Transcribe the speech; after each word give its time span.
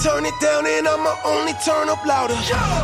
turn 0.00 0.24
it 0.24 0.34
down 0.40 0.66
and 0.66 0.86
I'ma 0.86 1.14
only 1.24 1.52
turn 1.64 1.88
up 1.88 2.04
louder. 2.04 2.36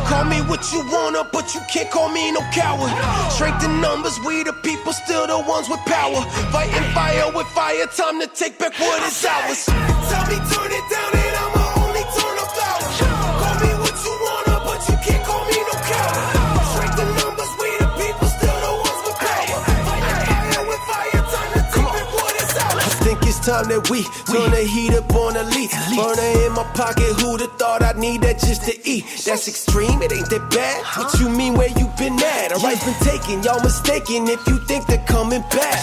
Call 0.07 0.25
me 0.25 0.41
what 0.49 0.71
you 0.73 0.85
wanna, 0.91 1.23
but 1.31 1.53
you 1.55 1.61
can't 1.71 1.89
call 1.89 2.09
me 2.09 2.31
no 2.31 2.41
coward. 2.51 2.91
Strength 3.31 3.65
in 3.65 3.81
numbers, 3.81 4.19
we 4.25 4.43
the 4.43 4.53
people, 4.53 4.93
still 4.93 5.25
the 5.27 5.39
ones 5.39 5.69
with 5.69 5.79
power. 5.85 6.21
Fighting 6.51 6.87
fire 6.93 7.31
with 7.33 7.47
fire, 7.47 7.85
time 7.87 8.19
to 8.21 8.27
take 8.27 8.57
back 8.59 8.73
what 8.79 9.01
is 9.03 9.25
ours. 9.25 9.65
Tell 9.65 10.25
me 10.27 10.37
turn 10.51 10.71
it 10.71 10.85
down 10.89 11.11
and 11.13 11.35
I'ma 11.37 11.58
it's 23.39 23.47
time 23.47 23.67
that 23.69 23.89
we 23.89 24.03
turn 24.27 24.51
the 24.51 24.63
heat 24.63 24.93
up 24.93 25.13
on 25.15 25.35
elite. 25.35 25.71
Burner 25.95 26.45
in 26.45 26.51
my 26.53 26.63
pocket, 26.75 27.07
who'da 27.19 27.47
thought 27.57 27.81
I'd 27.81 27.97
need 27.97 28.21
that 28.21 28.39
just 28.39 28.63
to 28.63 28.75
eat? 28.87 29.05
That's 29.25 29.47
extreme, 29.47 30.01
it 30.01 30.11
ain't 30.11 30.29
that 30.29 30.49
bad. 30.51 30.83
What 30.97 31.19
you 31.19 31.29
mean, 31.29 31.53
where 31.53 31.69
you 31.69 31.87
been 31.97 32.19
at? 32.19 32.51
Our 32.51 32.59
rights 32.59 32.83
been 32.83 32.99
taken, 33.05 33.43
y'all 33.43 33.61
mistaken 33.61 34.27
if 34.27 34.45
you 34.47 34.57
think 34.65 34.87
they're 34.87 35.05
coming 35.05 35.41
back. 35.51 35.79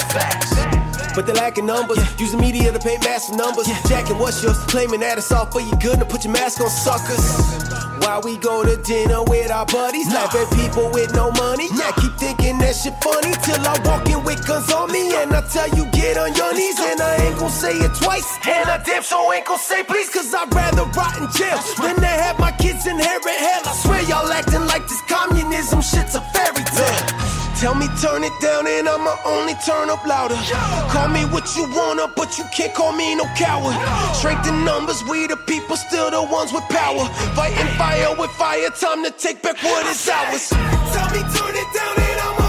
But 1.15 1.27
they're 1.27 1.35
lacking 1.35 1.67
numbers, 1.67 1.99
using 2.21 2.41
media 2.41 2.73
to 2.73 2.79
paint 2.79 3.03
massive 3.03 3.37
numbers. 3.37 3.67
Jacking 3.89 4.19
what's 4.19 4.43
yours, 4.43 4.59
claiming 4.69 5.01
that 5.01 5.19
it's 5.19 5.33
all 5.33 5.47
for 5.47 5.61
your 5.61 5.77
good, 5.79 5.99
and 5.99 6.09
put 6.09 6.25
your 6.25 6.33
mask 6.33 6.61
on 6.61 6.69
suckers. 6.69 7.66
While 8.01 8.23
we 8.23 8.37
go 8.39 8.65
to 8.65 8.77
dinner 8.83 9.23
with 9.25 9.51
our 9.51 9.67
buddies, 9.67 10.07
laugh 10.09 10.35
at 10.35 10.49
people 10.57 10.91
with 10.93 11.15
no 11.15 11.31
money. 11.33 11.69
Yeah, 11.75 11.93
keep 11.93 12.15
thinking 12.17 12.59
that 12.59 12.75
shit 12.77 12.95
funny 13.03 13.33
till 13.45 13.61
I 13.61 13.79
walk 13.85 14.09
in 14.09 14.23
with 14.25 14.47
guns 14.47 14.73
on 14.73 14.93
me, 14.93 15.15
and 15.17 15.33
I 15.33 15.41
tell 15.49 15.69
you 15.71 15.87
get 15.93 16.17
on 16.17 16.35
your 16.35 16.53
knees, 16.55 16.79
and 16.79 17.01
I 17.01 17.17
ain't 17.27 17.39
gon' 17.39 17.51
say 17.51 17.73
it 17.73 17.95
twice, 17.97 18.39
and 18.47 18.69
I 18.69 18.79
damn 18.85 19.03
sure 19.03 19.35
ain't 19.35 19.47
gon' 19.47 19.59
say 19.59 19.83
please, 19.83 20.09
cause 20.11 20.33
I'd 20.35 20.53
rather 20.55 20.85
rot 20.97 21.17
in 21.19 21.29
jail 21.33 21.59
than 21.81 21.97
to 21.97 22.07
have 22.07 22.39
my 22.39 22.53
kids 22.53 22.87
inherit 22.87 23.25
hell. 23.25 23.63
I 23.65 23.75
swear 23.75 24.03
y'all 24.03 24.33
acting 24.33 24.67
like 24.67 24.87
this 24.89 25.03
communism 25.03 25.81
shit's 25.81 26.15
a 26.15 26.21
fairy 26.33 26.65
tale. 26.65 27.36
Tell 27.61 27.75
me 27.75 27.89
turn 28.03 28.23
it 28.23 28.33
down 28.43 28.67
and 28.67 28.87
I'ma 28.87 29.17
only 29.25 29.55
turn 29.65 29.89
up 29.89 30.05
louder. 30.05 30.37
Call 30.93 31.09
me 31.09 31.25
what 31.25 31.57
you 31.57 31.65
wanna, 31.75 32.07
but 32.15 32.37
you 32.37 32.45
can't 32.55 32.75
call 32.75 32.93
me 32.93 33.15
no 33.15 33.25
coward. 33.35 33.75
Strength 34.15 34.49
in 34.49 34.63
numbers, 34.63 35.03
we 35.05 35.27
the 35.27 35.37
people, 35.39 35.77
still 35.77 36.11
the 36.11 36.23
ones 36.23 36.53
with 36.53 36.65
power. 36.65 37.07
Fighting 37.35 37.67
fire 37.79 38.15
with 38.19 38.31
fire, 38.33 38.69
time 38.71 39.03
to 39.05 39.11
take 39.11 39.41
back 39.41 39.57
what 39.63 39.87
is 39.87 40.07
ours. 40.07 40.49
Tell 40.51 41.09
me 41.15 41.21
turn 41.33 41.55
it 41.57 41.69
down 41.73 41.97
and 41.97 42.21
I'ma 42.21 42.46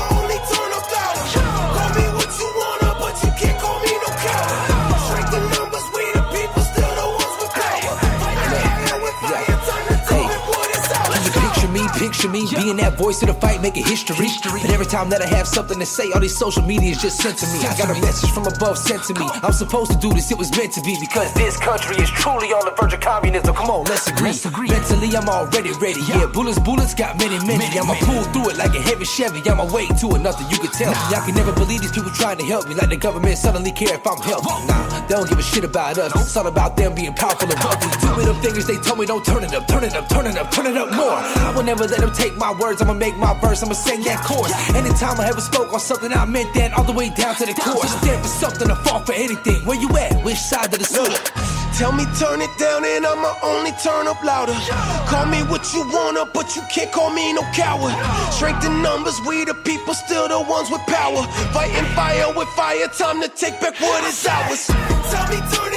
picture 12.08 12.30
me, 12.30 12.48
me 12.48 12.56
being 12.56 12.78
that 12.78 12.96
voice 12.98 13.22
of 13.22 13.28
the 13.28 13.34
fight, 13.34 13.62
making 13.62 13.84
history. 13.84 14.32
But 14.44 14.72
every 14.72 14.86
time 14.86 15.10
that 15.10 15.22
I 15.22 15.28
have 15.28 15.48
something 15.48 15.78
to 15.80 15.86
say, 15.86 16.12
all 16.12 16.22
these 16.22 16.36
social 16.36 16.64
media 16.64 16.92
is 16.92 17.02
just 17.02 17.20
sent 17.20 17.38
to 17.40 17.48
me. 17.52 17.60
I 17.68 17.76
got 17.76 17.92
a 17.92 18.00
message 18.00 18.32
from 18.32 18.48
above 18.48 18.78
sent 18.78 19.04
to 19.12 19.14
me. 19.14 19.28
I'm 19.44 19.52
supposed 19.52 19.92
to 19.92 19.98
do 19.98 20.14
this, 20.14 20.32
it 20.32 20.38
was 20.38 20.50
meant 20.56 20.72
to 20.74 20.82
be 20.82 20.96
because 21.00 21.34
this 21.34 21.58
country 21.58 21.98
is 21.98 22.10
truly 22.10 22.54
on 22.56 22.64
the 22.64 22.72
verge 22.80 22.94
of 22.94 23.02
communism. 23.02 23.54
Come 23.56 23.70
on, 23.70 23.84
let's 23.86 24.08
agree. 24.08 24.70
Mentally, 24.70 25.12
I'm 25.18 25.28
already 25.28 25.72
ready. 25.84 26.00
Yeah, 26.08 26.28
bullets, 26.32 26.60
bullets 26.60 26.94
got 26.94 27.18
many, 27.20 27.44
many. 27.46 27.68
I'ma 27.78 27.96
pull 28.08 28.24
through 28.32 28.56
it 28.56 28.58
like 28.58 28.74
a 28.76 28.82
heavy 28.82 29.06
Chevy. 29.06 29.44
On 29.50 29.58
my 29.58 29.68
way 29.68 29.88
to 29.88 30.06
it, 30.16 30.22
nothing 30.24 30.48
you 30.48 30.60
can 30.64 30.72
tell 30.72 30.92
me. 30.92 31.04
I 31.12 31.20
can 31.26 31.36
never 31.36 31.52
believe 31.52 31.82
these 31.82 31.92
people 31.92 32.12
trying 32.12 32.38
to 32.38 32.46
help 32.46 32.70
me, 32.70 32.76
like 32.76 32.90
the 32.90 32.98
government 32.98 33.38
suddenly 33.38 33.72
care 33.72 33.96
if 33.96 34.08
I'm 34.08 34.22
healthy. 34.24 34.48
Nah, 34.68 35.08
they 35.08 35.16
don't 35.16 35.28
give 35.28 35.40
a 35.40 35.44
shit 35.44 35.66
about 35.66 35.98
us. 35.98 36.16
It's 36.16 36.38
all 36.38 36.48
about 36.48 36.78
them 36.78 36.96
being 36.96 37.14
powerful 37.14 37.52
and 37.52 37.60
wealthy. 37.60 37.92
Two 38.00 38.16
middle 38.16 38.38
fingers, 38.40 38.66
they 38.66 38.78
told 38.78 39.00
me 39.00 39.06
don't 39.06 39.26
turn 39.26 39.44
it 39.44 39.54
up, 39.54 39.68
turn 39.68 39.84
it 39.84 39.96
up, 39.96 40.08
turn 40.08 40.26
it 40.26 40.38
up, 40.38 40.52
turn 40.52 40.68
it 40.68 40.78
up 40.78 40.92
more. 40.96 41.20
I 41.20 41.52
will 41.56 41.64
never 41.64 41.84
let 41.86 41.97
them 42.02 42.12
take 42.14 42.36
my 42.38 42.54
words. 42.54 42.82
I'ma 42.82 42.94
make 42.94 43.18
my 43.18 43.34
verse. 43.40 43.64
I'ma 43.64 43.74
sing 43.74 44.02
that 44.04 44.24
chorus. 44.24 44.54
Anytime 44.76 45.20
I 45.20 45.28
ever 45.28 45.42
spoke 45.42 45.74
on 45.74 45.80
something, 45.80 46.12
I 46.12 46.26
meant 46.26 46.54
that 46.56 46.74
all 46.74 46.84
the 46.84 46.94
way 46.94 47.10
down 47.10 47.36
to 47.36 47.46
the 47.46 47.54
core. 47.54 47.86
Stand 47.86 48.22
for 48.22 48.28
something, 48.28 48.70
I 48.70 48.76
fall 48.84 49.02
for 49.06 49.14
anything. 49.14 49.66
Where 49.66 49.80
you 49.80 49.90
at? 49.98 50.24
Which 50.24 50.38
side 50.38 50.74
of 50.74 50.80
the 50.80 50.86
sword? 50.86 51.20
Tell 51.78 51.92
me 51.92 52.06
turn 52.18 52.42
it 52.42 52.50
down 52.58 52.84
and 52.86 53.06
I'ma 53.06 53.36
only 53.44 53.72
turn 53.84 54.08
up 54.08 54.24
louder. 54.24 54.58
Call 55.06 55.28
me 55.28 55.44
what 55.44 55.62
you 55.76 55.88
wanna, 55.94 56.26
but 56.34 56.56
you 56.56 56.64
can't 56.74 56.92
call 56.92 57.12
me 57.12 57.34
no 57.34 57.44
coward. 57.54 57.94
Strength 58.34 58.66
in 58.66 58.82
numbers, 58.82 59.14
we 59.28 59.46
the 59.46 59.54
people, 59.54 59.94
still 59.94 60.28
the 60.28 60.42
ones 60.42 60.72
with 60.72 60.82
power. 60.88 61.22
Fighting 61.54 61.86
fire 61.94 62.34
with 62.34 62.50
fire, 62.58 62.88
time 62.88 63.22
to 63.22 63.30
take 63.30 63.62
back 63.62 63.80
what 63.80 64.04
is 64.06 64.26
ours. 64.26 64.66
Tell 64.66 65.28
me 65.30 65.38
turn 65.54 65.74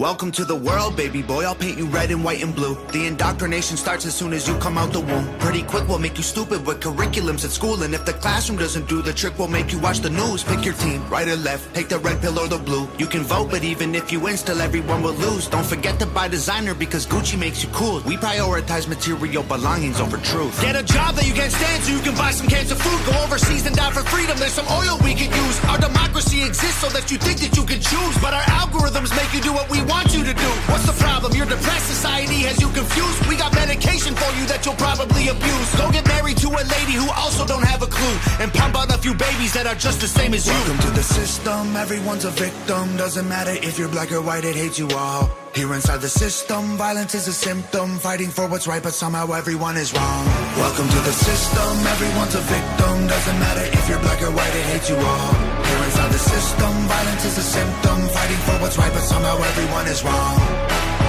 Welcome 0.00 0.32
to 0.32 0.46
the 0.46 0.56
world, 0.56 0.96
baby 0.96 1.20
boy. 1.20 1.44
I'll 1.44 1.54
paint 1.54 1.76
you 1.76 1.84
red 1.84 2.10
and 2.10 2.24
white 2.24 2.42
and 2.42 2.54
blue. 2.54 2.74
The 2.90 3.04
indoctrination 3.04 3.76
starts 3.76 4.06
as 4.06 4.14
soon 4.14 4.32
as 4.32 4.48
you 4.48 4.56
come 4.56 4.78
out 4.78 4.94
the 4.94 5.00
womb. 5.00 5.28
Pretty 5.40 5.62
quick, 5.62 5.86
we'll 5.88 5.98
make 5.98 6.16
you 6.16 6.22
stupid 6.22 6.64
with 6.66 6.80
curriculums 6.80 7.44
at 7.44 7.50
school. 7.50 7.82
And 7.82 7.92
if 7.92 8.06
the 8.06 8.14
classroom 8.14 8.58
doesn't 8.58 8.88
do 8.88 9.02
the 9.02 9.12
trick, 9.12 9.38
we'll 9.38 9.48
make 9.48 9.72
you 9.72 9.78
watch 9.78 9.98
the 9.98 10.08
news. 10.08 10.42
Pick 10.42 10.64
your 10.64 10.72
team, 10.72 11.06
right 11.10 11.28
or 11.28 11.36
left. 11.36 11.74
Take 11.74 11.90
the 11.90 11.98
red 11.98 12.18
pill 12.22 12.38
or 12.38 12.48
the 12.48 12.56
blue. 12.56 12.88
You 12.96 13.04
can 13.04 13.24
vote, 13.24 13.50
but 13.50 13.62
even 13.62 13.94
if 13.94 14.10
you 14.10 14.20
win, 14.20 14.38
still 14.38 14.62
everyone 14.62 15.02
will 15.02 15.12
lose. 15.12 15.48
Don't 15.48 15.66
forget 15.66 15.98
to 15.98 16.06
buy 16.06 16.28
designer 16.28 16.72
because 16.72 17.06
Gucci 17.06 17.38
makes 17.38 17.62
you 17.62 17.68
cool. 17.68 18.00
We 18.06 18.16
prioritize 18.16 18.88
material 18.88 19.42
belongings 19.42 20.00
over 20.00 20.16
truth. 20.16 20.62
Get 20.62 20.76
a 20.76 20.82
job 20.82 21.16
that 21.16 21.28
you 21.28 21.34
can't 21.34 21.52
stand 21.52 21.84
so 21.84 21.92
you 21.92 22.00
can 22.00 22.14
buy 22.14 22.30
some 22.30 22.48
cans 22.48 22.70
of 22.70 22.80
food. 22.80 23.04
Go 23.04 23.22
overseas 23.22 23.66
and 23.66 23.76
die 23.76 23.90
for 23.90 24.00
freedom. 24.08 24.38
There's 24.38 24.54
some 24.54 24.68
oil 24.68 24.96
we 25.04 25.12
can 25.12 25.28
use. 25.28 25.62
Our 25.66 25.76
democracy 25.76 26.42
exists 26.42 26.80
so 26.80 26.88
that 26.88 27.10
you 27.10 27.18
think 27.18 27.40
that 27.40 27.54
you 27.54 27.64
can 27.66 27.82
choose. 27.82 28.16
But 28.24 28.32
our 28.32 28.46
algorithms 28.64 29.14
make 29.14 29.34
you 29.34 29.42
do 29.42 29.52
what 29.52 29.68
we 29.68 29.76
want 29.82 29.89
you 30.20 30.24
to 30.24 30.34
do. 30.34 30.50
What's 30.70 30.86
the 30.86 30.92
problem? 30.92 31.32
Your 31.34 31.46
depressed 31.46 31.86
society 31.86 32.40
has 32.48 32.60
you 32.60 32.68
confused. 32.68 33.26
We 33.28 33.36
got 33.36 33.54
medication 33.54 34.14
for 34.14 34.30
you 34.38 34.44
that 34.46 34.64
you'll 34.64 34.76
probably 34.76 35.28
abuse. 35.28 35.68
Go 35.76 35.90
get 35.90 36.06
married 36.06 36.36
to 36.38 36.48
a 36.48 36.64
lady 36.76 36.92
who 36.92 37.08
also 37.10 37.46
don't 37.46 37.64
have 37.64 37.82
a 37.82 37.86
clue. 37.86 38.16
And 38.40 38.52
pump 38.52 38.76
out 38.76 38.94
a 38.94 38.98
few 38.98 39.14
babies 39.14 39.52
that 39.54 39.66
are 39.66 39.74
just 39.74 40.00
the 40.00 40.08
same 40.08 40.34
as 40.34 40.46
you. 40.46 40.52
Welcome 40.52 40.78
to 40.78 40.90
the 40.90 41.02
system, 41.02 41.76
everyone's 41.76 42.24
a 42.24 42.30
victim. 42.30 42.96
Doesn't 42.96 43.28
matter 43.28 43.52
if 43.52 43.78
you're 43.78 43.88
black 43.88 44.12
or 44.12 44.20
white, 44.20 44.44
it 44.44 44.56
hates 44.56 44.78
you 44.78 44.88
all. 44.90 45.39
Here 45.54 45.74
inside 45.74 46.00
the 46.00 46.08
system, 46.08 46.76
violence 46.76 47.14
is 47.14 47.26
a 47.26 47.32
symptom. 47.32 47.98
Fighting 47.98 48.30
for 48.30 48.46
what's 48.46 48.68
right, 48.68 48.82
but 48.82 48.92
somehow 48.92 49.32
everyone 49.32 49.76
is 49.76 49.92
wrong. 49.92 50.26
Welcome 50.56 50.88
to 50.88 51.00
the 51.02 51.10
system, 51.10 51.86
everyone's 51.86 52.34
a 52.36 52.40
victim. 52.40 53.06
Doesn't 53.08 53.38
matter 53.40 53.66
if 53.66 53.88
you're 53.88 53.98
black 53.98 54.22
or 54.22 54.30
white, 54.30 54.54
it 54.54 54.64
hates 54.70 54.88
you 54.88 54.96
all. 54.96 55.34
Here 55.66 55.84
inside 55.84 56.12
the 56.12 56.22
system, 56.22 56.72
violence 56.86 57.24
is 57.24 57.38
a 57.38 57.42
symptom. 57.42 57.98
Fighting 58.14 58.42
for 58.46 58.62
what's 58.62 58.78
right, 58.78 58.92
but 58.92 59.02
somehow 59.02 59.42
everyone 59.42 59.86
is 59.88 60.04
wrong. 60.04 60.99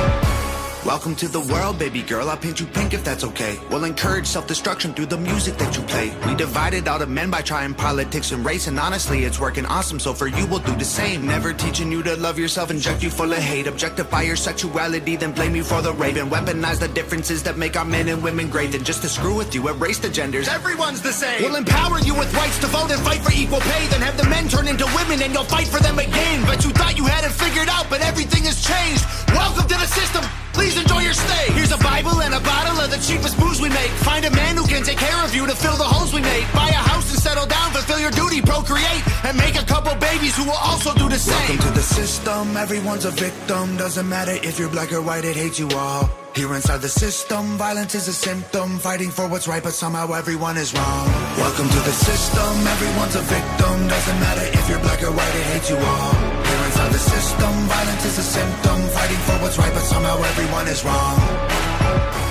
Welcome 0.84 1.16
to 1.18 1.28
the 1.28 1.40
world, 1.40 1.78
baby 1.78 2.02
girl. 2.02 2.28
I'll 2.28 2.38
paint 2.38 2.60
you 2.60 2.66
pink 2.66 2.96
if 2.96 3.04
that's 3.04 3.24
okay. 3.24 3.60
We'll 3.70 3.84
encourage 3.84 4.26
self-destruction 4.26 4.96
through 4.96 5.06
the 5.06 5.18
music 5.18 5.58
that 5.58 5.78
you 5.78 5.84
play. 5.84 6.12
We 6.26 6.34
divided 6.34 6.88
all 6.88 6.98
the 6.98 7.06
men 7.06 7.30
by 7.30 7.44
trying 7.44 7.76
politics 7.76 8.32
and 8.32 8.44
race, 8.44 8.66
and 8.66 8.80
honestly, 8.80 9.24
it's 9.24 9.40
working 9.40 9.68
awesome. 9.68 10.00
So 10.00 10.12
for 10.12 10.26
you, 10.26 10.48
we'll 10.48 10.66
do 10.66 10.74
the 10.76 10.84
same. 10.84 11.28
Never 11.28 11.54
teaching 11.54 11.92
you 11.92 12.02
to 12.02 12.16
love 12.16 12.40
yourself, 12.40 12.72
inject 12.72 13.04
you 13.04 13.12
full 13.12 13.32
of 13.32 13.38
hate, 13.38 13.68
objectify 13.68 14.24
your 14.24 14.36
sexuality, 14.36 15.16
then 15.18 15.34
blame 15.34 15.56
you 15.56 15.64
for 15.64 15.84
the 15.84 15.94
rape, 15.94 16.16
and 16.16 16.32
weaponize 16.32 16.80
the 16.80 16.88
differences 16.88 17.44
that 17.44 17.58
make 17.58 17.78
our 17.78 17.86
men 17.86 18.08
and 18.08 18.24
women 18.24 18.50
great. 18.50 18.72
Then 18.72 18.84
just 18.84 19.04
to 19.04 19.10
screw 19.10 19.36
with 19.36 19.54
you, 19.54 19.68
erase 19.68 20.00
the 20.00 20.10
genders. 20.10 20.48
Everyone's 20.48 21.04
the 21.04 21.14
same. 21.14 21.44
We'll 21.44 21.58
empower 21.58 22.00
you 22.00 22.16
with 22.16 22.34
rights 22.34 22.58
to 22.58 22.66
vote 22.66 22.90
and 22.90 23.00
fight 23.02 23.22
for 23.22 23.32
equal 23.34 23.60
pay. 23.60 23.86
Then 23.90 24.02
have 24.02 24.18
the 24.18 24.28
men 24.30 24.48
turn 24.48 24.68
into 24.68 24.88
women 24.96 25.22
and 25.22 25.32
you'll 25.32 25.44
fight 25.44 25.68
for 25.68 25.80
them 25.80 26.00
again. 26.00 26.44
But 26.48 26.66
you 26.66 26.72
thought 26.72 26.98
you 26.98 27.06
had 27.06 27.24
it 27.24 27.34
figured 27.34 27.70
out, 27.70 27.88
but 27.88 28.02
everything 28.02 28.46
has 28.46 28.66
changed. 28.66 29.06
Welcome 29.30 29.68
to 29.70 29.78
the 29.78 29.86
system. 29.86 30.26
Please 30.54 30.78
enjoy 30.80 31.02
your 31.02 31.14
stay. 31.14 31.54
Here's 31.54 31.72
a 31.72 31.78
Bible 31.78 32.22
and 32.22 32.34
a 32.34 32.40
bottle 32.40 32.78
of 32.80 32.92
the 32.92 32.98
cheapest 32.98 33.40
booze 33.40 33.62
we 33.62 33.70
make. 33.70 33.92
Find 34.04 34.26
a 34.26 34.32
man 34.32 34.58
who 34.58 34.66
can 34.68 34.84
take 34.84 34.98
care 34.98 35.24
of 35.24 35.34
you 35.34 35.46
to 35.48 35.56
fill 35.56 35.78
the 35.78 35.84
holes 35.84 36.14
we 36.14 36.22
make. 36.22 36.46
Buy 36.54 36.70
a 36.70 36.84
house 36.92 37.12
and 37.12 37.20
settle 37.20 37.46
down, 37.46 37.72
fulfill 37.72 38.00
your 38.00 38.12
duty, 38.12 38.42
procreate, 38.42 39.04
and 39.26 39.38
make 39.38 39.56
a 39.56 39.66
couple 39.66 39.96
babies 39.96 40.36
who 40.36 40.44
will 40.46 40.62
also 40.62 40.94
do 40.94 41.08
the 41.10 41.18
same. 41.18 41.36
Welcome 41.38 41.60
to 41.68 41.72
the 41.74 41.84
system, 41.84 42.58
everyone's 42.58 43.06
a 43.06 43.12
victim. 43.12 43.78
Doesn't 43.78 44.08
matter 44.08 44.34
if 44.44 44.60
you're 44.60 44.70
black 44.70 44.92
or 44.92 45.02
white, 45.02 45.26
it 45.26 45.36
hates 45.36 45.60
you 45.60 45.70
all. 45.70 46.10
Here 46.36 46.54
inside 46.54 46.80
the 46.80 46.90
system, 46.90 47.58
violence 47.58 47.94
is 47.96 48.08
a 48.08 48.14
symptom. 48.14 48.80
Fighting 48.80 49.10
for 49.10 49.28
what's 49.28 49.48
right, 49.48 49.64
but 49.64 49.74
somehow 49.74 50.14
everyone 50.14 50.58
is 50.58 50.74
wrong. 50.74 51.08
Welcome 51.38 51.68
to 51.68 51.82
the 51.90 51.92
system, 51.92 52.68
everyone's 52.68 53.16
a 53.16 53.22
victim. 53.22 53.88
Doesn't 53.88 54.20
matter 54.20 54.46
if 54.58 54.70
you're 54.70 54.80
black 54.80 55.04
or 55.04 55.12
white, 55.12 55.36
it 55.36 55.46
hates 55.54 55.70
you 55.70 55.78
all. 55.78 56.61
Inside 56.82 56.94
the 56.94 57.00
system, 57.00 57.54
violence 57.68 58.06
is 58.06 58.18
a 58.18 58.24
symptom. 58.24 58.82
Fighting 58.90 59.18
for 59.18 59.34
what's 59.44 59.58
right, 59.60 59.72
but 59.72 59.84
somehow 59.84 60.18
everyone 60.18 60.68
is 60.68 60.84
wrong. 60.84 62.31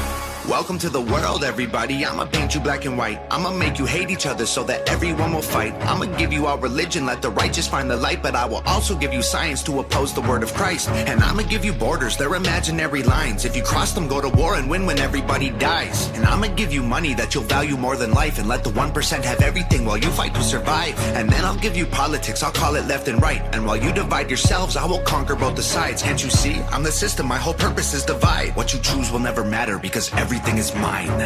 Welcome 0.51 0.81
to 0.81 0.91
the 0.91 1.01
world, 1.01 1.45
everybody. 1.45 2.05
I'ma 2.05 2.25
paint 2.25 2.57
you 2.57 2.61
black 2.61 2.85
and 2.85 2.99
white. 2.99 3.21
I'ma 3.31 3.53
make 3.53 3.79
you 3.79 3.87
hate 3.87 4.11
each 4.11 4.27
other 4.27 4.47
so 4.47 4.65
that 4.65 4.89
everyone 4.91 5.33
will 5.33 5.43
fight. 5.43 5.73
I'ma 5.83 6.07
give 6.17 6.33
you 6.33 6.47
our 6.47 6.59
religion, 6.59 7.07
let 7.07 7.23
the 7.23 7.31
righteous 7.31 7.69
find 7.69 7.89
the 7.89 7.97
light. 7.97 8.21
But 8.21 8.35
I 8.35 8.47
will 8.47 8.63
also 8.67 8.97
give 8.97 9.13
you 9.13 9.23
science 9.23 9.63
to 9.63 9.79
oppose 9.79 10.13
the 10.13 10.23
word 10.23 10.43
of 10.43 10.53
Christ. 10.53 10.89
And 10.89 11.21
I'ma 11.23 11.43
give 11.43 11.65
you 11.65 11.73
borders, 11.73 12.17
they're 12.17 12.35
imaginary 12.35 13.05
lines. 13.05 13.45
If 13.45 13.55
you 13.55 13.63
cross 13.63 13.93
them, 13.93 14.09
go 14.09 14.21
to 14.21 14.29
war 14.29 14.57
and 14.57 14.69
win 14.69 14.87
when 14.87 14.99
everybody 14.99 15.51
dies. 15.51 16.09
And 16.17 16.25
I'ma 16.25 16.49
give 16.57 16.73
you 16.73 16.83
money 16.83 17.15
that 17.15 17.33
you'll 17.33 17.45
value 17.45 17.77
more 17.77 17.95
than 17.95 18.11
life. 18.11 18.41
And 18.41 18.49
let 18.49 18.65
the 18.65 18.71
1% 18.71 19.23
have 19.23 19.43
everything 19.43 19.85
while 19.85 19.99
you 19.99 20.11
fight 20.11 20.35
to 20.35 20.43
survive. 20.43 20.99
And 21.15 21.31
then 21.31 21.45
I'll 21.45 21.61
give 21.61 21.77
you 21.77 21.87
politics, 21.87 22.43
I'll 22.43 22.51
call 22.51 22.75
it 22.75 22.89
left 22.89 23.07
and 23.07 23.23
right. 23.23 23.41
And 23.55 23.65
while 23.65 23.77
you 23.77 23.93
divide 23.93 24.29
yourselves, 24.29 24.75
I 24.75 24.85
will 24.85 25.03
conquer 25.03 25.37
both 25.37 25.55
the 25.55 25.63
sides. 25.63 26.03
Can't 26.03 26.25
you 26.25 26.31
see? 26.31 26.57
I'm 26.73 26.83
the 26.83 26.91
system, 26.91 27.27
my 27.27 27.39
whole 27.39 27.55
purpose 27.55 27.95
is 27.95 28.05
divide. 28.05 28.57
What 28.57 28.75
you 28.75 28.81
choose 28.81 29.13
will 29.13 29.21
never 29.21 29.45
matter 29.45 29.79
because 29.79 30.13
everything 30.15 30.40
is 30.49 30.75
mine. 30.75 31.21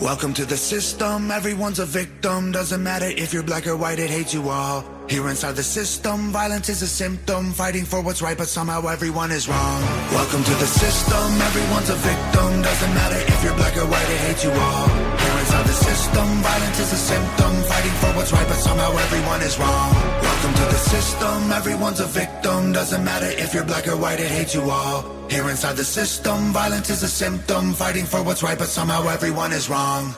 Welcome 0.00 0.34
to 0.34 0.44
the 0.44 0.56
system, 0.56 1.30
everyone's 1.30 1.78
a 1.78 1.86
victim. 1.86 2.52
Doesn't 2.52 2.82
matter 2.82 3.06
if 3.06 3.32
you're 3.32 3.42
black 3.42 3.66
or 3.66 3.76
white, 3.76 3.98
it 3.98 4.10
hates 4.10 4.34
you 4.34 4.48
all. 4.48 4.84
Here 5.08 5.28
inside 5.28 5.52
the 5.56 5.62
system, 5.62 6.30
violence 6.30 6.68
is 6.68 6.82
a 6.82 6.86
symptom. 6.86 7.52
Fighting 7.52 7.84
for 7.84 8.02
what's 8.02 8.20
right, 8.20 8.36
but 8.36 8.48
somehow 8.48 8.86
everyone 8.88 9.30
is 9.30 9.48
wrong. 9.48 9.82
Welcome 10.10 10.42
to 10.44 10.54
the 10.54 10.66
system, 10.66 11.42
everyone's 11.42 11.90
a 11.90 11.96
victim. 11.96 12.62
Doesn't 12.62 12.94
matter 12.94 13.18
if 13.32 13.44
you're 13.44 13.56
black 13.56 13.76
or 13.76 13.86
white, 13.86 14.10
it 14.10 14.20
hates 14.26 14.44
you 14.44 14.50
all. 14.50 15.33
Inside 15.54 15.68
the 15.68 15.84
system, 15.84 16.26
violence 16.42 16.80
is 16.80 16.92
a 16.92 16.96
symptom. 16.96 17.62
Fighting 17.62 17.92
for 17.92 18.06
what's 18.16 18.32
right, 18.32 18.48
but 18.48 18.56
somehow 18.56 18.90
everyone 18.90 19.40
is 19.40 19.56
wrong. 19.56 19.94
Welcome 20.20 20.52
to 20.52 20.62
the 20.62 20.82
system, 20.90 21.52
everyone's 21.52 22.00
a 22.00 22.06
victim. 22.06 22.72
Doesn't 22.72 23.04
matter 23.04 23.26
if 23.26 23.54
you're 23.54 23.64
black 23.64 23.86
or 23.86 23.96
white, 23.96 24.18
it 24.18 24.26
hates 24.26 24.52
you 24.52 24.62
all. 24.68 25.04
Here 25.30 25.48
inside 25.48 25.76
the 25.76 25.84
system, 25.84 26.52
violence 26.52 26.90
is 26.90 27.04
a 27.04 27.08
symptom. 27.08 27.72
Fighting 27.72 28.04
for 28.04 28.20
what's 28.24 28.42
right, 28.42 28.58
but 28.58 28.66
somehow 28.66 29.06
everyone 29.06 29.52
is 29.52 29.70
wrong. 29.70 30.16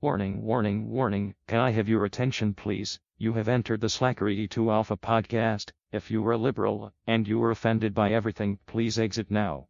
Warning, 0.00 0.40
warning, 0.40 0.88
warning. 0.88 1.34
Can 1.46 1.60
I 1.60 1.72
have 1.72 1.90
your 1.90 2.06
attention, 2.06 2.54
please? 2.54 3.00
You 3.18 3.34
have 3.34 3.48
entered 3.48 3.82
the 3.82 3.88
Slackery 3.88 4.48
2 4.48 4.70
Alpha 4.70 4.96
podcast. 4.96 5.72
If 5.92 6.10
you 6.10 6.26
are 6.26 6.32
a 6.32 6.38
liberal 6.38 6.90
and 7.06 7.28
you 7.28 7.42
are 7.42 7.50
offended 7.50 7.92
by 7.92 8.12
everything, 8.12 8.60
please 8.64 8.98
exit 8.98 9.30
now. 9.30 9.68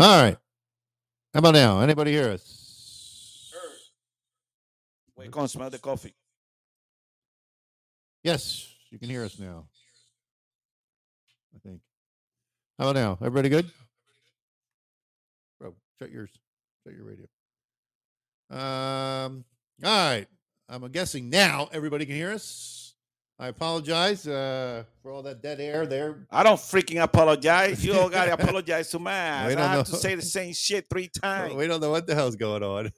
All 0.00 0.22
right. 0.22 0.36
How 1.34 1.38
about 1.38 1.54
now? 1.54 1.80
Anybody 1.80 2.12
hear 2.12 2.30
us? 2.30 3.52
Wait, 5.16 5.32
come 5.32 5.48
smell 5.48 5.70
the 5.70 5.78
coffee. 5.78 6.14
Yes, 8.22 8.72
you 8.90 8.98
can 9.00 9.08
hear 9.08 9.24
us 9.24 9.40
now. 9.40 9.64
I 11.54 11.58
think. 11.58 11.80
How 12.78 12.90
about 12.90 13.00
now? 13.00 13.18
Everybody 13.20 13.48
good? 13.48 13.68
Bro, 15.58 15.74
shut 15.98 16.12
yours. 16.12 16.30
Shut 16.84 16.94
your 16.94 17.04
radio. 17.04 17.26
Um. 18.50 19.44
All 19.84 20.10
right. 20.10 20.26
I'm 20.68 20.86
guessing 20.92 21.28
now 21.28 21.68
everybody 21.72 22.06
can 22.06 22.14
hear 22.14 22.30
us. 22.30 22.87
I 23.40 23.48
apologize 23.48 24.26
uh, 24.26 24.82
for 25.00 25.12
all 25.12 25.22
that 25.22 25.40
dead 25.40 25.60
air 25.60 25.86
there. 25.86 26.26
I 26.28 26.42
don't 26.42 26.56
freaking 26.58 27.00
apologize. 27.00 27.84
You 27.84 27.94
all 27.94 28.08
gotta 28.08 28.32
apologize 28.32 28.90
to 28.90 28.98
my 28.98 29.12
ass. 29.14 29.52
I 29.52 29.54
don't 29.54 29.68
have 29.68 29.86
to 29.86 29.96
say 29.96 30.16
the 30.16 30.22
same 30.22 30.52
shit 30.52 30.86
three 30.90 31.06
times. 31.22 31.54
We 31.54 31.68
don't 31.68 31.80
know 31.80 31.90
what 31.90 32.08
the 32.08 32.16
hell's 32.16 32.34
going 32.34 32.64
on. 32.64 32.90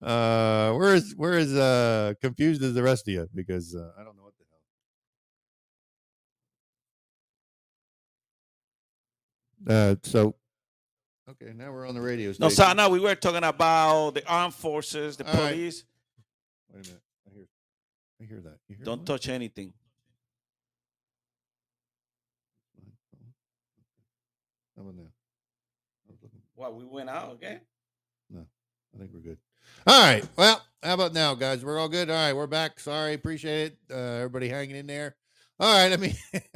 We're 0.76 1.38
as 1.38 1.54
uh 1.54 2.14
confused 2.20 2.60
as 2.64 2.74
the 2.74 2.82
rest 2.82 3.06
of 3.06 3.14
you 3.14 3.28
because 3.32 3.76
uh, 3.76 3.92
I 3.96 4.02
don't 4.02 4.16
know 4.16 4.24
what 4.24 4.34
the 9.66 9.72
hell. 9.72 9.92
Uh, 9.92 9.94
so 10.02 10.34
okay, 11.30 11.52
now 11.54 11.70
we're 11.70 11.86
on 11.86 11.94
the 11.94 12.00
radio. 12.00 12.32
Station. 12.32 12.42
No, 12.42 12.48
station. 12.48 12.70
so 12.70 12.74
no, 12.74 12.88
we 12.88 12.98
were 12.98 13.14
talking 13.14 13.44
about 13.44 14.14
the 14.14 14.26
armed 14.26 14.54
forces, 14.54 15.16
the 15.16 15.24
All 15.24 15.40
right. 15.40 15.52
police. 15.52 15.84
Wait 16.72 16.84
a 16.84 16.88
minute. 16.88 17.03
I 18.24 18.26
hear, 18.26 18.38
I 18.38 18.40
hear 18.40 18.50
that. 18.50 18.58
You 18.68 18.76
hear 18.76 18.84
Don't 18.84 18.98
what? 19.00 19.06
touch 19.06 19.28
anything. 19.28 19.72
How 24.76 24.82
about 24.82 24.94
now? 24.96 25.02
I 26.08 26.10
was 26.12 26.18
looking- 26.22 26.42
What 26.54 26.74
we 26.74 26.84
went 26.84 27.08
out 27.10 27.34
again? 27.34 27.60
No. 28.30 28.46
I 28.94 28.98
think 28.98 29.12
we're 29.12 29.20
good. 29.20 29.38
All 29.86 30.00
right. 30.00 30.26
Well, 30.36 30.64
how 30.82 30.94
about 30.94 31.12
now, 31.14 31.34
guys? 31.34 31.64
We're 31.64 31.78
all 31.78 31.88
good. 31.88 32.10
All 32.10 32.16
right, 32.16 32.32
we're 32.32 32.46
back. 32.46 32.78
Sorry, 32.80 33.14
appreciate 33.14 33.72
it. 33.72 33.78
Uh, 33.90 33.96
everybody 34.16 34.48
hanging 34.48 34.76
in 34.76 34.86
there. 34.86 35.16
All 35.58 35.72
right, 35.72 35.88
let 35.88 36.00
me 36.00 36.14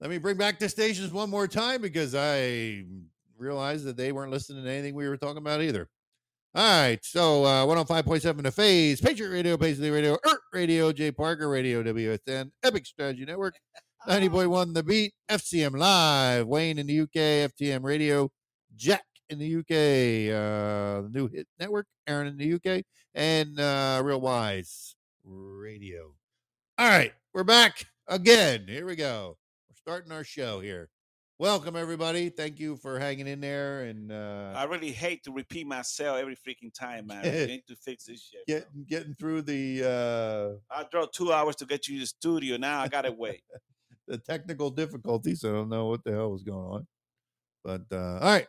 let 0.00 0.10
me 0.10 0.18
bring 0.18 0.36
back 0.36 0.58
the 0.58 0.68
stations 0.68 1.12
one 1.12 1.28
more 1.30 1.48
time 1.48 1.82
because 1.82 2.14
I 2.14 2.84
realized 3.36 3.84
that 3.84 3.96
they 3.96 4.12
weren't 4.12 4.30
listening 4.30 4.64
to 4.64 4.70
anything 4.70 4.94
we 4.94 5.08
were 5.08 5.16
talking 5.16 5.38
about 5.38 5.60
either. 5.60 5.88
All 6.54 6.80
right, 6.80 6.98
so 7.04 7.44
uh, 7.44 7.66
105.7 7.66 8.42
The 8.42 8.50
Phase, 8.50 9.00
Patriot 9.02 9.30
Radio, 9.30 9.56
Paisley 9.58 9.90
Radio, 9.90 10.14
Earth 10.26 10.40
Radio, 10.52 10.90
Jay 10.92 11.12
Parker 11.12 11.48
Radio, 11.48 11.82
WSN, 11.82 12.50
Epic 12.62 12.86
Strategy 12.86 13.26
Network, 13.26 13.54
90.1 14.08 14.72
The 14.72 14.82
Beat, 14.82 15.12
FCM 15.28 15.76
Live, 15.76 16.46
Wayne 16.46 16.78
in 16.78 16.86
the 16.86 17.00
UK, 17.00 17.52
FTM 17.52 17.84
Radio, 17.84 18.30
Jack 18.74 19.04
in 19.28 19.38
the 19.38 19.56
UK, 19.56 20.34
uh, 20.34 21.02
the 21.02 21.10
New 21.12 21.28
Hit 21.28 21.46
Network, 21.60 21.86
Aaron 22.06 22.28
in 22.28 22.38
the 22.38 22.54
UK, 22.54 22.82
and 23.14 23.60
uh, 23.60 24.00
Real 24.02 24.20
Wise 24.20 24.96
Radio. 25.24 26.14
All 26.78 26.88
right, 26.88 27.12
we're 27.34 27.44
back 27.44 27.84
again. 28.06 28.64
Here 28.66 28.86
we 28.86 28.96
go. 28.96 29.36
We're 29.68 29.76
starting 29.76 30.12
our 30.12 30.24
show 30.24 30.60
here. 30.60 30.88
Welcome 31.40 31.76
everybody. 31.76 32.30
Thank 32.30 32.58
you 32.58 32.74
for 32.74 32.98
hanging 32.98 33.28
in 33.28 33.40
there 33.40 33.82
and 33.82 34.10
uh 34.10 34.54
I 34.56 34.64
really 34.64 34.90
hate 34.90 35.22
to 35.22 35.30
repeat 35.30 35.68
myself 35.68 36.18
every 36.18 36.34
freaking 36.34 36.74
time, 36.74 37.06
man. 37.06 37.22
We 37.22 37.30
need 37.46 37.62
to 37.68 37.76
fix 37.76 38.06
this 38.06 38.28
shit. 38.28 38.44
bro. 38.44 38.56
getting 38.56 38.84
getting 38.88 39.14
through 39.14 39.42
the 39.42 40.58
uh 40.68 40.74
I 40.76 40.84
drove 40.90 41.12
two 41.12 41.32
hours 41.32 41.54
to 41.56 41.64
get 41.64 41.86
you 41.86 41.94
to 41.94 42.00
the 42.00 42.06
studio. 42.08 42.56
Now 42.56 42.80
I 42.80 42.88
gotta 42.88 43.12
wait. 43.12 43.42
the 44.08 44.18
technical 44.18 44.68
difficulties. 44.70 45.44
I 45.44 45.52
don't 45.52 45.68
know 45.68 45.86
what 45.86 46.02
the 46.02 46.10
hell 46.10 46.32
was 46.32 46.42
going 46.42 46.58
on. 46.58 46.86
But 47.62 47.82
uh 47.92 48.18
all 48.18 48.32
right, 48.32 48.48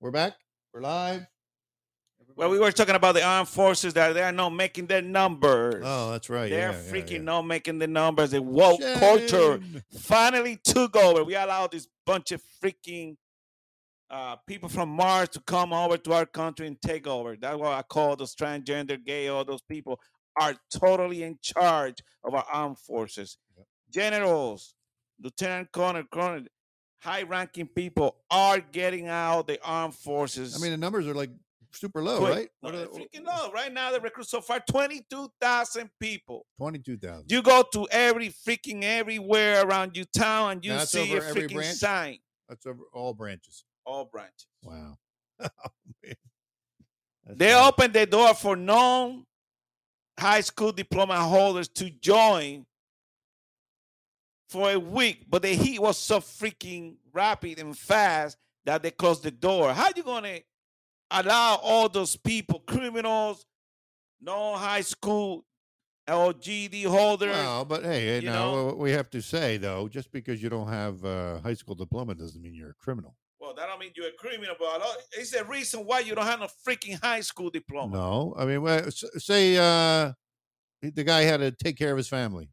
we're 0.00 0.10
back. 0.10 0.32
We're 0.72 0.80
live. 0.80 1.26
Well, 2.36 2.48
we 2.48 2.58
were 2.58 2.72
talking 2.72 2.94
about 2.94 3.16
the 3.16 3.22
armed 3.22 3.48
forces 3.48 3.92
that 3.94 4.14
they 4.14 4.22
are 4.22 4.32
not 4.32 4.50
making 4.50 4.86
their 4.86 5.02
numbers. 5.02 5.82
Oh, 5.84 6.12
that's 6.12 6.30
right. 6.30 6.48
They're 6.48 6.70
yeah, 6.70 6.82
yeah, 6.86 6.90
freaking 6.90 7.10
yeah. 7.10 7.22
not 7.22 7.42
making 7.42 7.78
the 7.78 7.86
numbers. 7.86 8.30
The 8.30 8.40
woke 8.40 8.80
culture 8.94 9.60
finally 10.00 10.58
took 10.64 10.96
over. 10.96 11.22
We 11.24 11.34
allowed 11.34 11.72
this 11.72 11.86
bunch 12.10 12.32
of 12.32 12.42
freaking 12.60 13.16
uh, 14.10 14.34
people 14.44 14.68
from 14.68 14.88
Mars 14.88 15.28
to 15.28 15.40
come 15.40 15.72
over 15.72 15.96
to 15.96 16.12
our 16.12 16.26
country 16.26 16.66
and 16.66 16.76
take 16.82 17.06
over. 17.06 17.36
That's 17.36 17.56
what 17.56 17.70
I 17.70 17.82
call 17.82 18.16
those 18.16 18.34
transgender, 18.34 18.98
gay, 19.04 19.28
all 19.28 19.44
those 19.44 19.62
people 19.62 20.00
are 20.40 20.56
totally 20.76 21.22
in 21.22 21.38
charge 21.40 22.02
of 22.24 22.34
our 22.34 22.44
armed 22.52 22.80
forces. 22.80 23.38
Generals, 23.92 24.74
lieutenant 25.22 25.70
colonel, 25.70 26.02
colonel, 26.12 26.46
high-ranking 26.98 27.68
people 27.68 28.16
are 28.28 28.58
getting 28.58 29.06
out 29.06 29.46
the 29.46 29.60
armed 29.62 29.94
forces. 29.94 30.56
I 30.56 30.58
mean, 30.60 30.72
the 30.72 30.78
numbers 30.78 31.06
are 31.06 31.14
like 31.14 31.30
super 31.72 32.02
low, 32.02 32.18
quick. 32.18 32.34
right? 32.34 32.48
No, 32.62 32.70
What 32.70 32.74
are 32.74 32.86
freaking 32.88 33.24
low. 33.24 33.50
Right 33.52 33.72
now, 33.72 33.92
the 33.92 34.00
recruits 34.00 34.30
so 34.30 34.40
far 34.40 34.60
twenty-two 34.68 35.30
thousand 35.40 35.90
people. 36.00 36.46
22,000. 36.58 37.30
You 37.30 37.42
go 37.42 37.64
to 37.72 37.86
every 37.90 38.28
freaking 38.28 38.82
everywhere 38.82 39.64
around 39.66 39.96
your 39.96 40.06
town 40.16 40.52
and 40.52 40.64
you 40.64 40.72
That's 40.72 40.90
see 40.92 41.16
a 41.16 41.20
freaking 41.20 41.54
branch? 41.54 41.76
sign. 41.76 42.18
That's 42.48 42.66
over 42.66 42.82
all 42.92 43.14
branches. 43.14 43.64
All 43.86 44.04
branches. 44.06 44.46
Wow. 44.62 44.96
Oh, 47.26 47.34
They 47.36 47.46
bad. 47.52 47.68
open 47.68 47.92
the 47.92 48.06
door 48.06 48.34
for 48.34 48.56
non 48.56 49.24
high 50.18 50.40
school 50.40 50.72
diploma 50.72 51.16
holders 51.20 51.68
to 51.68 51.88
join 51.90 52.66
for 54.48 54.72
a 54.72 54.78
week, 54.78 55.26
but 55.28 55.42
the 55.42 55.54
heat 55.54 55.80
was 55.80 55.96
so 55.96 56.18
freaking 56.20 56.96
rapid 57.12 57.58
and 57.60 57.76
fast 57.78 58.36
that 58.64 58.82
they 58.82 58.90
closed 58.90 59.22
the 59.22 59.30
door. 59.30 59.72
How 59.72 59.90
you 59.94 60.02
gonna 60.02 60.40
allow 61.10 61.56
all 61.62 61.88
those 61.88 62.16
people, 62.16 62.60
criminals, 62.66 63.44
no 64.20 64.56
high 64.56 64.80
school 64.80 65.44
or 66.08 66.32
GD 66.32 66.86
holders? 66.86 67.32
Well, 67.32 67.64
but 67.64 67.84
hey, 67.84 68.20
you 68.20 68.26
now 68.26 68.52
know? 68.52 68.74
we 68.76 68.92
have 68.92 69.10
to 69.10 69.22
say 69.22 69.56
though, 69.56 69.88
just 69.88 70.12
because 70.12 70.42
you 70.42 70.48
don't 70.48 70.68
have 70.68 71.04
a 71.04 71.40
high 71.42 71.54
school 71.54 71.74
diploma 71.74 72.14
doesn't 72.14 72.40
mean 72.40 72.54
you're 72.54 72.70
a 72.70 72.74
criminal. 72.74 73.16
Well, 73.40 73.54
that 73.54 73.66
don't 73.66 73.80
mean 73.80 73.92
you're 73.96 74.08
a 74.08 74.12
criminal, 74.12 74.54
but 74.58 74.82
a 74.82 74.84
it's 75.12 75.30
the 75.30 75.44
reason 75.44 75.80
why 75.80 76.00
you 76.00 76.14
don't 76.14 76.26
have 76.26 76.40
no 76.40 76.48
freaking 76.66 77.00
high 77.02 77.20
school 77.20 77.50
diploma. 77.50 77.96
No, 77.96 78.34
I 78.36 78.44
mean, 78.44 78.90
say 78.90 79.56
uh, 79.56 80.12
the 80.82 81.04
guy 81.04 81.22
had 81.22 81.38
to 81.38 81.50
take 81.50 81.76
care 81.76 81.90
of 81.90 81.96
his 81.96 82.08
family. 82.08 82.50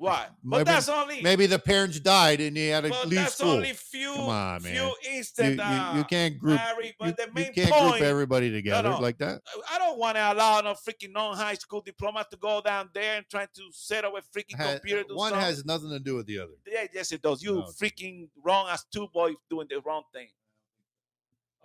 Why? 0.00 0.28
Maybe- 0.42 0.60
But 0.60 0.66
that's 0.66 0.88
only 0.88 1.20
Maybe 1.20 1.44
the 1.44 1.58
parents 1.58 2.00
died 2.00 2.40
and 2.40 2.56
he 2.56 2.68
had 2.68 2.84
to 2.84 2.88
but 2.88 3.06
leave 3.06 3.18
that's 3.18 3.34
school. 3.34 3.50
only 3.50 3.74
few 3.74 4.14
Come 4.14 4.28
on, 4.30 4.60
few 4.60 4.72
man. 4.72 4.86
You, 5.04 5.16
instant. 5.18 5.56
you, 5.56 5.62
uh, 5.62 5.94
you 5.98 6.04
can't 6.04 6.38
group. 6.38 6.58
You, 6.58 7.12
the 7.12 7.28
you 7.36 7.52
can't 7.52 7.70
point, 7.70 7.90
group 7.98 8.02
everybody 8.02 8.50
together 8.50 8.88
no. 8.88 8.98
like 8.98 9.18
that. 9.18 9.42
I 9.70 9.78
don't 9.78 9.98
want 9.98 10.16
to 10.16 10.32
allow 10.32 10.58
no 10.62 10.72
freaking 10.72 11.12
non-high 11.12 11.52
school 11.54 11.82
diploma 11.82 12.24
to 12.30 12.36
go 12.38 12.62
down 12.64 12.88
there 12.94 13.18
and 13.18 13.26
try 13.30 13.44
to 13.44 13.62
set 13.72 14.06
up 14.06 14.14
a 14.16 14.22
freaking 14.38 14.56
Ha- 14.56 14.72
computer. 14.78 15.04
One 15.14 15.32
something. 15.32 15.46
has 15.46 15.66
nothing 15.66 15.90
to 15.90 16.00
do 16.00 16.16
with 16.16 16.24
the 16.26 16.38
other. 16.38 16.52
Yeah, 16.66 16.86
yes, 16.94 17.12
it 17.12 17.20
does. 17.20 17.42
You 17.42 17.56
No, 17.56 17.62
freaking 17.78 18.28
wrong 18.42 18.68
as 18.70 18.82
two 18.90 19.06
boys 19.12 19.34
doing 19.50 19.66
the 19.68 19.82
wrong 19.82 20.04
thing. 20.14 20.28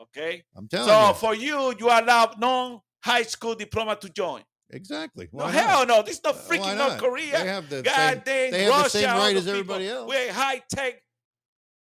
Okay. 0.01 0.43
I'm 0.57 0.67
telling 0.67 0.89
So 0.89 1.07
you. 1.07 1.13
for 1.13 1.35
you, 1.35 1.73
you 1.79 1.87
allow 1.87 2.33
non-high 2.37 3.23
school 3.23 3.55
diploma 3.55 3.95
to 3.95 4.09
join. 4.09 4.43
Exactly. 4.71 5.29
No, 5.31 5.45
Why 5.45 5.51
hell 5.51 5.85
no. 5.85 6.01
This 6.01 6.17
is 6.17 6.23
not 6.23 6.35
Uh, 6.35 6.39
freaking 6.39 6.75
not? 6.75 6.89
North 6.89 6.97
Korea. 6.99 7.31
They 7.43 7.47
have 7.47 7.69
the 7.69 7.81
God 7.83 7.95
same, 7.95 8.21
dang 8.25 8.51
they 8.51 8.63
have 8.63 8.83
the 8.83 8.89
same 8.89 9.05
right 9.09 9.35
as 9.35 9.43
people. 9.43 9.51
everybody 9.59 9.87
else. 9.89 10.09
We 10.09 10.15
ain't 10.15 10.31
high 10.31 10.63
tech. 10.69 11.01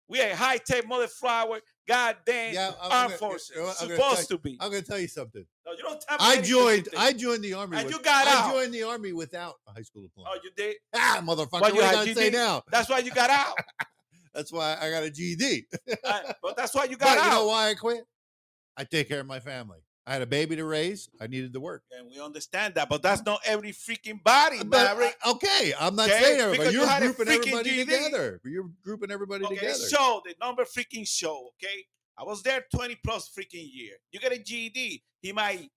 We 0.09 0.21
ain't 0.21 0.35
high 0.37 0.59
tech 0.59 0.87
mother 0.87 1.09
flower. 1.09 1.59
God 1.89 2.17
damn 2.25 2.55
Yeah, 2.55 2.73
I'm 2.81 2.93
armed 2.93 3.09
gonna- 3.09 3.19
forces. 3.19 3.51
you 3.57 3.63
know 3.63 3.69
I'm 3.69 3.75
supposed 3.75 4.29
tell 4.29 4.37
to 4.37 4.39
be. 4.39 4.57
I'm 4.61 4.71
going 4.71 4.83
to 4.83 4.89
tell 4.89 5.01
you 5.01 5.09
something. 5.09 5.45
No, 5.65 5.73
you 5.73 5.79
don't 5.83 6.01
tell 6.01 6.19
me 6.19 6.25
I 6.25 6.41
joined. 6.43 6.89
I 6.97 7.13
joined 7.13 7.43
the 7.43 7.55
army. 7.55 7.77
And 7.79 7.87
with- 7.87 7.97
you 7.97 8.03
got 8.03 8.27
I 8.27 8.31
out. 8.47 8.53
joined 8.53 8.73
the 8.75 8.83
army 8.85 9.13
without 9.13 9.55
a 9.67 9.73
high 9.73 9.83
school 9.83 10.03
diploma. 10.03 10.31
Oh, 10.33 10.39
you 10.45 10.51
did. 10.57 10.77
ah, 10.95 11.21
motherfucker! 11.25 11.51
But 11.51 11.61
what 11.61 11.75
you 11.75 11.81
you 11.83 11.93
going 11.93 12.07
to 12.09 12.15
say 12.15 12.31
now? 12.31 12.63
That's 12.71 12.89
why 12.89 12.99
you 12.99 13.11
got 13.11 13.31
out. 13.31 13.57
That's 14.35 14.53
why 14.53 14.77
I 14.81 14.91
got 14.91 15.03
a 15.03 15.11
GED. 15.11 15.67
Uh, 16.05 16.21
but 16.43 16.57
that's 16.59 16.75
why 16.75 16.85
you 16.85 16.91
but 16.99 17.07
got 17.07 17.15
you 17.17 17.21
out. 17.23 17.31
know 17.33 17.47
why 17.47 17.71
I 17.71 17.75
quit? 17.75 18.05
I 18.77 18.85
take 18.85 19.09
care 19.09 19.21
of 19.21 19.27
my 19.27 19.41
family. 19.41 19.79
I 20.07 20.13
had 20.13 20.23
a 20.23 20.27
baby 20.27 20.55
to 20.57 20.65
raise. 20.65 21.09
I 21.21 21.27
needed 21.27 21.53
to 21.55 21.61
work. 21.61 21.83
And 21.91 22.09
we 22.09 22.21
understand 22.21 22.75
that, 22.75 22.89
but 22.89 23.03
that's 23.03 23.25
not 23.25 23.41
every 23.45 23.73
freaking 23.73 24.23
body, 24.23 24.59
But, 24.59 24.69
Maverick. 24.87 25.17
uh, 25.25 25.33
okay, 25.33 25.73
I'm 25.81 25.97
not 25.97 26.09
Okay, 26.09 26.23
saying 26.23 26.41
everybody. 26.41 26.71
you 26.71 26.81
You're 26.81 26.89
a 26.91 27.01
grouping 27.01 27.29
everybody 27.29 27.71
GED. 27.71 27.85
together. 27.85 28.41
You're 28.45 28.71
grouping 28.85 29.11
everybody 29.11 29.45
Okay, 29.47 29.57
together. 29.57 29.79
the 29.79 29.89
show, 29.89 30.23
the 30.25 30.35
number 30.41 30.65
freaking 30.65 31.07
show. 31.09 31.51
Okay, 31.61 31.85
I 32.17 32.23
was 32.23 32.43
there 32.45 32.65
twenty 32.73 32.97
plus 33.05 33.29
freaking 33.37 33.69
year. 33.73 33.95
You 34.13 34.21
get 34.21 34.33
a 34.33 34.39
GED. 34.39 35.03
He 35.23 35.33
might, 35.33 35.71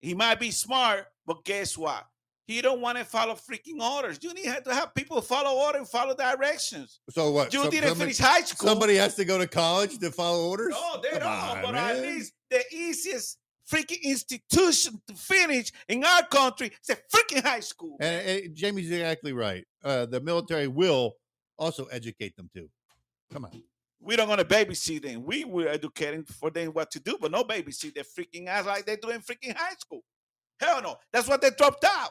he 0.00 0.14
might 0.14 0.38
be 0.38 0.52
smart, 0.52 1.06
but 1.26 1.44
guess 1.44 1.76
what? 1.76 2.06
He 2.46 2.60
don't 2.60 2.80
want 2.80 2.98
to 2.98 3.04
follow 3.04 3.34
freaking 3.34 3.80
orders. 3.80 4.18
You 4.22 4.32
need 4.34 4.44
to 4.64 4.74
have 4.74 4.94
people 4.94 5.20
follow 5.22 5.58
order 5.64 5.78
and 5.78 5.88
follow 5.88 6.14
directions. 6.14 7.00
So 7.10 7.30
what? 7.30 7.52
You 7.52 7.62
Some- 7.62 7.70
didn't 7.70 7.88
somebody, 7.90 8.12
finish 8.12 8.18
high 8.18 8.42
school. 8.42 8.68
somebody 8.68 8.94
has 8.96 9.14
to 9.16 9.24
go 9.24 9.38
to 9.38 9.46
college 9.48 9.98
to 9.98 10.10
follow 10.12 10.48
orders. 10.50 10.70
No, 10.70 11.00
they 11.02 11.10
Come 11.10 11.20
don't. 11.20 11.28
on, 11.32 11.62
but 11.62 11.74
at 11.74 12.00
least 12.00 12.32
the 12.50 12.62
easiest 12.72 13.38
freaking 13.72 14.02
institution 14.02 15.00
to 15.08 15.14
finish 15.14 15.72
in 15.88 16.04
our 16.04 16.22
country 16.26 16.70
It's 16.78 16.90
a 16.90 16.96
freaking 16.96 17.42
high 17.42 17.60
school. 17.60 17.96
And, 18.00 18.28
and 18.28 18.54
Jamie's 18.54 18.90
exactly 18.90 19.32
right. 19.32 19.64
Uh, 19.82 20.06
the 20.06 20.20
military 20.20 20.68
will 20.68 21.14
also 21.58 21.86
educate 21.86 22.36
them 22.36 22.50
too. 22.54 22.68
Come 23.32 23.46
on. 23.46 23.62
we 24.00 24.16
don't 24.16 24.28
want 24.28 24.40
to 24.40 24.46
babysit 24.46 25.02
them. 25.02 25.24
We 25.24 25.44
were 25.44 25.68
educating 25.68 26.24
for 26.24 26.50
them 26.50 26.68
what 26.72 26.90
to 26.90 27.00
do, 27.00 27.16
but 27.20 27.30
no 27.30 27.44
babysit 27.44 27.94
their 27.94 28.04
freaking 28.04 28.46
ass 28.46 28.66
like 28.66 28.84
they 28.84 28.96
do 28.96 29.08
in 29.10 29.20
freaking 29.20 29.56
high 29.56 29.74
school. 29.78 30.02
Hell 30.60 30.82
no. 30.82 30.96
That's 31.12 31.28
what 31.28 31.40
they 31.40 31.50
dropped 31.50 31.84
out. 31.84 32.10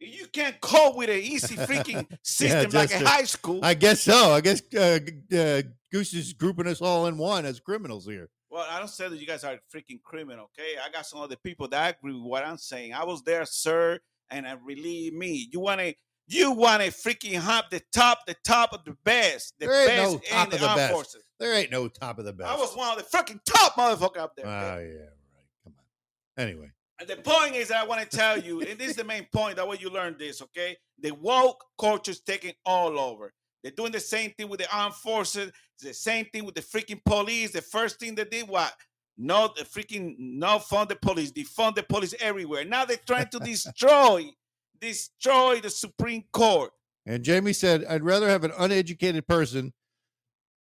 You 0.00 0.26
can't 0.26 0.60
cope 0.60 0.96
with 0.96 1.08
an 1.08 1.20
easy 1.20 1.56
freaking 1.56 2.06
system 2.22 2.70
like 2.72 2.92
a 2.92 3.02
a- 3.02 3.06
high 3.06 3.24
school. 3.24 3.60
I 3.62 3.74
guess 3.74 4.02
so. 4.02 4.32
I 4.32 4.40
guess 4.40 4.60
uh, 4.74 4.98
uh, 5.34 5.62
Goose 5.92 6.12
is 6.14 6.32
grouping 6.32 6.66
us 6.66 6.82
all 6.82 7.06
in 7.06 7.16
one 7.16 7.46
as 7.46 7.60
criminals 7.60 8.04
here. 8.04 8.28
Well, 8.54 8.66
I 8.70 8.78
don't 8.78 8.86
say 8.88 9.08
that 9.08 9.18
you 9.18 9.26
guys 9.26 9.42
are 9.42 9.58
freaking 9.74 10.00
criminal, 10.00 10.44
okay? 10.56 10.76
I 10.78 10.88
got 10.88 11.06
some 11.06 11.20
other 11.20 11.34
people 11.34 11.66
that 11.68 11.96
agree 11.98 12.12
with 12.12 12.22
what 12.22 12.44
I'm 12.46 12.56
saying. 12.56 12.94
I 12.94 13.04
was 13.04 13.20
there, 13.24 13.44
sir, 13.44 13.98
and 14.30 14.46
I 14.46 14.54
believe 14.54 15.12
me, 15.12 15.48
you 15.52 15.58
want 15.60 15.80
to. 15.80 15.94
You 16.26 16.52
want 16.52 16.82
to 16.82 16.88
freaking 16.90 17.36
hop 17.36 17.68
the 17.68 17.82
top, 17.92 18.20
the 18.26 18.34
top 18.46 18.72
of 18.72 18.82
the 18.86 18.96
best, 19.04 19.52
the 19.58 19.66
There 19.66 19.86
best 19.86 20.12
no 20.12 20.18
top 20.20 20.44
in 20.44 20.50
the 20.50 20.56
of 20.56 20.60
the 20.70 20.76
best. 20.76 20.92
forces. 20.94 21.22
There 21.38 21.52
ain't 21.52 21.70
no 21.70 21.88
top 21.88 22.18
of 22.18 22.24
the 22.24 22.32
best. 22.32 22.50
I 22.50 22.56
was 22.56 22.74
one 22.74 22.96
of 22.96 22.96
the 22.96 23.14
freaking 23.14 23.40
top 23.44 23.74
motherfucker 23.74 24.16
up 24.16 24.34
there. 24.34 24.46
Oh 24.46 24.50
okay? 24.50 24.86
yeah, 24.86 25.00
right. 25.00 25.48
Come 25.64 25.74
on. 25.76 26.42
Anyway, 26.42 26.70
And 26.98 27.08
the 27.10 27.16
point 27.16 27.56
is, 27.56 27.68
that 27.68 27.76
I 27.82 27.86
want 27.86 28.08
to 28.08 28.16
tell 28.16 28.38
you, 28.38 28.62
and 28.62 28.78
this 28.78 28.90
is 28.92 28.96
the 28.96 29.04
main 29.04 29.26
point. 29.34 29.56
That 29.56 29.68
way 29.68 29.76
you 29.78 29.90
learn 29.90 30.16
this, 30.18 30.40
okay? 30.40 30.78
The 30.98 31.10
woke 31.10 31.62
culture 31.78 32.12
is 32.12 32.20
taking 32.20 32.54
all 32.64 32.98
over. 32.98 33.34
They're 33.64 33.72
doing 33.72 33.92
the 33.92 34.00
same 34.00 34.30
thing 34.32 34.48
with 34.50 34.60
the 34.60 34.70
armed 34.76 34.94
forces. 34.94 35.50
The 35.80 35.94
same 35.94 36.26
thing 36.26 36.44
with 36.44 36.54
the 36.54 36.60
freaking 36.60 37.00
police. 37.04 37.50
The 37.50 37.62
first 37.62 37.98
thing 37.98 38.14
they 38.14 38.24
did, 38.24 38.46
was 38.46 38.70
No, 39.16 39.50
the 39.56 39.64
freaking 39.64 40.14
no 40.18 40.58
fund 40.58 40.90
the 40.90 40.96
police. 40.96 41.32
Defund 41.32 41.74
the 41.74 41.82
police 41.82 42.14
everywhere. 42.20 42.64
Now 42.66 42.84
they're 42.84 42.98
trying 43.06 43.28
to 43.30 43.38
destroy, 43.38 44.26
destroy 44.80 45.60
the 45.60 45.70
Supreme 45.70 46.24
Court. 46.30 46.72
and 47.06 47.24
Jamie 47.24 47.54
said, 47.54 47.86
"I'd 47.86 48.04
rather 48.04 48.28
have 48.28 48.44
an 48.44 48.52
uneducated 48.58 49.26
person 49.26 49.72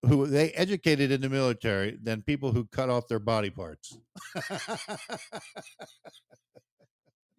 who 0.06 0.28
they 0.28 0.52
educated 0.52 1.12
in 1.12 1.22
the 1.22 1.30
military 1.30 1.98
than 2.02 2.22
people 2.22 2.52
who 2.52 2.66
cut 2.66 2.90
off 2.92 3.08
their 3.08 3.20
body 3.20 3.50
parts." 3.50 3.98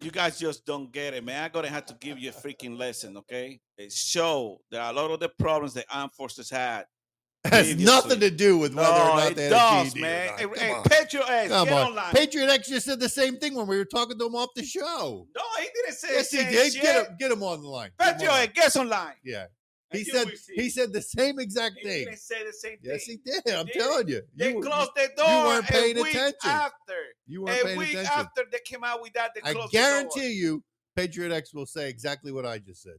You 0.05 0.11
guys 0.11 0.37
just 0.37 0.67
don't 0.67 0.91
get 0.91 1.15
it, 1.15 1.23
man. 1.25 1.43
I'm 1.45 1.49
gonna 1.51 1.67
have 1.67 1.87
to 1.87 1.95
give 1.95 2.19
you 2.19 2.29
a 2.29 2.31
freaking 2.31 2.77
lesson, 2.77 3.17
okay? 3.17 3.59
It 3.75 3.91
show 3.91 4.61
that 4.69 4.91
a 4.91 4.95
lot 4.95 5.09
of 5.09 5.19
the 5.19 5.29
problems 5.29 5.73
the 5.73 5.83
armed 5.91 6.13
forces 6.13 6.47
had 6.47 6.85
has 7.43 7.65
Previously. 7.67 7.85
nothing 7.85 8.19
to 8.19 8.29
do 8.29 8.59
with 8.59 8.75
whether 8.75 8.87
or 8.87 8.93
No, 8.93 9.15
not 9.17 9.31
it 9.31 9.35
they 9.35 9.43
had 9.45 9.53
a 9.53 9.55
or 9.97 9.99
man. 9.99 10.27
not. 10.27 10.39
Hey, 10.39 10.47
hey, 10.67 10.71
on. 10.73 10.83
Patriot 10.83 11.23
ass, 11.27 11.47
Come 11.49 11.67
get 11.67 11.73
on. 11.73 11.87
online. 11.89 12.13
Patriot 12.13 12.49
X 12.51 12.69
just 12.69 12.85
said 12.85 12.99
the 12.99 13.09
same 13.09 13.37
thing 13.37 13.55
when 13.55 13.65
we 13.65 13.77
were 13.77 13.85
talking 13.85 14.19
to 14.19 14.25
him 14.27 14.35
off 14.35 14.49
the 14.55 14.63
show. 14.63 15.27
no, 15.35 15.41
he 15.59 15.67
didn't 15.73 15.95
say 15.97 16.07
Yes, 16.11 16.29
he 16.29 16.37
did. 16.37 16.73
shit. 16.73 16.81
Get 16.83 17.07
him, 17.07 17.15
get 17.19 17.31
him 17.31 17.41
on 17.41 17.63
the 17.63 17.67
line. 17.67 17.89
Get 17.99 18.13
Patriot 18.19 18.29
on 18.31 18.49
ass, 18.63 18.73
the- 18.73 18.79
online. 18.81 19.13
Yeah, 19.23 19.45
he 19.91 20.03
said 20.03 20.27
he 20.55 20.69
said 20.69 20.93
the 20.93 21.01
same 21.01 21.39
exact 21.39 21.77
He 21.81 21.87
thing. 21.89 22.05
didn't 22.05 22.19
say 22.19 22.45
the 22.45 22.53
same 22.53 22.77
thing. 22.77 22.91
Yes, 22.91 23.05
he 23.05 23.17
did. 23.25 23.41
I'm 23.55 23.67
telling 23.67 24.07
you. 24.07 24.21
They 24.35 24.53
You, 24.53 24.61
closed 24.61 24.91
the 24.95 25.09
door 25.17 25.27
You 25.27 25.45
weren't 25.47 25.65
paying 25.65 25.97
attention. 25.97 26.35
after. 26.43 26.93
You 27.27 27.43
weren't 27.43 27.61
A 27.61 27.63
paying 27.65 27.77
week 27.77 27.89
attention. 27.93 28.11
after 28.15 28.43
they 28.51 28.59
came 28.65 28.83
out 28.83 29.01
with 29.01 29.13
that, 29.13 29.31
they 29.35 29.41
I 29.43 29.53
closed 29.53 29.71
the 29.71 29.77
guarantee 29.77 30.33
you, 30.33 30.63
Patriot 30.95 31.31
X 31.31 31.53
will 31.53 31.65
say 31.65 31.89
exactly 31.89 32.31
what 32.31 32.45
I 32.45 32.59
just 32.59 32.81
said. 32.83 32.97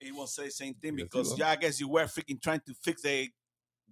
he 0.00 0.12
won't 0.12 0.28
say 0.28 0.44
the 0.46 0.50
same 0.50 0.74
thing 0.74 0.98
Yes, 0.98 1.04
because 1.10 1.38
yeah, 1.38 1.50
I 1.50 1.56
guess 1.56 1.80
you 1.80 1.88
were 1.88 2.04
freaking 2.04 2.40
trying 2.42 2.60
to 2.66 2.74
fix 2.82 3.04
a 3.06 3.30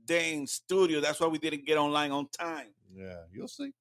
dang 0.05 0.47
studio. 0.47 1.01
That's 1.01 1.21
why 1.21 1.29
we 1.29 1.39
didn't 1.39 1.65
get 1.67 1.79
online 1.79 2.11
on 2.11 2.29
time. 2.29 2.69
Yeah, 2.95 3.23
you'll 3.33 3.49
see. 3.49 3.73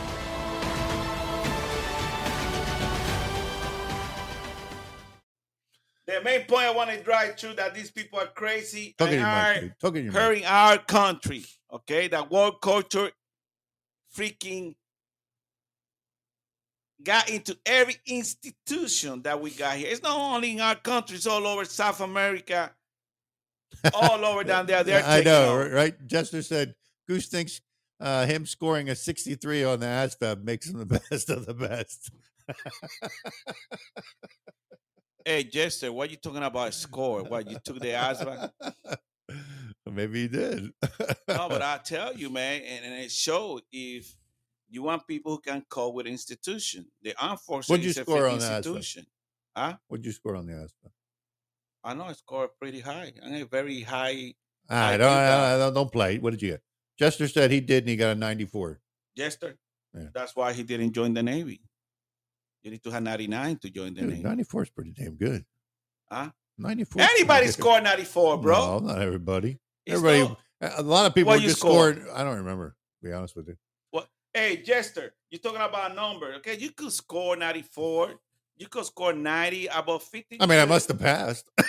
The 6.21 6.29
main 6.29 6.45
point 6.45 6.65
I 6.65 6.71
want 6.71 6.91
to 6.91 7.01
drive 7.01 7.39
through 7.39 7.55
that 7.55 7.73
these 7.73 7.89
people 7.89 8.19
are 8.19 8.27
crazy 8.27 8.93
Talk 8.95 9.09
and 9.09 9.23
are. 9.23 9.75
Talk 9.79 9.97
hurting 9.97 10.45
our 10.45 10.77
country. 10.77 11.43
Okay, 11.73 12.07
that 12.09 12.29
world 12.29 12.61
culture 12.61 13.09
freaking 14.15 14.75
got 17.01 17.27
into 17.27 17.57
every 17.65 17.95
institution 18.05 19.23
that 19.23 19.41
we 19.41 19.49
got 19.49 19.77
here. 19.77 19.87
It's 19.89 20.03
not 20.03 20.15
only 20.15 20.51
in 20.51 20.61
our 20.61 20.75
country; 20.75 21.15
it's 21.15 21.25
all 21.25 21.47
over 21.47 21.65
South 21.65 22.01
America, 22.01 22.71
all 23.93 24.23
over 24.23 24.43
down 24.43 24.67
there. 24.67 24.83
They're 24.83 25.03
I 25.03 25.23
know, 25.23 25.53
over. 25.53 25.71
right? 25.71 25.95
Jester 26.05 26.43
said 26.43 26.75
Goose 27.07 27.29
thinks 27.29 27.61
uh, 27.99 28.27
him 28.27 28.45
scoring 28.45 28.89
a 28.89 28.95
63 28.95 29.63
on 29.63 29.79
the 29.79 29.87
ASVAB 29.87 30.43
makes 30.43 30.69
him 30.69 30.77
the 30.77 30.85
best 31.09 31.31
of 31.31 31.47
the 31.47 31.55
best. 31.55 32.11
Hey, 35.25 35.43
Jester, 35.43 35.91
what 35.91 36.09
you 36.09 36.17
talking 36.17 36.43
about? 36.43 36.73
Score? 36.73 37.23
What 37.23 37.49
you 37.49 37.57
took 37.63 37.79
the 37.79 37.89
ASVAB? 37.89 38.51
Maybe 39.91 40.21
he 40.21 40.27
did. 40.27 40.71
No, 41.27 41.49
but 41.49 41.61
I 41.61 41.77
tell 41.83 42.15
you, 42.15 42.29
man, 42.29 42.61
and, 42.61 42.85
and 42.85 42.93
it 42.95 43.11
showed 43.11 43.61
if 43.71 44.15
you 44.69 44.83
want 44.83 45.05
people 45.05 45.33
who 45.33 45.39
can 45.39 45.63
cope 45.69 45.95
with 45.95 46.07
institution. 46.07 46.85
The 47.01 47.13
armed 47.21 47.41
forces 47.41 47.69
What'd 47.69 47.85
you 47.85 47.93
score 47.93 48.27
on 48.27 48.35
institution. 48.35 49.05
Huh? 49.55 49.75
What'd 49.87 50.05
you 50.05 50.13
score 50.13 50.35
on 50.35 50.45
the 50.45 50.53
ASVAB? 50.53 50.91
I 51.83 51.93
know 51.93 52.05
I 52.05 52.13
scored 52.13 52.51
pretty 52.59 52.79
high. 52.79 53.11
I'm 53.23 53.33
a 53.33 53.43
very 53.43 53.83
ah, 53.85 53.89
high. 53.89 54.33
I 54.69 54.97
don't. 54.97 55.09
I 55.11 55.57
don't, 55.57 55.73
don't 55.73 55.91
play. 55.91 56.19
What 56.19 56.31
did 56.31 56.41
you 56.41 56.51
get? 56.51 56.61
Jester 56.97 57.27
said 57.27 57.51
he 57.51 57.59
did, 57.59 57.83
and 57.83 57.89
he 57.89 57.95
got 57.95 58.11
a 58.11 58.19
94. 58.19 58.79
Jester. 59.17 59.57
Yeah. 59.93 60.07
That's 60.13 60.35
why 60.35 60.53
he 60.53 60.63
didn't 60.63 60.93
join 60.93 61.13
the 61.13 61.23
Navy. 61.23 61.61
You 62.63 62.71
need 62.71 62.83
to 62.83 62.91
have 62.91 63.03
99 63.03 63.57
to 63.57 63.69
join 63.69 63.93
the 63.93 64.01
Dude, 64.01 64.09
Navy. 64.11 64.23
94 64.23 64.63
is 64.63 64.69
pretty 64.69 64.91
damn 64.91 65.15
good. 65.15 65.43
Huh? 66.11 66.29
94. 66.57 67.01
Anybody 67.01 67.47
scored 67.47 67.83
94, 67.83 68.37
bro. 68.37 68.79
No, 68.79 68.87
not 68.87 69.01
everybody. 69.01 69.57
It's 69.85 69.95
everybody. 69.97 70.35
no- 70.61 70.71
a 70.77 70.83
lot 70.83 71.07
of 71.07 71.15
people 71.15 71.37
just 71.39 71.57
score? 71.57 71.93
scored. 71.93 72.07
I 72.13 72.23
don't 72.23 72.37
remember. 72.37 72.75
To 73.01 73.07
be 73.07 73.13
honest 73.13 73.35
with 73.35 73.47
you. 73.47 73.55
What? 73.89 74.07
Hey, 74.31 74.57
Jester, 74.57 75.15
you're 75.31 75.39
talking 75.39 75.59
about 75.59 75.91
a 75.91 75.95
number. 75.95 76.33
Okay, 76.35 76.55
you 76.57 76.69
could 76.71 76.91
score 76.91 77.35
94. 77.35 78.13
You 78.57 78.67
could 78.67 78.85
score 78.85 79.11
90, 79.11 79.67
about 79.67 80.03
50. 80.03 80.37
I 80.39 80.45
mean, 80.45 80.59
I 80.59 80.65
must 80.65 80.87
have 80.89 80.99
passed. 80.99 81.49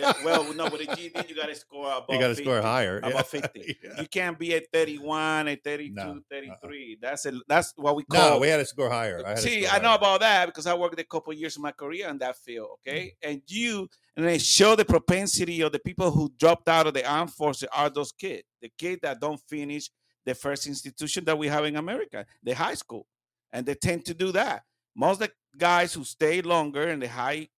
Yeah, 0.00 0.12
well, 0.24 0.52
no, 0.54 0.64
with 0.64 0.80
a 0.80 0.86
GD, 0.86 1.28
you 1.28 1.36
got 1.40 1.46
to 1.46 1.54
score 1.54 1.86
above 1.86 2.06
you 2.08 2.18
got 2.18 2.26
to 2.28 2.34
50. 2.34 2.42
score 2.42 2.60
higher. 2.60 2.98
yeah. 3.00 3.08
About 3.10 3.26
50. 3.28 3.78
Yeah. 3.84 4.00
You 4.00 4.08
can't 4.08 4.36
be 4.36 4.52
at 4.54 4.64
31, 4.72 5.46
at 5.46 5.62
32, 5.62 5.94
No, 5.94 6.02
uh-uh. 6.02 6.14
33. 6.28 6.98
That's 7.00 7.26
a, 7.26 7.32
that's 7.46 7.72
what 7.76 7.94
we 7.94 8.02
call 8.02 8.30
No, 8.30 8.38
we 8.40 8.48
had 8.48 8.56
to 8.56 8.66
score 8.66 8.90
higher. 8.90 9.22
I 9.24 9.36
See, 9.36 9.62
score 9.64 9.76
I 9.76 9.78
know 9.80 9.88
higher. 9.90 9.96
about 9.98 10.20
that 10.20 10.46
because 10.46 10.66
I 10.66 10.74
worked 10.74 10.98
a 10.98 11.04
couple 11.04 11.32
of 11.32 11.38
years 11.38 11.54
of 11.54 11.62
my 11.62 11.70
career 11.70 12.08
in 12.08 12.18
that 12.18 12.36
field. 12.38 12.68
Okay, 12.80 13.14
Mm. 13.24 13.30
and 13.30 13.42
you 13.46 13.88
and 14.16 14.26
they 14.26 14.38
show 14.38 14.74
the 14.74 14.84
propensity 14.84 15.60
of 15.60 15.70
the 15.70 15.78
people 15.78 16.10
who 16.10 16.32
dropped 16.36 16.68
out 16.68 16.88
of 16.88 16.94
the 16.94 17.08
armed 17.08 17.32
forces 17.32 17.68
are 17.72 17.88
those 17.90 18.10
kids, 18.10 18.42
the 18.60 18.72
kids 18.76 19.00
that 19.02 19.20
don't 19.20 19.40
finish 19.48 19.88
the 20.26 20.34
first 20.34 20.66
institution 20.66 21.24
that 21.26 21.38
we 21.38 21.46
have 21.46 21.64
in 21.64 21.76
America, 21.76 22.26
the 22.42 22.54
high 22.54 22.74
school, 22.74 23.06
and 23.52 23.64
they 23.66 23.74
tend 23.74 24.04
to 24.06 24.14
do 24.14 24.32
that. 24.32 24.62
Most 24.96 25.20
of 25.22 25.28
the 25.28 25.32
guys 25.58 25.92
who 25.92 26.04
stay 26.04 26.42
longer 26.42 26.88
in 26.88 27.00
the 27.00 27.08
high, 27.08 27.48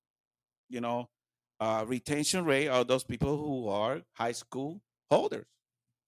you 0.68 0.80
know, 0.80 1.08
uh, 1.60 1.84
retention 1.86 2.44
rate 2.44 2.68
are 2.68 2.84
those 2.84 3.04
people 3.04 3.36
who 3.36 3.68
are 3.68 4.02
high 4.12 4.32
school 4.32 4.80
holders, 5.10 5.46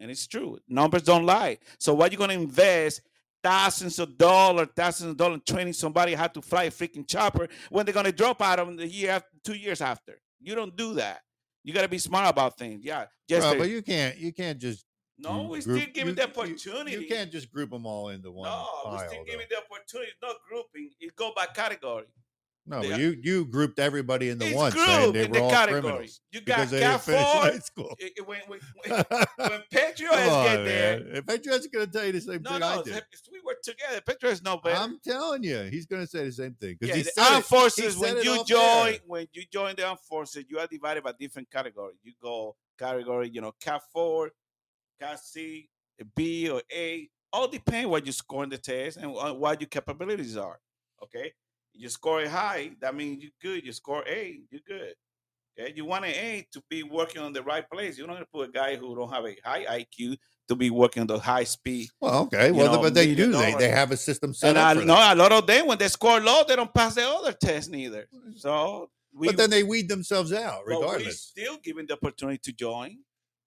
and 0.01 0.11
it's 0.11 0.27
true. 0.27 0.59
Numbers 0.69 1.03
don't 1.03 1.25
lie. 1.25 1.59
So, 1.79 1.95
what 1.95 2.13
you 2.13 2.19
going 2.19 2.31
to 2.31 2.37
invest 2.37 3.01
thousands 3.43 3.99
of 3.99 4.19
dollars, 4.19 4.69
thousands 4.75 5.11
of 5.13 5.17
dollars 5.17 5.41
training 5.47 5.73
somebody 5.73 6.15
how 6.15 6.27
to 6.27 6.43
fly 6.43 6.65
a 6.65 6.71
freaking 6.71 7.07
chopper 7.07 7.49
when 7.71 7.87
they're 7.87 7.95
gonna 7.95 8.13
drop 8.13 8.43
out 8.43 8.59
of 8.59 8.67
them 8.67 8.77
the 8.77 8.87
year 8.87 9.13
after, 9.13 9.29
two 9.45 9.55
years 9.55 9.81
after. 9.81 10.21
You 10.41 10.55
don't 10.55 10.77
do 10.77 10.95
that. 10.95 11.21
You 11.65 11.75
got 11.75 11.83
to 11.83 11.89
be 11.89 11.99
smart 11.99 12.29
about 12.29 12.57
things. 12.57 12.85
Yeah, 12.85 13.07
just 13.29 13.59
but 13.59 13.69
you 13.69 13.83
can't. 13.83 14.17
You 14.17 14.33
can't 14.33 14.59
just. 14.59 14.85
No, 15.19 15.39
group- 15.41 15.51
we 15.51 15.61
group- 15.61 15.81
still 15.83 15.93
giving 15.95 16.09
you- 16.09 16.15
the 16.15 16.25
opportunity. 16.25 16.93
You, 16.93 17.07
can't 17.09 17.31
just 17.33 17.51
group 17.53 17.71
them 17.71 17.87
all 17.87 18.09
into 18.11 18.31
one 18.31 18.49
no, 18.49 18.67
we 18.85 18.97
pile. 18.97 19.09
still 19.09 19.19
though. 19.21 19.25
giving 19.25 19.47
the 19.51 19.57
opportunity. 19.59 20.13
No 20.23 20.35
grouping. 20.49 20.91
It 21.01 21.17
go 21.17 21.33
by 21.35 21.47
category. 21.47 22.07
No, 22.71 22.83
they 22.83 22.99
you 23.01 23.17
you 23.23 23.47
grouped 23.47 23.79
everybody 23.79 24.29
into 24.29 24.45
one, 24.55 24.71
saying 24.73 24.85
grouped 25.01 25.15
they 25.15 25.25
in 25.25 25.31
were 25.31 25.37
the 25.39 25.43
all 25.43 25.51
category. 25.51 25.81
criminals 25.81 26.21
You 26.31 26.41
got 26.43 26.57
because 26.57 26.71
they 26.71 26.81
Cat 26.81 26.91
didn't 26.91 27.03
finish 27.03 27.33
Ford. 27.33 27.53
high 27.55 27.59
school. 27.61 27.97
It- 27.99 28.13
it- 28.19 28.27
when, 28.29 28.41
when, 28.47 28.61
when, 28.85 29.05
when 29.51 29.63
Patriots 29.71 30.29
on, 30.29 30.45
get 30.45 30.65
there, 30.65 31.01
man. 31.05 31.23
Patriots 31.23 31.67
going 31.69 31.87
to 31.87 31.91
tell 31.93 32.05
you 32.05 32.13
the 32.13 32.21
same 32.21 32.43
no, 32.43 32.51
thing 32.51 32.61
no, 32.61 32.67
I 32.67 32.83
did. 32.83 32.97
if 33.11 33.21
we 33.33 33.41
were 33.43 33.57
together. 33.65 34.03
Patriots 34.07 34.43
no 34.43 34.59
better. 34.59 34.77
I'm 34.83 34.99
telling 35.03 35.45
you, 35.45 35.63
he's 35.71 35.87
going 35.87 36.03
to 36.03 36.07
say 36.07 36.25
the 36.25 36.33
same 36.33 36.57
thing 36.61 36.77
because 36.79 36.95
Yeah, 36.95 37.03
the 37.17 37.23
armed 37.23 37.39
it. 37.39 37.45
Forces. 37.47 37.97
When 37.97 38.17
you 38.19 38.45
join, 38.45 38.61
air. 38.61 38.99
when 39.07 39.29
you 39.33 39.45
join 39.51 39.75
the 39.75 39.87
armed 39.87 40.01
forces, 40.01 40.45
you 40.51 40.59
are 40.59 40.67
divided 40.67 41.03
by 41.03 41.13
different 41.19 41.51
categories. 41.51 41.97
You 42.03 42.13
go 42.23 42.55
category, 42.79 43.31
you 43.33 43.41
know, 43.41 43.53
Cat 43.63 43.81
four, 43.95 44.31
Cat 45.01 45.19
C, 45.21 45.69
B 46.17 46.49
or 46.51 46.63
A. 46.73 47.09
All 47.33 47.49
depend 47.49 47.91
what 47.91 48.07
you 48.07 48.13
score 48.13 48.45
in 48.45 48.51
the 48.51 48.59
test 48.59 48.97
and 48.97 49.13
what 49.13 49.61
your 49.61 49.69
capabilities 49.69 50.37
are. 50.37 50.59
Okay, 51.03 51.33
you 51.75 51.89
score 51.89 52.27
high, 52.27 52.71
that 52.81 52.95
means 52.95 53.23
you're 53.23 53.33
good. 53.41 53.65
You 53.65 53.73
score 53.73 54.03
A, 54.09 54.41
you're 54.51 54.61
good. 54.67 54.95
Okay, 55.59 55.73
you 55.77 55.85
want 55.85 56.05
an 56.05 56.13
A 56.13 56.47
to 56.53 56.63
be 56.71 56.83
working 56.83 57.21
on 57.23 57.33
the 57.33 57.43
right 57.43 57.69
place. 57.71 57.99
You're 57.99 58.07
not 58.07 58.15
gonna 58.15 58.27
put 58.33 58.49
a 58.49 58.53
guy 58.53 58.77
who 58.77 58.95
don't 58.97 59.13
have 59.13 59.25
a 59.27 59.37
high 59.45 59.85
IQ 59.85 60.17
to 60.49 60.57
be 60.57 60.71
working 60.71 61.03
on 61.03 61.07
the 61.07 61.19
high 61.19 61.45
speed. 61.45 61.89
Well, 62.01 62.23
okay. 62.23 62.51
Well, 62.53 62.73
know, 62.73 62.81
but 62.83 62.95
they 62.95 63.09
million 63.09 63.17
do. 63.17 63.33
They, 63.33 63.51
dollars. 63.51 63.57
they 63.63 63.69
have 63.69 63.91
a 63.93 63.97
system 63.97 64.33
set 64.33 64.49
And 64.51 64.59
up 64.59 64.65
I 64.69 64.75
know 64.75 64.95
that. 64.95 65.17
a 65.17 65.21
lot 65.21 65.33
of 65.33 65.47
them 65.47 65.67
when 65.67 65.77
they 65.79 65.89
score 65.89 66.21
low, 66.21 66.43
they 66.49 66.57
don't 66.57 66.73
pass 66.73 66.95
the 66.95 67.07
other 67.07 67.33
test 67.33 67.71
neither. 67.71 68.09
So 68.37 68.89
we 69.13 69.27
but 69.27 69.37
then 69.37 69.51
they 69.51 69.63
weed 69.63 69.89
themselves 69.89 70.33
out, 70.33 70.63
regardless. 70.67 71.21
still 71.23 71.59
giving 71.63 71.87
the 71.87 71.95
opportunity 71.95 72.39
to 72.45 72.53
join. 72.53 72.99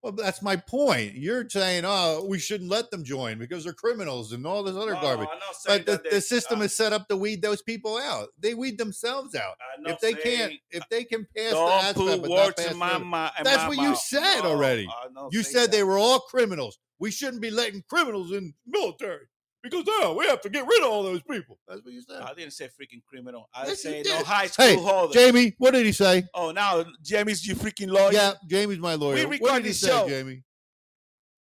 Well, 0.04 0.14
that's 0.14 0.42
my 0.42 0.56
point. 0.56 1.14
You're 1.14 1.48
saying, 1.48 1.84
oh, 1.86 2.26
we 2.28 2.40
shouldn't 2.40 2.72
let 2.72 2.90
them 2.90 3.04
join 3.04 3.38
because 3.38 3.64
they're 3.64 3.74
criminals 3.74 4.32
and 4.34 4.48
all 4.48 4.64
this 4.64 4.76
other 4.76 4.94
No, 4.96 5.02
garbage. 5.02 5.28
I'm 5.32 5.38
not 5.40 5.56
saying 5.56 5.80
But 5.80 5.86
the, 5.86 5.92
that 6.04 6.12
the 6.12 6.22
system 6.22 6.62
I- 6.62 6.66
is 6.66 6.76
set 6.76 6.92
up 6.92 7.08
to 7.10 7.18
weed 7.18 7.42
those 7.44 7.62
people 7.62 7.98
out. 7.98 8.30
They 8.40 8.56
weed 8.56 8.80
themselves 8.80 9.36
out. 9.36 9.56
If 9.86 10.00
they 10.00 10.14
can't, 10.16 10.54
if 10.72 10.84
they 10.90 11.04
can 11.04 11.28
pass 11.38 11.52
the 11.52 11.54
Don't 11.54 11.96
put 11.96 12.22
but 12.22 12.30
not 12.30 12.30
words 12.30 12.56
pass 12.58 12.72
in 12.72 12.78
my, 12.78 12.96
in 12.96 13.44
That's 13.44 13.64
my 13.64 13.68
what 13.68 13.78
you 13.78 13.96
said 13.96 14.42
No, 14.42 14.50
already. 14.52 14.88
You 15.32 15.44
said 15.44 15.66
that. 15.68 15.72
they 15.72 15.84
were 15.84 16.00
all 16.00 16.20
criminals. 16.22 16.80
We 17.00 17.12
shouldn't 17.12 17.42
be 17.42 17.52
letting 17.52 17.84
criminals 17.88 18.32
in 18.32 18.54
military 18.66 19.26
because 19.64 19.86
now 19.86 20.14
we 20.14 20.26
have 20.28 20.42
to 20.42 20.50
get 20.50 20.66
rid 20.66 20.82
of 20.84 20.90
all 20.90 21.04
those 21.04 21.22
people. 21.24 21.58
That's 21.68 21.84
what 21.84 21.94
you 21.94 22.02
said. 22.02 22.22
I 22.22 22.34
didn't 22.34 22.54
say 22.54 22.66
freaking 22.68 23.04
criminal. 23.06 23.48
I 23.54 23.68
Yes, 23.68 23.82
said 23.84 24.06
no 24.06 24.24
high 24.24 24.48
school 24.48 24.66
Hey, 24.66 24.76
holder. 24.76 25.14
Jamie, 25.14 25.54
what 25.58 25.72
did 25.72 25.86
he 25.86 25.92
say? 25.92 26.24
oh, 26.34 26.52
now 26.52 26.84
Jamie's 27.04 27.46
you 27.46 27.56
freaking 27.56 27.90
lawyer. 27.92 28.12
Yeah, 28.14 28.34
Jamie's 28.48 28.80
my 28.80 28.96
lawyer. 28.96 29.16
We 29.16 29.26
what 29.26 29.32
record 29.32 29.54
did 29.58 29.64
he 29.64 29.70
this 29.70 29.80
say, 29.82 29.88
show. 29.88 30.08
Jamie? 30.08 30.44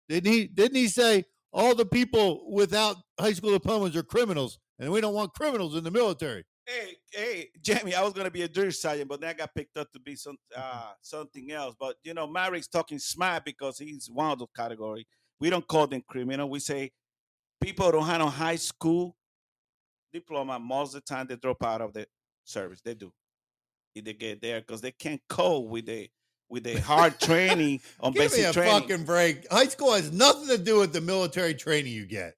Didn't 0.10 0.32
he? 0.32 0.48
Didn't 0.48 0.76
he 0.78 0.88
say 0.88 1.26
all 1.52 1.74
the 1.76 1.86
people 1.86 2.52
without 2.52 2.98
high 3.20 3.34
school 3.34 3.52
diplomas 3.52 3.96
are 3.96 4.04
criminals, 4.04 4.60
and 4.80 4.92
we 4.92 5.02
don't 5.02 5.14
want 5.14 5.34
criminals 5.34 5.76
in 5.76 5.84
the 5.84 5.92
military? 5.92 6.44
Hey, 6.68 6.96
hey, 7.12 7.50
Jamie, 7.62 7.94
I 7.96 8.02
was 8.04 8.14
gonna 8.14 8.32
be 8.32 8.42
a 8.44 8.48
drill 8.48 8.72
sergeant, 8.72 9.08
but 9.10 9.22
then 9.22 9.30
I 9.30 9.34
got 9.34 9.54
picked 9.54 9.78
up 9.78 9.92
to 9.94 10.00
be 10.00 10.16
some 10.16 10.38
uh 10.56 10.92
something 11.02 11.52
else. 11.52 11.76
But 11.80 11.96
you 12.04 12.14
know, 12.14 12.28
Maverick's 12.28 12.68
talking 12.68 13.00
smart 13.00 13.46
because 13.46 13.78
he's 13.80 14.10
one 14.12 14.32
of 14.32 14.40
the 14.40 14.48
category. 14.56 15.08
we 15.40 15.50
don't 15.50 15.68
call 15.68 15.88
them 15.88 16.02
criminal. 16.08 16.50
We 16.50 16.60
say 16.60 16.92
people 17.62 17.92
don't 17.92 18.06
have 18.06 18.22
a 18.22 18.30
high 18.30 18.56
school 18.56 19.16
diploma. 20.14 20.60
Most 20.60 20.96
of 20.96 21.04
the 21.06 21.14
time, 21.14 21.28
they 21.28 21.36
drop 21.36 21.64
out 21.64 21.82
of 21.82 21.94
the 21.94 22.08
service. 22.44 22.82
They 22.84 22.94
do. 22.94 23.12
If 23.94 24.04
they 24.06 24.14
get 24.14 24.42
there 24.42 24.60
because 24.60 24.82
they 24.82 24.92
can't 24.92 25.22
cope 25.30 25.68
with 25.68 25.86
the 25.86 26.10
with 26.50 26.64
the 26.64 26.80
hard 26.82 27.20
training 27.22 27.82
on 28.00 28.12
Give 28.14 28.24
basic 28.24 28.40
me 28.40 28.46
a 28.46 28.54
training. 28.54 28.82
fucking 28.82 29.04
break. 29.06 29.50
High 29.52 29.68
school 29.68 29.94
has 29.94 30.12
nothing 30.12 30.48
to 30.50 30.58
do 30.58 30.80
with 30.80 30.94
the 30.94 31.02
military 31.02 31.54
training 31.56 31.94
you 31.94 32.06
get. 32.06 32.36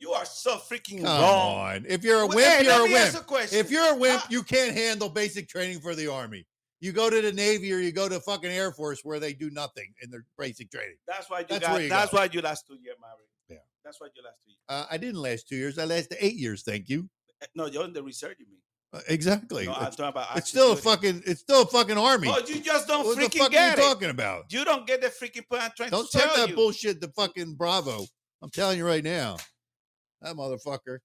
You 0.00 0.10
are 0.12 0.24
so 0.24 0.56
freaking 0.56 1.02
Come 1.02 1.20
wrong. 1.20 1.58
on. 1.58 1.86
If 1.88 2.02
you're 2.04 2.20
a 2.20 2.26
Well, 2.26 2.36
wimp, 2.36 2.64
you're 2.64 2.80
a 2.80 2.92
wimp. 2.92 3.30
a. 3.30 3.56
If 3.58 3.70
you're 3.70 3.94
a 3.94 3.96
wimp, 3.96 4.22
you 4.28 4.42
can't 4.42 4.74
handle 4.76 5.08
basic 5.08 5.48
training 5.48 5.80
for 5.80 5.94
the 5.94 6.08
army. 6.08 6.46
You 6.80 6.92
go 6.92 7.08
to 7.08 7.22
the 7.22 7.32
Navy 7.32 7.72
or 7.72 7.78
you 7.78 7.92
go 7.92 8.08
to 8.08 8.18
fucking 8.20 8.50
Air 8.50 8.72
Force 8.72 9.00
where 9.04 9.18
they 9.20 9.32
do 9.32 9.50
nothing 9.50 9.94
in 10.02 10.10
their 10.10 10.24
basic 10.36 10.70
training. 10.70 10.96
That's 11.06 11.30
why 11.30 11.40
you 11.40 11.46
That's 11.48 11.60
got. 11.66 11.72
where 11.72 11.82
you 11.82 11.88
that's 11.88 12.10
go. 12.10 12.16
why 12.18 12.28
you 12.30 12.40
last 12.42 12.66
two 12.66 12.74
years, 12.82 12.96
Maverick. 13.00 13.28
That's 13.84 14.00
why 14.00 14.08
you 14.14 14.22
last 14.22 14.36
two 14.44 14.50
years. 14.50 14.58
Uh, 14.68 14.86
I 14.90 14.96
didn't 14.96 15.20
last 15.20 15.48
two 15.48 15.56
years. 15.56 15.78
I 15.78 15.84
lasted 15.84 16.18
eight 16.20 16.36
years. 16.36 16.62
Thank 16.62 16.88
you. 16.88 17.08
Eh, 17.42 17.46
No, 17.54 17.66
you're 17.66 17.84
in 17.84 17.92
the 17.92 18.02
research. 18.02 18.36
You 18.40 18.46
mean? 18.46 18.58
Uh, 18.92 19.00
exactly. 19.08 19.66
No, 19.66 19.74
I'm 19.74 19.88
it's, 19.88 19.96
talking 19.96 20.08
about. 20.10 20.36
it's 20.36 20.48
still 20.48 20.72
a 20.72 20.76
fucking. 20.76 21.22
It's 21.26 21.40
still 21.40 21.62
a 21.62 21.66
fucking 21.66 21.98
army. 21.98 22.28
Oh, 22.30 22.40
you 22.46 22.60
just 22.60 22.86
don't 22.88 23.04
what 23.04 23.16
the 23.16 23.22
freaking 23.24 23.50
get 23.50 23.76
you 23.76 23.82
it. 23.82 23.86
talking 23.86 24.10
about? 24.10 24.44
You 24.50 24.64
don't 24.64 24.86
get 24.86 25.02
the 25.02 25.08
freaking 25.08 25.46
point 25.48 25.62
I'm 25.64 25.70
trying 25.76 25.90
Don't 25.90 26.08
to 26.10 26.18
tell 26.18 26.36
that 26.36 26.48
you. 26.50 26.54
bullshit 26.54 27.00
to 27.02 27.08
fucking 27.08 27.54
Bravo. 27.54 28.06
I'm 28.42 28.50
telling 28.50 28.78
you 28.78 28.86
right 28.86 29.02
now. 29.04 29.36
That 30.22 30.36
motherfucker. 30.36 30.98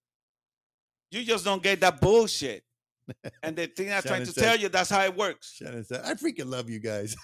You 1.11 1.23
just 1.23 1.43
don't 1.43 1.61
get 1.63 1.79
that 1.81 1.99
bullshit. 1.99 2.63
And 3.41 3.55
the 3.55 3.65
thing 3.65 3.91
I'm 3.91 4.03
trying 4.03 4.23
to 4.23 4.31
said- 4.31 4.43
tell 4.43 4.55
you, 4.55 4.69
that's 4.69 4.91
how 4.91 5.03
it 5.03 5.17
works. 5.17 5.55
Shannon 5.55 5.83
said, 5.83 6.01
I 6.05 6.13
freaking 6.13 6.45
love 6.45 6.69
you 6.69 6.79
guys. 6.79 7.15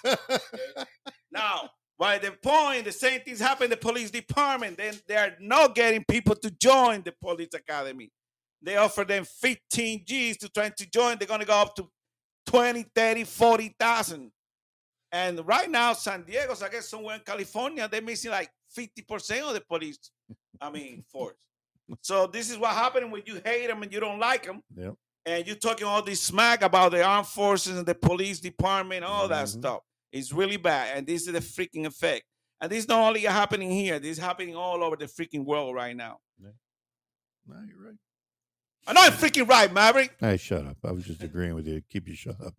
Now, 1.32 1.70
by 1.98 2.18
the 2.18 2.32
point, 2.32 2.86
the 2.86 2.92
same 2.92 3.22
things 3.22 3.40
happen 3.40 3.66
in 3.66 3.70
the 3.70 3.78
police 3.78 4.12
department. 4.12 4.78
Then 4.78 4.96
they 5.08 5.16
are 5.16 5.34
not 5.40 5.76
getting 5.76 6.04
people 6.04 6.36
to 6.36 6.52
join 6.52 7.02
the 7.04 7.14
police 7.22 7.54
academy. 7.54 8.12
They 8.62 8.76
offer 8.78 9.04
them 9.04 9.24
15 9.26 10.04
G's 10.06 10.38
to 10.38 10.50
try 10.50 10.70
to 10.70 10.90
join. 10.90 11.18
They're 11.18 11.28
going 11.28 11.40
to 11.42 11.46
go 11.46 11.54
up 11.54 11.76
to 11.76 11.88
20, 12.48 12.86
30, 12.96 13.24
40,000. 13.24 14.32
And 15.12 15.48
right 15.48 15.70
now, 15.70 15.94
San 15.94 16.24
Diego's, 16.24 16.62
I 16.62 16.70
guess 16.70 16.90
somewhere 16.90 17.16
in 17.16 17.22
California, 17.22 17.88
they're 17.90 18.02
missing 18.02 18.32
like 18.32 18.50
50% 18.78 19.42
of 19.48 19.54
the 19.54 19.62
police, 19.62 19.98
I 20.60 20.70
mean, 20.70 21.04
force. 21.12 21.36
So 22.02 22.28
this 22.28 22.50
is 22.50 22.58
what 22.58 22.72
happened 22.72 23.12
when 23.12 23.22
you 23.26 23.40
hate 23.46 23.68
them 23.68 23.84
and 23.84 23.94
you 23.94 24.00
don't 24.00 24.20
like 24.20 24.44
them. 24.46 24.62
Yep. 24.76 24.96
And 25.28 25.48
you're 25.48 25.56
talking 25.56 25.88
all 25.88 26.02
this 26.02 26.22
smack 26.22 26.62
about 26.64 26.92
the 26.92 27.04
armed 27.04 27.28
forces 27.28 27.78
and 27.78 27.86
the 27.86 27.96
police 27.96 28.40
department, 28.40 29.06
all 29.06 29.28
that 29.28 29.46
Mhm. 29.46 29.60
stuff. 29.60 29.82
It's 30.16 30.32
really 30.32 30.56
bad. 30.56 30.98
And 30.98 31.06
this 31.06 31.28
is 31.28 31.34
the 31.34 31.40
freaking 31.40 31.86
effect. 31.86 32.24
And 32.62 32.72
this 32.72 32.80
is 32.80 32.88
not 32.88 33.06
only 33.06 33.20
happening 33.20 33.70
here, 33.70 34.00
this 34.00 34.12
is 34.12 34.18
happening 34.18 34.56
all 34.56 34.82
over 34.82 34.96
the 34.96 35.08
freaking 35.08 35.44
world 35.44 35.76
right 35.76 35.94
now. 35.94 36.20
Yeah. 36.42 36.52
no, 37.46 37.56
you're 37.68 37.86
right. 37.86 37.98
I 38.88 38.94
know 38.94 39.02
I'm 39.02 39.12
freaking 39.12 39.50
right, 39.50 39.72
Maverick. 39.74 40.16
Hey, 40.18 40.38
shut 40.38 40.66
up. 40.66 40.78
I 40.86 40.94
was 40.94 41.04
just 41.04 41.22
agreeing 41.30 41.54
with 41.54 41.68
you. 41.68 41.82
Keep 41.90 42.08
you 42.08 42.16
shut 42.16 42.38
up. 42.40 42.54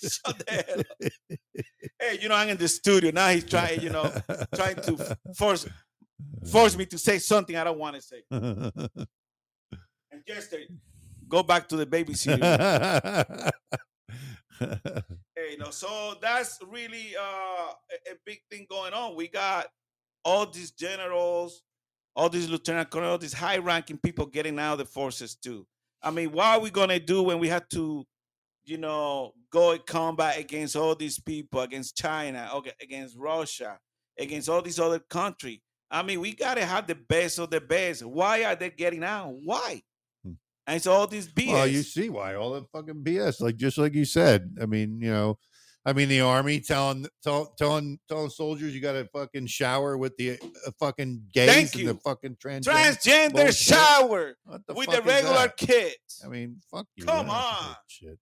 Shut 0.00 0.38
the 0.46 0.64
hell 0.68 0.80
up. 0.80 1.38
Hey, 1.98 2.18
you 2.20 2.28
know, 2.28 2.36
I'm 2.36 2.48
in 2.48 2.58
the 2.58 2.68
studio. 2.68 3.10
Now 3.10 3.30
he's 3.30 3.44
trying, 3.44 3.80
you 3.80 3.90
know, 3.90 4.12
trying 4.54 4.76
to 4.76 5.16
force 5.36 5.66
force 6.48 6.76
me 6.76 6.86
to 6.86 6.98
say 6.98 7.18
something 7.18 7.56
I 7.56 7.64
don't 7.64 7.78
want 7.78 7.96
to 7.96 8.02
say. 8.02 8.22
And 10.12 10.22
just 10.28 10.52
to 10.52 10.58
go 11.28 11.42
back 11.42 11.68
to 11.70 11.76
the 11.76 11.86
babysitter. 11.86 13.50
Hey, 15.36 15.52
you 15.52 15.58
know, 15.58 15.70
so 15.70 16.14
that's 16.22 16.60
really 16.68 17.16
uh, 17.20 17.72
a, 18.10 18.14
big 18.24 18.38
thing 18.50 18.66
going 18.70 18.92
on. 18.92 19.16
We 19.16 19.26
got 19.26 19.66
all 20.24 20.46
these 20.46 20.70
generals, 20.70 21.62
all 22.14 22.28
these 22.28 22.48
lieutenant 22.48 22.90
colonels, 22.90 23.20
these 23.20 23.32
high-ranking 23.32 23.98
people 23.98 24.26
getting 24.26 24.58
out 24.60 24.74
of 24.74 24.78
the 24.78 24.84
forces 24.84 25.34
too. 25.34 25.66
I 26.02 26.12
mean, 26.12 26.30
what 26.30 26.46
are 26.46 26.60
we 26.60 26.70
gonna 26.70 27.00
do 27.00 27.24
when 27.24 27.40
we 27.40 27.48
have 27.48 27.68
to, 27.70 28.04
you 28.64 28.78
know, 28.78 29.32
go 29.50 29.72
in 29.72 29.80
combat 29.86 30.38
against 30.38 30.76
all 30.76 30.94
these 30.94 31.18
people, 31.18 31.60
against 31.60 31.96
China, 31.96 32.48
okay, 32.54 32.72
against 32.80 33.16
Russia, 33.18 33.78
against 34.18 34.48
all 34.48 34.62
these 34.62 34.78
other 34.78 35.00
countries? 35.00 35.60
I 35.90 36.02
mean, 36.04 36.20
we 36.20 36.34
gotta 36.34 36.64
have 36.64 36.86
the 36.86 36.94
best 36.94 37.40
of 37.40 37.50
the 37.50 37.60
best. 37.60 38.04
Why 38.04 38.44
are 38.44 38.54
they 38.54 38.70
getting 38.70 39.02
out? 39.02 39.34
Why? 39.42 39.82
And 40.66 40.76
it's 40.76 40.86
all 40.86 41.06
these 41.06 41.28
BS. 41.28 41.52
Well, 41.52 41.66
you 41.66 41.82
see 41.82 42.08
why 42.08 42.34
all 42.36 42.52
that 42.52 42.70
fucking 42.72 43.02
BS, 43.04 43.40
like 43.40 43.56
just 43.56 43.76
like 43.78 43.94
you 43.94 44.04
said. 44.04 44.56
I 44.60 44.66
mean, 44.66 45.00
you 45.00 45.10
know, 45.10 45.38
I 45.84 45.92
mean, 45.92 46.08
the 46.08 46.22
army 46.22 46.60
telling 46.60 47.06
tell, 47.22 47.52
telling 47.58 47.98
telling 48.08 48.30
soldiers 48.30 48.74
you 48.74 48.80
got 48.80 48.92
to 48.92 49.06
fucking 49.12 49.46
shower 49.46 49.98
with 49.98 50.16
the 50.16 50.32
uh, 50.32 50.70
fucking 50.80 51.24
gays 51.34 51.50
Thank 51.50 51.72
and 51.74 51.82
you. 51.82 51.88
the 51.92 51.98
fucking 52.00 52.36
trans 52.40 52.66
transgender 52.66 53.32
bullshit. 53.32 53.54
shower 53.54 54.36
the 54.66 54.72
with 54.74 54.90
the 54.90 55.02
regular 55.02 55.48
kids. 55.48 56.22
I 56.24 56.28
mean, 56.28 56.60
fuck 56.70 56.86
you. 56.96 57.04
Come 57.04 57.14
I 57.14 57.18
don't 57.18 57.26
give 57.26 57.34
a 57.34 57.68
on. 57.68 57.76
shit. 57.86 58.18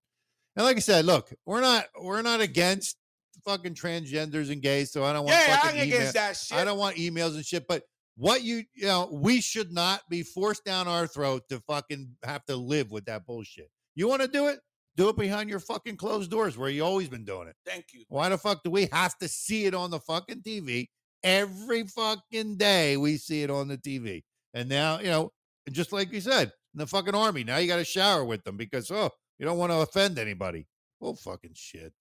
And 0.56 0.66
like 0.66 0.76
I 0.76 0.80
said, 0.80 1.04
look, 1.04 1.32
we're 1.46 1.60
not 1.60 1.84
we're 2.02 2.22
not 2.22 2.40
against 2.40 2.96
fucking 3.44 3.74
transgenders 3.74 4.50
and 4.50 4.60
gays, 4.60 4.90
so 4.90 5.04
I 5.04 5.12
don't 5.12 5.24
want 5.26 5.36
yeah, 5.36 5.56
fucking 5.60 5.80
I'm 5.80 5.86
email- 5.86 5.96
against 5.98 6.14
that 6.14 6.36
shit. 6.36 6.58
I 6.58 6.64
don't 6.64 6.78
want 6.78 6.96
emails 6.96 7.36
and 7.36 7.46
shit, 7.46 7.66
but 7.68 7.84
what 8.16 8.42
you 8.42 8.64
you 8.74 8.86
know, 8.86 9.08
we 9.10 9.40
should 9.40 9.72
not 9.72 10.02
be 10.08 10.22
forced 10.22 10.64
down 10.64 10.88
our 10.88 11.06
throat 11.06 11.42
to 11.48 11.60
fucking 11.60 12.16
have 12.24 12.44
to 12.46 12.56
live 12.56 12.90
with 12.90 13.06
that 13.06 13.26
bullshit. 13.26 13.70
You 13.94 14.08
want 14.08 14.22
to 14.22 14.28
do 14.28 14.48
it? 14.48 14.60
Do 14.96 15.08
it 15.08 15.16
behind 15.16 15.48
your 15.48 15.60
fucking 15.60 15.96
closed 15.96 16.30
doors 16.30 16.58
where 16.58 16.68
you 16.68 16.84
always 16.84 17.08
been 17.08 17.24
doing 17.24 17.48
it. 17.48 17.56
Thank 17.64 17.86
you. 17.94 18.04
Why 18.08 18.28
the 18.28 18.36
fuck 18.36 18.62
do 18.62 18.70
we 18.70 18.88
have 18.92 19.16
to 19.18 19.28
see 19.28 19.64
it 19.64 19.74
on 19.74 19.90
the 19.90 20.00
fucking 20.00 20.42
TV 20.42 20.88
every 21.24 21.84
fucking 21.84 22.58
day? 22.58 22.98
We 22.98 23.16
see 23.16 23.42
it 23.42 23.50
on 23.50 23.68
the 23.68 23.78
TV, 23.78 24.22
and 24.52 24.68
now 24.68 24.98
you 24.98 25.06
know, 25.06 25.32
just 25.70 25.92
like 25.92 26.12
you 26.12 26.20
said, 26.20 26.52
in 26.74 26.78
the 26.78 26.86
fucking 26.86 27.14
army, 27.14 27.44
now 27.44 27.56
you 27.56 27.68
got 27.68 27.76
to 27.76 27.84
shower 27.84 28.24
with 28.24 28.44
them 28.44 28.56
because 28.56 28.90
oh, 28.90 29.10
you 29.38 29.46
don't 29.46 29.58
want 29.58 29.72
to 29.72 29.80
offend 29.80 30.18
anybody. 30.18 30.66
oh 31.00 31.14
fucking 31.14 31.54
shit. 31.54 31.92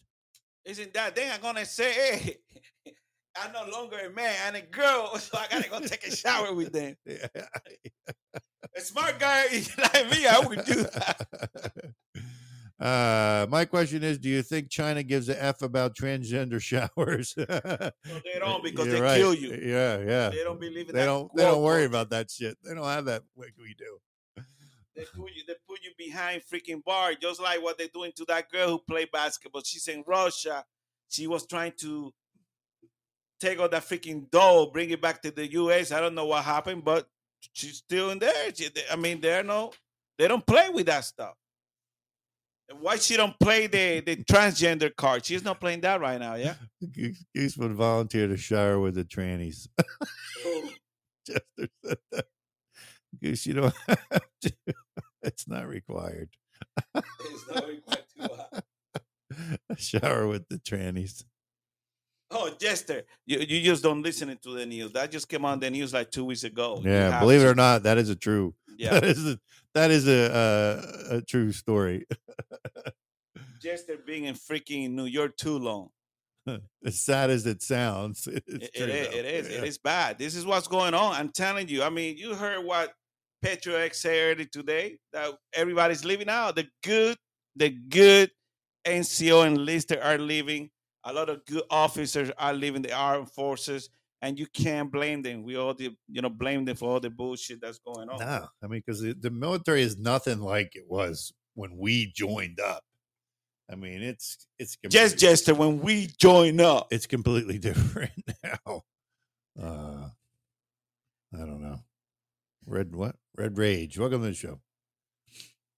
Isn't 0.66 0.94
that 0.94 1.16
thing 1.16 1.32
I'm 1.32 1.42
gonna 1.42 1.66
say? 1.66 2.38
I'm 3.36 3.52
no 3.54 3.66
longer 3.72 3.98
a 3.98 4.10
man, 4.10 4.36
I'm 4.48 4.56
a 4.56 4.62
girl, 4.62 5.16
so 5.18 5.38
I 5.38 5.48
gotta 5.50 5.70
go 5.70 5.80
take 5.80 6.06
a 6.08 6.16
shower 6.16 6.54
with 6.54 6.72
them. 6.74 6.96
A 8.78 8.80
smart 8.80 9.20
guy 9.20 9.44
like 9.78 10.10
me, 10.12 10.26
I 10.28 10.40
would 10.40 10.64
do 10.64 10.84
that. 10.84 11.28
Uh, 12.80 13.46
my 13.50 13.66
question 13.66 14.02
is: 14.04 14.18
Do 14.18 14.30
you 14.30 14.42
think 14.42 14.70
China 14.70 15.04
gives 15.04 15.28
a 15.30 15.44
f 15.44 15.62
about 15.62 15.96
transgender 15.96 16.60
showers? 16.62 17.34
No, 17.38 17.46
they 17.48 18.40
don't 18.40 18.64
because 18.64 18.88
You're 18.88 18.96
they 18.96 19.02
right. 19.02 19.18
kill 19.18 19.34
you. 19.34 19.50
Yeah, 19.62 19.98
yeah. 20.00 20.30
They 20.30 20.44
don't 20.44 20.60
believe 20.60 20.88
in 20.90 20.96
They 20.96 21.02
that. 21.02 21.06
don't. 21.06 21.36
They 21.36 21.44
don't 21.44 21.62
worry 21.62 21.82
quote. 21.82 21.90
about 21.90 22.10
that 22.12 22.32
shit. 22.32 22.58
They 22.64 22.74
don't 22.74 22.86
have 22.86 23.06
that 23.06 23.24
like 23.36 23.54
we 23.60 23.76
do. 23.78 23.98
They 24.96 25.04
put 25.04 25.32
you. 25.34 25.44
They 25.48 25.54
put 25.68 25.80
you 25.84 25.92
behind 25.98 26.42
freaking 26.52 26.84
bar, 26.84 27.14
just 27.14 27.42
like 27.42 27.62
what 27.62 27.78
they're 27.78 27.88
doing 27.94 28.14
to 28.16 28.26
that 28.30 28.50
girl 28.50 28.70
who 28.70 28.80
played 28.80 29.12
basketball. 29.12 29.62
She's 29.66 29.88
in 29.88 30.04
Russia. 30.08 30.64
She 31.10 31.28
was 31.28 31.46
trying 31.46 31.74
to 31.82 32.14
take 33.42 33.60
all 33.60 33.68
that 33.70 33.84
freaking 33.84 34.30
dough, 34.32 34.70
bring 34.72 34.90
it 34.92 35.02
back 35.02 35.22
to 35.24 35.32
the 35.32 35.52
U.S. 35.54 35.92
I 35.92 36.00
don't 36.00 36.16
know 36.16 36.26
what 36.28 36.44
happened, 36.44 36.84
but 36.86 37.08
she's 37.54 37.78
still 37.78 38.12
in 38.12 38.20
there. 38.20 38.54
She- 38.56 38.70
they- 38.70 38.86
I 38.92 38.96
mean, 38.96 39.20
they're 39.20 39.44
no, 39.44 39.72
they 40.18 40.28
don't 40.28 40.46
play 40.46 40.70
with 40.70 40.86
that 40.86 41.04
stuff. 41.06 41.34
Why 42.80 42.96
she 42.96 43.18
don't 43.18 43.38
play 43.38 43.68
the 43.68 44.00
the 44.00 44.16
transgender 44.24 44.96
card? 44.96 45.26
She's 45.26 45.44
not 45.44 45.60
playing 45.60 45.82
that 45.82 46.00
right 46.00 46.18
now. 46.20 46.36
Yeah. 46.36 46.54
Goose, 46.94 47.22
Goose 47.36 47.58
would 47.58 47.74
volunteer 47.74 48.28
to 48.28 48.38
shower 48.38 48.80
with 48.80 48.96
the 48.96 49.04
trannies. 49.04 49.68
Jester 51.28 51.68
said 51.86 51.98
that. 52.12 52.26
Goose, 53.22 53.46
you 53.46 53.54
don't 53.56 53.76
have 53.88 54.22
to. 54.44 54.54
It's 55.24 55.48
not 55.50 55.68
required. 55.68 56.30
It's 56.96 57.48
not 57.54 57.68
required 57.68 58.06
to, 58.18 58.32
uh, 58.56 59.76
shower 59.78 60.28
with 60.28 60.48
the 60.48 60.58
trannies. 60.60 61.26
Oh, 62.32 62.50
Jester, 62.60 63.04
you, 63.26 63.40
you 63.40 63.62
just 63.62 63.84
don't 63.84 64.02
listen 64.02 64.36
to 64.42 64.54
the 64.54 64.66
news. 64.66 64.92
That 64.94 65.12
just 65.12 65.28
came 65.28 65.44
on 65.46 65.60
the 65.60 65.70
news 65.70 65.94
like 65.94 66.12
two 66.12 66.26
weeks 66.26 66.44
ago. 66.44 66.82
Yeah, 66.84 67.20
believe 67.20 67.42
it 67.42 67.46
or 67.46 67.56
not, 67.56 67.84
that 67.84 67.98
is 67.98 68.10
a 68.10 68.16
true. 68.16 68.54
Yeah. 68.78 68.94
That 69.00 69.04
is 69.04 69.28
a 69.28 69.40
that 69.76 69.92
is 69.92 70.08
a 70.08 71.12
a, 71.12 71.18
a 71.18 71.22
true 71.22 71.52
story. 71.52 72.08
Jester 73.62 73.98
being 74.06 74.24
in 74.26 74.34
freaking 74.36 74.92
New 74.92 75.06
York 75.06 75.38
too 75.38 75.58
long. 75.60 75.90
as 76.86 77.00
sad 77.00 77.30
as 77.30 77.46
it 77.46 77.62
sounds, 77.62 78.28
it's 78.28 78.48
It- 78.48 78.74
true. 78.76 78.86
it 78.86 78.90
is. 78.90 79.08
though. 79.12 79.18
It 79.20 79.26
is. 79.26 79.50
Yeah. 79.50 79.64
is 79.64 79.78
bad. 79.78 80.18
This 80.18 80.36
is 80.36 80.46
what's 80.46 80.68
going 80.68 80.94
on. 80.96 81.14
I'm 81.14 81.30
telling 81.30 81.68
you. 81.68 81.84
I 81.84 81.90
mean, 81.90 82.18
you 82.18 82.34
heard 82.34 82.66
what 82.66 82.92
Patriot 83.44 83.78
X 83.86 84.02
said 84.02 84.16
earlier 84.38 84.46
today 84.52 84.98
that 85.14 85.34
everybody's 85.54 86.04
leaving 86.04 86.30
out. 86.30 86.56
The 86.56 86.68
good, 86.84 87.18
the 87.56 87.70
good 87.70 88.32
NCO 88.88 89.46
and 89.46 89.58
enlisted 89.58 90.00
are 90.02 90.18
leaving. 90.18 90.72
A 91.04 91.14
lot 91.14 91.30
of 91.30 91.46
good 91.46 91.64
officers 91.70 92.32
are 92.38 92.54
leaving 92.54 92.82
the 92.82 92.94
armed 92.94 93.32
forces, 93.32 93.90
and 94.22 94.38
you 94.38 94.46
can't 94.48 94.92
blame 94.92 95.22
them. 95.22 95.44
We 95.44 95.56
all, 95.56 95.74
the, 95.74 95.96
you 96.08 96.22
know, 96.22 96.30
blame 96.30 96.66
them 96.66 96.76
for 96.76 96.90
all 96.90 97.00
the 97.00 97.10
bullshit 97.10 97.60
that's 97.62 97.80
going 97.80 98.10
on. 98.10 98.20
No, 98.20 98.48
I 98.64 98.68
mean, 98.68 98.84
because 98.86 99.02
the, 99.02 99.14
the 99.14 99.32
military 99.32 99.82
is 99.82 99.98
nothing 99.98 100.40
like 100.40 100.76
it 100.76 100.86
was 100.88 101.34
when 101.56 101.78
we 101.78 102.12
joined 102.16 102.60
up. 102.60 102.84
I 103.72 103.76
mean, 103.76 104.02
it's 104.02 104.46
it's 104.60 104.78
Just 104.90 105.18
Jester, 105.18 105.56
when 105.56 105.80
we 105.80 106.08
join 106.20 106.60
up, 106.60 106.88
it's 106.92 107.08
completely 107.08 107.58
different 107.60 108.12
now. 108.44 108.82
Uh, 109.60 110.10
I 111.34 111.38
don't 111.38 111.62
know. 111.62 111.80
Red 112.66 112.94
what? 112.94 113.16
Red 113.38 113.58
Rage. 113.58 113.98
Welcome 113.98 114.22
to 114.22 114.28
the 114.28 114.34
show. 114.34 114.60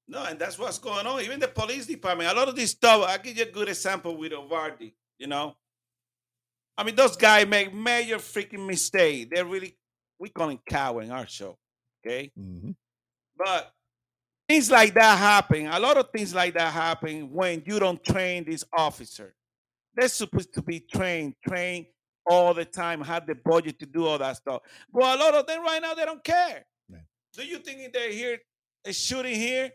No, 0.07 0.23
and 0.23 0.37
that's 0.37 0.59
what's 0.59 0.79
going 0.79 1.05
on. 1.07 1.21
Even 1.21 1.39
the 1.39 1.47
police 1.47 1.85
department, 1.85 2.29
a 2.29 2.33
lot 2.33 2.49
of 2.49 2.55
this 2.55 2.71
stuff. 2.71 3.05
I 3.07 3.17
give 3.19 3.37
you 3.37 3.43
a 3.43 3.51
good 3.51 3.69
example 3.69 4.17
with 4.17 4.31
Uvalde. 4.31 4.91
You 5.17 5.27
know, 5.27 5.55
I 6.77 6.83
mean, 6.83 6.95
those 6.95 7.15
guys 7.15 7.47
make 7.47 7.73
major 7.73 8.17
freaking 8.17 8.65
mistake. 8.67 9.29
They're 9.31 9.45
really 9.45 9.77
we 10.19 10.29
call 10.29 10.49
him 10.49 10.59
coward 10.69 11.05
in 11.05 11.11
our 11.11 11.27
show, 11.27 11.57
okay? 12.05 12.31
Mm-hmm. 12.39 12.71
But 13.37 13.71
things 14.47 14.71
like 14.71 14.93
that 14.93 15.17
happen. 15.17 15.67
A 15.67 15.79
lot 15.79 15.97
of 15.97 16.09
things 16.15 16.33
like 16.33 16.53
that 16.53 16.71
happen 16.71 17.31
when 17.31 17.63
you 17.65 17.79
don't 17.79 18.03
train 18.03 18.45
this 18.45 18.63
officer. 18.75 19.35
They're 19.95 20.07
supposed 20.07 20.53
to 20.53 20.61
be 20.61 20.79
trained, 20.79 21.35
trained 21.45 21.87
all 22.25 22.53
the 22.53 22.65
time, 22.65 23.01
have 23.01 23.27
the 23.27 23.35
budget 23.35 23.79
to 23.79 23.85
do 23.85 24.05
all 24.05 24.17
that 24.17 24.37
stuff. 24.37 24.61
But 24.91 25.19
a 25.19 25.23
lot 25.23 25.35
of 25.35 25.45
them 25.45 25.61
right 25.61 25.81
now 25.81 25.93
they 25.93 26.05
don't 26.05 26.23
care. 26.23 26.65
Do 27.33 27.43
you 27.43 27.57
think 27.57 27.91
they're 27.91 28.11
here, 28.11 28.37
a 28.85 28.93
shooting 28.93 29.35
here? 29.35 29.71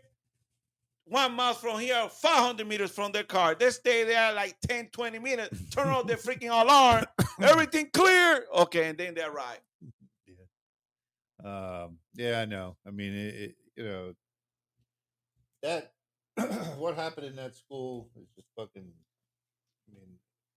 One 1.09 1.33
mile 1.33 1.55
from 1.55 1.79
here, 1.79 2.07
500 2.07 2.67
meters 2.67 2.91
from 2.91 3.11
their 3.11 3.23
car. 3.23 3.55
They 3.55 3.71
stay 3.71 4.03
there 4.03 4.31
like 4.33 4.55
10, 4.67 4.89
20 4.91 5.17
minutes, 5.17 5.59
turn 5.71 5.87
off 5.87 6.05
their 6.05 6.17
freaking 6.17 6.49
alarm, 6.51 7.03
everything 7.41 7.89
clear. 7.91 8.45
Okay, 8.55 8.89
and 8.89 8.97
then 8.97 9.15
they 9.15 9.23
arrive. 9.23 9.59
Um, 11.43 11.97
yeah, 12.13 12.41
I 12.41 12.45
know. 12.45 12.75
I 12.85 12.91
mean, 12.91 13.15
it, 13.15 13.35
it, 13.35 13.55
you 13.75 13.83
know, 13.85 14.13
that 15.63 15.93
what 16.77 16.95
happened 16.95 17.25
in 17.25 17.35
that 17.37 17.55
school 17.55 18.09
is 18.15 18.27
just 18.35 18.47
fucking. 18.55 18.85
I 18.85 19.95
mean, 19.95 20.09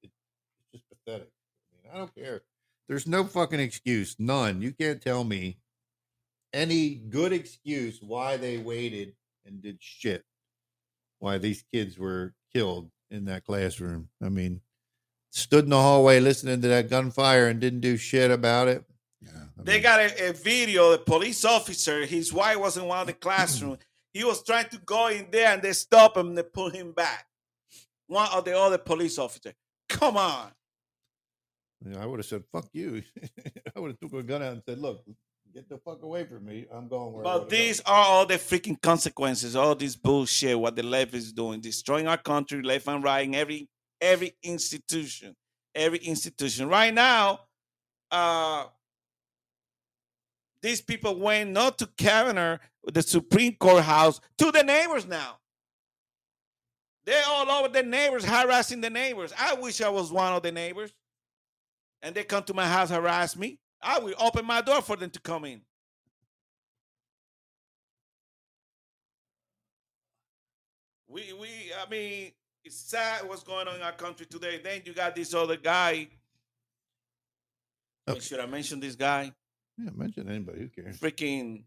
it, 0.03 0.11
it's 0.61 0.73
just 0.73 0.85
pathetic. 0.91 1.31
I 1.31 1.83
mean, 1.83 1.95
I 1.95 1.97
don't 1.97 2.15
care. 2.15 2.43
There's 2.89 3.07
no 3.07 3.25
fucking 3.25 3.61
excuse, 3.61 4.17
none. 4.19 4.61
You 4.61 4.73
can't 4.73 5.01
tell 5.01 5.25
me 5.25 5.61
any 6.53 6.97
good 6.97 7.33
excuse 7.33 8.01
why 8.03 8.37
they 8.37 8.59
waited 8.59 9.15
and 9.47 9.63
did 9.63 9.79
shit. 9.81 10.27
Why 11.23 11.39
these 11.39 11.63
kids 11.73 11.97
were 11.97 12.35
killed 12.53 12.91
in 13.09 13.27
that 13.27 13.45
classroom. 13.45 14.09
I 14.21 14.29
mean, 14.29 14.61
stood 15.31 15.63
in 15.63 15.71
the 15.71 15.77
hallway 15.81 16.19
listening 16.19 16.61
to 16.63 16.67
that 16.67 16.91
gunfire 16.91 17.47
and 17.47 17.61
didn't 17.61 17.79
do 17.79 17.97
shit 17.97 18.33
about 18.33 18.67
it. 18.67 18.85
Yeah, 19.21 19.31
I 19.57 19.63
They 19.63 19.75
mean, 19.75 19.83
got 19.85 20.01
a, 20.01 20.31
a 20.31 20.33
video, 20.33 20.91
the 20.91 20.99
police 20.99 21.45
officer, 21.45 22.05
his 22.07 22.33
wife 22.33 22.59
was 22.59 22.77
in 22.77 22.87
one 22.87 22.99
of 22.99 23.07
the 23.07 23.13
classroom. 23.27 23.79
he 24.13 24.25
was 24.25 24.43
trying 24.43 24.69
to 24.71 24.79
go 24.79 25.07
in 25.07 25.29
there 25.31 25.53
and 25.55 25.63
they 25.63 25.73
stop 25.75 26.17
him 26.17 26.31
and 26.31 26.39
they 26.39 26.43
pull 26.43 26.71
him 26.71 26.91
back. 26.91 27.25
One 28.09 28.29
of 28.33 28.45
the 28.45 28.59
other 28.59 28.79
police 28.79 29.17
officer. 29.17 29.53
Come 29.89 30.17
on. 30.17 30.51
you 31.85 31.93
know, 31.93 32.01
I 32.01 32.07
would 32.07 32.19
have 32.19 32.27
said, 32.27 32.43
"Fuck 32.51 32.67
you." 32.73 33.05
I 33.77 33.79
would 33.79 33.93
have 33.93 34.01
took 34.01 34.13
a 34.19 34.25
gun 34.25 34.43
out 34.43 34.55
and 34.55 34.63
said, 34.69 34.79
"Look, 34.81 35.05
get 35.55 35.69
the 35.69 35.79
fuck 35.79 36.03
away 36.03 36.25
from 36.25 36.45
me. 36.45 36.67
I'm 36.73 36.89
going 36.89 37.13
where." 37.13 37.25
But 37.25 37.49
these 37.49 37.81
are 37.81 38.05
all 38.05 38.27
the 38.27 38.35
freaking 38.35 38.81
consequences, 38.81 39.57
all 39.57 39.75
this 39.75 39.97
bullshit, 39.97 40.59
what 40.59 40.77
the 40.77 40.83
left 40.83 41.15
is 41.15 41.33
doing, 41.33 41.61
destroying 41.61 42.09
our 42.09 42.17
country, 42.19 42.63
left 42.63 42.89
and 42.89 43.03
right, 43.03 43.27
in 43.27 43.35
every 43.35 43.69
every 44.01 44.37
institution, 44.43 45.37
every 45.75 45.99
institution. 45.99 46.69
Right 46.69 46.93
now, 46.93 47.41
uh 48.11 48.67
these 50.63 50.81
people 50.81 51.19
went 51.19 51.51
not 51.51 51.77
to 51.79 51.87
Kavanaugh, 51.97 52.59
the 52.85 53.03
Supreme 53.03 53.55
Court 53.57 53.83
house, 53.83 54.21
to 54.39 54.53
the 54.53 54.63
neighbors 54.63 55.07
now. 55.07 55.39
They're 57.05 57.25
all 57.27 57.51
over 57.51 57.69
the 57.69 57.83
neighbors, 57.83 58.25
harassing 58.25 58.81
the 58.81 58.91
neighbors. 58.91 59.33
I 59.37 59.55
wish 59.55 59.81
I 59.81 59.89
was 59.89 60.13
one 60.13 60.33
of 60.33 60.43
the 60.43 60.53
neighbors. 60.53 60.93
And 62.01 62.15
they 62.15 62.25
come 62.25 62.45
to 62.45 62.55
my 62.55 62.67
house, 62.67 62.91
harass 62.91 63.37
me. 63.37 63.59
I 63.83 63.99
will 63.99 64.15
open 64.19 64.45
my 64.45 64.61
door 64.61 64.81
for 64.83 64.97
them 64.97 65.11
to 65.11 65.21
come 65.21 65.45
in. 65.45 65.61
We 71.09 71.33
we 71.39 71.49
I 71.85 71.91
mean 71.91 72.33
it's 72.65 72.77
sad 72.77 73.29
what's 73.29 73.43
going 73.43 73.69
on 73.69 73.77
in 73.77 73.83
our 73.83 73.93
country 73.93 74.27
today. 74.27 74.61
Then 74.63 74.83
you 74.85 74.95
got 74.95 75.15
this 75.15 75.35
other 75.35 75.57
guy. 75.57 76.09
Okay. 78.09 78.21
Should 78.21 78.41
I 78.41 78.47
mention 78.47 78.81
this 78.81 78.95
guy? 78.97 79.33
yeah, 79.79 79.91
mention 79.95 80.29
anybody. 80.29 80.61
Who 80.61 80.69
cares? 80.69 80.99
Freaking 80.99 81.65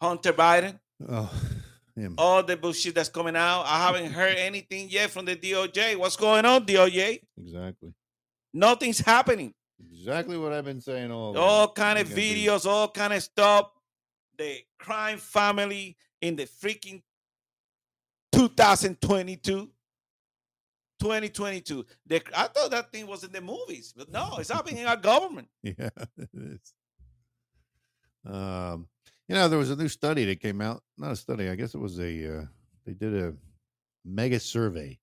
Hunter 0.00 0.32
Biden. 0.32 0.78
Oh, 1.08 1.32
him. 1.96 2.14
All 2.18 2.42
the 2.42 2.56
bullshit 2.56 2.94
that's 2.94 3.08
coming 3.08 3.36
out. 3.36 3.64
I 3.66 3.86
haven't 3.86 4.12
heard 4.12 4.36
anything 4.36 4.88
yet 4.88 5.10
from 5.10 5.24
the 5.24 5.36
DOJ. 5.36 5.96
What's 5.96 6.16
going 6.16 6.44
on, 6.44 6.64
DOJ? 6.64 7.20
Exactly. 7.38 7.92
Nothing's 8.52 9.00
happening. 9.00 9.54
Exactly 9.78 10.38
what 10.38 10.52
I've 10.52 10.64
been 10.64 10.80
saying 10.80 11.10
all. 11.10 11.36
all 11.36 11.72
kind 11.72 11.98
of 11.98 12.08
What 12.10 12.16
you 12.22 12.34
do? 12.34 12.50
videos, 12.50 12.66
all 12.66 12.88
kind 12.88 13.12
of 13.12 13.22
stuff. 13.22 13.70
The 14.38 14.58
crime 14.78 15.18
family 15.18 15.96
in 16.20 16.36
the 16.36 16.44
freaking 16.44 17.02
2022. 18.32 19.70
2022. 21.00 21.86
The, 22.06 22.22
I 22.34 22.48
thought 22.48 22.70
that 22.70 22.90
thing 22.92 23.06
was 23.06 23.22
in 23.24 23.32
the 23.32 23.40
movies, 23.40 23.92
but 23.96 24.10
no, 24.10 24.36
it's 24.38 24.50
happening 24.50 24.78
in 24.78 24.86
our 24.86 24.96
government. 24.96 25.48
Yeah, 25.62 25.90
it 26.16 26.28
is. 26.34 26.72
Um, 28.24 28.88
you 29.28 29.34
know, 29.34 29.48
there 29.48 29.58
was 29.58 29.70
a 29.70 29.76
new 29.76 29.88
study 29.88 30.24
that 30.24 30.40
came 30.40 30.60
out. 30.60 30.82
Not 30.98 31.12
a 31.12 31.16
study, 31.16 31.48
I 31.48 31.54
guess 31.54 31.74
it 31.74 31.78
was 31.78 31.98
a. 32.00 32.38
Uh, 32.38 32.44
they 32.84 32.92
did 32.94 33.14
a 33.14 33.34
mega 34.04 34.40
survey. 34.40 34.98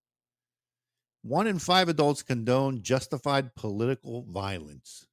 One 1.23 1.47
in 1.47 1.57
five 1.57 1.87
adults 1.87 2.21
condone 2.21 2.81
justified 2.81 3.55
political 3.55 4.23
violence. 4.23 5.07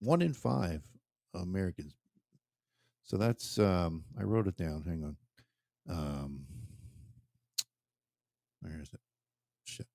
One 0.00 0.22
in 0.22 0.32
five 0.32 0.82
Americans. 1.34 1.94
So 3.04 3.16
that's. 3.16 3.58
Um, 3.58 4.04
I 4.18 4.22
wrote 4.22 4.46
it 4.46 4.56
down. 4.56 4.84
Hang 4.86 5.04
on. 5.04 5.16
Um, 5.88 6.46
where 8.60 8.80
is 8.80 8.92
it? 8.92 9.00
Shit, 9.64 9.86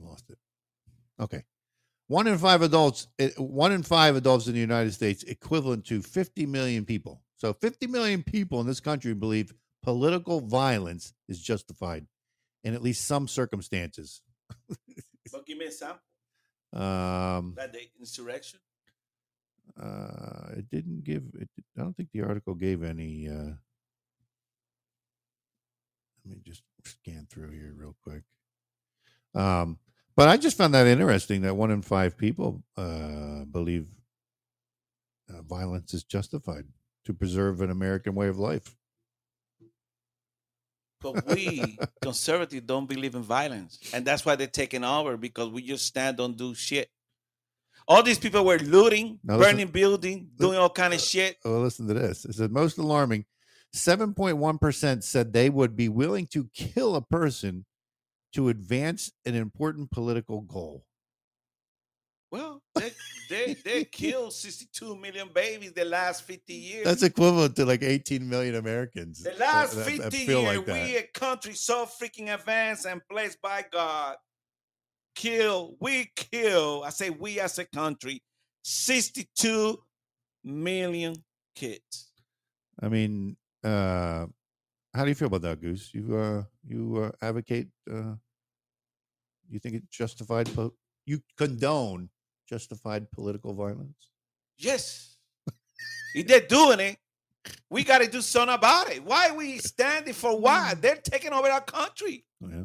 lost 0.00 0.30
it. 0.30 0.38
Okay. 1.20 1.44
One 2.08 2.26
in 2.26 2.36
five 2.36 2.62
adults, 2.62 3.08
eh, 3.18 3.30
one 3.38 3.72
in 3.72 3.82
five 3.82 4.14
adults 4.14 4.46
in 4.46 4.52
the 4.52 4.60
United 4.60 4.92
States, 4.92 5.22
equivalent 5.22 5.86
to 5.86 6.02
50 6.02 6.44
million 6.46 6.84
people. 6.84 7.22
So 7.36 7.52
50 7.54 7.86
million 7.86 8.22
people 8.22 8.60
in 8.60 8.66
this 8.66 8.80
country 8.80 9.14
believe 9.14 9.54
political 9.82 10.40
violence 10.40 11.14
is 11.28 11.40
justified 11.40 12.06
in 12.64 12.74
at 12.74 12.82
least 12.82 13.06
some 13.06 13.28
circumstances. 13.28 14.22
But 15.32 15.46
give 15.46 15.58
me 15.58 15.66
a 15.66 15.70
sample. 15.70 16.00
Um, 16.72 17.54
That 17.56 17.72
the 17.72 17.80
insurrection. 18.00 18.58
uh, 19.80 20.48
it 20.56 20.68
didn't 20.70 21.04
give. 21.04 21.22
It, 21.38 21.48
I 21.78 21.82
don't 21.82 21.96
think 21.96 22.10
the 22.12 22.22
article 22.22 22.54
gave 22.54 22.82
any. 22.82 23.28
Uh, 23.28 23.54
let 26.24 26.36
me 26.36 26.40
just 26.44 26.62
scan 26.84 27.26
through 27.30 27.50
here 27.50 27.72
real 27.76 27.94
quick. 28.02 28.22
Um, 29.34 29.78
but 30.16 30.28
I 30.28 30.36
just 30.36 30.56
found 30.56 30.74
that 30.74 30.86
interesting 30.86 31.42
that 31.42 31.56
one 31.56 31.70
in 31.70 31.82
five 31.82 32.16
people 32.16 32.62
uh, 32.76 33.44
believe 33.44 33.88
uh, 35.28 35.42
violence 35.42 35.92
is 35.92 36.04
justified 36.04 36.66
to 37.04 37.12
preserve 37.12 37.60
an 37.60 37.70
American 37.70 38.14
way 38.14 38.28
of 38.28 38.38
life. 38.38 38.76
But 41.04 41.26
we 41.26 41.78
conservatives 42.00 42.62
don't 42.66 42.88
believe 42.88 43.14
in 43.14 43.22
violence. 43.22 43.78
And 43.92 44.06
that's 44.06 44.24
why 44.24 44.36
they're 44.36 44.46
taking 44.46 44.82
over 44.84 45.18
because 45.18 45.50
we 45.50 45.60
just 45.62 45.84
stand, 45.84 46.16
don't 46.16 46.34
do 46.36 46.54
shit. 46.54 46.88
All 47.86 48.02
these 48.02 48.18
people 48.18 48.42
were 48.42 48.58
looting, 48.58 49.20
Now 49.22 49.36
listen- 49.36 49.52
burning 49.56 49.68
building, 49.68 50.30
doing 50.38 50.56
all 50.56 50.70
kind 50.70 50.94
of 50.94 51.00
uh, 51.00 51.02
shit. 51.02 51.36
Oh, 51.44 51.58
listen 51.58 51.86
to 51.88 51.94
this. 51.94 52.24
It's 52.24 52.38
the 52.38 52.48
most 52.48 52.78
alarming. 52.78 53.26
Seven 53.74 54.14
point 54.14 54.38
one 54.38 54.56
percent 54.56 55.04
said 55.04 55.32
they 55.32 55.50
would 55.50 55.76
be 55.76 55.90
willing 55.90 56.26
to 56.28 56.48
kill 56.54 56.96
a 56.96 57.02
person 57.02 57.66
to 58.32 58.48
advance 58.48 59.12
an 59.26 59.34
important 59.34 59.90
political 59.90 60.40
goal. 60.40 60.86
Well, 62.30 62.62
they, 62.74 62.92
they, 63.28 63.54
they 63.64 63.84
killed 63.92 64.32
62 64.32 64.96
million 64.96 65.28
babies 65.34 65.72
the 65.72 65.84
last 65.84 66.24
50 66.24 66.52
years. 66.52 66.84
That's 66.84 67.02
equivalent 67.02 67.56
to 67.56 67.64
like 67.64 67.82
18 67.82 68.28
million 68.28 68.56
Americans. 68.56 69.22
the 69.22 69.34
last 69.38 69.76
50 69.76 69.98
that 69.98 70.12
feel 70.12 70.42
years, 70.42 70.56
like 70.58 70.66
we 70.66 70.96
a 70.96 71.02
country 71.14 71.54
so 71.54 71.86
freaking 71.86 72.32
advanced 72.32 72.86
and 72.86 73.00
blessed 73.08 73.40
by 73.42 73.64
God. 73.70 74.16
Kill, 75.14 75.76
we 75.80 76.10
kill, 76.16 76.82
I 76.84 76.90
say 76.90 77.10
we 77.10 77.38
as 77.38 77.58
a 77.58 77.64
country, 77.64 78.22
62 78.64 79.78
million 80.42 81.14
kids. 81.54 82.10
I 82.82 82.88
mean, 82.88 83.36
uh, 83.62 84.26
how 84.94 85.02
do 85.02 85.08
you 85.08 85.14
feel 85.14 85.28
about 85.28 85.42
that, 85.42 85.60
Goose? 85.60 85.90
You 85.92 86.16
uh, 86.16 86.42
you 86.66 86.96
uh, 87.04 87.10
advocate? 87.24 87.68
Uh, 87.90 88.14
you 89.48 89.58
think 89.58 89.76
it's 89.76 89.88
justified? 89.88 90.52
Po- 90.54 90.74
you 91.06 91.20
condone 91.36 92.08
justified 92.48 93.10
political 93.10 93.54
violence? 93.54 94.10
Yes. 94.58 95.16
if 96.14 96.26
they're 96.26 96.40
doing 96.40 96.80
it, 96.80 96.98
eh? 97.46 97.50
we 97.70 97.84
got 97.84 97.98
to 97.98 98.06
do 98.06 98.20
something 98.20 98.54
about 98.54 98.90
it. 98.90 99.04
Why 99.04 99.28
are 99.28 99.36
we 99.36 99.58
standing 99.58 100.14
for 100.14 100.38
what? 100.38 100.76
Mm. 100.76 100.80
They're 100.80 100.96
taking 100.96 101.32
over 101.32 101.48
our 101.48 101.60
country. 101.60 102.24
Oh, 102.42 102.48
yeah. 102.48 102.62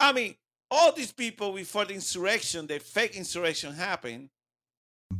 I 0.00 0.12
mean, 0.12 0.34
all 0.70 0.92
these 0.92 1.12
people 1.12 1.52
before 1.52 1.84
the 1.84 1.94
insurrection, 1.94 2.66
the 2.66 2.78
fake 2.78 3.16
insurrection 3.16 3.72
happened, 3.74 4.30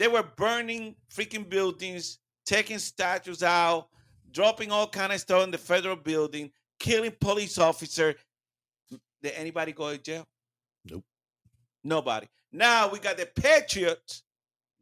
They 0.00 0.08
were 0.08 0.22
burning 0.22 0.96
freaking 1.14 1.46
buildings, 1.46 2.20
taking 2.46 2.78
statues 2.78 3.42
out, 3.42 3.88
dropping 4.32 4.72
all 4.72 4.88
kind 4.88 5.12
of 5.12 5.20
stuff 5.20 5.44
in 5.44 5.50
the 5.50 5.58
federal 5.58 5.94
building, 5.94 6.50
killing 6.78 7.12
police 7.20 7.58
officer. 7.58 8.14
Did 9.22 9.32
anybody 9.32 9.72
go 9.72 9.92
to 9.92 9.98
jail? 9.98 10.26
Nope. 10.86 11.04
Nobody. 11.84 12.28
Now 12.50 12.88
we 12.88 12.98
got 12.98 13.18
the 13.18 13.26
patriots 13.26 14.22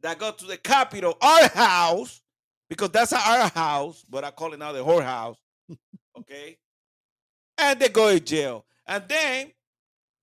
that 0.01 0.19
go 0.19 0.31
to 0.31 0.45
the 0.45 0.55
Capitol, 0.55 1.17
our 1.21 1.49
house, 1.49 2.21
because 2.69 2.91
that's 2.91 3.11
our 3.11 3.49
house, 3.49 4.05
but 4.09 4.23
I 4.23 4.31
call 4.31 4.53
it 4.53 4.59
now 4.59 4.71
the 4.71 4.79
whorehouse. 4.79 5.35
okay. 6.17 6.57
And 7.57 7.77
they 7.77 7.89
go 7.89 8.13
to 8.13 8.21
jail. 8.21 8.65
And 8.87 9.03
then 9.05 9.51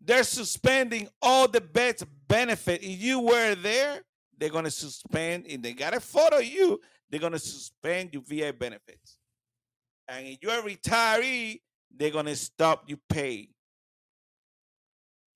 they're 0.00 0.24
suspending 0.24 1.06
all 1.20 1.48
the 1.48 1.60
best 1.60 2.06
benefit. 2.26 2.82
If 2.82 3.02
you 3.02 3.20
were 3.20 3.54
there, 3.56 4.00
they're 4.38 4.50
gonna 4.50 4.70
suspend. 4.70 5.46
If 5.46 5.62
they 5.62 5.72
got 5.72 5.94
a 5.94 6.00
photo 6.00 6.38
of 6.38 6.44
you, 6.44 6.80
they're 7.10 7.20
gonna 7.20 7.38
suspend 7.38 8.12
your 8.12 8.22
VA 8.22 8.52
benefits. 8.52 9.18
And 10.08 10.26
if 10.26 10.38
you're 10.42 10.58
a 10.58 10.62
retiree, 10.62 11.60
they're 11.90 12.10
gonna 12.10 12.36
stop 12.36 12.84
you 12.88 12.98
pay. 13.08 13.48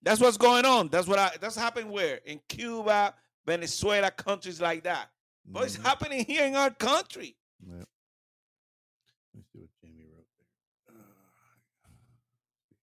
That's 0.02 0.20
what's 0.20 0.36
going 0.36 0.64
on. 0.64 0.88
That's 0.88 1.06
what 1.06 1.18
I 1.18 1.32
that's 1.40 1.56
happening 1.56 1.90
where? 1.90 2.16
In 2.24 2.40
Cuba, 2.48 3.14
Venezuela, 3.44 4.10
countries 4.10 4.60
like 4.60 4.84
that. 4.84 5.10
But 5.44 5.64
it's 5.64 5.76
Mhm. 5.76 5.82
happening 5.82 6.24
here 6.24 6.44
in 6.46 6.54
our 6.54 6.70
country. 6.70 7.36
Yep. 7.66 7.76
Let 7.78 7.88
me 9.34 9.42
see 9.52 9.58
what 9.58 9.70
Jamie 9.82 10.04
wrote 10.06 10.26
there. 10.92 11.02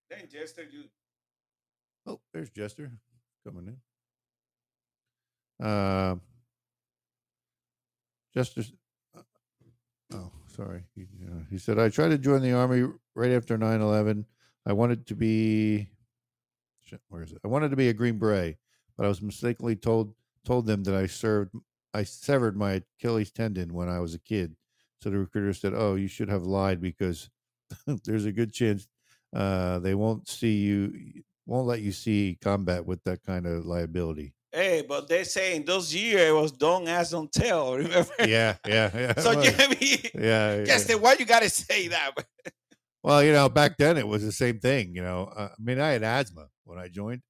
Then 0.09 0.29
Jester, 0.29 0.63
you 0.63 0.89
Oh, 2.05 2.21
there's 2.33 2.49
Jester 2.49 2.89
coming 3.43 3.67
in. 3.67 3.81
Uh, 5.59 6.15
Jester. 8.33 8.61
uh, 9.15 9.21
Oh, 10.13 10.31
sorry. 10.47 10.83
He, 10.95 11.03
uh, 11.27 11.43
he 11.49 11.57
said, 11.57 11.79
I 11.79 11.89
tried 11.89 12.09
to 12.09 12.17
join 12.17 12.41
the 12.41 12.53
army 12.53 12.87
right 13.15 13.31
after 13.31 13.57
9 13.57 13.81
11. 13.81 14.25
I 14.65 14.73
wanted 14.73 15.07
to 15.07 15.15
be, 15.15 15.89
where 17.09 17.23
is 17.23 17.31
it? 17.31 17.39
I 17.43 17.47
wanted 17.47 17.69
to 17.71 17.75
be 17.77 17.89
a 17.89 17.93
Green 17.93 18.17
Beret, 18.17 18.57
but 18.95 19.05
I 19.05 19.09
was 19.09 19.21
mistakenly 19.21 19.75
told 19.75 20.13
told 20.45 20.65
them 20.65 20.83
that 20.85 20.95
I 20.95 21.07
served, 21.07 21.53
I 21.93 22.03
severed 22.03 22.55
my 22.55 22.81
Achilles 22.99 23.31
tendon 23.31 23.73
when 23.73 23.89
I 23.89 23.99
was 23.99 24.13
a 24.13 24.19
kid. 24.19 24.55
So 25.01 25.09
the 25.09 25.17
recruiter 25.17 25.53
said, 25.53 25.73
Oh, 25.75 25.95
you 25.95 26.07
should 26.07 26.29
have 26.29 26.43
lied 26.43 26.79
because 26.81 27.29
there's 28.05 28.25
a 28.25 28.31
good 28.31 28.53
chance 28.53 28.87
uh, 29.35 29.79
they 29.79 29.93
won't 29.93 30.29
see 30.29 30.55
you, 30.57 31.23
won't 31.45 31.67
let 31.67 31.81
you 31.81 31.91
see 31.91 32.37
combat 32.41 32.85
with 32.85 33.03
that 33.03 33.23
kind 33.23 33.45
of 33.45 33.65
liability. 33.65 34.33
Hey, 34.51 34.83
but 34.87 35.07
they 35.07 35.23
say 35.23 35.55
in 35.55 35.65
those 35.65 35.93
years 35.93 36.29
it 36.29 36.33
was 36.33 36.51
don't 36.51 36.87
ask, 36.87 37.11
don't 37.11 37.31
tell. 37.31 37.73
Remember? 37.75 38.09
Yeah, 38.19 38.55
yeah, 38.65 38.89
yeah. 38.93 39.19
So 39.19 39.35
well, 39.35 39.41
Jamie, 39.57 39.99
yeah, 40.15 40.55
yeah. 40.57 40.63
Jester, 40.63 40.97
why 40.97 41.15
you 41.19 41.25
gotta 41.25 41.49
say 41.49 41.87
that? 41.89 42.11
Well, 43.03 43.23
you 43.23 43.31
know, 43.31 43.47
back 43.47 43.77
then 43.77 43.95
it 43.95 44.05
was 44.05 44.21
the 44.25 44.33
same 44.33 44.59
thing. 44.59 44.93
You 44.93 45.01
know, 45.01 45.31
uh, 45.33 45.49
I 45.57 45.61
mean, 45.63 45.79
I 45.79 45.91
had 45.91 46.03
asthma 46.03 46.47
when 46.65 46.77
I 46.77 46.89
joined, 46.89 47.21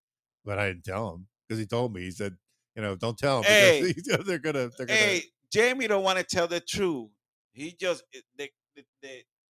but 0.43 0.57
I 0.57 0.67
didn't 0.69 0.85
tell 0.85 1.13
him 1.13 1.27
because 1.47 1.59
he 1.59 1.67
told 1.67 1.93
me. 1.93 2.01
He 2.01 2.09
said, 2.09 2.35
you 2.75 2.81
know, 2.81 2.95
don't 2.95 3.15
tell 3.17 3.39
him 3.39 3.43
Hey. 3.43 3.93
because 3.95 4.25
they're 4.25 4.39
gonna, 4.39 4.69
they're 4.75 4.87
gonna. 4.87 4.97
Hey, 4.97 5.23
Jamie 5.51 5.85
don't 5.85 6.03
want 6.03 6.17
to 6.17 6.23
tell 6.23 6.47
the 6.47 6.61
truth. 6.61 7.09
He 7.53 7.75
just 7.79 8.03
the 8.37 8.49
the, 8.75 8.83
the 9.03 9.09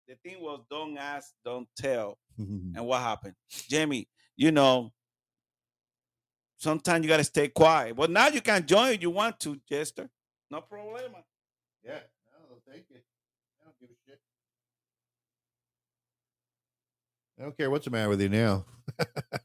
the 0.09 0.15
thing 0.25 0.41
was 0.41 0.63
don't 0.69 0.97
ask, 0.97 1.33
don't 1.45 1.69
tell. 1.79 2.19
And 2.39 2.85
what 2.87 3.03
happened? 3.03 3.35
Jamie, 3.69 4.09
you 4.37 4.51
know, 4.51 4.93
sometimes 6.57 7.05
you 7.05 7.09
gotta 7.09 7.25
stay 7.25 7.49
quiet. 7.49 7.97
Well, 7.97 8.09
now 8.09 8.29
you 8.29 8.41
can 8.41 8.67
join 8.67 8.95
if 8.95 9.03
you 9.03 9.11
want 9.11 9.39
to, 9.41 9.61
Jester. 9.69 10.09
No 10.51 10.61
problema. 10.61 11.23
yeah, 11.85 11.99
no, 12.33 12.73
take 12.73 12.87
it. 12.91 13.05
I 13.61 13.65
don't 13.65 13.79
give 13.81 13.91
a 13.91 13.99
shit. 14.09 14.21
I 17.39 17.43
don't 17.43 17.57
care 17.57 17.71
what's 17.71 17.85
the 17.85 17.91
matter 17.91 18.09
with 18.09 18.21
you 18.21 18.29
now. 18.29 18.65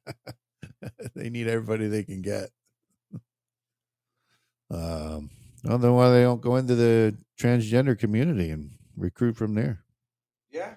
they 1.15 1.29
need 1.29 1.47
everybody 1.47 1.87
they 1.87 2.03
can 2.03 2.21
get. 2.21 2.49
Um, 4.69 5.29
I 5.65 5.69
don't 5.69 5.81
know 5.81 5.93
why 5.93 6.09
they 6.11 6.21
don't 6.21 6.41
go 6.41 6.55
into 6.55 6.75
the 6.75 7.15
transgender 7.39 7.97
community 7.97 8.49
and 8.51 8.71
recruit 8.95 9.35
from 9.35 9.53
there. 9.53 9.83
Yeah, 10.49 10.75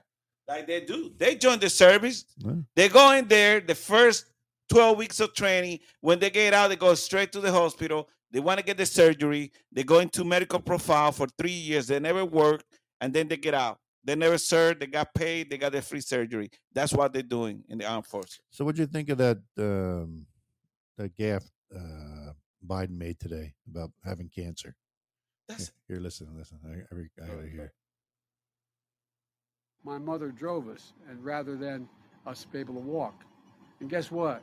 like 0.48 0.66
they 0.66 0.80
do. 0.80 1.12
They 1.16 1.36
join 1.36 1.60
the 1.60 1.70
service. 1.70 2.24
Yeah. 2.38 2.52
They 2.74 2.88
go 2.88 3.12
in 3.12 3.28
there 3.28 3.60
the 3.60 3.74
first 3.74 4.26
12 4.68 4.98
weeks 4.98 5.20
of 5.20 5.34
training. 5.34 5.80
When 6.00 6.18
they 6.18 6.30
get 6.30 6.54
out, 6.54 6.68
they 6.68 6.76
go 6.76 6.94
straight 6.94 7.32
to 7.32 7.40
the 7.40 7.52
hospital. 7.52 8.08
They 8.30 8.40
want 8.40 8.58
to 8.58 8.64
get 8.64 8.76
the 8.76 8.86
surgery. 8.86 9.52
They 9.70 9.84
go 9.84 10.00
into 10.00 10.24
medical 10.24 10.58
profile 10.60 11.12
for 11.12 11.26
three 11.38 11.50
years. 11.52 11.86
They 11.86 12.00
never 12.00 12.24
work, 12.24 12.64
and 13.00 13.12
then 13.12 13.28
they 13.28 13.36
get 13.36 13.54
out. 13.54 13.78
They 14.02 14.14
never 14.16 14.38
served. 14.38 14.80
They 14.80 14.86
got 14.86 15.14
paid. 15.14 15.50
They 15.50 15.56
got 15.56 15.72
their 15.72 15.82
free 15.82 16.00
surgery. 16.00 16.50
That's 16.72 16.92
what 16.92 17.12
they're 17.12 17.22
doing 17.22 17.64
in 17.68 17.78
the 17.78 17.86
armed 17.86 18.06
forces. 18.06 18.40
So, 18.50 18.64
what 18.64 18.74
do 18.74 18.82
you 18.82 18.86
think 18.86 19.08
of 19.08 19.18
that 19.18 19.38
um, 19.58 20.26
that 20.98 21.16
gaffe 21.16 21.48
uh, 21.74 22.32
Biden 22.66 22.98
made 22.98 23.18
today 23.18 23.54
about 23.70 23.92
having 24.04 24.28
cancer? 24.28 24.74
That's 25.48 25.72
Here, 25.88 26.00
listen, 26.00 26.28
listen. 26.36 26.58
I, 26.66 26.70
I, 26.70 26.98
re- 26.98 27.08
I 27.22 27.26
gotta 27.26 27.48
hear. 27.48 27.72
my 29.84 29.98
mother 29.98 30.30
drove 30.30 30.68
us, 30.68 30.92
and 31.08 31.22
rather 31.24 31.56
than 31.56 31.88
us 32.26 32.46
be 32.50 32.58
able 32.58 32.74
to 32.74 32.80
walk. 32.80 33.24
And 33.80 33.90
guess 33.90 34.10
what? 34.10 34.42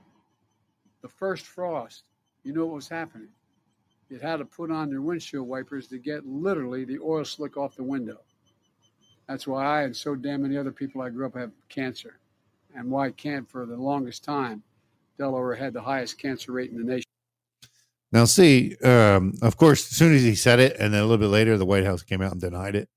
The 1.02 1.10
first 1.10 1.46
frost, 1.46 2.04
you 2.44 2.54
know 2.54 2.66
what 2.66 2.76
was 2.76 2.88
happening? 2.88 3.30
You 4.10 4.20
had 4.20 4.38
to 4.38 4.46
put 4.46 4.72
on 4.72 4.90
your 4.90 5.02
windshield 5.02 5.48
wipers 5.48 5.88
to 5.88 5.98
get 5.98 6.26
literally 6.26 6.86
the 6.86 7.00
oil 7.00 7.24
slick 7.24 7.58
off 7.58 7.76
the 7.76 7.84
window. 7.84 8.20
That's 9.28 9.48
why 9.48 9.66
I 9.66 9.84
and 9.84 9.96
so 9.96 10.16
damn 10.16 10.42
many 10.42 10.58
other 10.58 10.72
people 10.72 11.02
I 11.02 11.10
grew 11.10 11.26
up 11.26 11.36
have 11.36 11.52
cancer, 11.70 12.20
and 12.76 12.92
why 12.92 13.12
can't 13.12 13.50
for 13.50 13.66
the 13.66 13.78
longest 13.78 14.24
time, 14.24 14.62
Delaware 15.18 15.56
had 15.56 15.74
the 15.74 15.82
highest 15.82 16.18
cancer 16.18 16.52
rate 16.52 16.72
in 16.72 16.78
the 16.78 16.84
nation. 16.84 17.06
Now, 18.12 18.26
see, 18.26 18.76
um, 18.84 19.36
of 19.42 19.56
course, 19.56 19.90
as 19.90 19.98
soon 19.98 20.14
as 20.14 20.24
he 20.24 20.36
said 20.36 20.60
it, 20.60 20.76
and 20.78 20.94
then 20.94 21.02
a 21.02 21.06
little 21.06 21.18
bit 21.18 21.28
later, 21.28 21.58
the 21.58 21.66
White 21.66 21.86
House 21.86 22.04
came 22.04 22.22
out 22.22 22.34
and 22.34 22.42
denied 22.42 22.76
it. 22.76 22.90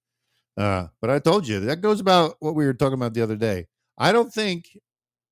Uh, 0.57 0.89
but 1.01 1.11
I 1.11 1.21
told 1.21 1.47
you 1.47 1.61
that 1.61 1.81
goes 1.81 2.01
about 2.01 2.37
what 2.41 2.57
we 2.57 2.67
were 2.67 2.75
talking 2.75 2.95
about 2.95 3.15
the 3.15 3.23
other 3.23 3.37
day. 3.37 3.67
I 3.97 4.11
don't 4.11 4.33
think, 4.33 4.77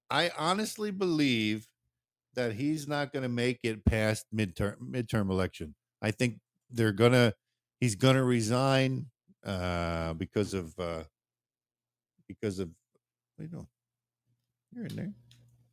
I 0.09 0.31
honestly 0.39 0.93
believe 0.93 1.67
that 2.35 2.55
he's 2.55 2.89
not 2.89 3.13
going 3.13 3.23
to 3.23 3.29
make 3.29 3.61
it 3.63 3.85
past 3.85 4.27
midterm 4.35 4.77
midterm 4.81 5.31
election. 5.31 5.75
I 6.01 6.11
think 6.11 6.39
they're 6.71 6.93
gonna, 6.93 7.35
he's 7.81 7.95
gonna 7.95 8.25
resign 8.25 9.07
uh, 9.45 10.15
because 10.15 10.55
of 10.55 10.75
uh, 10.79 11.05
because 12.29 12.59
of 12.59 12.71
what 13.37 13.43
are 13.43 13.45
you 13.45 13.49
doing? 13.51 13.67
You're 14.75 14.87
in 14.87 14.97
there. 14.97 15.13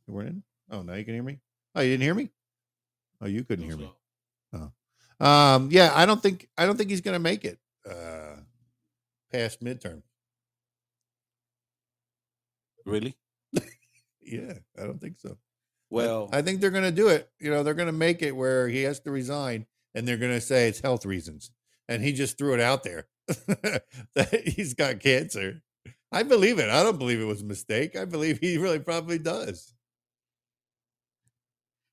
You 0.06 0.14
weren't 0.14 0.28
in. 0.28 0.42
Oh, 0.70 0.82
now 0.82 0.94
you 0.94 1.04
can 1.04 1.14
hear 1.14 1.22
me. 1.22 1.38
Oh, 1.74 1.80
you 1.80 1.90
didn't 1.92 2.02
hear 2.02 2.14
me. 2.14 2.30
Oh, 3.20 3.26
you 3.26 3.44
couldn't 3.44 3.64
hear 3.64 3.76
me. 3.76 3.92
Oh, 4.52 4.70
um, 5.24 5.68
yeah. 5.70 5.92
I 5.94 6.06
don't 6.06 6.22
think 6.22 6.48
I 6.56 6.66
don't 6.66 6.76
think 6.76 6.90
he's 6.90 7.00
going 7.00 7.14
to 7.14 7.20
make 7.20 7.44
it 7.44 7.58
uh, 7.88 8.36
past 9.32 9.62
midterm. 9.62 10.02
really 12.84 13.16
Yeah, 14.22 14.54
I 14.78 14.84
don't 14.84 15.00
think 15.00 15.18
so. 15.18 15.36
I- 15.90 15.94
well. 15.94 16.28
I, 16.32 16.42
think 16.42 16.60
they're 16.60 16.70
going 16.70 16.84
to 16.84 16.92
do 16.92 17.08
it. 17.08 17.28
You 17.38 17.50
know, 17.50 17.62
they're 17.62 17.74
going 17.74 17.86
to 17.86 17.92
make 17.92 18.22
it 18.22 18.36
where 18.36 18.68
he 18.68 18.82
has 18.82 19.00
to 19.00 19.10
resign, 19.10 19.66
and 19.94 20.06
they're 20.06 20.16
going 20.16 20.32
to 20.32 20.40
say 20.40 20.68
it's 20.68 20.80
health 20.80 21.04
reasons. 21.04 21.50
And 21.88 22.02
he 22.02 22.12
just 22.12 22.38
threw 22.38 22.54
it 22.54 22.60
out 22.60 22.84
there 22.84 23.08
that 23.26 24.42
he's 24.46 24.74
got 24.74 25.00
cancer. 25.00 25.62
I 26.12 26.22
believe 26.22 26.58
it. 26.58 26.68
I 26.68 26.82
don't 26.82 26.98
believe 26.98 27.20
it 27.20 27.24
was 27.24 27.42
a 27.42 27.46
mistake. 27.46 27.96
I 27.96 28.04
believe 28.04 28.38
he 28.38 28.58
really 28.58 28.78
probably 28.78 29.18
does. 29.18 29.72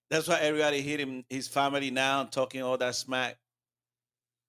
That's 0.09 0.27
why 0.27 0.39
everybody 0.39 0.81
hit 0.81 0.99
him, 0.99 1.25
his 1.29 1.47
family 1.47 1.91
now, 1.91 2.23
talking 2.23 2.61
all 2.61 2.77
that 2.77 2.95
smack. 2.95 3.37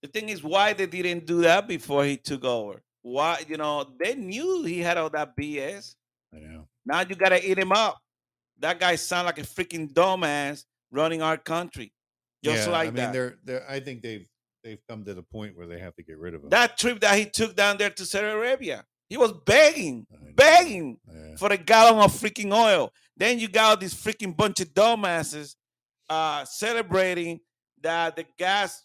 The 0.02 0.08
thing 0.08 0.28
is, 0.28 0.42
why 0.42 0.72
they 0.72 0.86
didn't 0.86 1.26
do 1.26 1.42
that 1.42 1.66
before 1.66 2.04
he 2.04 2.16
took 2.16 2.44
over? 2.44 2.82
Why, 3.02 3.42
you 3.48 3.56
know, 3.56 3.84
they 3.98 4.14
knew 4.14 4.62
he 4.64 4.78
had 4.78 4.96
all 4.96 5.10
that 5.10 5.36
BS. 5.36 5.94
I 6.32 6.38
know. 6.38 6.68
Now 6.86 7.00
you 7.00 7.16
gotta 7.16 7.44
eat 7.44 7.58
him 7.58 7.72
up. 7.72 7.98
That 8.60 8.80
guy 8.80 8.96
sound 8.96 9.26
like 9.26 9.38
a 9.38 9.42
freaking 9.42 9.92
dumbass 9.92 10.64
running 10.90 11.22
our 11.22 11.36
country, 11.36 11.92
just 12.42 12.66
yeah, 12.66 12.72
like 12.72 12.82
I 12.82 12.90
mean, 12.90 12.94
that. 12.96 13.12
they're 13.12 13.36
they're. 13.44 13.70
I 13.70 13.80
think 13.80 14.02
they've 14.02 14.28
they've 14.64 14.80
come 14.88 15.04
to 15.04 15.14
the 15.14 15.22
point 15.22 15.56
where 15.56 15.66
they 15.66 15.78
have 15.78 15.94
to 15.96 16.02
get 16.02 16.18
rid 16.18 16.34
of 16.34 16.42
him. 16.42 16.50
That 16.50 16.76
trip 16.78 17.00
that 17.00 17.16
he 17.18 17.24
took 17.26 17.54
down 17.54 17.78
there 17.78 17.90
to 17.90 18.04
Saudi 18.04 18.26
Arabia, 18.26 18.84
he 19.08 19.16
was 19.16 19.32
begging, 19.46 20.06
begging 20.34 20.98
for 21.38 21.52
a 21.52 21.56
gallon 21.56 22.02
of 22.02 22.12
freaking 22.12 22.52
oil. 22.52 22.92
Then 23.16 23.38
you 23.38 23.48
got 23.48 23.80
this 23.80 23.94
freaking 23.94 24.36
bunch 24.36 24.60
of 24.60 24.68
dumbasses 24.74 25.54
uh, 26.08 26.44
celebrating 26.44 27.40
that 27.82 28.16
the 28.16 28.24
gas 28.38 28.84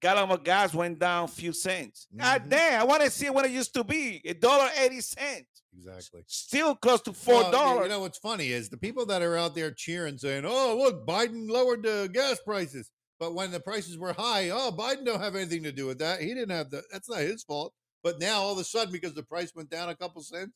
gallon 0.00 0.30
of 0.30 0.42
gas 0.42 0.72
went 0.72 0.98
down 0.98 1.24
a 1.24 1.28
few 1.28 1.52
cents. 1.52 2.06
God 2.16 2.40
Mm-hmm. 2.40 2.48
damn, 2.50 2.80
I 2.80 2.84
want 2.84 3.02
to 3.02 3.10
see 3.10 3.28
what 3.28 3.44
it 3.44 3.50
used 3.50 3.74
to 3.74 3.84
be. 3.84 4.22
A 4.24 4.32
dollar 4.34 4.68
eighty 4.78 5.00
cent. 5.02 5.44
Exactly. 5.76 6.22
Still 6.26 6.74
close 6.74 7.00
to 7.02 7.12
four 7.12 7.34
Well, 7.42 7.52
dollars. 7.52 7.82
you 7.84 7.88
know 7.90 8.00
what's 8.00 8.18
funny 8.18 8.48
is 8.50 8.68
the 8.68 8.76
people 8.76 9.06
that 9.06 9.22
are 9.22 9.36
out 9.36 9.54
there 9.54 9.70
cheering, 9.70 10.18
saying, 10.18 10.44
"Oh, 10.44 10.76
look, 10.76 11.06
Biden 11.06 11.48
lowered 11.48 11.82
the 11.84 12.10
gas 12.12 12.38
prices," 12.44 12.90
but 13.20 13.34
when 13.34 13.50
the 13.52 13.60
prices 13.60 13.96
were 13.96 14.12
high, 14.12 14.50
oh, 14.50 14.72
Biden 14.72 15.04
don't 15.04 15.20
have 15.20 15.36
anything 15.36 15.62
to 15.62 15.72
do 15.72 15.86
with 15.86 15.98
that. 16.00 16.20
He 16.20 16.28
didn't 16.28 16.50
have 16.50 16.70
the. 16.70 16.82
That's 16.90 17.08
not 17.08 17.20
his 17.20 17.44
fault. 17.44 17.72
But 18.02 18.18
now 18.18 18.40
all 18.40 18.52
of 18.52 18.58
a 18.58 18.64
sudden, 18.64 18.92
because 18.92 19.14
the 19.14 19.22
price 19.22 19.52
went 19.54 19.70
down 19.70 19.88
a 19.90 19.94
couple 19.94 20.22
cents, 20.22 20.52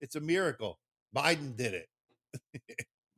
it's 0.00 0.16
a 0.16 0.20
miracle. 0.20 0.78
Biden 1.16 1.56
did 1.56 1.74
it. 1.74 1.88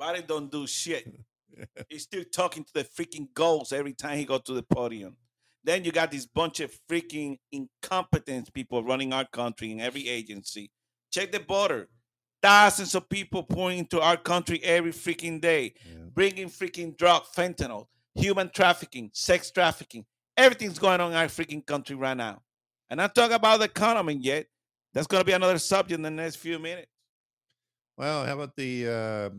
Biden 0.00 0.26
don't 0.26 0.50
do 0.50 0.66
shit. 0.66 1.06
He's 1.88 2.02
still 2.04 2.24
talking 2.32 2.64
to 2.64 2.72
the 2.72 2.84
freaking 2.84 3.28
ghosts 3.34 3.72
every 3.72 3.92
time 3.94 4.18
he 4.18 4.24
go 4.24 4.38
to 4.38 4.52
the 4.52 4.62
podium. 4.62 5.16
Then 5.64 5.84
you 5.84 5.92
got 5.92 6.10
this 6.10 6.26
bunch 6.26 6.60
of 6.60 6.72
freaking 6.90 7.38
incompetent 7.52 8.52
people 8.52 8.82
running 8.82 9.12
our 9.12 9.26
country 9.26 9.70
in 9.70 9.80
every 9.80 10.08
agency. 10.08 10.70
Check 11.12 11.30
the 11.30 11.40
border. 11.40 11.88
Thousands 12.42 12.94
of 12.94 13.08
people 13.08 13.44
pouring 13.44 13.78
into 13.78 14.00
our 14.00 14.16
country 14.16 14.60
every 14.64 14.92
freaking 14.92 15.40
day, 15.40 15.74
bringing 16.14 16.48
freaking 16.48 16.96
drug, 16.96 17.24
fentanyl, 17.24 17.86
human 18.14 18.48
trafficking, 18.48 19.10
sex 19.12 19.50
trafficking. 19.50 20.04
Everything's 20.36 20.78
going 20.78 21.00
on 21.00 21.12
in 21.12 21.16
our 21.16 21.26
freaking 21.26 21.64
country 21.64 21.94
right 21.94 22.16
now. 22.16 22.42
And 22.90 23.00
I'm 23.00 23.10
talking 23.10 23.36
about 23.36 23.58
the 23.58 23.66
economy 23.66 24.14
yet. 24.14 24.46
That's 24.92 25.06
going 25.06 25.20
to 25.20 25.24
be 25.24 25.32
another 25.32 25.58
subject 25.58 25.98
in 25.98 26.02
the 26.02 26.10
next 26.10 26.36
few 26.36 26.58
minutes. 26.58 26.88
Well, 27.96 28.26
how 28.26 28.34
about 28.34 28.56
the 28.56 28.88
uh, 28.88 29.30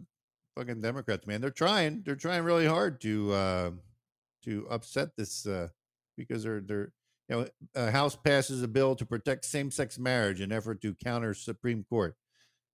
fucking 0.55 0.81
Democrats, 0.81 1.27
man? 1.27 1.41
They're 1.41 1.49
trying. 1.49 2.03
They're 2.05 2.15
trying 2.15 2.43
really 2.43 2.67
hard 2.67 3.01
to 3.01 3.33
uh, 3.33 3.71
to 4.45 4.67
upset 4.69 5.09
this 5.17 5.45
uh, 5.45 5.67
because 6.15 6.43
they're 6.43 6.61
they're 6.61 6.93
know 7.33 7.47
a 7.75 7.91
House 7.91 8.15
passes 8.15 8.63
a 8.63 8.67
bill 8.67 8.95
to 8.95 9.05
protect 9.05 9.45
same 9.45 9.71
sex 9.71 9.99
marriage 9.99 10.41
in 10.41 10.51
effort 10.51 10.81
to 10.81 10.95
counter 10.95 11.33
Supreme 11.33 11.83
Court. 11.89 12.15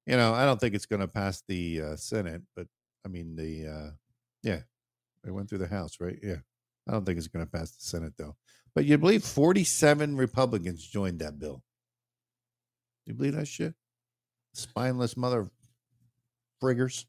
You 0.05 0.17
know, 0.17 0.33
I 0.33 0.45
don't 0.45 0.59
think 0.59 0.75
it's 0.75 0.85
going 0.85 1.01
to 1.01 1.07
pass 1.07 1.43
the 1.47 1.81
uh, 1.81 1.95
Senate, 1.95 2.41
but 2.55 2.67
I 3.05 3.09
mean 3.09 3.35
the 3.35 3.67
uh, 3.67 3.91
yeah, 4.43 4.61
it 5.25 5.31
went 5.31 5.49
through 5.49 5.59
the 5.59 5.67
House, 5.67 5.97
right? 5.99 6.17
Yeah, 6.21 6.37
I 6.87 6.91
don't 6.91 7.05
think 7.05 7.17
it's 7.17 7.27
going 7.27 7.45
to 7.45 7.51
pass 7.51 7.71
the 7.71 7.83
Senate 7.83 8.13
though. 8.17 8.35
But 8.75 8.85
you 8.85 8.97
believe 8.97 9.23
forty-seven 9.23 10.15
Republicans 10.15 10.85
joined 10.85 11.19
that 11.19 11.39
bill? 11.39 11.63
You 13.05 13.13
believe 13.15 13.35
that 13.35 13.47
shit? 13.47 13.73
Spineless 14.53 15.17
mother 15.17 15.49
friggers. 16.61 17.05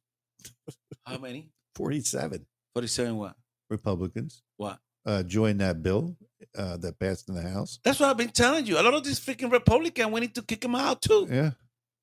How 1.07 1.19
many? 1.19 1.51
47 1.77 2.45
47 2.75 3.17
what? 3.17 3.37
Republicans 3.69 4.43
What? 4.57 4.79
Uh, 5.07 5.23
joined 5.23 5.61
that 5.61 5.83
bill 5.83 6.17
uh, 6.57 6.77
that 6.79 6.99
passed 6.99 7.29
in 7.29 7.35
the 7.35 7.43
House. 7.43 7.79
That's 7.85 8.01
what 8.01 8.11
I've 8.11 8.17
been 8.17 8.31
telling 8.31 8.67
you. 8.67 8.81
A 8.81 8.83
lot 8.83 8.95
of 8.95 9.05
these 9.05 9.21
freaking 9.21 9.51
Republicans, 9.51 10.11
we 10.11 10.21
need 10.21 10.35
to 10.35 10.43
kick 10.43 10.61
them 10.61 10.75
out 10.75 11.03
too. 11.03 11.27
Yeah. 11.31 11.53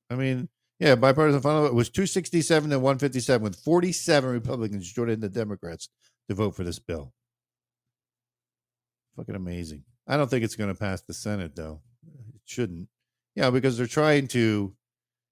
I 0.10 0.16
mean, 0.16 0.50
yeah, 0.80 0.96
bipartisan 0.96 1.42
final 1.42 1.64
vote 1.64 1.74
was 1.74 1.90
267 1.90 2.70
to 2.70 2.80
157, 2.80 3.44
with 3.44 3.56
47 3.56 4.30
Republicans 4.30 4.92
joining 4.92 5.20
the 5.20 5.30
Democrats 5.30 5.90
to 6.30 6.36
vote 6.36 6.56
for 6.56 6.64
this 6.64 6.80
bill. 6.80 7.14
Fucking 9.16 9.36
amazing. 9.36 9.84
I 10.08 10.18
don't 10.18 10.30
think 10.30 10.44
it's 10.44 10.56
going 10.56 10.74
to 10.74 10.80
pass 10.80 11.02
the 11.02 11.14
Senate, 11.14 11.56
though. 11.56 11.82
It 12.06 12.42
shouldn't. 12.46 12.88
Yeah, 13.36 13.50
because 13.50 13.78
they're 13.78 13.88
trying 13.88 14.28
to, 14.30 14.74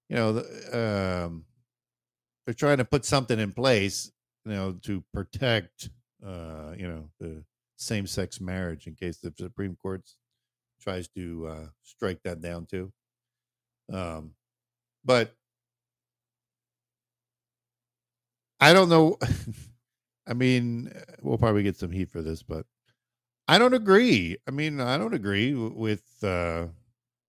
you 0.08 0.16
know, 0.16 0.38
um, 0.72 1.44
they're 2.44 2.54
trying 2.54 2.78
to 2.78 2.84
put 2.84 3.04
something 3.04 3.38
in 3.38 3.52
place, 3.52 4.10
you 4.44 4.52
know, 4.52 4.72
to 4.82 5.04
protect, 5.14 5.90
uh, 6.24 6.72
you 6.76 6.88
know, 6.88 7.08
the 7.20 7.44
same-sex 7.76 8.40
marriage 8.40 8.86
in 8.86 8.94
case 8.94 9.18
the 9.18 9.32
Supreme 9.36 9.76
Court 9.76 10.08
tries 10.80 11.08
to 11.08 11.46
uh, 11.46 11.66
strike 11.82 12.22
that 12.24 12.40
down 12.40 12.66
too. 12.66 12.92
Um, 13.92 14.34
but 15.04 15.36
I 18.60 18.72
don't 18.72 18.88
know. 18.88 19.18
I 20.26 20.34
mean, 20.34 20.92
we'll 21.22 21.38
probably 21.38 21.62
get 21.62 21.76
some 21.76 21.92
heat 21.92 22.10
for 22.10 22.22
this, 22.22 22.42
but 22.42 22.66
I 23.48 23.58
don't 23.58 23.74
agree. 23.74 24.38
I 24.46 24.50
mean, 24.52 24.80
I 24.80 24.98
don't 24.98 25.14
agree 25.14 25.52
w- 25.52 25.74
with 25.74 26.22
uh, 26.24 26.68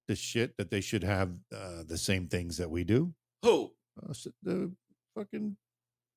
the 0.07 0.15
shit 0.15 0.57
that 0.57 0.71
they 0.71 0.81
should 0.81 1.03
have 1.03 1.33
uh, 1.53 1.83
the 1.83 1.97
same 1.97 2.27
things 2.27 2.57
that 2.57 2.71
we 2.71 2.83
do. 2.83 3.15
Who? 3.43 3.73
Uh, 4.01 4.13
the 4.43 4.75
fucking 5.15 5.57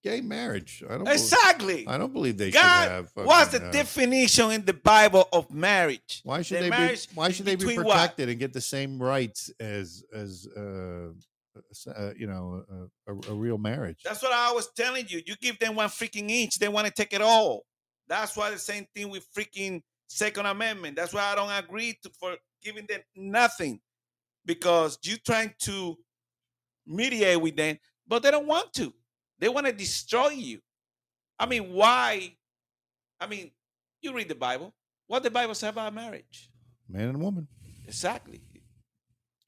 gay 0.02 0.20
marriage. 0.20 0.82
I 0.88 0.98
don't 0.98 1.08
Exactly. 1.08 1.86
I 1.86 1.98
don't 1.98 2.12
believe 2.12 2.38
they 2.38 2.50
God, 2.50 2.82
should 2.82 2.90
have. 2.90 3.10
what's 3.14 3.52
the 3.52 3.64
uh, 3.64 3.70
definition 3.70 4.50
in 4.50 4.64
the 4.64 4.72
Bible 4.72 5.28
of 5.32 5.52
marriage? 5.52 6.20
Why 6.24 6.42
should 6.42 6.62
The 6.62 6.70
they 6.70 6.94
be? 6.94 6.96
Why 7.14 7.30
should 7.30 7.46
they 7.46 7.56
be 7.56 7.64
between 7.64 7.84
what? 7.84 7.94
protected 7.94 8.28
and 8.28 8.38
get 8.38 8.52
the 8.52 8.60
same 8.60 9.02
rights 9.02 9.50
as 9.60 10.02
as 10.12 10.48
uh, 10.56 11.10
uh 11.94 12.12
you 12.16 12.26
know 12.26 12.64
a, 13.06 13.12
a, 13.12 13.16
a 13.30 13.34
real 13.34 13.58
marriage? 13.58 14.00
That's 14.04 14.22
what 14.22 14.32
I 14.32 14.52
was 14.52 14.70
telling 14.76 15.06
you. 15.08 15.22
You 15.26 15.36
give 15.40 15.58
them 15.58 15.76
one 15.76 15.88
freaking 15.88 16.30
inch, 16.30 16.58
they 16.58 16.68
want 16.68 16.86
to 16.86 16.92
take 16.92 17.12
it 17.12 17.22
all. 17.22 17.64
That's 18.08 18.36
why 18.36 18.50
the 18.50 18.58
same 18.58 18.86
thing 18.94 19.08
with 19.10 19.26
freaking 19.36 19.82
Second 20.08 20.46
Amendment. 20.46 20.96
That's 20.96 21.14
why 21.14 21.22
I 21.22 21.34
don't 21.36 21.52
agree 21.52 21.96
to 22.02 22.10
for 22.18 22.36
giving 22.62 22.86
them 22.86 23.00
nothing 23.16 23.80
because 24.44 24.98
you 25.04 25.16
trying 25.16 25.54
to 25.60 25.96
mediate 26.86 27.40
with 27.40 27.56
them, 27.56 27.78
but 28.06 28.22
they 28.22 28.30
don't 28.30 28.46
want 28.46 28.72
to. 28.74 28.92
They 29.40 29.48
want 29.48 29.66
to 29.66 29.72
destroy 29.72 30.28
you. 30.28 30.60
I 31.38 31.46
mean, 31.46 31.72
why? 31.72 32.34
I 33.18 33.26
mean, 33.26 33.50
you 34.02 34.14
read 34.14 34.28
the 34.28 34.34
Bible. 34.34 34.74
What 35.06 35.22
the 35.22 35.30
Bible 35.30 35.54
says 35.54 35.70
about 35.70 35.94
marriage? 35.94 36.50
Man 36.88 37.08
and 37.08 37.20
woman. 37.20 37.48
Exactly. 37.86 38.42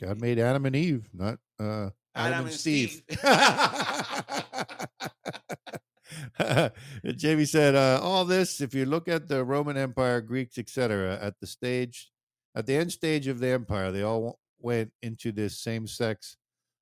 God 0.01 0.21
made 0.21 0.39
Adam 0.39 0.67
and 0.67 0.75
Eve, 0.75 1.09
not 1.13 1.39
uh, 1.61 1.91
Adam, 2.15 2.47
and, 2.47 2.55
Steve. 2.55 3.03
Jamie 7.17 7.45
said, 7.45 7.77
uh, 7.77 8.01
"All 8.03 8.25
this, 8.25 8.61
if 8.61 8.75
you 8.75 8.85
look 8.85 9.07
at 9.07 9.29
the 9.29 9.45
Roman 9.45 9.77
Empire, 9.77 10.21
Greeks, 10.21 10.59
etc., 10.59 11.19
at 11.21 11.39
the 11.41 11.47
stage, 11.47 12.11
at 12.57 12.67
the 12.67 12.75
end 12.75 12.91
stage 12.91 13.29
of 13.29 13.39
the 13.39 13.49
empire, 13.49 13.93
they 13.93 14.03
all 14.03 14.41
went 14.59 14.91
into 15.03 15.31
this 15.31 15.61
same-sex, 15.61 16.37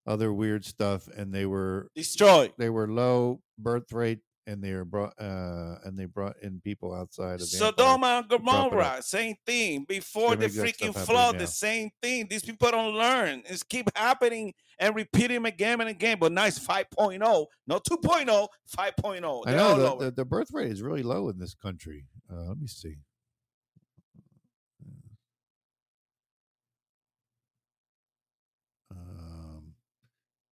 other 0.06 0.32
weird 0.32 0.64
stuff, 0.64 1.08
and 1.08 1.32
they 1.32 1.46
were 1.46 1.88
destroyed. 1.94 2.52
They 2.58 2.70
were 2.70 2.88
low 2.88 3.40
birth 3.58 3.92
rate, 3.92 4.20
and 4.46 4.62
they 4.62 4.72
were 4.72 4.84
brought, 4.84 5.14
uh, 5.20 5.76
and 5.84 5.98
they 5.98 6.06
brought 6.06 6.36
in 6.42 6.60
people 6.60 6.94
outside 6.94 7.34
of 7.34 7.40
the 7.40 7.46
Sodom 7.46 8.02
and 8.02 8.28
to 8.28 8.38
prop 8.38 8.66
it 8.66 8.70
Gomorrah, 8.70 9.02
same 9.02 9.36
thing. 9.46 9.84
Before 9.88 10.34
the 10.36 10.46
freaking 10.46 10.94
flood, 10.94 11.38
the 11.38 11.46
same 11.46 11.90
thing. 12.02 12.26
These 12.28 12.42
people 12.42 12.70
don't 12.70 12.94
learn. 12.94 13.42
It's 13.46 13.62
keep 13.62 13.88
happening 13.96 14.54
and 14.78 14.96
repeating 14.96 15.44
again 15.44 15.80
and 15.80 15.90
again. 15.90 16.18
But 16.18 16.32
now 16.32 16.46
it's 16.46 16.58
5.0, 16.58 17.46
not 17.66 17.84
2.0, 17.84 18.48
5.0. 18.76 19.42
I 19.46 19.50
They're 19.50 19.60
all 19.60 19.76
know 19.76 19.98
the, 19.98 20.04
the, 20.06 20.10
the 20.10 20.24
birth 20.24 20.48
rate 20.52 20.72
is 20.72 20.82
really 20.82 21.02
low 21.02 21.28
in 21.28 21.38
this 21.38 21.54
country. 21.54 22.06
Uh, 22.32 22.44
let 22.48 22.58
me 22.58 22.66
see. 22.66 22.96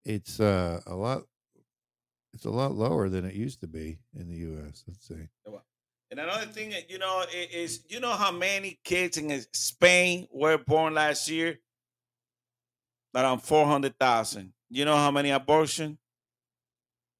It's 0.08 0.40
uh, 0.40 0.80
a 0.86 0.94
lot. 0.94 1.22
It's 2.32 2.46
a 2.46 2.50
lot 2.50 2.74
lower 2.74 3.08
than 3.08 3.24
it 3.24 3.34
used 3.34 3.60
to 3.60 3.66
be 3.66 3.98
in 4.14 4.28
the 4.28 4.36
U.S. 4.36 4.84
Let's 4.86 5.06
see. 5.06 5.28
And 6.10 6.20
another 6.20 6.46
thing, 6.46 6.70
that, 6.70 6.90
you 6.90 6.98
know, 6.98 7.24
is 7.32 7.84
you 7.88 8.00
know 8.00 8.12
how 8.12 8.32
many 8.32 8.80
kids 8.84 9.18
in 9.18 9.30
uh, 9.30 9.40
Spain 9.52 10.26
were 10.32 10.56
born 10.56 10.94
last 10.94 11.28
year? 11.28 11.58
Around 13.14 13.40
400,000. 13.40 14.52
You 14.70 14.84
know 14.84 14.96
how 14.96 15.10
many 15.10 15.30
abortion? 15.30 15.98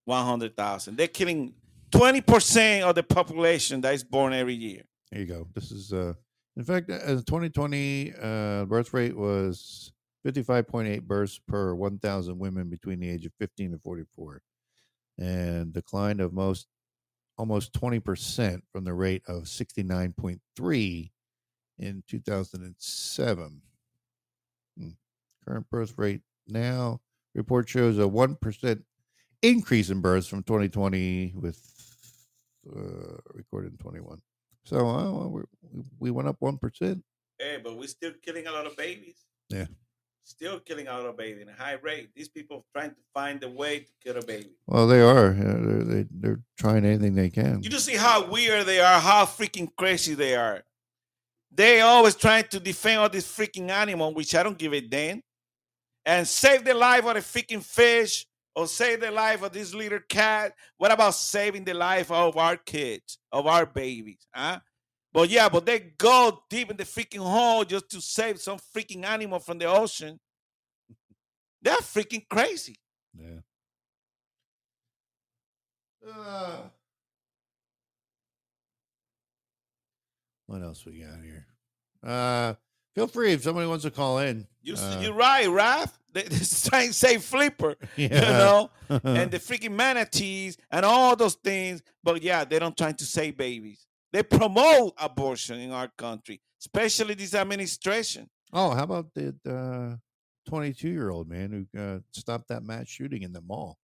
100,000. 0.05 0.97
They're 0.97 1.09
killing 1.09 1.55
20% 1.91 2.83
of 2.83 2.95
the 2.95 3.03
population 3.03 3.81
that 3.83 3.95
is 3.95 4.05
born 4.05 4.33
every 4.33 4.55
year. 4.55 4.83
There 5.11 5.21
you 5.21 5.27
go. 5.27 5.47
This 5.55 5.71
is 5.71 5.93
uh 5.93 6.15
in 6.57 6.65
fact 6.65 6.91
as 6.91 7.25
2020 7.25 8.13
uh 8.21 8.65
birth 8.67 8.93
rate 8.93 9.17
was 9.17 9.93
55.8 10.33 11.03
births 11.03 11.41
per 11.47 11.75
1000 11.75 12.39
women 12.39 12.69
between 12.69 13.01
the 13.01 13.09
age 13.09 13.25
of 13.25 13.33
15 13.39 13.73
and 13.73 13.83
44 13.83 14.43
and 15.19 15.73
decline 15.73 16.21
of 16.21 16.33
most 16.33 16.67
almost 17.39 17.73
20% 17.73 18.61
from 18.73 18.85
the 18.85 18.93
rate 18.93 19.23
of 19.29 19.45
69.3 19.45 21.11
in 21.79 22.03
2007. 22.09 23.63
Hmm. 24.77 24.89
Current 25.47 25.71
birth 25.71 25.95
rate 25.97 26.23
now 26.49 27.01
report 27.35 27.69
shows 27.69 27.99
a 27.99 28.03
1% 28.03 28.83
increase 29.43 29.91
in 29.91 30.01
births 30.01 30.27
from 30.27 30.43
2020 30.43 31.35
with 31.37 31.63
uh, 32.77 33.17
recorded 33.33 33.73
in 33.73 33.79
21. 33.79 34.21
So 34.65 34.87
uh, 34.87 35.79
we 35.99 36.11
went 36.11 36.29
up 36.29 36.37
1%. 36.43 37.03
Hey, 37.39 37.59
but 37.63 37.79
we're 37.79 37.87
still 37.87 38.13
killing 38.23 38.47
a 38.49 38.53
lot 38.53 38.67
of 38.67 38.77
babies. 38.77 39.25
Yeah. 39.49 39.67
Still 40.29 40.61
killing 40.61 40.87
out 40.89 41.07
a 41.07 41.09
of 41.09 41.19
in 41.19 41.49
a 41.49 41.55
high 41.55 41.79
rate. 41.83 42.11
These 42.15 42.29
people 42.29 42.67
trying 42.75 42.91
to 42.91 43.01
find 43.15 43.43
a 43.43 43.49
way 43.49 43.81
to 43.81 43.91
kill 44.05 44.19
a 44.19 44.23
baby. 44.23 44.51
Well, 44.67 44.87
they 44.87 45.01
are. 45.01 45.31
They're, 45.31 45.85
they, 45.85 46.05
they're 46.11 46.41
trying 46.59 46.85
anything 46.85 47.15
they 47.15 47.31
can. 47.31 47.63
You 47.63 47.71
just 47.71 47.87
see 47.87 47.97
how 47.97 48.27
weird 48.27 48.67
they 48.67 48.79
are, 48.79 49.01
how 49.01 49.25
freaking 49.25 49.71
crazy 49.75 50.13
they 50.13 50.37
are. 50.37 50.63
They 51.51 51.81
always 51.81 52.15
trying 52.15 52.45
to 52.49 52.61
defend 52.61 53.01
all 53.01 53.09
this 53.09 53.27
freaking 53.27 53.71
animal, 53.71 54.13
which 54.13 54.35
I 54.35 54.43
don't 54.43 54.59
give 54.59 54.75
a 54.75 54.83
damn, 54.83 55.23
and 56.05 56.29
save 56.29 56.63
the 56.63 56.75
life 56.75 57.07
of 57.07 57.17
a 57.17 57.21
freaking 57.21 57.63
fish 57.63 58.27
or 58.55 58.67
save 58.67 59.01
the 59.01 59.11
life 59.11 59.43
of 59.43 59.53
this 59.53 59.73
little 59.73 60.01
cat. 60.11 60.53
What 60.77 60.93
about 60.93 61.15
saving 61.15 61.65
the 61.65 61.75
life 61.75 62.13
of 62.13 62.37
our 62.37 62.59
kids, 62.59 63.19
of 63.33 63.47
our 63.47 63.65
babies? 63.65 64.27
Huh? 64.35 64.61
But 65.13 65.31
yeah, 65.31 65.49
but 65.49 65.65
they 65.67 65.79
go 65.79 66.43
deep 66.51 66.71
in 66.71 66.77
the 66.77 66.85
freaking 66.85 67.19
hole 67.21 67.65
just 67.65 67.89
to 67.91 68.01
save 68.01 68.41
some 68.41 68.59
freaking 68.77 69.05
animal 69.05 69.39
from 69.39 69.59
the 69.59 69.65
ocean. 69.67 70.21
They're 71.63 71.77
freaking 71.77 72.29
crazy. 72.29 72.77
Yeah. 73.19 73.41
Uh, 76.09 76.59
what 80.47 80.63
else 80.63 80.85
we 80.87 81.01
got 81.01 81.23
here? 81.23 81.47
Uh, 82.03 82.55
feel 82.95 83.07
free 83.07 83.33
if 83.33 83.43
somebody 83.43 83.67
wants 83.67 83.85
to 83.85 83.91
call 83.91 84.19
in. 84.19 84.47
You, 84.63 84.75
Uh, 84.75 85.01
you're 85.01 85.15
right, 85.15 85.47
Raph. 85.47 85.93
They, 86.15 86.23
they're 86.23 86.41
trying 86.41 86.89
to 86.89 86.95
say 86.95 87.19
flipper, 87.19 87.77
you 87.97 88.09
know, 88.09 88.71
and 88.89 89.31
the 89.31 89.39
freaking 89.39 89.73
manatees 89.73 90.57
and 90.71 90.83
all 90.87 91.15
those 91.17 91.35
things. 91.35 91.83
But 92.03 92.23
yeah, 92.23 92.45
they 92.45 92.59
don't 92.59 92.75
try 92.77 92.93
to 92.93 93.05
save 93.05 93.37
babies. 93.37 93.87
They 94.13 94.23
promote 94.23 94.95
abortion 94.97 95.61
in 95.61 95.71
our 95.71 95.89
country, 95.99 96.41
especially 96.61 97.15
this 97.15 97.35
administration. 97.35 98.29
oh, 98.53 98.71
how 98.75 98.85
about 98.85 99.13
the 99.15 99.35
uh, 99.47 99.97
22 100.49 100.89
year 100.89 101.11
old 101.11 101.29
man 101.29 101.69
who 101.73 101.79
uh, 101.81 101.99
stopped 102.13 102.49
that 102.49 102.63
mass 102.63 102.89
shooting 102.89 103.23
in 103.23 103.33
the 103.33 103.43
mall? 103.43 103.77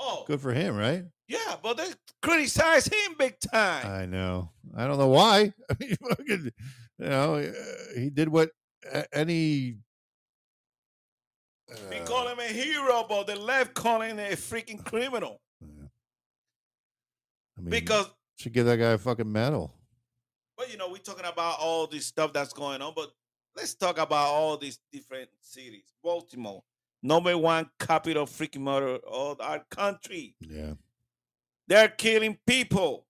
Oh, 0.00 0.24
Good 0.26 0.40
for 0.40 0.52
him, 0.52 0.76
right? 0.76 1.04
yeah, 1.28 1.56
but 1.62 1.76
they 1.76 1.88
criticize 2.22 2.86
him 2.86 3.14
big 3.18 3.38
time. 3.40 3.86
I 3.86 4.06
know. 4.06 4.50
I 4.76 4.86
don't 4.86 4.98
know 4.98 5.08
why. 5.08 5.52
I 5.70 5.74
mean, 5.80 5.96
fucking, 6.08 6.50
you 6.98 7.06
know, 7.08 7.34
uh, 7.36 7.52
he 8.00 8.10
did 8.10 8.28
what 8.28 8.50
any. 9.12 9.76
we 11.90 11.96
uh, 11.98 12.04
call 12.06 12.28
him 12.28 12.38
a 12.38 12.44
hero, 12.48 13.04
but 13.08 13.26
the 13.26 13.36
left 13.36 13.74
calling 13.74 14.10
him 14.10 14.18
a 14.20 14.36
freaking 14.36 14.82
criminal 14.84 15.40
I 17.58 17.60
mean, 17.60 17.70
because 17.70 18.06
should 18.38 18.52
give 18.52 18.66
that 18.66 18.76
guy 18.76 18.92
a 18.92 18.98
fucking 18.98 19.30
medal. 19.30 19.74
Well, 20.56 20.68
you 20.68 20.76
know, 20.76 20.88
we're 20.88 20.98
talking 20.98 21.26
about 21.26 21.58
all 21.60 21.86
this 21.86 22.06
stuff 22.06 22.32
that's 22.32 22.52
going 22.52 22.80
on, 22.80 22.92
but 22.94 23.10
let's 23.56 23.74
talk 23.74 23.98
about 23.98 24.28
all 24.28 24.56
these 24.56 24.78
different 24.92 25.28
cities. 25.40 25.92
Baltimore, 26.02 26.62
number 27.02 27.36
one 27.36 27.68
capital 27.78 28.26
freaking 28.26 28.60
murder 28.60 28.98
of 29.06 29.40
our 29.40 29.64
country. 29.70 30.34
Yeah. 30.40 30.74
They're 31.66 31.88
killing 31.88 32.38
people 32.46 33.06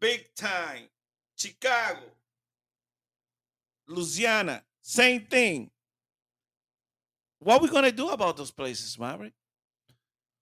big 0.00 0.26
time. 0.34 0.84
Chicago, 1.36 2.00
Louisiana, 3.86 4.62
same 4.82 5.26
thing. 5.26 5.70
What 7.40 7.60
are 7.60 7.62
we 7.62 7.68
gonna 7.68 7.92
do 7.92 8.08
about 8.08 8.36
those 8.36 8.50
places, 8.50 8.98
Maverick? 8.98 9.32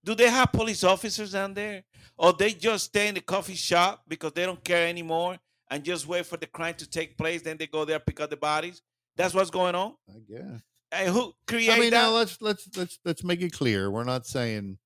Do 0.06 0.14
they 0.14 0.30
have 0.30 0.52
police 0.52 0.84
officers 0.84 1.32
down 1.32 1.52
there? 1.52 1.82
Or 2.16 2.32
they 2.32 2.52
just 2.52 2.84
stay 2.86 3.08
in 3.08 3.14
the 3.16 3.20
coffee 3.20 3.56
shop 3.56 4.04
because 4.08 4.32
they 4.32 4.46
don't 4.46 4.62
care 4.64 4.86
anymore 4.88 5.36
and 5.68 5.82
just 5.84 6.06
wait 6.06 6.24
for 6.24 6.36
the 6.36 6.46
crime 6.46 6.74
to 6.76 6.88
take 6.88 7.18
place, 7.18 7.42
then 7.42 7.56
they 7.58 7.66
go 7.66 7.84
there 7.84 7.98
pick 7.98 8.20
up 8.20 8.30
the 8.30 8.36
bodies? 8.36 8.80
That's 9.16 9.34
what's 9.34 9.50
going 9.50 9.74
on? 9.74 9.94
I 10.08 10.20
guess. 10.26 10.60
And 10.92 11.08
who 11.12 11.32
create 11.48 11.70
I 11.72 11.80
mean, 11.80 11.90
that? 11.90 12.02
now 12.02 12.10
let's 12.12 12.40
let's 12.40 12.68
let's 12.76 12.98
let's 13.04 13.24
make 13.24 13.42
it 13.42 13.52
clear. 13.52 13.90
We're 13.90 14.04
not 14.04 14.24
saying 14.26 14.78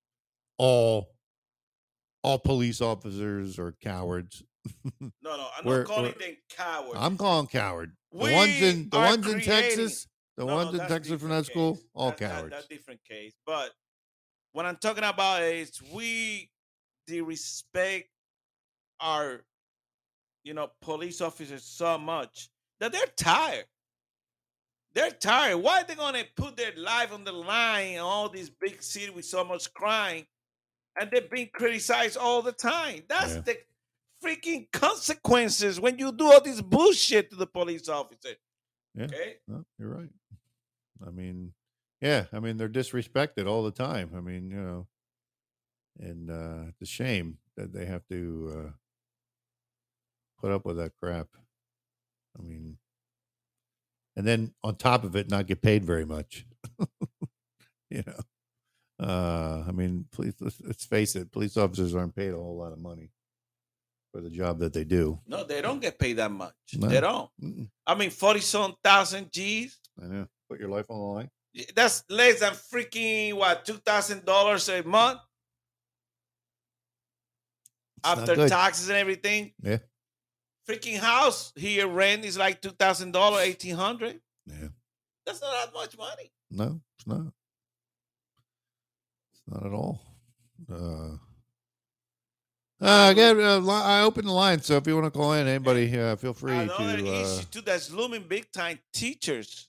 all 0.56 1.10
all 2.24 2.38
police 2.38 2.80
officers 2.80 3.58
are 3.58 3.74
cowards. 3.82 4.42
no, 5.00 5.10
no, 5.22 5.46
I'm 5.58 5.64
We're- 5.64 5.78
not 5.80 5.86
calling 5.86 6.14
them 6.18 6.36
cowards. 6.56 6.96
I'm 6.98 7.16
calling 7.18 7.46
coward. 7.46 7.92
The 8.12 8.18
ones 8.18 8.62
in 8.62 8.88
the 8.90 8.98
ones 8.98 9.26
in 9.26 9.40
Texas, 9.40 10.06
the 10.38 10.46
No, 10.46 10.54
ones 10.54 10.74
in 10.78 10.86
Texas 10.88 11.20
from 11.20 11.30
that 11.30 11.44
school, 11.46 11.74
case. 11.76 11.84
all 11.94 12.10
That- 12.10 12.18
that- 12.20 12.30
cowards. 12.36 12.50
That's 12.52 12.66
different 12.68 13.00
case. 13.04 13.34
But 13.44 13.70
what 14.52 14.66
I'm 14.66 14.76
talking 14.76 15.04
about 15.04 15.42
is 15.42 15.80
we 15.92 16.50
disrespect 17.06 18.08
our, 19.00 19.40
you 20.44 20.54
know, 20.54 20.70
police 20.82 21.20
officers 21.20 21.64
so 21.64 21.98
much 21.98 22.48
that 22.80 22.92
they're 22.92 23.06
tired. 23.16 23.66
They're 24.94 25.10
tired. 25.10 25.58
Why 25.58 25.82
are 25.82 25.84
they 25.84 25.94
gonna 25.94 26.24
put 26.36 26.56
their 26.56 26.72
life 26.76 27.12
on 27.12 27.24
the 27.24 27.32
line 27.32 27.92
in 27.94 28.00
all 28.00 28.28
these 28.28 28.50
big 28.50 28.82
cities 28.82 29.12
with 29.12 29.24
so 29.24 29.44
much 29.44 29.72
crime, 29.72 30.26
and 31.00 31.10
they're 31.10 31.28
being 31.30 31.50
criticized 31.52 32.16
all 32.16 32.42
the 32.42 32.52
time? 32.52 33.04
That's 33.08 33.34
Yeah. 33.36 33.40
the 33.42 33.58
freaking 34.22 34.70
consequences 34.72 35.80
when 35.80 35.98
you 35.98 36.12
do 36.12 36.26
all 36.32 36.40
this 36.40 36.60
bullshit 36.60 37.30
to 37.30 37.36
the 37.36 37.46
police 37.46 37.88
officer. 37.88 38.34
Yeah. 38.94 39.04
Okay. 39.04 39.36
No, 39.46 39.64
you're 39.78 39.88
right. 39.88 40.10
I 41.06 41.10
mean, 41.10 41.54
yeah, 42.00 42.26
I 42.32 42.40
mean 42.40 42.56
they're 42.56 42.68
disrespected 42.68 43.46
all 43.46 43.62
the 43.62 43.70
time. 43.70 44.10
I 44.16 44.20
mean, 44.20 44.50
you 44.50 44.60
know, 44.60 44.86
and 45.98 46.30
uh 46.30 46.68
it's 46.68 46.82
a 46.82 46.86
shame 46.86 47.38
that 47.56 47.72
they 47.72 47.86
have 47.86 48.06
to 48.08 48.52
uh 48.56 48.70
put 50.40 50.52
up 50.52 50.64
with 50.64 50.76
that 50.78 50.92
crap. 51.00 51.28
I 52.38 52.42
mean, 52.42 52.78
and 54.16 54.26
then 54.26 54.54
on 54.62 54.76
top 54.76 55.04
of 55.04 55.16
it, 55.16 55.30
not 55.30 55.46
get 55.46 55.62
paid 55.62 55.84
very 55.84 56.04
much. 56.04 56.46
you 57.90 58.02
know, 58.06 58.20
uh, 59.04 59.64
I 59.66 59.72
mean, 59.72 60.06
please 60.12 60.34
let's, 60.40 60.60
let's 60.60 60.84
face 60.84 61.16
it, 61.16 61.32
police 61.32 61.56
officers 61.56 61.94
aren't 61.94 62.14
paid 62.14 62.32
a 62.32 62.36
whole 62.36 62.56
lot 62.56 62.72
of 62.72 62.78
money 62.78 63.10
for 64.12 64.20
the 64.20 64.30
job 64.30 64.58
that 64.60 64.72
they 64.72 64.84
do. 64.84 65.20
No, 65.26 65.44
they 65.44 65.62
don't 65.62 65.80
get 65.80 65.98
paid 65.98 66.14
that 66.14 66.30
much. 66.30 66.54
No. 66.76 66.88
They 66.88 67.00
don't. 67.00 67.30
Mm-mm. 67.42 67.68
I 67.86 67.94
mean, 67.94 68.10
forty 68.10 68.40
some 68.40 68.74
thousand 68.82 69.32
G's. 69.32 69.78
I 70.02 70.06
know. 70.06 70.26
Put 70.48 70.60
your 70.60 70.68
life 70.68 70.86
on 70.88 70.98
the 70.98 71.04
line. 71.04 71.30
That's 71.74 72.04
less 72.08 72.40
than 72.40 72.52
freaking 72.52 73.34
what 73.34 73.64
two 73.64 73.74
thousand 73.74 74.24
dollars 74.24 74.68
a 74.68 74.82
month 74.82 75.18
It's 77.98 78.08
after 78.08 78.48
taxes 78.48 78.88
and 78.88 78.98
everything. 78.98 79.52
Yeah. 79.62 79.78
Freaking 80.68 80.98
house 80.98 81.52
here 81.56 81.88
rent 81.88 82.24
is 82.24 82.38
like 82.38 82.60
two 82.60 82.70
thousand 82.70 83.12
dollars, 83.12 83.42
eighteen 83.42 83.74
hundred. 83.74 84.20
Yeah. 84.46 84.68
That's 85.26 85.40
not 85.40 85.52
that 85.64 85.74
much 85.74 85.98
money. 85.98 86.30
No, 86.50 86.80
it's 86.96 87.06
not. 87.06 87.32
It's 89.32 89.42
not 89.48 89.66
at 89.66 89.72
all. 89.72 90.00
Uh, 90.70 91.16
uh, 92.80 93.10
again, 93.10 93.40
uh, 93.40 93.60
I 93.66 94.02
open 94.02 94.24
the 94.24 94.32
line, 94.32 94.60
so 94.62 94.76
if 94.76 94.86
you 94.86 94.94
want 94.94 95.12
to 95.12 95.18
call 95.18 95.32
in, 95.32 95.48
anybody, 95.48 95.98
uh, 95.98 96.16
feel 96.16 96.32
free 96.32 96.52
Another 96.52 96.96
to 96.98 97.08
uh, 97.08 97.22
issue 97.22 97.44
too 97.50 97.60
that's 97.60 97.90
looming 97.90 98.24
big 98.28 98.50
time. 98.52 98.78
Teachers. 98.92 99.68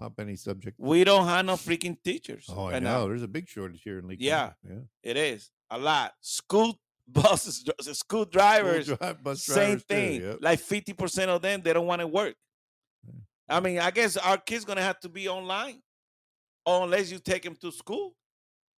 Pop 0.00 0.18
any 0.18 0.34
subject. 0.36 0.76
We 0.80 1.04
don't 1.04 1.26
have 1.26 1.44
no 1.46 1.54
freaking 1.54 1.96
teachers. 2.02 2.46
Oh, 2.48 2.64
I 2.66 2.72
right 2.72 2.82
know. 2.82 3.02
now. 3.02 3.08
There's 3.08 3.22
a 3.22 3.28
big 3.28 3.46
shortage 3.48 3.82
here 3.82 3.98
in 3.98 4.08
Lee. 4.08 4.16
Yeah. 4.18 4.52
County. 4.66 4.82
It 5.02 5.16
is 5.16 5.50
a 5.70 5.78
lot. 5.78 6.14
School 6.20 6.80
buses, 7.08 7.64
school 7.92 8.24
drivers, 8.24 8.86
School 8.86 8.96
dri- 8.96 9.16
bus 9.22 9.44
same 9.44 9.54
drivers 9.54 9.82
too, 9.82 9.94
thing. 9.94 10.22
yep. 10.22 10.38
Like 10.40 10.58
fifty 10.60 10.92
percent 10.92 11.30
of 11.30 11.42
them, 11.42 11.60
they 11.62 11.72
don't 11.72 11.86
want 11.86 12.00
to 12.00 12.06
work. 12.06 12.34
I 13.48 13.60
mean, 13.60 13.78
I 13.80 13.90
guess 13.90 14.16
our 14.16 14.38
kids 14.38 14.64
gonna 14.64 14.82
have 14.82 15.00
to 15.00 15.08
be 15.08 15.28
online, 15.28 15.82
or 16.64 16.84
unless 16.84 17.10
you 17.10 17.18
take 17.18 17.42
them 17.42 17.56
to 17.60 17.70
school. 17.72 18.14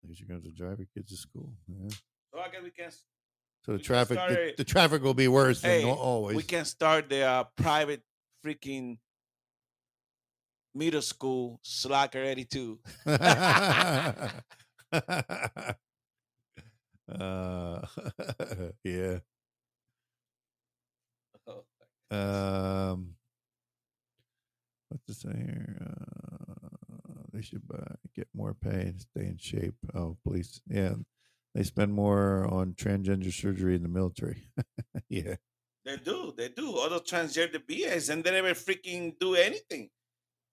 I 0.03 0.07
guess 0.07 0.19
you're 0.19 0.27
to 0.29 0.33
have 0.35 0.43
to 0.43 0.51
drive 0.51 0.79
your 0.79 0.87
kids 0.95 1.09
to 1.11 1.17
school. 1.17 1.53
Yeah. 1.67 1.89
So 2.33 2.39
I 2.39 2.49
guess 2.49 2.61
we 2.63 2.71
can. 2.71 2.89
So 3.65 3.73
the 3.73 3.79
traffic, 3.79 4.17
the, 4.17 4.53
the 4.57 4.63
traffic 4.63 5.03
will 5.03 5.13
be 5.13 5.27
worse 5.27 5.61
Hey, 5.61 5.81
than 5.81 5.91
always. 5.91 6.35
we 6.35 6.41
can 6.41 6.65
start 6.65 7.09
the 7.09 7.21
uh, 7.21 7.43
private 7.55 8.01
freaking 8.43 8.97
middle 10.73 11.01
school 11.01 11.59
slack 11.63 12.15
already 12.15 12.45
too. 12.45 12.79
uh, 13.05 14.31
yeah. 18.83 19.19
Um, 22.09 23.15
what's 24.89 25.05
to 25.07 25.13
say 25.13 25.33
here? 25.33 25.77
Uh, 25.81 26.71
they 27.33 27.41
should 27.41 27.63
get 28.15 28.27
more 28.33 28.53
pay 28.53 28.81
and 28.81 29.01
stay 29.01 29.25
in 29.27 29.37
shape. 29.37 29.75
Oh, 29.95 30.17
police. 30.23 30.61
Yeah, 30.67 30.95
they 31.55 31.63
spend 31.63 31.93
more 31.93 32.45
on 32.51 32.73
transgender 32.73 33.31
surgery 33.33 33.75
in 33.75 33.83
the 33.83 33.89
military. 33.89 34.43
yeah. 35.09 35.35
They 35.85 35.97
do. 35.97 36.33
They 36.37 36.49
do. 36.49 36.77
All 36.77 36.89
those 36.89 37.01
transgender 37.01 37.59
BS, 37.67 38.09
and 38.09 38.23
they 38.23 38.31
never 38.31 38.51
freaking 38.51 39.17
do 39.19 39.35
anything. 39.35 39.89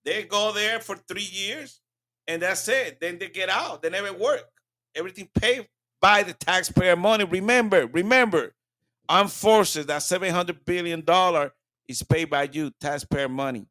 They 0.08 0.22
go 0.22 0.52
there 0.52 0.80
for 0.80 0.96
three 0.96 1.28
years, 1.30 1.82
and 2.26 2.40
that's 2.40 2.66
it. 2.66 2.98
Then 2.98 3.18
they 3.18 3.28
get 3.28 3.50
out. 3.50 3.82
They 3.82 3.90
never 3.90 4.10
work. 4.10 4.48
Everything 4.94 5.28
paid 5.38 5.68
by 6.00 6.22
the 6.22 6.32
taxpayer 6.32 6.96
money. 6.96 7.24
Remember, 7.24 7.86
remember, 7.86 8.54
armed 9.06 9.30
forces. 9.30 9.84
That 9.84 10.02
seven 10.02 10.32
hundred 10.32 10.64
billion 10.64 11.04
dollar 11.04 11.52
is 11.86 12.02
paid 12.02 12.30
by 12.30 12.48
you, 12.50 12.70
taxpayer 12.80 13.28
money. 13.28 13.66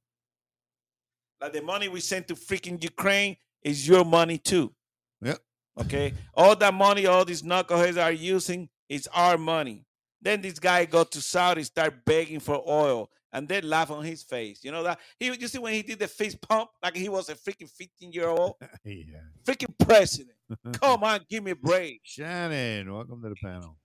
Like 1.41 1.53
the 1.53 1.61
money 1.63 1.88
we 1.88 2.01
sent 2.01 2.27
to 2.27 2.35
freaking 2.35 2.83
Ukraine 2.83 3.38
is 3.63 3.88
your 3.88 4.05
money 4.05 4.38
too. 4.38 4.75
Yeah. 5.19 5.38
Okay. 5.81 6.13
All 6.35 6.55
that 6.55 6.73
money, 6.75 7.07
all 7.07 7.25
these 7.25 7.41
knuckleheads 7.41 7.99
are 7.99 8.11
using 8.11 8.69
is 8.89 9.09
our 9.11 9.39
money. 9.39 9.85
Then 10.21 10.41
this 10.41 10.59
guy 10.59 10.85
go 10.85 11.03
to 11.03 11.19
Saudi, 11.19 11.63
start 11.63 12.05
begging 12.05 12.39
for 12.39 12.63
oil, 12.67 13.09
and 13.38 13.47
they 13.47 13.61
laugh 13.61 13.91
on 13.91 14.03
his 14.03 14.23
face. 14.23 14.63
You 14.63 14.71
know 14.71 14.83
that 14.83 14.99
he 15.19 15.27
you 15.27 15.47
see 15.47 15.59
when 15.59 15.73
he 15.73 15.83
did 15.83 15.99
the 15.99 16.07
fist 16.07 16.41
pump 16.41 16.71
like 16.83 16.95
he 16.95 17.07
was 17.09 17.29
a 17.29 17.35
freaking 17.35 17.69
15 17.69 18.11
year 18.11 18.27
old 18.27 18.55
yeah. 18.83 19.03
freaking 19.45 19.73
president. 19.85 20.35
Come 20.73 21.03
on, 21.03 21.21
give 21.29 21.43
me 21.43 21.51
a 21.51 21.55
break. 21.55 22.01
Shannon, 22.03 22.91
welcome 22.91 23.21
to 23.21 23.29
the 23.29 23.35
panel. 23.35 23.77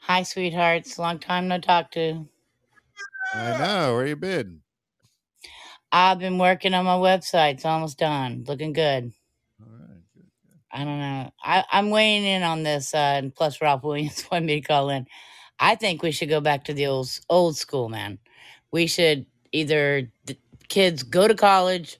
Hi, 0.00 0.22
sweethearts. 0.22 0.98
Long 0.98 1.18
time 1.18 1.48
no 1.48 1.58
talk 1.58 1.90
to. 1.92 2.28
I 3.34 3.58
know. 3.58 3.94
Where 3.94 4.06
you 4.06 4.14
been? 4.14 4.60
I've 5.90 6.20
been 6.20 6.38
working 6.38 6.74
on 6.74 6.84
my 6.84 6.94
website. 6.94 7.54
It's 7.54 7.64
almost 7.64 7.98
done. 7.98 8.44
Looking 8.46 8.72
good. 8.72 9.12
All 9.60 9.68
right. 9.68 10.02
Good. 10.14 10.26
I 10.70 10.84
don't 10.84 11.00
know. 11.00 11.30
I, 11.42 11.64
I'm 11.72 11.90
weighing 11.90 12.24
in 12.24 12.44
on 12.44 12.62
this, 12.62 12.94
uh, 12.94 12.98
and 13.18 13.34
plus 13.34 13.60
Ralph 13.60 13.82
Williams 13.82 14.24
wanted 14.30 14.46
me 14.46 14.60
to 14.60 14.66
call 14.66 14.90
in. 14.90 15.06
I 15.58 15.74
think 15.74 16.02
we 16.02 16.10
should 16.10 16.28
go 16.28 16.40
back 16.40 16.64
to 16.64 16.74
the 16.74 16.86
old 16.86 17.18
old 17.28 17.56
school, 17.56 17.88
man. 17.88 18.18
We 18.72 18.86
should 18.86 19.26
either 19.52 20.10
the 20.26 20.36
kids 20.68 21.02
go 21.02 21.28
to 21.28 21.34
college 21.34 21.98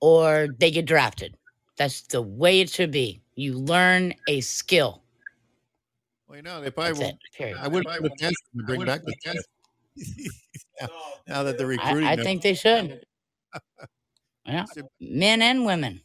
or 0.00 0.48
they 0.58 0.70
get 0.70 0.86
drafted. 0.86 1.36
That's 1.76 2.02
the 2.02 2.22
way 2.22 2.60
it 2.60 2.70
should 2.70 2.90
be. 2.90 3.20
You 3.34 3.54
learn 3.54 4.14
a 4.28 4.40
skill. 4.40 5.02
Well, 6.28 6.36
you 6.36 6.42
know, 6.42 6.60
they 6.60 6.70
probably 6.70 6.92
That's 6.92 7.00
will. 7.00 7.08
it. 7.08 7.18
Period. 7.36 7.58
I 7.60 7.68
would 7.68 7.84
put 7.84 8.04
a 8.04 8.10
test 8.16 8.36
to 8.56 8.64
bring 8.64 8.84
back 8.84 9.02
the 9.04 9.14
test. 9.22 9.48
now, 10.80 10.88
now 11.26 11.42
that 11.42 11.58
the 11.58 11.66
recruiting, 11.66 12.04
I, 12.04 12.12
I 12.12 12.16
think 12.16 12.42
they 12.42 12.54
should. 12.54 13.04
Yeah, 14.44 14.64
men 15.00 15.40
and 15.40 15.64
women. 15.64 16.02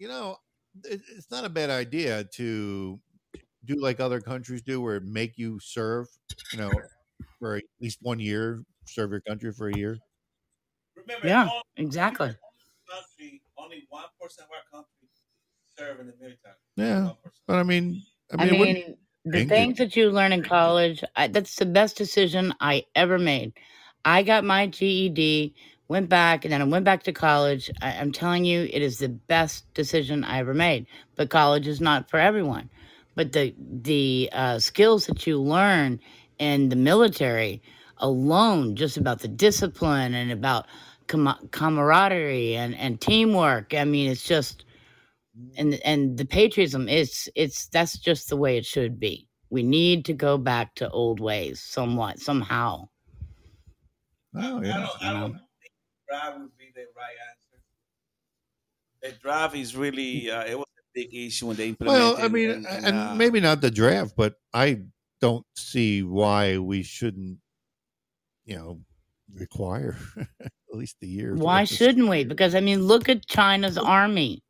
you 0.00 0.08
know, 0.08 0.38
it, 0.84 1.00
it's 1.16 1.30
not 1.30 1.44
a 1.44 1.48
bad 1.48 1.70
idea 1.70 2.24
to 2.24 2.98
do 3.64 3.76
like 3.80 4.00
other 4.00 4.20
countries 4.20 4.62
do, 4.62 4.80
where 4.80 4.96
it 4.96 5.04
make 5.04 5.38
you 5.38 5.58
serve, 5.60 6.08
you 6.52 6.58
know, 6.58 6.90
for 7.38 7.56
at 7.56 7.64
least 7.80 7.98
one 8.02 8.20
year, 8.20 8.64
serve 8.86 9.10
your 9.10 9.20
country 9.20 9.52
for 9.52 9.68
a 9.68 9.74
year. 9.74 9.98
Remember, 10.96 11.26
Yeah, 11.26 11.48
all 11.48 11.62
exactly. 11.76 12.36
country, 12.88 13.42
only 13.56 13.86
one 13.88 14.06
percent 14.20 14.48
of 14.48 14.52
our 14.56 14.64
country 14.70 15.08
serve 15.76 16.00
in 16.00 16.06
the 16.08 16.16
military. 16.16 16.54
Yeah, 16.76 17.04
1%. 17.04 17.42
but 17.46 17.56
I 17.58 17.62
mean, 17.62 18.02
I 18.32 18.36
I 18.38 18.44
mean, 18.44 18.48
it 18.48 18.56
wouldn't- 18.58 18.78
mean, 18.86 18.96
the 19.24 19.40
Thank 19.40 19.48
you. 19.56 19.66
things 19.66 19.78
that 19.78 19.96
you 19.96 20.10
learn 20.10 20.32
in 20.32 20.42
college, 20.42 21.04
I, 21.16 21.28
that's 21.28 21.56
the 21.56 21.66
best 21.66 21.96
decision 21.96 22.54
I 22.60 22.86
ever 22.94 23.18
made. 23.18 23.52
I 24.04 24.22
got 24.22 24.44
my 24.44 24.66
GED, 24.66 25.54
went 25.88 26.08
back, 26.08 26.44
and 26.44 26.52
then 26.52 26.62
I 26.62 26.64
went 26.64 26.84
back 26.84 27.02
to 27.04 27.12
college. 27.12 27.70
I, 27.82 27.92
I'm 27.92 28.12
telling 28.12 28.44
you, 28.44 28.62
it 28.72 28.80
is 28.82 28.98
the 28.98 29.08
best 29.10 29.72
decision 29.74 30.24
I 30.24 30.38
ever 30.38 30.54
made. 30.54 30.86
But 31.16 31.28
college 31.30 31.66
is 31.66 31.80
not 31.80 32.08
for 32.08 32.18
everyone. 32.18 32.70
But 33.14 33.32
the 33.32 33.54
the 33.58 34.30
uh, 34.32 34.58
skills 34.58 35.06
that 35.06 35.26
you 35.26 35.40
learn 35.40 36.00
in 36.38 36.68
the 36.68 36.76
military 36.76 37.62
alone, 37.98 38.76
just 38.76 38.96
about 38.96 39.20
the 39.20 39.28
discipline 39.28 40.14
and 40.14 40.30
about 40.32 40.66
com- 41.06 41.48
camaraderie 41.50 42.56
and, 42.56 42.74
and 42.76 43.00
teamwork. 43.00 43.74
I 43.74 43.84
mean, 43.84 44.10
it's 44.10 44.24
just 44.24 44.64
and 45.56 45.74
and 45.84 46.18
the 46.18 46.24
patriotism 46.24 46.88
it's 46.88 47.28
it's 47.34 47.66
that's 47.68 47.98
just 47.98 48.28
the 48.28 48.36
way 48.36 48.56
it 48.56 48.66
should 48.66 48.98
be 48.98 49.28
we 49.50 49.62
need 49.62 50.04
to 50.04 50.12
go 50.12 50.36
back 50.38 50.74
to 50.74 50.88
old 50.90 51.20
ways 51.20 51.60
somewhat 51.60 52.18
somehow 52.18 52.86
oh 54.36 54.62
I 54.62 54.64
yeah, 54.64 54.72
don't, 54.74 55.02
I 55.02 55.12
don't 55.12 55.32
think 55.32 55.72
drive 56.08 56.40
would 56.40 56.56
be 56.58 56.72
the 56.74 56.86
right 56.96 57.16
answer. 57.30 57.62
The 59.02 59.12
drive 59.20 59.54
is 59.54 59.76
really 59.76 60.30
uh, 60.30 60.44
it 60.44 60.58
was 60.58 60.66
a 60.78 60.79
big 61.00 61.14
issue 61.14 61.46
when 61.46 61.56
they 61.56 61.68
implemented. 61.68 62.02
Well, 62.02 62.24
I 62.24 62.28
mean, 62.28 62.50
and, 62.50 62.66
and, 62.66 62.86
and, 62.86 62.96
uh, 62.96 63.14
maybe 63.14 63.40
not 63.40 63.60
the 63.60 63.70
draft, 63.70 64.14
but 64.16 64.34
I 64.52 64.82
don't 65.20 65.46
see 65.56 66.02
why 66.02 66.58
we 66.58 66.82
shouldn't, 66.82 67.38
you 68.44 68.56
know, 68.56 68.80
require 69.34 69.96
at 70.40 70.50
least 70.72 70.96
a 71.02 71.06
year. 71.06 71.34
why 71.34 71.64
shouldn't 71.64 72.08
we? 72.08 72.24
because 72.24 72.54
i 72.54 72.60
mean 72.60 72.82
look 72.82 73.08
at 73.08 73.26
china's 73.26 73.78
army. 73.78 74.42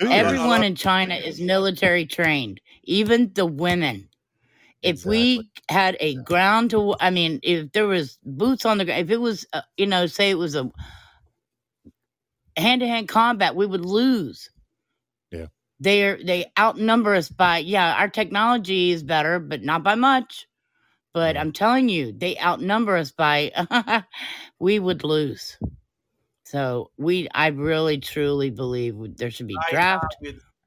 Everyone 0.00 0.64
in 0.64 0.74
china 0.74 1.14
is 1.14 1.40
military 1.40 2.04
trained 2.04 2.60
even 2.82 3.32
the 3.34 3.46
women. 3.46 4.08
If 4.82 5.06
we 5.06 5.48
had 5.70 5.96
a 6.00 6.16
ground 6.16 6.70
to 6.70 6.96
i 7.00 7.10
mean 7.10 7.38
if 7.44 7.70
there 7.72 7.86
was 7.86 8.18
boots 8.24 8.66
on 8.66 8.78
the 8.78 8.84
ground 8.84 9.02
if 9.02 9.10
it 9.10 9.20
was 9.20 9.46
uh, 9.52 9.62
you 9.76 9.86
know 9.86 10.06
say 10.06 10.30
it 10.30 10.38
was 10.38 10.56
a 10.56 10.70
hand-to-hand 12.56 13.08
combat 13.08 13.54
we 13.54 13.66
would 13.66 13.84
lose 13.84 14.50
They're 15.80 16.18
they 16.22 16.46
outnumber 16.58 17.14
us 17.14 17.28
by 17.28 17.58
yeah 17.58 17.94
our 17.94 18.08
technology 18.08 18.90
is 18.90 19.02
better 19.02 19.38
but 19.38 19.62
not 19.62 19.82
by 19.82 19.94
much. 19.94 20.46
But 21.12 21.36
i'm 21.36 21.52
telling 21.52 21.88
you 21.88 22.12
they 22.12 22.38
outnumber 22.38 22.96
us 22.96 23.10
by 23.10 23.52
we 24.58 24.78
would 24.78 25.04
lose. 25.04 25.58
So 26.44 26.90
we 26.96 27.28
i 27.34 27.48
really 27.48 27.98
truly 27.98 28.50
believe 28.50 28.96
there 29.16 29.30
should 29.30 29.48
be 29.48 29.58
draft 29.70 30.16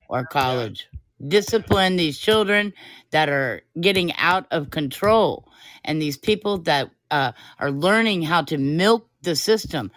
or 0.09 0.25
college. 0.25 0.87
Discipline 1.27 1.95
these 1.95 2.19
children 2.19 2.73
that 3.11 3.29
are 3.29 3.61
getting 3.81 4.13
out 4.15 4.45
of 4.51 4.69
control. 4.69 5.47
And 5.83 6.01
these 6.01 6.17
people 6.17 6.59
that 6.59 6.91
uh, 7.09 7.31
are 7.59 7.71
learning 7.71 8.21
how 8.21 8.43
to 8.43 8.57
milk 8.57 9.06
the 9.23 9.35
system. 9.35 9.91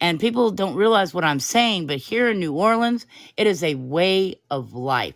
And 0.00 0.20
people 0.20 0.50
don't 0.52 0.76
realize 0.76 1.14
what 1.14 1.24
I'm 1.24 1.40
saying, 1.40 1.86
but 1.88 1.98
here 1.98 2.30
in 2.30 2.40
New 2.40 2.54
Orleans, 2.54 3.06
it 3.36 3.46
is 3.46 3.64
a 3.64 3.76
way 3.76 4.36
of 4.50 4.74
life. 4.74 5.14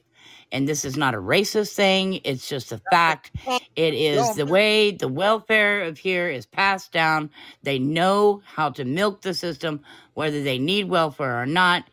And 0.53 0.69
this 0.69 0.85
is 0.85 0.97
not 0.97 1.15
a 1.15 1.19
racist 1.19 1.75
thing, 1.75 2.21
it's 2.25 2.49
just 2.49 2.73
a 2.73 2.79
fact. 2.91 3.33
It 3.77 3.95
is 3.95 4.35
the 4.35 4.47
way 4.47 4.93
the 4.93 5.09
welfare 5.09 5.83
of 5.83 5.99
here 5.99 6.29
is 6.29 6.47
passed 6.47 6.93
down. 6.93 7.31
They 7.63 7.79
know 7.79 8.43
how 8.47 8.71
to 8.71 8.85
milk 8.85 9.23
the 9.23 9.35
system, 9.35 9.83
whether 10.15 10.43
they 10.43 10.59
need 10.59 10.91
welfare 10.91 11.41
or 11.43 11.47
not. 11.47 11.85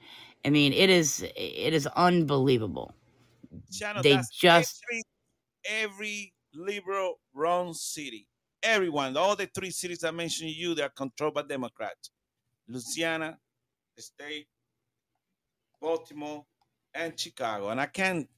I 0.45 0.49
mean, 0.51 0.73
it 0.73 0.89
is 0.89 1.23
it 1.35 1.73
is 1.73 1.87
unbelievable. 1.87 2.93
Shannon, 3.71 4.03
they 4.03 4.17
just- 4.31 4.83
every, 4.89 5.03
every 5.65 6.33
liberal 6.53 7.19
run 7.33 7.73
city. 7.73 8.27
Everyone, 8.67 9.15
all 9.15 9.35
the 9.35 9.47
three 9.47 9.71
cities 9.71 10.03
I 10.03 10.11
mentioned 10.11 10.51
you, 10.51 10.75
they 10.75 10.83
are 10.83 10.89
controlled 10.89 11.35
by 11.35 11.43
Democrats. 11.43 12.11
Louisiana, 12.67 13.39
the 13.97 14.03
state, 14.03 14.47
Baltimore, 15.81 16.45
and 16.93 17.19
Chicago. 17.19 17.69
And 17.69 17.79
I 17.79 17.85
can't 17.85 18.29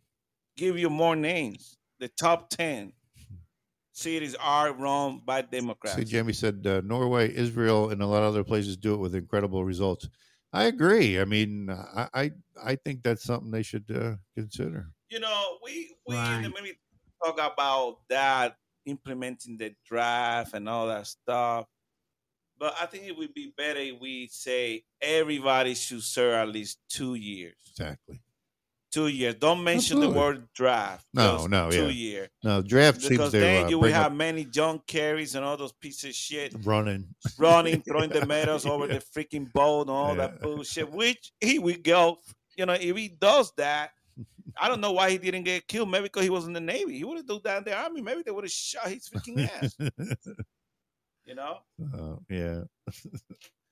give 0.58 0.78
you 0.78 0.90
more 0.90 1.16
names. 1.16 1.78
The 2.00 2.10
top 2.10 2.50
10 2.50 2.94
cities 3.94 4.36
are 4.36 4.74
run 4.74 5.22
by 5.26 5.42
Democrats. 5.42 5.98
See, 6.00 6.06
Jamie 6.06 6.34
said 6.34 6.66
uh, 6.68 6.82
Norway, 6.82 7.34
Israel, 7.34 7.90
and 7.90 8.02
a 8.02 8.06
lot 8.08 8.24
of 8.24 8.30
other 8.30 8.44
places 8.44 8.78
do 8.78 8.94
it 8.94 8.98
with 8.98 9.16
incredible 9.16 9.66
results. 9.66 10.10
I 10.54 10.66
agree. 10.66 11.20
I 11.20 11.26
mean, 11.26 11.70
I 11.70 12.10
I, 12.14 12.32
I 12.64 12.76
think 12.76 13.04
that's 13.04 13.24
something 13.24 13.52
they 13.52 13.64
should 13.64 13.90
uh, 13.92 14.18
consider. 14.36 14.92
you 15.10 15.20
know, 15.20 15.60
we 15.64 15.96
we 16.08 16.34
in 16.36 16.42
the 16.42 16.50
Right. 16.50 16.78
talk 17.24 17.40
about 17.54 18.08
that 18.10 18.58
implementing 18.90 19.58
the 19.58 19.74
draft 19.86 20.54
and 20.54 20.68
all 20.68 20.88
that 20.88 21.08
stuff. 21.08 21.66
But 22.60 22.76
I 22.82 22.88
think 22.88 23.06
it 23.06 23.18
would 23.18 23.34
be 23.34 23.54
better 23.56 23.80
if 23.80 24.00
we 24.02 24.28
say 24.32 24.84
everybody 25.02 25.76
should 25.76 26.04
serve 26.04 26.34
at 26.36 26.50
least 26.50 26.80
two 26.90 27.16
years. 27.16 27.56
Exactly. 27.72 28.20
Two 28.92 29.08
years. 29.08 29.36
Don't 29.36 29.64
mention 29.64 29.98
Absolutely. 29.98 30.14
the 30.14 30.20
word 30.20 30.48
draft. 30.54 31.06
No, 31.14 31.46
no, 31.46 31.70
two 31.70 31.86
yeah. 31.86 31.90
year. 31.92 32.30
No, 32.44 32.62
draft 32.62 33.00
seems 33.02 33.10
Because 33.12 33.32
to 33.32 33.40
then 33.40 33.66
uh, 33.66 33.70
you 33.70 33.80
will 33.80 33.94
have 33.94 34.08
up 34.08 34.14
many 34.14 34.46
John 34.46 34.82
Kerrys 34.88 35.36
and 35.36 35.46
all 35.46 35.56
those 35.58 35.74
pieces 35.74 36.06
of 36.06 36.16
shit 36.16 36.56
running. 36.64 37.06
running, 37.38 37.82
throwing 37.84 38.10
the 38.18 38.26
medals 38.26 38.66
over 38.66 38.88
Yeah. 38.88 38.98
the 38.98 39.06
freaking 39.24 39.50
boat 39.54 39.82
and 39.82 39.92
all 39.92 40.16
that 40.16 40.42
bullshit. 40.42 40.92
Which 40.92 41.32
he 41.40 41.60
will 41.60 41.78
go. 41.82 42.18
You 42.58 42.66
know, 42.66 42.74
if 42.74 42.98
he 42.98 43.08
does 43.10 43.54
that, 43.58 43.92
I 44.58 44.68
don't 44.68 44.82
know 44.82 44.92
why 44.92 45.12
he 45.12 45.18
didn't 45.18 45.44
get 45.44 45.68
killed. 45.68 45.90
Maybe 45.90 46.04
because 46.04 46.24
he 46.24 46.30
was 46.30 46.46
in 46.48 46.54
the 46.54 46.60
Navy. 46.60 46.98
He 46.98 47.04
would 47.04 47.18
have 47.18 47.28
done 47.28 47.42
that 47.44 47.58
in 47.60 47.64
the 47.66 47.76
army. 47.78 48.02
Maybe 48.02 48.24
they 48.24 48.32
would 48.32 48.44
have 48.44 48.52
shot 48.52 48.88
his 48.90 49.08
freaking 49.10 49.48
ass. 49.50 49.76
You 51.26 51.36
know, 51.36 51.60
Uh, 51.94 52.16
yeah. 52.28 52.62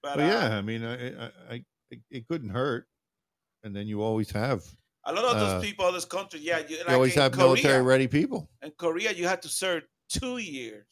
but 0.03 0.15
But 0.15 0.19
uh, 0.19 0.23
yeah, 0.23 0.57
I 0.57 0.61
mean, 0.61 0.83
I, 0.83 1.25
I, 1.25 1.31
I, 1.49 1.65
it- 2.11 2.27
couldn't 2.27 2.49
hurt. 2.49 2.87
And 3.63 3.75
then 3.75 3.87
you 3.87 4.03
always 4.03 4.29
have, 4.29 4.63
a 5.03 5.11
lot 5.11 5.25
of 5.25 5.39
those 5.39 5.53
uh, 5.53 5.61
people, 5.61 5.91
those 5.91 6.05
countries, 6.05 6.43
yeah, 6.43 6.59
you, 6.59 6.77
you 6.77 6.83
like 6.85 6.93
always 6.93 7.15
have 7.15 7.31
Korea, 7.31 7.45
military 7.47 7.81
ready 7.81 8.07
people. 8.07 8.47
In 8.61 8.71
Korea, 8.77 9.11
you 9.11 9.27
had 9.27 9.41
to 9.41 9.49
serve 9.49 9.83
two 10.07 10.37
years, 10.37 10.85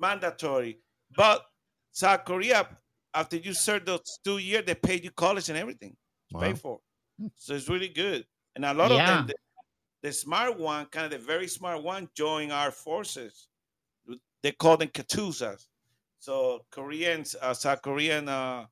mandatory. 0.00 0.80
But 1.16 1.46
South 1.92 2.24
Korea, 2.24 2.66
after 3.14 3.36
you 3.36 3.54
serve 3.54 3.84
those 3.84 4.18
two 4.24 4.38
years, 4.38 4.64
they 4.66 4.74
pay 4.74 5.00
you 5.00 5.10
college 5.10 5.48
and 5.48 5.58
everything. 5.58 5.96
Wow. 6.32 6.40
paid 6.40 6.58
for. 6.58 6.80
So 7.36 7.54
it's 7.54 7.68
really 7.68 7.88
good. 7.88 8.26
And 8.54 8.64
a 8.64 8.74
lot 8.74 8.92
of 8.92 9.04
them, 9.04 9.24
the, 9.26 9.34
the 10.02 10.12
smart 10.12 10.58
one, 10.58 10.86
kind 10.86 11.06
of 11.06 11.12
the 11.20 11.24
very 11.26 11.48
smart 11.48 11.82
one, 11.82 12.10
join 12.14 12.50
our 12.52 12.70
forces. 12.70 13.48
They 14.42 14.52
call 14.52 14.76
them 14.76 14.88
Katusas. 14.88 15.68
So 16.18 16.66
Koreans, 16.70 17.36
uh, 17.40 17.54
South 17.54 17.82
Korean 17.82 18.28
uh, 18.28 18.66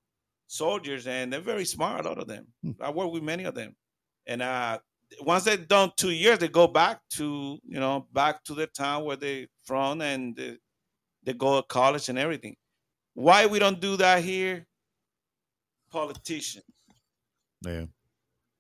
soldiers, 0.47 1.07
and 1.07 1.33
they're 1.33 1.41
very 1.41 1.65
smart. 1.65 2.05
A 2.05 2.09
lot 2.09 2.19
of 2.19 2.27
them. 2.29 2.53
I 2.81 2.91
work 2.91 3.13
with 3.13 3.23
many 3.23 3.45
of 3.45 3.55
them, 3.55 3.77
and 4.27 4.43
uh, 4.43 4.81
once 5.23 5.45
they're 5.45 5.57
done 5.57 5.93
two 5.97 6.11
years, 6.11 6.39
they 6.39 6.49
go 6.49 6.67
back 6.67 7.01
to 7.13 7.59
you 7.65 7.81
know 7.81 8.09
back 8.13 8.45
to 8.45 8.55
the 8.55 8.67
town 8.69 9.05
where 9.05 9.17
they're 9.17 9.47
from, 9.65 10.03
and 10.03 10.37
they, 10.37 10.59
they 11.25 11.35
go 11.35 11.61
to 11.61 11.67
college 11.69 12.09
and 12.09 12.19
everything. 12.19 12.57
Why 13.15 13.47
we 13.47 13.59
don't 13.61 13.81
do 13.81 13.97
that 13.99 14.25
here? 14.25 14.67
Politicians 15.91 16.65
Yeah. 17.65 17.87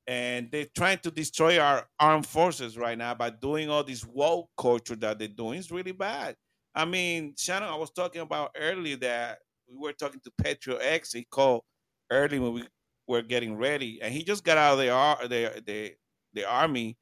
And 0.08 0.50
they're 0.50 0.66
trying 0.74 0.98
to 1.00 1.10
destroy 1.10 1.58
our 1.60 1.86
armed 2.00 2.26
forces 2.26 2.78
right 2.78 2.96
now 2.96 3.14
by 3.14 3.30
doing 3.30 3.68
all 3.68 3.84
this 3.84 4.06
woke 4.06 4.48
culture 4.56 4.96
that 4.96 5.18
they're 5.18 5.28
doing. 5.28 5.58
It's 5.58 5.70
really 5.70 5.92
bad. 5.92 6.34
I 6.74 6.86
mean, 6.86 7.34
Shannon, 7.36 7.68
I 7.68 7.76
was 7.76 7.90
talking 7.90 8.22
about 8.22 8.52
earlier 8.56 8.96
that 8.96 9.40
we 9.68 9.76
were 9.76 9.92
talking 9.92 10.20
to 10.24 10.32
Patriot 10.42 10.80
X. 10.82 11.12
He 11.12 11.24
called 11.24 11.62
early 12.10 12.38
when 12.38 12.54
we 12.54 12.64
were 13.06 13.22
getting 13.22 13.56
ready, 13.56 14.00
and 14.00 14.14
he 14.14 14.24
just 14.24 14.44
got 14.44 14.56
out 14.58 14.72
of 14.74 14.78
the 14.78 15.28
the 15.28 15.62
the, 15.66 15.94
the 16.32 16.44
army, 16.48 16.96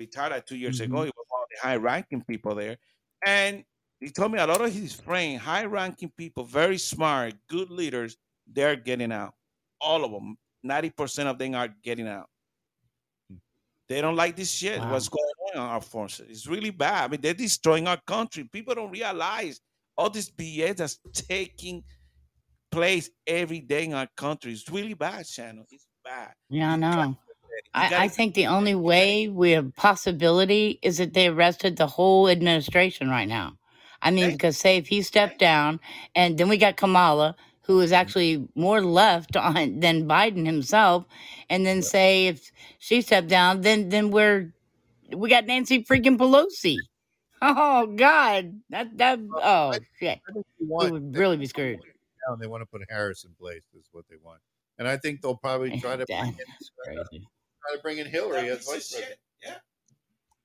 retired 0.00 0.32
like 0.32 0.46
two 0.46 0.56
years 0.56 0.80
ago. 0.80 0.98
Mhm. 0.98 1.04
He 1.04 1.12
was 1.16 1.26
one 1.28 1.42
of 1.42 1.48
the 1.52 1.68
high-ranking 1.68 2.24
people 2.24 2.54
there, 2.54 2.78
and 3.26 3.64
he 4.00 4.10
told 4.10 4.32
me 4.32 4.38
a 4.38 4.46
lot 4.46 4.60
of 4.62 4.72
his 4.72 4.94
friends, 4.94 5.42
high-ranking 5.42 6.12
people, 6.16 6.44
very 6.44 6.78
smart, 6.78 7.34
good 7.48 7.70
leaders, 7.70 8.16
they're 8.46 8.76
getting 8.76 9.12
out. 9.12 9.34
All 9.80 10.04
of 10.04 10.12
them, 10.12 10.38
ninety 10.62 10.90
percent 10.90 11.28
of 11.28 11.38
them 11.38 11.54
are 11.54 11.68
getting 11.82 12.08
out. 12.08 12.28
They 13.88 14.00
don't 14.00 14.16
like 14.16 14.36
this 14.36 14.50
shit. 14.50 14.80
Wow. 14.80 14.92
What's 14.92 15.08
going 15.08 15.24
on 15.24 15.54
in 15.54 15.60
our 15.60 15.80
forces? 15.80 16.26
It's 16.30 16.46
really 16.46 16.70
bad. 16.70 17.04
I 17.04 17.08
mean, 17.08 17.20
they're 17.20 17.34
destroying 17.34 17.86
our 17.86 18.00
country. 18.06 18.48
People 18.50 18.74
don't 18.74 18.90
realize 18.90 19.60
all 19.98 20.08
this 20.08 20.30
BS 20.30 20.76
that's 20.76 20.98
taking 21.12 21.84
place 22.70 23.10
every 23.26 23.60
day 23.60 23.84
in 23.84 23.92
our 23.92 24.08
country. 24.16 24.52
It's 24.52 24.68
really 24.70 24.94
bad, 24.94 25.26
Shannon. 25.26 25.66
It's 25.70 25.86
bad. 26.04 26.32
Yeah, 26.48 26.72
I 26.72 26.76
know. 26.76 27.16
I, 27.74 28.04
I 28.04 28.08
think 28.08 28.34
the 28.34 28.46
only 28.46 28.74
way 28.74 29.28
we 29.28 29.50
have 29.52 29.74
possibility 29.76 30.78
is 30.82 30.98
that 30.98 31.12
they 31.12 31.28
arrested 31.28 31.76
the 31.76 31.86
whole 31.86 32.28
administration 32.28 33.10
right 33.10 33.28
now. 33.28 33.58
I 34.00 34.10
mean, 34.10 34.32
because 34.32 34.58
say 34.58 34.78
if 34.78 34.88
he 34.88 35.02
stepped 35.02 35.38
down, 35.38 35.80
and 36.14 36.36
then 36.36 36.48
we 36.48 36.56
got 36.56 36.76
Kamala, 36.76 37.36
who 37.62 37.80
is 37.80 37.92
actually 37.92 38.48
more 38.54 38.82
left 38.82 39.36
on 39.36 39.80
than 39.80 40.08
Biden 40.08 40.46
himself, 40.46 41.04
and 41.48 41.66
then 41.66 41.82
say 41.82 42.26
if 42.26 42.50
she 42.78 43.00
stepped 43.00 43.28
down, 43.28 43.62
then 43.62 43.88
then 43.88 44.10
we're 44.10 44.52
we 45.14 45.28
got 45.28 45.46
Nancy 45.46 45.84
freaking 45.84 46.16
Pelosi. 46.18 46.76
Oh 47.44 47.88
God, 47.88 48.60
that 48.70 48.96
that 48.98 49.18
oh 49.34 49.72
shit, 49.98 50.20
I 50.28 50.32
think 50.32 50.46
they 50.60 50.64
we 50.64 50.66
want, 50.68 50.92
would 50.92 51.16
really 51.16 51.36
be 51.36 51.46
screwed. 51.46 51.80
now 52.28 52.36
they 52.36 52.46
want 52.46 52.62
to 52.62 52.66
put 52.66 52.82
Harris 52.88 53.24
in 53.24 53.32
place, 53.32 53.64
is 53.76 53.88
what 53.90 54.04
they 54.08 54.14
want. 54.22 54.38
And 54.78 54.86
I 54.86 54.96
think 54.96 55.22
they'll 55.22 55.36
probably 55.36 55.70
try 55.80 55.96
to 55.96 56.06
bring 56.06 56.18
in, 56.20 56.34
uh, 57.00 57.02
try 57.02 57.74
to 57.74 57.82
bring 57.82 57.98
in 57.98 58.06
Hillary 58.06 58.48
as 58.48 58.64
vice 58.64 58.92
president. 58.92 59.18
Yeah. 59.42 59.56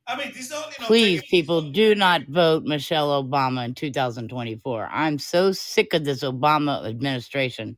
I 0.08 0.18
mean, 0.18 0.32
this 0.34 0.52
only 0.54 0.68
not 0.80 0.88
Please, 0.88 1.22
people, 1.24 1.62
do 1.62 1.94
not 1.94 2.26
vote 2.28 2.64
Michelle 2.64 3.22
Obama 3.22 3.66
in 3.66 3.74
2024. 3.74 4.90
I'm 4.90 5.20
so 5.20 5.52
sick 5.52 5.94
of 5.94 6.06
this 6.06 6.24
Obama 6.24 6.88
administration. 6.88 7.76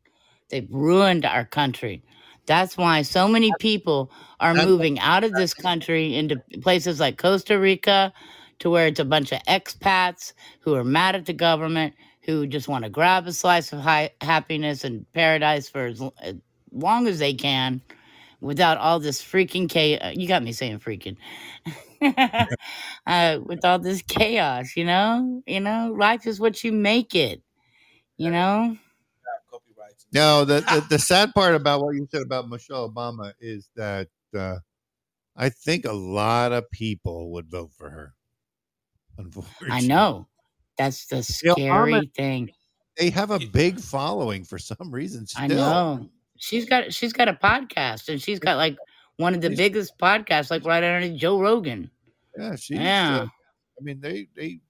They've 0.50 0.68
ruined 0.70 1.26
our 1.26 1.44
country. 1.44 2.04
That's 2.46 2.78
why 2.78 3.02
so 3.02 3.28
many 3.28 3.52
people 3.60 4.12
are 4.40 4.54
moving 4.54 5.00
out 5.00 5.24
of 5.24 5.34
this 5.34 5.54
country 5.54 6.16
into 6.16 6.42
places 6.62 7.00
like 7.00 7.18
Costa 7.18 7.60
Rica, 7.60 8.14
to 8.60 8.70
where 8.70 8.88
it's 8.88 9.00
a 9.00 9.06
bunch 9.06 9.32
of 9.32 9.42
expats 9.44 10.34
who 10.60 10.76
are 10.76 10.84
mad 10.84 11.16
at 11.16 11.26
the 11.26 11.34
government, 11.34 11.94
who 12.22 12.46
just 12.46 12.68
want 12.68 12.84
to 12.84 12.90
grab 12.90 13.26
a 13.26 13.34
slice 13.34 13.74
of 13.74 13.80
high, 13.80 14.12
happiness 14.22 14.84
and 14.84 15.12
paradise 15.14 15.70
for 15.70 15.86
as, 15.86 16.02
as 16.02 16.12
eh, 16.22 16.34
long 16.72 17.08
as 17.08 17.20
they 17.20 17.34
can 17.34 17.82
without 18.42 18.78
all 18.78 19.00
this 19.00 19.22
freaking 19.22 19.70
chaos. 19.70 20.16
You 20.16 20.28
got 20.28 20.44
me 20.44 20.52
saying 20.52 20.80
freaking. 20.80 21.18
uh, 23.08 23.40
with 23.44 23.64
all 23.66 23.80
this 23.80 24.02
chaos, 24.04 24.76
you 24.76 24.86
know? 24.86 25.42
You 25.46 25.60
know, 25.60 25.94
life 25.98 26.26
is 26.28 26.40
what 26.40 26.64
you 26.64 26.72
make 26.72 27.16
it, 27.16 27.42
you 28.18 28.30
know? 28.32 28.78
copyrights. 29.52 30.06
No, 30.14 30.46
the, 30.46 30.62
the 30.62 30.86
the 30.92 31.00
sad 31.00 31.34
part 31.34 31.56
about 31.56 31.82
what 31.82 31.96
you 31.96 32.08
said 32.12 32.22
about 32.22 32.48
Michelle 32.50 32.90
Obama 32.90 33.34
is 33.40 33.70
that 33.76 34.08
uh, 34.36 34.58
I 35.36 35.50
think 35.50 35.86
a 35.86 35.94
lot 35.94 36.52
of 36.52 36.70
people 36.72 37.32
would 37.34 37.50
vote 37.50 37.72
for 37.78 37.90
her. 37.90 38.14
Unfortunately, 39.18 39.70
I 39.72 39.82
know. 39.82 40.28
That's 40.78 41.08
the 41.08 41.18
You 41.18 41.50
know, 41.50 41.54
scary 41.56 41.94
Obama- 41.94 42.14
thing. 42.16 42.50
they 42.98 43.10
have 43.10 43.32
a 43.32 43.40
big 43.40 43.80
following 43.80 44.46
for 44.46 44.58
some 44.58 44.92
reason. 44.92 45.28
Still, 45.28 45.44
I 45.44 45.48
know. 45.48 46.10
She's 46.38 46.66
got 46.66 46.94
she's 46.94 47.12
got 47.12 47.28
a 47.28 47.34
podcast 47.34 48.08
and 48.08 48.22
she's 48.22 48.40
got 48.40 48.56
like 48.56 48.78
one 49.20 49.36
of 49.36 49.42
the 49.42 49.50
She's- 49.50 49.58
biggest 49.58 49.98
podcasts, 49.98 50.50
like 50.50 50.64
right 50.66 50.84
under 50.84 51.16
Joe 51.18 51.40
Rogan. 51.40 51.92
Yeah, 52.38 52.56
she's. 52.56 52.78
Yeah. 52.78 53.22
Uh, 53.24 53.26
I 53.26 53.82
mean, 53.82 54.00
they 54.00 54.28
they. 54.36 54.62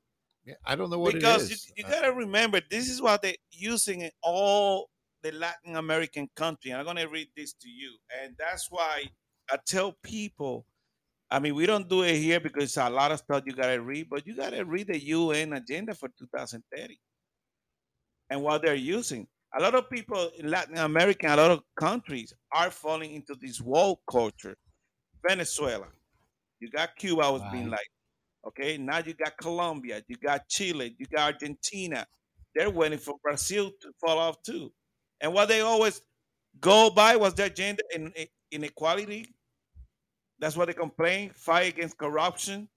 Yeah, 0.46 0.56
I 0.66 0.76
don't 0.76 0.90
know 0.90 0.98
what 0.98 1.14
because 1.14 1.52
it 1.52 1.60
you, 1.68 1.74
you 1.78 1.86
Uh, 1.86 1.90
gotta 1.92 2.12
remember 2.14 2.60
this 2.72 2.90
is 2.90 3.00
what 3.02 3.22
they're 3.22 3.36
using 3.52 4.02
in 4.02 4.12
all 4.24 4.90
the 5.22 5.32
Latin 5.34 5.76
American 5.76 6.28
country. 6.36 6.74
I'm 6.74 6.86
gonna 6.86 7.08
read 7.08 7.30
this 7.38 7.54
to 7.54 7.70
you, 7.70 7.92
and 8.22 8.36
that's 8.38 8.72
why 8.72 9.04
I 9.52 9.58
tell 9.68 9.94
people. 10.04 10.66
I 11.32 11.38
mean, 11.40 11.54
we 11.54 11.68
don't 11.68 11.88
do 11.88 12.02
it 12.02 12.18
here 12.18 12.40
because 12.40 12.64
it's 12.64 12.78
a 12.78 12.90
lot 12.90 13.12
of 13.12 13.20
stuff 13.20 13.44
you 13.46 13.54
gotta 13.54 13.80
read, 13.80 14.10
but 14.10 14.26
you 14.26 14.36
gotta 14.36 14.66
read 14.66 14.88
the 14.88 15.00
UN 15.00 15.54
agenda 15.54 15.94
for 15.94 16.10
2030 16.18 17.00
and 18.32 18.42
what 18.42 18.64
they're 18.64 18.74
using. 18.74 19.28
A 19.58 19.62
lot 19.62 19.76
of 19.76 19.90
people 19.90 20.32
in 20.38 20.50
Latin 20.50 20.78
America, 20.78 21.28
a 21.28 21.36
lot 21.36 21.52
of 21.52 21.64
countries 21.76 22.34
are 22.52 22.70
falling 22.70 23.14
into 23.14 23.36
this 23.36 23.60
woke 23.60 24.02
culture. 24.10 24.56
Venezuela, 25.28 25.88
you 26.60 26.70
got 26.70 26.96
Cuba 26.96 27.24
I 27.24 27.30
was 27.30 27.42
being 27.52 27.70
like, 27.70 27.88
okay, 28.48 28.78
now 28.78 29.00
you 29.00 29.14
got 29.14 29.38
Colombia, 29.38 30.04
you 30.08 30.16
got 30.18 30.48
Chile, 30.48 30.96
you 31.00 31.06
got 31.08 31.34
Argentina. 31.34 32.08
They're 32.56 32.70
waiting 32.70 33.00
for 33.00 33.16
Brazil 33.24 33.72
to 33.82 33.92
fall 34.00 34.20
off 34.20 34.42
too. 34.44 34.72
And 35.22 35.34
what 35.34 35.48
they 35.48 35.62
always 35.62 36.02
go 36.60 36.90
by 36.90 37.16
was 37.16 37.34
their 37.34 37.50
gender 37.50 37.84
in, 37.94 38.12
in- 38.16 38.28
inequality. 38.52 39.36
That's 40.40 40.56
what 40.56 40.68
they 40.68 40.74
complain. 40.74 41.32
Fight 41.36 41.74
against 41.74 41.98
corruption 41.98 42.70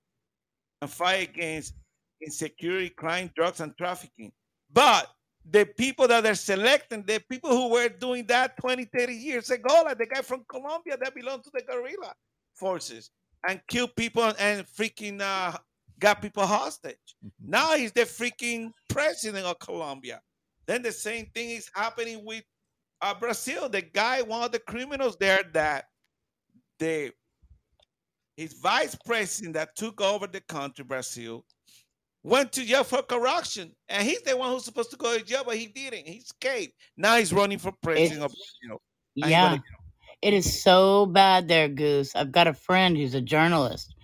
and 0.80 0.90
fight 0.90 1.28
against 1.30 1.74
insecurity, 2.20 2.90
crime, 2.90 3.30
drugs, 3.36 3.60
and 3.60 3.76
trafficking. 3.76 4.32
But 4.72 5.08
the 5.50 5.64
people 5.64 6.06
that 6.08 6.22
they're 6.22 6.34
selecting, 6.34 7.04
the 7.06 7.22
people 7.30 7.50
who 7.50 7.68
were 7.68 7.88
doing 7.88 8.26
that 8.26 8.56
20, 8.58 8.84
30 8.84 9.12
years 9.14 9.50
ago, 9.50 9.82
like 9.84 9.98
the 9.98 10.06
guy 10.06 10.22
from 10.22 10.44
Colombia 10.48 10.96
that 11.00 11.14
belonged 11.14 11.44
to 11.44 11.50
the 11.52 11.62
guerrilla 11.62 12.14
forces 12.54 13.10
and 13.48 13.60
killed 13.68 13.94
people 13.96 14.32
and 14.38 14.66
freaking 14.66 15.20
uh, 15.20 15.56
got 15.98 16.22
people 16.22 16.46
hostage. 16.46 16.96
Now 17.44 17.76
he's 17.76 17.92
the 17.92 18.02
freaking 18.02 18.72
president 18.88 19.46
of 19.46 19.58
Colombia. 19.58 20.20
Then 20.66 20.82
the 20.82 20.92
same 20.92 21.26
thing 21.34 21.50
is 21.50 21.68
happening 21.74 22.24
with 22.24 22.44
uh, 23.00 23.14
Brazil. 23.14 23.68
The 23.68 23.82
guy, 23.82 24.22
one 24.22 24.44
of 24.44 24.52
the 24.52 24.60
criminals 24.60 25.16
there, 25.18 25.42
that 25.52 25.86
the 26.78 27.12
his 28.36 28.54
vice 28.54 28.96
president 29.04 29.54
that 29.54 29.76
took 29.76 30.00
over 30.00 30.26
the 30.26 30.40
country, 30.40 30.84
Brazil, 30.84 31.44
went 32.22 32.52
to 32.52 32.64
jail 32.64 32.84
for 32.84 33.02
corruption, 33.02 33.72
and 33.88 34.06
he's 34.06 34.22
the 34.22 34.36
one 34.36 34.52
who's 34.52 34.64
supposed 34.64 34.90
to 34.90 34.96
go 34.96 35.18
to 35.18 35.24
jail, 35.24 35.42
but 35.44 35.56
he 35.56 35.66
didn't. 35.66 36.06
He 36.06 36.18
escaped. 36.18 36.74
Now 36.96 37.16
he's 37.16 37.32
running 37.32 37.58
for 37.58 37.72
president 37.82 38.22
of 38.22 38.32
It's 38.32 38.58
Brazil. 38.62 38.82
Yeah. 39.14 39.58
It 40.22 40.34
is 40.34 40.62
so 40.62 41.06
bad 41.06 41.48
there, 41.48 41.68
Goose. 41.68 42.14
I've 42.14 42.30
got 42.30 42.46
a 42.46 42.54
friend 42.54 42.96
who's 42.96 43.14
a 43.14 43.20
journalist, 43.20 43.94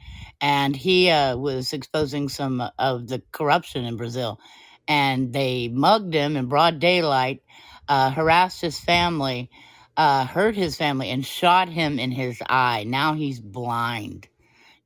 and 0.40 0.74
he 0.74 1.10
uh, 1.10 1.36
was 1.36 1.72
exposing 1.72 2.28
some 2.28 2.62
of 2.78 3.06
the 3.06 3.22
corruption 3.30 3.84
in 3.84 3.96
Brazil. 3.96 4.40
And 4.88 5.32
they 5.32 5.68
mugged 5.68 6.14
him 6.14 6.36
in 6.36 6.46
broad 6.46 6.80
daylight, 6.80 7.42
uh, 7.88 8.10
harassed 8.10 8.60
his 8.60 8.80
family, 8.80 9.48
uh, 9.96 10.26
hurt 10.26 10.56
his 10.56 10.76
family, 10.76 11.10
and 11.10 11.24
shot 11.24 11.68
him 11.68 11.98
in 12.00 12.10
his 12.10 12.42
eye. 12.48 12.84
Now 12.84 13.14
he's 13.14 13.38
blind 13.38 14.28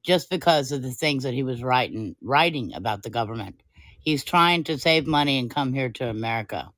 just 0.02 0.30
because 0.30 0.72
of 0.72 0.82
the 0.82 0.90
things 0.90 1.22
that 1.22 1.34
he 1.34 1.42
was 1.42 1.62
writing 1.62 2.16
writing 2.22 2.74
about 2.74 3.02
the 3.02 3.10
government. 3.10 3.62
He's 4.00 4.24
trying 4.24 4.64
to 4.64 4.78
save 4.78 5.06
money 5.06 5.38
and 5.38 5.50
come 5.50 5.72
here 5.72 5.88
to 5.90 6.08
America. 6.08 6.72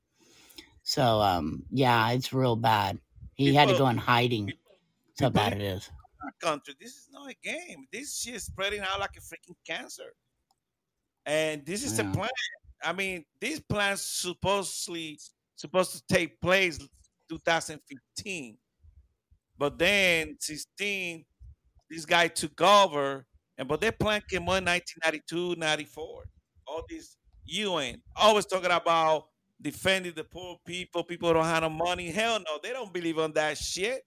So 0.83 1.21
um, 1.21 1.63
yeah, 1.71 2.11
it's 2.11 2.33
real 2.33 2.55
bad. 2.55 2.99
He 3.33 3.53
had 3.53 3.69
to 3.69 3.77
go 3.77 3.87
in 3.89 3.97
hiding. 3.97 4.53
That's 5.17 5.21
how 5.21 5.29
bad 5.29 5.53
it 5.53 5.61
is. 5.61 5.89
country, 6.41 6.75
this 6.79 6.91
is 6.91 7.09
not 7.11 7.29
a 7.29 7.35
game. 7.43 7.85
This 7.91 8.17
shit 8.17 8.35
is 8.35 8.43
spreading 8.43 8.81
out 8.81 8.99
like 8.99 9.17
a 9.17 9.21
freaking 9.21 9.55
cancer. 9.65 10.13
And 11.25 11.65
this 11.65 11.83
is 11.83 11.97
a 11.99 12.03
plan. 12.03 12.29
I 12.83 12.93
mean, 12.93 13.25
this 13.41 13.59
plan 13.59 13.97
supposedly 13.97 15.19
supposed 15.55 15.93
to 15.93 16.13
take 16.13 16.39
place 16.39 16.77
2015. 17.29 18.57
But 19.57 19.79
then 19.79 20.37
16, 20.39 21.25
this 21.89 22.05
guy 22.05 22.27
took 22.27 22.59
over, 22.61 23.25
and 23.57 23.67
but 23.67 23.81
their 23.81 23.91
plan 23.91 24.21
came 24.29 24.43
on 24.43 24.65
1992, 24.65 25.55
94. 25.57 26.23
All 26.67 26.83
this 26.89 27.17
UN 27.45 28.01
always 28.15 28.45
talking 28.45 28.71
about 28.71 29.25
defending 29.61 30.13
the 30.15 30.23
poor 30.23 30.57
people, 30.65 31.03
people 31.03 31.31
don't 31.33 31.45
have 31.45 31.63
no 31.63 31.69
money. 31.69 32.09
Hell 32.09 32.39
no, 32.39 32.59
they 32.61 32.71
don't 32.71 32.93
believe 32.93 33.19
on 33.19 33.33
that 33.33 33.57
shit. 33.57 34.01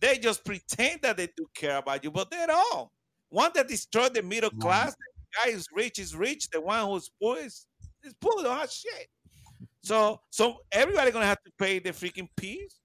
They 0.00 0.18
just 0.18 0.44
pretend 0.44 1.02
that 1.02 1.16
they 1.18 1.28
do 1.36 1.46
care 1.54 1.76
about 1.76 2.02
you, 2.02 2.10
but 2.10 2.30
they 2.30 2.44
don't. 2.46 2.88
One 3.28 3.50
that 3.54 3.68
destroyed 3.68 4.14
the 4.14 4.22
middle 4.22 4.50
Right. 4.50 4.60
class, 4.60 4.94
the 4.96 5.36
guy 5.44 5.52
who's 5.52 5.66
rich 5.74 5.98
is 5.98 6.16
rich, 6.16 6.48
the 6.50 6.60
one 6.60 6.86
who's 6.86 7.10
poor 7.20 7.36
is, 7.36 7.66
is 8.02 8.14
poor, 8.20 8.42
don't 8.42 8.58
have 8.58 8.70
shit. 8.70 9.08
So 9.82 10.20
so 10.30 10.58
everybody 10.72 11.10
gonna 11.10 11.26
have 11.26 11.42
to 11.44 11.52
pay 11.58 11.78
the 11.78 11.90
freaking 11.90 12.28
piece. 12.36 12.80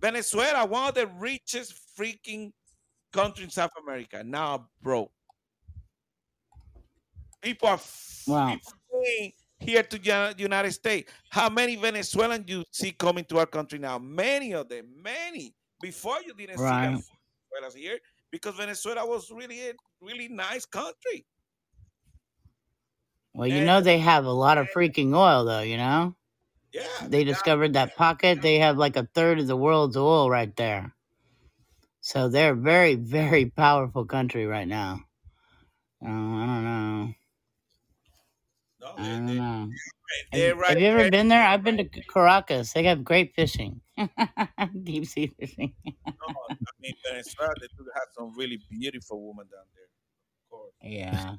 Venezuela, 0.00 0.66
one 0.66 0.88
of 0.88 0.94
the 0.94 1.06
richest 1.06 1.74
freaking 1.98 2.52
countries 3.12 3.44
in 3.46 3.50
South 3.50 3.72
America, 3.82 4.22
now 4.24 4.70
broke. 4.82 5.12
People 7.42 7.68
are 7.68 7.80
Wow. 8.26 8.58
here 9.60 9.82
to 9.82 9.98
the 9.98 10.34
United 10.38 10.72
States. 10.72 11.12
How 11.30 11.48
many 11.48 11.76
Venezuelans 11.76 12.44
do 12.44 12.58
you 12.58 12.64
see 12.72 12.92
coming 12.92 13.24
to 13.26 13.38
our 13.38 13.46
country 13.46 13.78
now? 13.78 13.98
Many 13.98 14.52
of 14.54 14.68
them, 14.68 15.02
many. 15.02 15.54
Before 15.80 16.20
you 16.22 16.34
didn't 16.34 16.58
see 16.58 16.74
Right. 16.74 16.80
them 16.80 17.02
Venezuelans 17.52 17.74
here 17.74 17.98
because 18.30 18.56
Venezuela 18.56 19.06
was 19.06 19.30
really 19.30 19.70
a 19.70 19.74
really 20.00 20.28
nice 20.28 20.66
country. 20.66 21.26
Well, 23.34 23.46
you 23.46 23.60
And 23.60 23.66
know 23.66 23.80
they 23.80 23.98
have 24.00 24.24
a 24.24 24.32
lot 24.32 24.58
of 24.58 24.68
freaking 24.72 25.14
oil, 25.14 25.44
though. 25.44 25.60
You 25.60 25.76
know 25.76 26.16
yeah, 26.72 27.08
they 27.08 27.24
discovered 27.24 27.74
that 27.74 27.94
pocket. 27.96 28.42
They 28.42 28.58
have 28.58 28.78
like 28.78 28.96
a 28.96 29.08
third 29.14 29.38
of 29.38 29.46
the 29.46 29.56
world's 29.56 29.96
oil 29.96 30.30
right 30.30 30.54
there. 30.56 30.95
So 32.06 32.28
they're 32.28 32.52
a 32.52 32.54
very, 32.54 32.94
very 32.94 33.46
powerful 33.46 34.04
country 34.04 34.46
right 34.46 34.68
now. 34.68 35.00
Uh, 36.00 36.06
I 36.06 36.46
don't 36.46 36.64
know. 36.64 37.14
no, 38.80 38.92
I 38.96 39.02
don't 39.02 39.26
they, 39.26 39.34
know. 39.34 39.70
they're 40.30 40.48
Have, 40.50 40.58
right 40.58 40.68
have 40.68 40.80
you 40.80 40.86
ever 40.86 41.10
been 41.10 41.26
there? 41.26 41.42
I've 41.42 41.64
been 41.64 41.78
to 41.78 41.84
Caracas. 41.84 42.72
They 42.72 42.84
have 42.84 43.02
great 43.02 43.34
fishing, 43.34 43.80
deep 44.84 45.06
sea 45.06 45.34
fishing. 45.36 45.74
No, 45.84 46.12
I 46.48 46.54
mean 46.80 46.94
Venezuela, 47.04 47.52
they 47.60 47.66
do 47.76 47.84
have 47.92 48.06
some 48.16 48.32
really 48.36 48.60
beautiful 48.70 49.26
women 49.26 49.48
down 49.48 49.64
there. 49.74 49.88
Of 50.44 50.48
course. 50.48 50.74
yeah, 50.80 51.34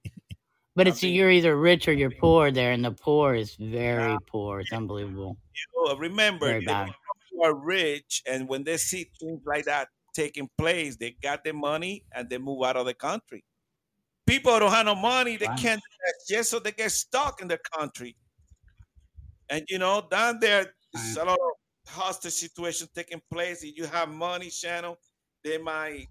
but 0.74 0.86
I 0.86 0.90
it's 0.90 1.02
mean, 1.02 1.16
you're 1.16 1.30
either 1.30 1.54
rich 1.54 1.86
or 1.86 1.92
you're 1.92 2.12
poor 2.12 2.50
there, 2.50 2.72
and 2.72 2.82
the 2.82 2.92
poor 2.92 3.34
is 3.34 3.56
very 3.56 4.16
poor. 4.26 4.60
It's 4.60 4.72
unbelievable, 4.72 5.36
you 5.52 5.86
know, 5.86 5.96
remember 5.98 6.58
you, 6.58 6.94
are 7.44 7.54
rich, 7.54 8.22
and 8.26 8.48
when 8.48 8.64
they 8.64 8.78
see 8.78 9.10
things 9.20 9.42
like 9.44 9.66
that 9.66 9.88
taking 10.18 10.48
place, 10.58 10.96
they 10.96 11.12
got 11.22 11.44
the 11.44 11.52
money 11.52 12.04
and 12.12 12.28
they 12.28 12.38
move 12.38 12.64
out 12.64 12.76
of 12.76 12.86
the 12.86 12.94
country. 12.94 13.44
People 14.26 14.58
don't 14.58 14.72
have 14.72 14.86
no 14.86 14.96
money, 14.96 15.36
they 15.36 15.46
Wow. 15.46 15.56
can't 15.56 15.80
do 15.80 16.34
that 16.36 16.44
so 16.44 16.58
they 16.58 16.72
get 16.72 16.90
stuck 16.90 17.40
in 17.40 17.48
the 17.48 17.58
country. 17.76 18.16
And 19.48 19.64
you 19.68 19.78
know, 19.78 20.06
down 20.10 20.40
there, 20.40 20.74
there's 20.92 21.16
a 21.16 21.24
lot 21.24 21.38
of 21.38 21.92
hostage 21.92 22.32
situations 22.34 22.90
taking 22.94 23.22
place. 23.32 23.62
If 23.62 23.76
you 23.78 23.86
have 23.86 24.08
money, 24.08 24.50
Shannon, 24.50 24.96
they 25.44 25.56
might 25.58 26.08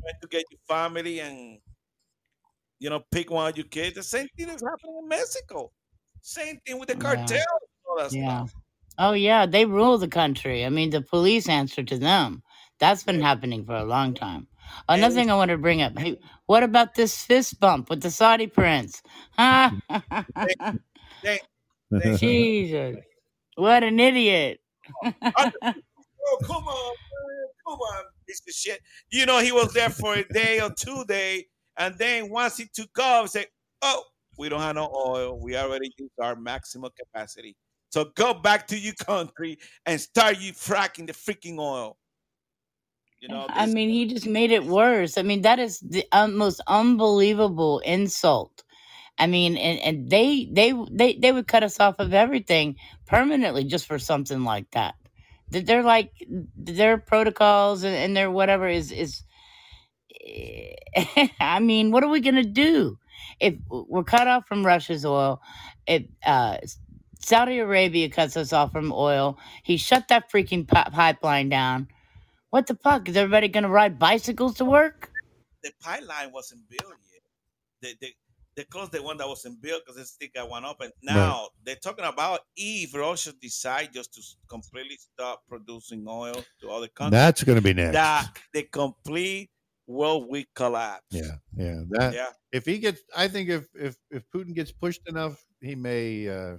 try 0.00 0.12
to 0.22 0.28
get 0.28 0.44
your 0.50 0.60
family 0.66 1.20
and 1.20 1.60
you 2.80 2.90
know 2.90 3.00
pick 3.10 3.30
one 3.30 3.50
of 3.50 3.56
your 3.56 3.66
kids. 3.66 3.96
The 3.96 4.02
same 4.02 4.28
thing 4.36 4.48
is 4.48 4.62
happening 4.62 4.98
in 5.02 5.08
Mexico. 5.08 5.70
Same 6.22 6.58
thing 6.66 6.78
with 6.78 6.88
the 6.88 6.96
Yeah. 6.96 7.02
cartel, 7.02 7.44
Yeah. 8.10 8.46
stuff. 8.48 8.54
Oh 8.98 9.12
yeah, 9.12 9.46
they 9.46 9.66
rule 9.66 9.98
the 9.98 10.08
country. 10.08 10.64
I 10.64 10.68
mean, 10.70 10.90
the 10.90 11.02
police 11.02 11.48
answer 11.48 11.82
to 11.82 11.98
them. 11.98 12.42
That's 12.80 13.02
been 13.02 13.20
happening 13.20 13.64
for 13.64 13.76
a 13.76 13.84
long 13.84 14.14
time. 14.14 14.48
Another 14.88 15.14
thing 15.14 15.30
I 15.30 15.36
want 15.36 15.50
to 15.50 15.58
bring 15.58 15.82
up. 15.82 15.98
Hey, 15.98 16.18
what 16.46 16.62
about 16.62 16.94
this 16.94 17.24
fist 17.24 17.60
bump 17.60 17.90
with 17.90 18.02
the 18.02 18.10
Saudi 18.10 18.46
prince? 18.46 19.02
Huh? 19.32 19.70
they, 21.22 21.40
they, 21.90 22.16
Jesus. 22.16 22.96
What 23.56 23.84
an 23.84 24.00
idiot. 24.00 24.60
oh 25.04 25.10
come 26.44 26.64
on, 26.64 26.96
man, 26.96 27.46
come 27.66 27.78
on, 27.78 28.04
piece 28.26 28.42
of 28.48 28.54
shit. 28.54 28.80
You 29.10 29.26
know 29.26 29.38
he 29.38 29.52
was 29.52 29.72
there 29.72 29.90
for 29.90 30.16
a 30.16 30.24
day 30.24 30.60
or 30.60 30.70
two 30.76 31.04
day, 31.04 31.46
and 31.76 31.96
then 31.98 32.30
once 32.30 32.56
he 32.56 32.66
took 32.72 32.98
off, 32.98 33.30
say, 33.30 33.46
"Oh, 33.82 34.02
we 34.36 34.48
don't 34.48 34.60
have 34.60 34.74
no 34.74 34.92
oil. 34.92 35.38
We 35.40 35.56
already 35.56 35.92
used 35.98 36.12
our 36.20 36.34
maximum 36.34 36.90
capacity. 36.98 37.54
So 37.90 38.06
go 38.16 38.34
back 38.34 38.66
to 38.68 38.78
your 38.78 38.94
country 38.94 39.58
and 39.86 40.00
start 40.00 40.40
you 40.40 40.52
fracking 40.52 41.06
the 41.06 41.12
freaking 41.12 41.58
oil." 41.60 41.96
You 43.24 43.30
know, 43.30 43.46
I 43.50 43.66
mean, 43.66 43.90
he 43.90 44.06
just 44.06 44.26
made 44.28 44.52
it 44.52 44.66
worse. 44.66 45.18
I 45.18 45.22
mean, 45.22 45.42
that 45.42 45.58
is 45.60 45.80
the 45.80 46.04
un- 46.12 46.36
most 46.36 46.60
unbelievable 46.68 47.80
insult. 47.80 48.64
I 49.18 49.26
mean, 49.28 49.56
and, 49.56 49.80
and 49.80 50.10
they 50.10 50.48
they 50.52 50.74
they 50.92 51.14
they 51.16 51.32
would 51.32 51.48
cut 51.48 51.64
us 51.64 51.80
off 51.80 51.96
of 52.00 52.14
everything 52.14 52.76
permanently 53.06 53.64
just 53.64 53.86
for 53.86 53.98
something 53.98 54.44
like 54.44 54.70
that. 54.72 54.96
That 55.50 55.66
They're 55.66 55.84
like 55.84 56.12
their 56.56 56.98
protocols 56.98 57.84
and, 57.84 57.94
and 57.96 58.16
their 58.16 58.30
whatever 58.30 58.68
is 58.68 58.92
is. 58.92 59.24
I 61.40 61.60
mean, 61.60 61.92
what 61.92 62.04
are 62.04 62.10
we 62.10 62.20
gonna 62.20 62.44
do 62.44 62.98
if 63.40 63.54
we're 63.70 64.04
cut 64.04 64.28
off 64.28 64.46
from 64.48 64.66
Russia's 64.66 65.06
oil? 65.06 65.42
If 65.86 66.04
uh, 66.26 66.58
Saudi 67.20 67.58
Arabia 67.60 68.10
cuts 68.10 68.36
us 68.36 68.52
off 68.52 68.72
from 68.72 68.92
oil, 68.92 69.38
he 69.64 69.78
shut 69.78 70.08
that 70.08 70.30
freaking 70.32 70.68
pi- 70.68 70.90
pipeline 70.92 71.48
down. 71.50 71.88
What 72.54 72.68
the 72.68 72.76
fuck? 72.76 73.08
Is 73.08 73.16
everybody 73.16 73.48
gonna 73.48 73.68
ride 73.68 73.98
bicycles 73.98 74.54
to 74.58 74.64
work? 74.64 75.10
the 75.64 75.72
pipeline 75.82 76.30
wasn't 76.30 76.60
built 76.68 76.94
yet. 77.12 77.22
They 77.82 77.94
they 78.00 78.12
they 78.54 78.62
closed 78.62 78.92
the 78.92 79.02
one 79.02 79.16
that 79.16 79.26
wasn't 79.26 79.60
built 79.60 79.82
because 79.84 79.96
they 79.96 80.04
still 80.04 80.28
got 80.32 80.48
one 80.48 80.64
open. 80.64 80.92
Now 81.02 81.48
they're 81.64 81.74
talking 81.74 82.04
about 82.04 82.42
if 82.56 82.94
Russia 82.94 83.32
decide 83.42 83.92
just 83.92 84.14
to 84.14 84.20
completely 84.46 84.96
stop 84.98 85.42
producing 85.48 86.04
oil 86.06 86.44
to 86.60 86.70
other 86.70 86.86
countries, 86.86 87.18
That's 87.18 87.42
going 87.42 87.58
to 87.58 87.62
be 87.70 87.74
next. 87.74 87.94
that 87.94 88.30
the 88.52 88.62
complete 88.62 89.50
world 89.88 90.28
will 90.28 90.44
collapse. 90.54 91.10
Yeah, 91.10 91.38
yeah. 91.56 91.82
That 91.88 92.14
Yeah. 92.14 92.30
if 92.52 92.66
he 92.66 92.78
gets, 92.78 93.02
I 93.16 93.26
think 93.26 93.48
if 93.48 93.64
if 93.74 93.96
if 94.12 94.22
Putin 94.30 94.54
gets 94.54 94.70
pushed 94.70 95.02
enough, 95.08 95.44
he 95.60 95.74
may. 95.74 96.28
uh 96.28 96.58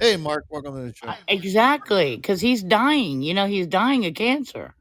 Hey, 0.00 0.16
Mark, 0.16 0.44
welcome 0.50 0.74
to 0.74 0.82
the 0.82 0.94
show. 0.94 1.12
Exactly, 1.28 2.16
because 2.16 2.40
he's 2.40 2.62
dying. 2.62 3.22
You 3.22 3.34
know, 3.34 3.46
he's 3.46 3.66
dying 3.66 4.04
of 4.06 4.14
cancer. 4.14 4.74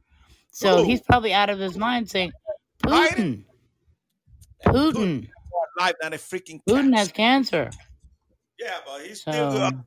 So 0.52 0.78
Who? 0.78 0.84
he's 0.90 1.02
probably 1.02 1.34
out 1.34 1.50
of 1.50 1.60
his 1.60 1.78
mind 1.78 2.10
saying, 2.10 2.32
Biden? 2.84 3.44
Putin. 4.66 4.94
Putin. 4.94 5.30
Life, 5.80 5.96
not 6.02 6.14
a 6.14 6.18
freaking 6.18 6.60
Putin 6.68 6.96
has 6.96 7.12
cancer. 7.12 7.70
Yeah, 8.60 8.78
but 8.86 9.02
he's 9.02 9.24
So 9.24 9.32
still 9.32 9.52
good. 9.52 9.84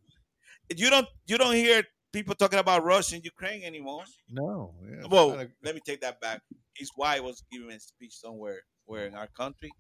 You 0.77 0.91
don't 0.91 1.07
you 1.27 1.39
don't 1.39 1.55
hear 1.55 1.85
people 2.13 2.35
talking 2.35 2.59
about 2.59 2.83
Russia 2.83 3.15
and 3.15 3.25
Ukraine 3.25 3.63
anymore. 3.63 4.03
No. 4.29 4.75
Yeah, 4.85 5.07
Well, 5.09 5.39
a- 5.39 5.49
let 5.63 5.75
me 5.77 5.81
take 5.85 6.01
that 6.01 6.21
back. 6.21 6.43
His 6.75 6.91
wife 6.97 7.23
was 7.23 7.45
giving 7.53 7.71
a 7.71 7.79
speech 7.79 8.15
somewhere, 8.15 8.61
where 8.85 9.07
in 9.07 9.15
our 9.15 9.29
country, 9.29 9.71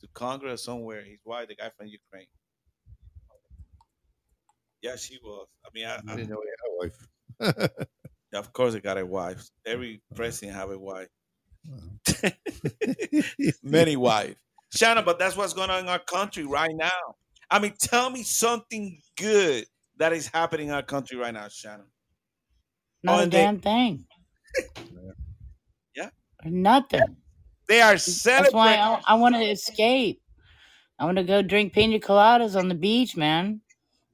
to 0.00 0.08
Congress 0.12 0.64
somewhere. 0.64 1.02
His 1.02 1.20
wife, 1.24 1.48
the 1.48 1.54
guy 1.56 1.70
from 1.76 1.86
Ukraine. 1.86 2.26
Yeah, 4.82 4.96
she 4.96 5.18
was. 5.22 5.46
I 5.64 5.68
mean, 5.74 5.86
I, 5.86 5.94
I 5.96 6.00
I, 6.12 6.16
didn't 6.16 6.30
know 6.30 6.40
he 6.42 6.50
had 6.50 6.68
a 6.68 7.56
wife. 7.56 7.68
yeah, 8.32 8.38
of 8.38 8.52
course, 8.52 8.72
they 8.74 8.80
got 8.80 8.98
a 8.98 9.06
wife. 9.06 9.48
Every 9.64 10.02
president 10.14 10.56
have 10.56 10.70
a 10.70 10.78
wife. 10.78 11.08
Many 13.62 13.96
wives. 13.96 14.36
Shannon, 14.74 15.04
but 15.04 15.18
that's 15.18 15.36
what's 15.36 15.52
going 15.52 15.70
on 15.70 15.80
in 15.80 15.88
our 15.88 15.98
country 15.98 16.44
right 16.44 16.74
now. 16.74 16.90
I 17.50 17.58
mean, 17.58 17.74
tell 17.78 18.08
me 18.10 18.22
something 18.22 18.98
good 19.16 19.66
that 19.98 20.12
is 20.12 20.26
happening 20.26 20.68
in 20.68 20.74
our 20.74 20.82
country 20.82 21.16
right 21.18 21.34
now, 21.34 21.48
Shannon. 21.48 21.86
not 23.02 23.14
Oh, 23.14 23.18
a 23.18 23.22
and 23.24 23.32
they- 23.32 23.38
damn 23.42 23.60
thing. 23.60 24.04
Yeah. 25.94 26.08
Nothing. 26.44 27.16
They 27.68 27.80
are 27.82 27.92
That's 27.92 28.04
celebrating. 28.22 28.56
why 28.56 28.74
I, 28.76 29.00
I 29.06 29.14
want 29.14 29.34
to 29.34 29.42
escape. 29.42 30.20
I 30.98 31.04
want 31.04 31.18
to 31.18 31.24
go 31.24 31.42
drink 31.42 31.72
pina 31.74 31.98
coladas 31.98 32.56
on 32.58 32.68
the 32.68 32.74
beach, 32.74 33.14
man. 33.16 33.60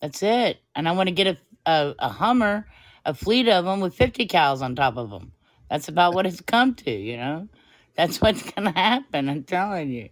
That's 0.00 0.22
it. 0.22 0.60
And 0.74 0.88
I 0.88 0.92
want 0.92 1.08
to 1.08 1.14
get 1.14 1.26
a, 1.26 1.36
a, 1.66 1.94
a 1.98 2.08
Hummer, 2.08 2.66
a 3.04 3.14
fleet 3.14 3.48
of 3.48 3.64
them 3.64 3.80
with 3.80 3.94
50 3.94 4.26
cows 4.26 4.62
on 4.62 4.76
top 4.76 4.96
of 4.96 5.10
them. 5.10 5.32
That's 5.70 5.88
about 5.88 6.14
what 6.14 6.26
it's 6.26 6.40
come 6.40 6.74
to, 6.76 6.90
you 6.90 7.16
know? 7.16 7.48
That's 7.96 8.20
what's 8.20 8.42
going 8.52 8.72
to 8.72 8.78
happen. 8.78 9.28
I'm 9.28 9.44
telling 9.44 9.90
you. 9.90 10.08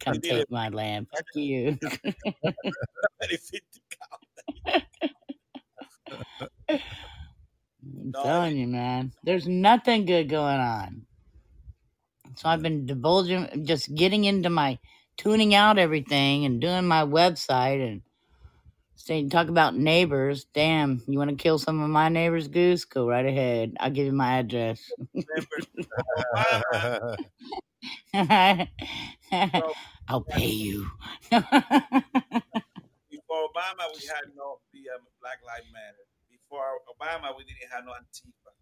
Come 0.00 0.20
take 0.20 0.50
my 0.50 0.68
land. 0.68 1.08
Fuck 1.14 1.26
you. 1.34 1.78
I'm 6.68 8.12
telling 8.12 8.56
you, 8.56 8.66
man. 8.66 9.12
There's 9.24 9.46
nothing 9.46 10.04
good 10.04 10.28
going 10.28 10.60
on. 10.60 11.06
So 12.36 12.48
I've 12.48 12.62
been 12.62 12.86
divulging, 12.86 13.64
just 13.66 13.94
getting 13.94 14.24
into 14.24 14.50
my 14.50 14.78
tuning 15.16 15.54
out 15.54 15.78
everything 15.78 16.44
and 16.44 16.60
doing 16.60 16.86
my 16.86 17.04
website 17.04 17.86
and 17.86 18.02
saying, 19.00 19.30
talk 19.30 19.48
about 19.48 19.76
neighbors. 19.76 20.44
Damn, 20.52 21.02
you 21.06 21.18
want 21.18 21.30
to 21.30 21.36
kill 21.36 21.58
some 21.58 21.80
of 21.80 21.88
my 21.90 22.08
neighbors, 22.08 22.48
Goose? 22.48 22.84
Go 22.84 23.08
right 23.08 23.24
ahead. 23.24 23.74
I'll 23.80 23.90
give 23.90 24.06
you 24.06 24.12
my 24.12 24.38
address. 24.38 24.80
I'll 30.08 30.22
pay 30.28 30.46
you. 30.46 30.86
Before 31.30 31.40
Obama, 33.48 33.86
we 33.94 34.06
had 34.06 34.26
no 34.36 34.58
um, 34.74 35.02
Black 35.20 35.38
Lives 35.46 35.66
Matter. 35.72 36.04
Before 36.30 36.78
Obama, 36.88 37.36
we 37.36 37.44
didn't 37.44 37.70
have 37.72 37.84
no 37.84 37.92
Antifa. 37.92 38.52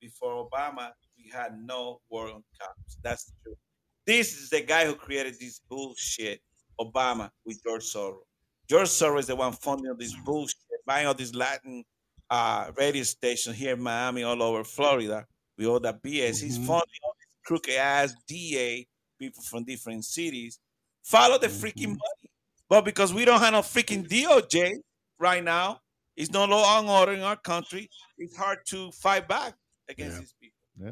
Before 0.00 0.48
Obama, 0.48 0.92
we 1.16 1.30
had 1.32 1.58
no 1.60 2.00
war 2.10 2.26
on 2.28 2.44
cops. 2.60 2.98
That's 3.02 3.24
the 3.24 3.32
truth. 3.42 3.58
This 4.06 4.36
is 4.38 4.50
the 4.50 4.62
guy 4.62 4.86
who 4.86 4.94
created 4.94 5.38
this 5.38 5.60
bullshit, 5.68 6.40
Obama, 6.80 7.30
with 7.44 7.62
George 7.62 7.84
Soros. 7.84 8.27
George 8.68 8.88
Soros 8.88 9.20
is 9.20 9.26
the 9.26 9.36
one 9.36 9.52
funding 9.52 9.88
all 9.88 9.96
this 9.96 10.14
bullshit, 10.24 10.56
buying 10.86 11.06
all 11.06 11.14
these 11.14 11.34
Latin 11.34 11.84
uh, 12.30 12.70
radio 12.76 13.02
stations 13.02 13.56
here 13.56 13.72
in 13.72 13.80
Miami, 13.82 14.22
all 14.22 14.42
over 14.42 14.62
Florida, 14.62 15.26
with 15.56 15.66
all 15.66 15.80
that 15.80 16.02
BS. 16.02 16.40
He's 16.42 16.58
Mhm. 16.58 16.66
funding 16.66 17.00
all 17.02 17.14
these 17.18 17.34
crooked 17.46 17.74
ass 17.74 18.14
DA 18.26 18.86
people 19.18 19.42
from 19.42 19.64
different 19.64 20.04
cities. 20.04 20.58
Follow 21.02 21.38
the 21.38 21.46
freaking 21.48 21.88
money. 21.88 22.30
But 22.68 22.84
because 22.84 23.14
we 23.14 23.24
don't 23.24 23.40
have 23.40 23.54
no 23.54 23.62
freaking 23.62 24.06
DOJ 24.06 24.74
right 25.18 25.42
now, 25.42 25.80
it's 26.16 26.30
no 26.30 26.44
law 26.44 26.78
and 26.78 26.88
order 26.90 27.12
in 27.14 27.20
our 27.20 27.36
country. 27.36 27.88
It's 28.18 28.36
hard 28.36 28.58
to 28.66 28.92
fight 28.92 29.26
back 29.26 29.54
against 29.88 30.16
Yeah. 30.16 30.20
these 30.20 30.34
people. 30.38 30.58
Yeah. 30.76 30.90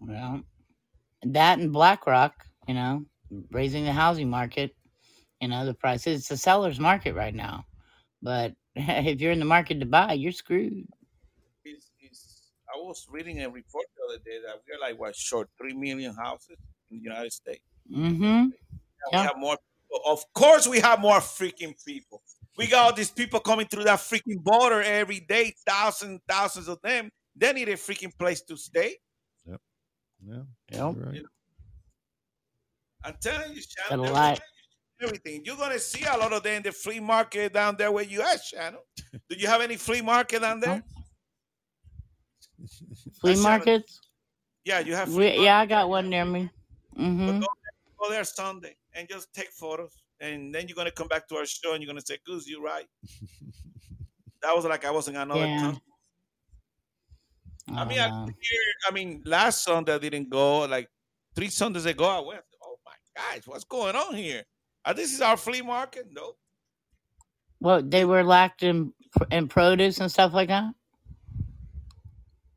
Well, 0.00 0.42
that 1.22 1.60
and 1.60 1.72
BlackRock, 1.72 2.44
you 2.66 2.74
know, 2.74 3.06
raising 3.50 3.84
the 3.84 3.92
housing 3.92 4.28
market, 4.28 4.75
you 5.40 5.48
know, 5.48 5.66
the 5.66 5.74
prices. 5.74 6.20
It's 6.20 6.30
a 6.30 6.36
seller's 6.36 6.80
market 6.80 7.14
right 7.14 7.34
now. 7.34 7.66
But 8.22 8.54
if 8.76 9.20
you're 9.20 9.32
in 9.32 9.38
the 9.38 9.44
market 9.44 9.80
to 9.80 9.86
buy, 9.86 10.14
you're 10.14 10.32
screwed. 10.32 10.86
It's, 11.64 11.90
it's, 12.00 12.52
I 12.68 12.78
was 12.78 13.06
reading 13.10 13.42
a 13.42 13.48
report 13.48 13.86
the 13.96 14.14
other 14.14 14.22
day 14.24 14.38
that 14.46 14.60
we're 14.68 14.80
like 14.80 14.98
what 14.98 15.16
short 15.16 15.48
three 15.58 15.74
million 15.74 16.14
houses 16.14 16.56
in 16.90 16.98
the 16.98 17.02
United 17.02 17.32
States. 17.32 17.62
Mm-hmm. 17.90 18.24
And 18.24 18.52
Yeah. 19.12 19.20
We 19.20 19.26
have 19.26 19.38
more. 19.38 19.56
People. 19.56 20.12
Of 20.12 20.24
course, 20.34 20.66
we 20.66 20.80
have 20.80 21.00
more 21.00 21.20
freaking 21.20 21.74
people. 21.84 22.22
We 22.58 22.66
got 22.66 22.86
all 22.86 22.92
these 22.92 23.10
people 23.10 23.38
coming 23.38 23.66
through 23.66 23.84
that 23.84 23.98
freaking 23.98 24.42
border 24.42 24.82
every 24.82 25.20
day, 25.20 25.54
thousands, 25.66 26.20
thousands 26.28 26.68
of 26.68 26.80
them. 26.82 27.10
They 27.36 27.52
need 27.52 27.68
a 27.68 27.74
freaking 27.74 28.16
place 28.18 28.40
to 28.42 28.56
stay. 28.56 28.96
Yeah. 29.46 29.56
Yep. 30.26 30.44
you're 30.72 30.92
right. 30.92 31.22
I'm 33.04 33.14
telling 33.20 33.52
you, 33.54 33.62
Got 33.88 33.98
a 33.98 34.02
lot. 34.02 34.40
Everything 35.00 35.42
you're 35.44 35.56
gonna 35.56 35.78
see 35.78 36.04
a 36.04 36.16
lot 36.16 36.32
of 36.32 36.42
them 36.42 36.54
in 36.56 36.62
the 36.62 36.72
flea 36.72 37.00
market 37.00 37.52
down 37.52 37.76
there 37.76 37.92
where 37.92 38.04
you 38.04 38.22
at, 38.22 38.42
Shannon. 38.42 38.80
Do 39.28 39.36
you 39.36 39.46
have 39.46 39.60
any 39.60 39.76
flea 39.76 40.00
market 40.00 40.40
down 40.40 40.60
there? 40.60 40.82
Flea 43.20 43.40
markets? 43.42 44.00
Yeah, 44.64 44.80
you 44.80 44.94
have. 44.94 45.12
We, 45.12 45.44
yeah, 45.44 45.60
I 45.60 45.66
got 45.66 45.88
one 45.88 46.08
near 46.08 46.24
me. 46.24 46.48
Mm-hmm. 46.98 47.40
Go, 47.40 47.46
go 48.00 48.10
there 48.10 48.24
Sunday 48.24 48.74
and 48.94 49.06
just 49.08 49.32
take 49.34 49.50
photos, 49.50 49.92
and 50.20 50.54
then 50.54 50.66
you're 50.66 50.74
gonna 50.74 50.90
come 50.90 51.08
back 51.08 51.28
to 51.28 51.36
our 51.36 51.44
show 51.46 51.74
and 51.74 51.82
you're 51.82 51.88
gonna 51.88 52.00
say, 52.00 52.16
"Goose, 52.24 52.48
you're 52.48 52.62
right." 52.62 52.86
that 54.42 54.56
was 54.56 54.64
like 54.64 54.84
I 54.86 54.90
was 54.90 55.08
in 55.08 55.16
another 55.16 55.46
Yeah. 55.46 55.60
country. 55.60 55.82
I 57.68 57.82
Oh, 57.82 57.84
mean, 57.84 57.98
I, 57.98 58.08
here, 58.24 58.62
I 58.88 58.90
mean, 58.92 59.22
last 59.26 59.64
Sunday 59.64 59.94
I 59.94 59.98
didn't 59.98 60.30
go. 60.30 60.60
Like 60.66 60.88
three 61.34 61.50
Sundays 61.50 61.84
ago, 61.84 62.06
I 62.06 62.20
went. 62.20 62.42
Oh 62.64 62.78
my 62.86 62.92
gosh, 63.14 63.46
what's 63.46 63.64
going 63.64 63.94
on 63.96 64.14
here? 64.14 64.44
This 64.94 65.12
is 65.12 65.20
our 65.20 65.36
flea 65.36 65.62
market. 65.62 66.06
No, 66.12 66.34
Well, 67.60 67.82
they 67.82 68.04
were 68.04 68.22
lacked 68.24 68.62
in 68.62 68.92
in 69.30 69.48
produce 69.48 69.98
and 70.00 70.10
stuff 70.10 70.32
like 70.34 70.48
that. 70.48 70.72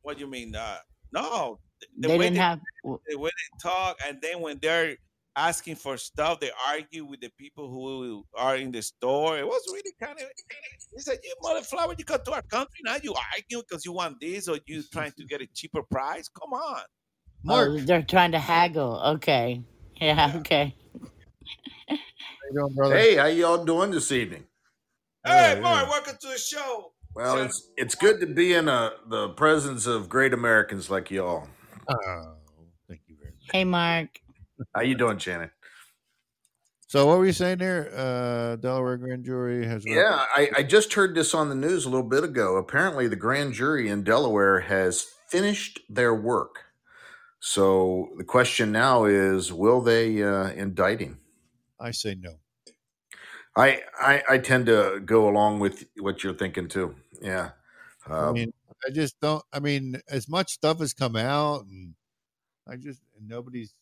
what 0.01 0.17
do 0.17 0.23
you 0.23 0.29
mean? 0.29 0.55
Uh, 0.55 0.77
no, 1.13 1.59
the, 1.79 1.87
the 1.99 2.07
They 2.07 2.17
didn't 2.17 2.33
they, 2.35 2.39
have. 2.39 2.59
the 2.83 3.17
way 3.17 3.29
they 3.29 3.69
talk, 3.69 3.97
and 4.05 4.21
then 4.21 4.41
when 4.41 4.59
they're 4.61 4.97
asking 5.35 5.75
for 5.75 5.95
stuff, 5.97 6.39
they 6.39 6.51
argue 6.67 7.05
with 7.05 7.21
the 7.21 7.29
people 7.37 7.69
who 7.69 8.25
are 8.35 8.57
in 8.57 8.71
the 8.71 8.81
store. 8.81 9.37
It 9.39 9.45
was 9.45 9.61
really 9.71 9.93
kind 10.01 10.19
of. 10.19 10.27
He 10.93 10.99
said, 10.99 11.17
"You 11.23 11.33
motherfucker, 11.43 11.97
you 11.97 12.05
come 12.05 12.19
to 12.25 12.33
our 12.33 12.41
country 12.43 12.81
now. 12.83 12.97
You 13.01 13.13
argue 13.33 13.61
because 13.67 13.85
you 13.85 13.93
want 13.93 14.19
this, 14.19 14.47
or 14.47 14.59
you 14.65 14.83
trying 14.91 15.13
to 15.13 15.25
get 15.25 15.41
a 15.41 15.47
cheaper 15.53 15.83
price. 15.83 16.27
Come 16.27 16.53
on." 16.53 16.81
Oh, 17.47 17.77
they're 17.79 18.03
trying 18.03 18.33
to 18.33 18.39
haggle. 18.39 18.99
Okay. 19.15 19.63
Yeah. 20.01 20.33
Okay. 20.37 20.75
How 21.87 21.95
you 21.95 22.59
doing, 22.59 22.73
brother? 22.75 22.97
Hey, 22.97 23.15
how 23.15 23.25
y'all 23.25 23.63
doing 23.65 23.91
this 23.91 24.11
evening? 24.11 24.45
Hey, 25.25 25.59
Mark, 25.61 25.89
welcome 25.89 26.15
to 26.19 26.27
the 26.27 26.37
show. 26.37 26.91
Well, 27.15 27.39
it's 27.39 27.71
it's 27.75 27.95
good 27.95 28.19
to 28.21 28.27
be 28.27 28.53
in 28.53 28.69
uh 28.69 28.91
the 29.07 29.29
presence 29.29 29.87
of 29.87 30.09
great 30.09 30.33
Americans 30.33 30.89
like 30.89 31.11
y'all. 31.11 31.47
Oh, 31.87 32.35
thank 32.87 33.01
you 33.07 33.15
very 33.19 33.31
much. 33.31 33.49
Hey, 33.51 33.63
Mark. 33.63 34.09
How 34.75 34.81
you 34.81 34.95
doing, 34.95 35.17
Shannon? 35.17 35.51
So 36.87 37.05
what 37.05 37.19
were 37.19 37.25
you 37.25 37.33
saying 37.33 37.59
there? 37.59 37.91
Uh, 37.95 38.55
Delaware 38.55 38.97
grand 38.97 39.23
jury 39.23 39.63
has 39.65 39.85
Yeah, 39.85 40.25
I, 40.35 40.49
I 40.57 40.63
just 40.63 40.93
heard 40.93 41.13
this 41.13 41.35
on 41.35 41.49
the 41.49 41.55
news 41.55 41.85
a 41.85 41.89
little 41.89 42.07
bit 42.07 42.23
ago. 42.23 42.57
Apparently, 42.57 43.07
the 43.07 43.15
grand 43.15 43.53
jury 43.53 43.89
in 43.89 44.03
Delaware 44.03 44.61
has 44.61 45.05
finished 45.29 45.81
their 45.87 46.15
work. 46.15 46.63
So 47.39 48.09
the 48.17 48.23
question 48.23 48.71
now 48.71 49.05
is, 49.05 49.53
will 49.53 49.81
they 49.81 50.23
uh, 50.23 50.49
indict 50.49 50.99
him? 50.99 51.19
I 51.79 51.91
say 51.91 52.15
no. 52.15 52.35
I, 53.57 53.81
I 53.99 54.23
I 54.29 54.37
tend 54.37 54.67
to 54.67 55.01
go 55.03 55.27
along 55.27 55.59
with 55.59 55.85
what 55.97 56.23
you're 56.23 56.33
thinking 56.35 56.67
too. 56.67 56.95
Yeah. 57.21 57.51
I 58.07 58.27
Um, 58.27 58.33
mean, 58.33 58.53
I 58.87 58.91
just 58.91 59.19
don't. 59.19 59.43
I 59.51 59.59
mean, 59.59 59.99
as 60.09 60.29
much 60.29 60.49
stuff 60.51 60.79
has 60.79 60.93
come 60.93 61.15
out, 61.15 61.65
and 61.65 61.95
I 62.67 62.75
just 62.77 63.01
nobody's, 63.19 63.73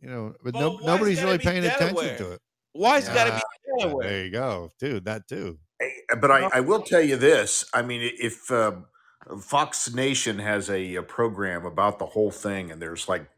you 0.00 0.08
know, 0.10 0.34
but 0.42 0.52
But 0.52 0.60
no, 0.60 0.76
why's 0.78 1.22
really 1.22 1.38
be 1.38 1.44
paying 1.44 1.64
attention 1.64 2.16
to 2.18 2.32
it. 2.32 2.40
Why 2.72 2.98
it's 2.98 3.08
got 3.08 3.24
to 3.24 3.36
be 3.36 3.80
Delaware? 3.80 4.08
There 4.08 4.24
you 4.26 4.30
go, 4.32 4.70
dude. 4.78 5.04
That 5.06 5.26
too. 5.28 5.58
but 6.20 6.30
I, 6.30 6.48
I 6.54 6.60
will 6.60 6.82
tell 6.82 7.00
you 7.00 7.16
this. 7.16 7.64
I 7.72 7.82
mean, 7.82 8.10
if 8.20 8.50
uh, 8.50 8.72
Fox 9.40 9.92
Nation 9.94 10.38
has 10.38 10.68
a, 10.68 10.96
a 10.96 11.02
program 11.02 11.64
about 11.64 11.98
the 11.98 12.06
whole 12.06 12.30
thing, 12.30 12.70
and 12.70 12.82
there's 12.82 13.08
like 13.08 13.28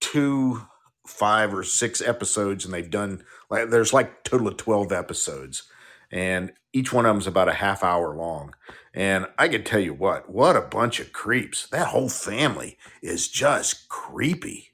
two, 0.00 0.62
five, 1.08 1.54
or 1.54 1.64
six 1.64 2.02
episodes, 2.02 2.64
and 2.66 2.74
they've 2.74 2.90
done 2.90 3.24
like 3.50 3.70
there's 3.70 3.94
like 3.94 4.24
total 4.24 4.48
of 4.48 4.58
twelve 4.58 4.92
episodes, 4.92 5.64
and 6.12 6.52
each 6.72 6.92
one 6.92 7.06
of 7.06 7.14
them's 7.14 7.28
about 7.28 7.48
a 7.48 7.54
half 7.54 7.84
hour 7.84 8.14
long. 8.16 8.54
And 8.94 9.26
I 9.38 9.48
can 9.48 9.64
tell 9.64 9.80
you 9.80 9.94
what, 9.94 10.30
what 10.30 10.56
a 10.56 10.62
bunch 10.62 11.00
of 11.00 11.12
creeps! 11.12 11.68
That 11.68 11.88
whole 11.88 12.10
family 12.10 12.78
is 13.02 13.28
just 13.28 13.88
creepy. 13.88 14.68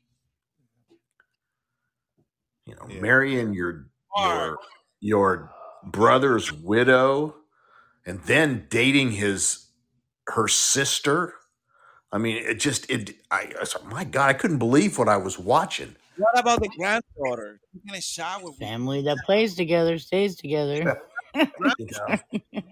you 2.67 2.75
know, 2.77 2.87
marrying 3.01 3.53
your 3.55 3.87
your 4.15 4.59
your 5.01 5.53
brother's 5.85 6.53
widow, 6.53 7.37
and 8.07 8.21
then 8.23 8.67
dating 8.71 9.13
his 9.13 9.69
her 10.29 10.49
sister. 10.49 11.35
I 12.13 12.19
mean, 12.19 12.39
it 12.39 12.61
just 12.61 12.91
it. 12.91 13.17
I, 13.31 13.53
I 13.57 13.61
was 13.61 13.77
my 13.87 14.05
God, 14.05 14.31
I 14.31 14.35
couldn't 14.35 14.59
believe 14.59 14.99
what 14.99 15.09
I 15.09 15.17
was 15.19 15.39
watching. 15.39 15.97
What 16.17 16.39
about 16.39 16.61
the 16.61 16.69
granddaughter? 16.77 17.61
She's 17.73 17.83
gonna 17.87 18.01
shower 18.01 18.45
with 18.45 18.57
Family 18.59 19.03
that 19.03 19.19
plays 19.27 19.55
together 19.55 19.99
stays 19.99 20.37
together. 20.37 21.01
You 21.35 21.45
know, 21.79 22.19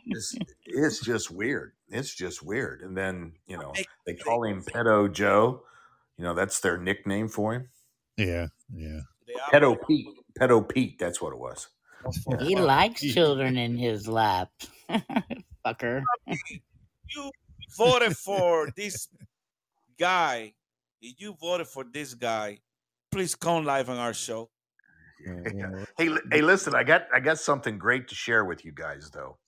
it's, 0.07 0.37
it's 0.65 1.01
just 1.01 1.31
weird. 1.31 1.73
It's 1.89 2.15
just 2.15 2.43
weird. 2.43 2.83
And 2.83 2.97
then 2.97 3.33
you 3.47 3.59
know 3.59 3.73
they 4.07 4.15
call 4.15 4.45
him 4.45 4.63
Pedo 4.63 5.13
Joe. 5.13 5.63
You 6.17 6.25
know 6.25 6.35
that's 6.35 6.61
their 6.61 6.79
nickname 6.79 7.29
for 7.29 7.55
him. 7.55 7.69
Yeah, 8.17 8.49
yeah. 8.73 9.01
Pedo 9.53 9.77
Pete. 9.87 10.07
Pedo 10.39 10.67
Pete. 10.67 10.99
That's 10.99 11.21
what 11.21 11.33
it 11.33 11.39
was. 11.39 11.69
He 12.41 12.57
likes 12.57 13.01
children 13.01 13.57
in 13.57 13.77
his 13.77 14.09
lap. 14.09 14.51
Fucker. 15.67 16.03
you 16.27 17.31
voted 17.77 18.17
for 18.17 18.69
this 18.77 19.09
guy. 19.99 20.55
If 21.01 21.21
you 21.21 21.37
voted 21.41 21.67
for 21.67 21.85
this 21.85 22.15
guy, 22.15 22.59
please 23.13 23.35
come 23.35 23.65
live 23.65 23.89
on 23.89 23.99
our 23.99 24.15
show. 24.15 24.51
Hey, 25.97 26.09
hey, 26.33 26.43
listen, 26.43 26.75
I 26.75 26.83
got 26.83 27.07
I 27.15 27.21
got 27.21 27.39
something 27.39 27.79
great 27.79 28.09
to 28.09 28.15
share 28.15 28.45
with 28.45 28.65
you 28.65 28.73
guys 28.73 29.09
though. 29.11 29.39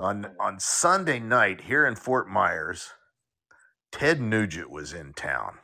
On 0.00 0.26
on 0.40 0.58
Sunday 0.58 1.18
night 1.18 1.60
here 1.60 1.84
in 1.84 1.96
Fort 1.96 2.30
Myers, 2.30 2.88
Ted 3.90 4.22
Nugent 4.22 4.70
was 4.70 4.94
in 4.94 5.12
town. 5.12 5.58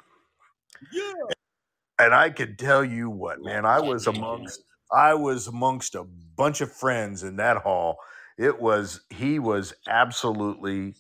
Yeah. 0.93 1.13
And 1.99 2.15
I 2.15 2.29
could 2.29 2.59
tell 2.59 2.85
you 2.85 3.09
what, 3.09 3.43
man, 3.43 3.65
I 3.65 3.81
was 3.81 4.07
amongst 4.07 4.63
I 4.93 5.15
was 5.15 5.47
amongst 5.47 5.95
a 5.95 6.05
bunch 6.05 6.61
of 6.61 6.71
friends 6.71 7.23
in 7.23 7.37
that 7.37 7.57
hall. 7.59 7.97
It 8.37 8.61
was 8.61 9.01
he 9.09 9.39
was 9.39 9.73
absolutely 9.89 10.95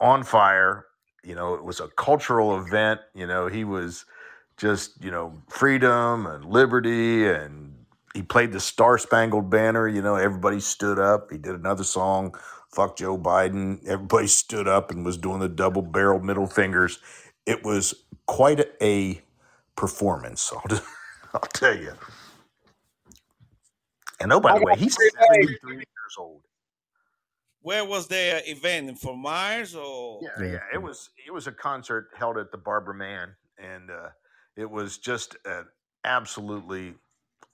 on 0.00 0.22
fire. 0.22 0.86
You 1.22 1.34
know, 1.34 1.52
it 1.52 1.64
was 1.64 1.80
a 1.80 1.88
cultural 1.88 2.58
event. 2.58 3.00
You 3.14 3.26
know, 3.26 3.46
he 3.46 3.64
was 3.64 4.06
just, 4.58 5.02
you 5.02 5.10
know, 5.10 5.32
freedom 5.48 6.26
and 6.26 6.44
liberty 6.44 7.28
and 7.28 7.68
he 8.14 8.22
played 8.22 8.52
the 8.52 8.60
Star 8.60 8.98
Spangled 8.98 9.48
Banner, 9.48 9.86
you 9.86 10.02
know, 10.02 10.16
everybody 10.16 10.60
stood 10.60 10.98
up. 10.98 11.30
He 11.30 11.38
did 11.38 11.54
another 11.54 11.84
song, 11.84 12.34
Fuck 12.72 12.96
Joe 12.96 13.16
Biden. 13.16 13.86
Everybody 13.86 14.26
stood 14.26 14.66
up 14.66 14.90
and 14.90 15.04
was 15.04 15.16
doing 15.16 15.40
the 15.40 15.48
double 15.48 15.82
barrel 15.82 16.20
middle 16.20 16.46
fingers. 16.46 16.98
It 17.46 17.64
was 17.64 17.94
quite 18.26 18.60
a, 18.60 18.84
a 18.84 19.22
performance. 19.76 20.52
I'll, 20.52 20.62
just, 20.68 20.82
I'll 21.34 21.40
tell 21.40 21.76
you. 21.76 21.92
And 24.20 24.32
oh, 24.32 24.40
by 24.40 24.58
the 24.58 24.64
way, 24.64 24.74
he's 24.76 24.96
73 24.96 25.76
years 25.76 25.86
old. 26.18 26.42
Where 27.62 27.84
was 27.84 28.08
the 28.08 28.42
event 28.50 28.88
in 28.88 28.96
Fort 28.96 29.18
Myers 29.18 29.74
or? 29.74 30.20
Yeah, 30.22 30.44
yeah. 30.44 30.58
It 30.72 30.82
was 30.82 31.10
it 31.26 31.30
was 31.30 31.46
a 31.46 31.52
concert 31.52 32.08
held 32.16 32.36
at 32.38 32.50
the 32.50 32.58
Barbara 32.58 32.94
Mann, 32.94 33.34
and 33.58 33.90
uh, 33.90 34.08
it 34.58 34.68
was 34.70 34.98
just 34.98 35.36
an 35.46 35.66
absolutely 36.04 36.94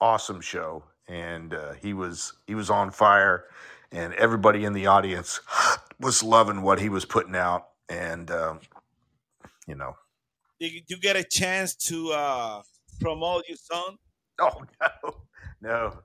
awesome 0.01 0.41
show. 0.41 0.83
And 1.07 1.53
uh, 1.53 1.73
he 1.73 1.93
was 1.93 2.33
he 2.47 2.55
was 2.55 2.71
on 2.71 2.89
fire, 2.89 3.45
and 3.91 4.13
everybody 4.15 4.65
in 4.65 4.73
the 4.73 4.87
audience 4.87 5.39
was 5.99 6.23
loving 6.23 6.63
what 6.63 6.79
he 6.81 6.89
was 6.89 7.05
putting 7.05 7.35
out. 7.35 7.67
And 7.89 8.31
um, 8.31 8.59
you 9.67 9.75
know, 9.75 9.95
Did 10.59 10.89
you- 10.89 10.97
get 10.97 11.15
a 11.15 11.23
chance 11.23 11.75
to 11.89 12.11
uh, 12.11 12.61
promote 12.99 13.43
your 13.47 13.57
son? 13.57 13.97
oh 14.41 14.63
no, 14.81 15.15
no, 15.61 15.99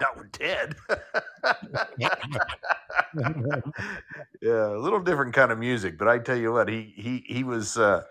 not 0.00 0.16
with 0.16 0.32
Ted. 0.32 0.74
yeah, 4.40 4.68
a 4.68 4.78
little 4.78 5.00
different 5.00 5.34
kind 5.34 5.52
of 5.52 5.58
music, 5.58 5.98
but 5.98 6.08
I 6.08 6.18
tell 6.18 6.36
you 6.38 6.52
what, 6.52 6.68
he 6.70 6.94
he 6.96 7.24
he 7.26 7.44
was. 7.44 7.76
Uh, 7.76 8.02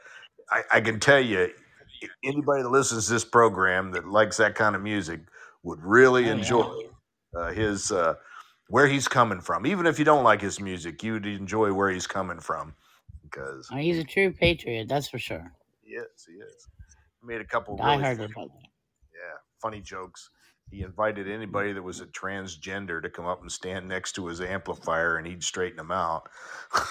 I, 0.51 0.61
I 0.73 0.81
can 0.81 0.99
tell 0.99 1.19
you, 1.19 1.49
anybody 2.23 2.63
that 2.63 2.69
listens 2.69 3.07
to 3.07 3.13
this 3.13 3.25
program 3.25 3.91
that 3.91 4.07
likes 4.07 4.37
that 4.37 4.55
kind 4.55 4.75
of 4.75 4.81
music 4.81 5.21
would 5.63 5.81
really 5.81 6.29
enjoy 6.29 6.71
uh, 7.37 7.51
his 7.51 7.91
uh, 7.91 8.15
where 8.69 8.87
he's 8.87 9.07
coming 9.07 9.41
from. 9.41 9.65
Even 9.65 9.85
if 9.85 9.99
you 9.99 10.05
don't 10.05 10.23
like 10.23 10.41
his 10.41 10.59
music, 10.59 11.03
you'd 11.03 11.25
enjoy 11.25 11.73
where 11.73 11.89
he's 11.89 12.07
coming 12.07 12.39
from 12.39 12.73
because 13.23 13.67
Oh, 13.71 13.77
he's 13.77 13.97
a 13.97 14.03
true 14.03 14.31
patriot, 14.31 14.87
that's 14.87 15.09
for 15.09 15.19
sure. 15.19 15.51
he. 15.83 15.91
He 15.93 15.97
is. 16.33 16.67
He 17.21 17.27
made 17.27 17.41
a 17.41 17.45
couple 17.45 17.75
really 17.77 18.01
hard 18.01 18.17
funny, 18.17 18.27
Republican. 18.27 18.61
yeah, 19.13 19.37
funny 19.61 19.81
jokes. 19.81 20.29
He 20.71 20.81
invited 20.81 21.29
anybody 21.29 21.73
that 21.73 21.83
was 21.83 21.99
a 22.01 22.07
transgender 22.07 23.01
to 23.01 23.09
come 23.09 23.25
up 23.25 23.41
and 23.41 23.51
stand 23.51 23.87
next 23.87 24.13
to 24.13 24.27
his 24.27 24.41
amplifier, 24.41 25.17
and 25.17 25.27
he'd 25.27 25.43
straighten 25.43 25.77
them 25.77 25.91
out. 25.91 26.29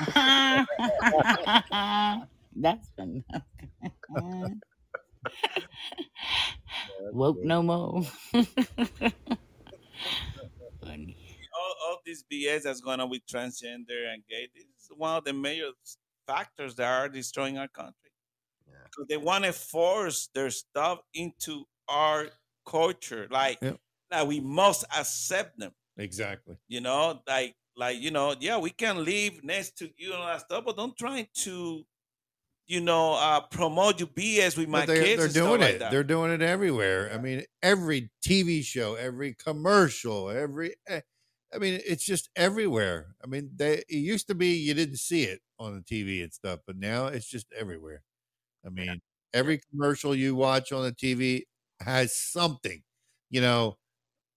That's 2.54 2.88
fun. 2.96 3.24
Woke 7.12 7.38
no 7.42 7.62
more. 7.62 8.02
Funny. 10.82 11.16
all, 11.54 11.74
all 11.84 11.98
this 12.06 12.24
BS 12.32 12.62
that's 12.62 12.80
going 12.80 13.00
on 13.00 13.10
with 13.10 13.22
transgender 13.26 14.12
and 14.12 14.22
gay, 14.28 14.48
this 14.54 14.64
is 14.64 14.90
one 14.96 15.16
of 15.16 15.24
the 15.24 15.32
major 15.32 15.70
factors 16.26 16.74
that 16.76 16.86
are 16.86 17.08
destroying 17.08 17.58
our 17.58 17.68
country. 17.68 17.94
Because 18.84 19.06
they 19.08 19.16
want 19.16 19.44
to 19.44 19.52
force 19.52 20.28
their 20.34 20.50
stuff 20.50 20.98
into 21.14 21.64
our 21.88 22.28
culture. 22.66 23.28
Like, 23.30 23.58
Yep. 23.62 23.78
like 24.10 24.26
we 24.26 24.40
must 24.40 24.84
accept 24.96 25.58
them. 25.58 25.72
Exactly. 25.96 26.56
You 26.68 26.80
know, 26.80 27.20
like 27.26 27.54
like 27.76 27.98
you 28.00 28.10
know, 28.10 28.34
yeah, 28.40 28.58
we 28.58 28.70
can 28.70 29.04
live 29.04 29.42
next 29.44 29.76
to 29.78 29.90
you 29.96 30.12
and 30.12 30.20
all 30.22 30.26
that 30.28 30.40
stuff, 30.40 30.64
but 30.64 30.76
don't 30.76 30.96
try 30.96 31.28
to, 31.44 31.84
you 32.70 32.80
know, 32.80 33.14
uh 33.14 33.40
promote 33.40 34.00
your 34.00 34.08
BS 34.08 34.56
with 34.56 34.68
my 34.68 34.86
they're, 34.86 34.96
kids. 35.02 35.16
they're 35.16 35.26
and 35.26 35.34
stuff 35.34 35.34
doing 35.34 35.60
like 35.60 35.76
it. 35.76 35.80
that. 35.80 35.90
They're 35.90 36.04
doing 36.04 36.30
it 36.32 36.42
everywhere. 36.42 37.12
I 37.12 37.18
mean, 37.18 37.44
every 37.62 38.10
TV 38.22 38.62
show, 38.62 38.94
every 38.94 39.34
commercial, 39.34 40.30
every. 40.30 40.74
eh, 40.86 41.00
I 41.52 41.58
mean, 41.58 41.80
it's 41.84 42.04
just 42.04 42.30
everywhere. 42.36 43.16
I 43.24 43.26
mean, 43.26 43.50
they 43.56 43.78
it 43.88 43.96
used 43.96 44.28
to 44.28 44.34
be 44.34 44.54
you 44.56 44.74
didn't 44.74 44.98
see 44.98 45.24
it 45.24 45.40
on 45.58 45.74
the 45.74 45.82
TV 45.82 46.22
and 46.22 46.32
stuff, 46.32 46.60
but 46.66 46.76
now 46.76 47.06
it's 47.08 47.26
just 47.28 47.52
everywhere. 47.52 48.02
I 48.66 48.70
mean, 48.70 49.02
every 49.34 49.60
commercial 49.72 50.14
you 50.14 50.36
watch 50.36 50.72
on 50.72 50.84
the 50.84 50.92
TV 50.92 51.46
has 51.82 52.16
something. 52.16 52.82
You 53.30 53.42
know, 53.42 53.78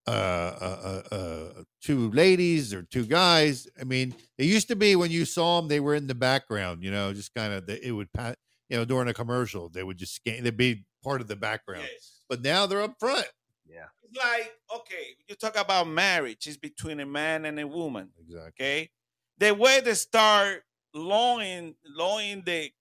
uh, 0.06 0.10
uh, 0.10 1.02
uh, 1.12 1.16
uh, 1.16 1.64
two 1.82 2.12
ladies 2.12 2.74
or 2.74 2.84
two 2.84 3.06
guys. 3.06 3.68
I 3.80 3.84
mean, 3.84 4.16
it 4.38 4.46
used 4.46 4.68
to 4.68 4.76
be 4.76 4.96
when 4.96 5.12
you 5.12 5.26
saw 5.26 5.60
them, 5.60 5.70
they 5.70 5.80
were 5.80 5.96
in 5.96 6.08
the 6.08 6.16
background. 6.16 6.84
You 6.84 6.92
know, 6.92 7.14
just 7.14 7.34
kind 7.34 7.54
of 7.54 7.70
it 7.70 7.92
would 7.92 8.12
pat. 8.14 8.38
You 8.70 8.78
know, 8.78 8.86
during 8.86 9.08
a 9.08 9.14
commercial, 9.14 9.70
they 9.70 9.84
would 9.84 9.98
just 9.98 10.16
scan. 10.16 10.44
They'd 10.44 10.58
be 10.58 10.86
part 11.04 11.22
of 11.22 11.28
the 11.28 11.36
background. 11.36 11.88
But 12.30 12.42
now 12.42 12.66
they're 12.66 12.82
up 12.82 12.96
front. 13.00 13.28
Yeah. 13.66 13.86
It's 14.04 14.18
like, 14.18 14.54
okay, 14.76 15.16
you 15.28 15.36
talk 15.36 15.56
about 15.58 15.88
marriage, 15.88 16.48
it's 16.48 16.58
between 16.58 17.00
a 17.00 17.06
man 17.06 17.46
and 17.46 17.60
a 17.60 17.68
woman. 17.68 18.10
Exactly. 18.20 18.66
Okay. 18.66 18.90
The 19.38 19.54
way 19.54 19.82
they 19.82 19.94
start 19.94 20.64
lowering 20.94 21.76
lowering 21.96 22.44
the 22.46 22.72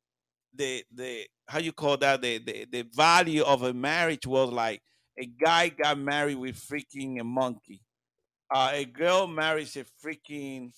the 0.55 0.85
the 0.95 1.27
how 1.49 1.59
you 1.59 1.73
call 1.73 1.97
that 1.97 2.21
the, 2.23 2.39
the 2.39 2.67
the 2.71 2.83
value 2.95 3.43
of 3.43 3.63
a 3.63 3.73
marriage 3.73 4.27
was 4.27 4.51
like 4.51 4.83
a 5.19 5.27
guy 5.27 5.69
got 5.71 5.99
married 5.99 6.37
with 6.37 6.57
freaking 6.57 7.21
a 7.21 7.25
monkey. 7.25 7.81
Uh, 8.53 8.71
a 8.73 8.85
girl 8.85 9.27
marries 9.27 9.77
a 9.77 9.85
freaking 10.05 10.73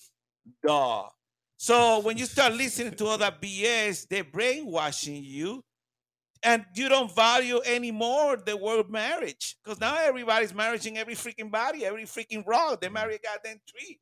dog. 0.65 1.09
So 1.57 1.99
when 1.99 2.17
you 2.17 2.25
start 2.25 2.53
listening 2.53 2.93
to 2.93 3.07
other 3.07 3.31
BS, 3.41 4.07
they're 4.07 4.23
brainwashing 4.23 5.23
you 5.23 5.63
and 6.43 6.65
you 6.75 6.87
don't 6.89 7.13
value 7.13 7.59
anymore 7.65 8.37
the 8.37 8.55
word 8.55 8.89
marriage 8.89 9.57
because 9.63 9.79
now 9.79 9.97
everybody's 9.97 10.53
marrying 10.53 10.97
every 10.97 11.15
freaking 11.15 11.51
body, 11.51 11.85
every 11.85 12.03
freaking 12.03 12.45
rock. 12.45 12.81
They 12.81 12.89
marry 12.89 13.15
a 13.15 13.19
goddamn 13.19 13.59
tree. 13.67 13.99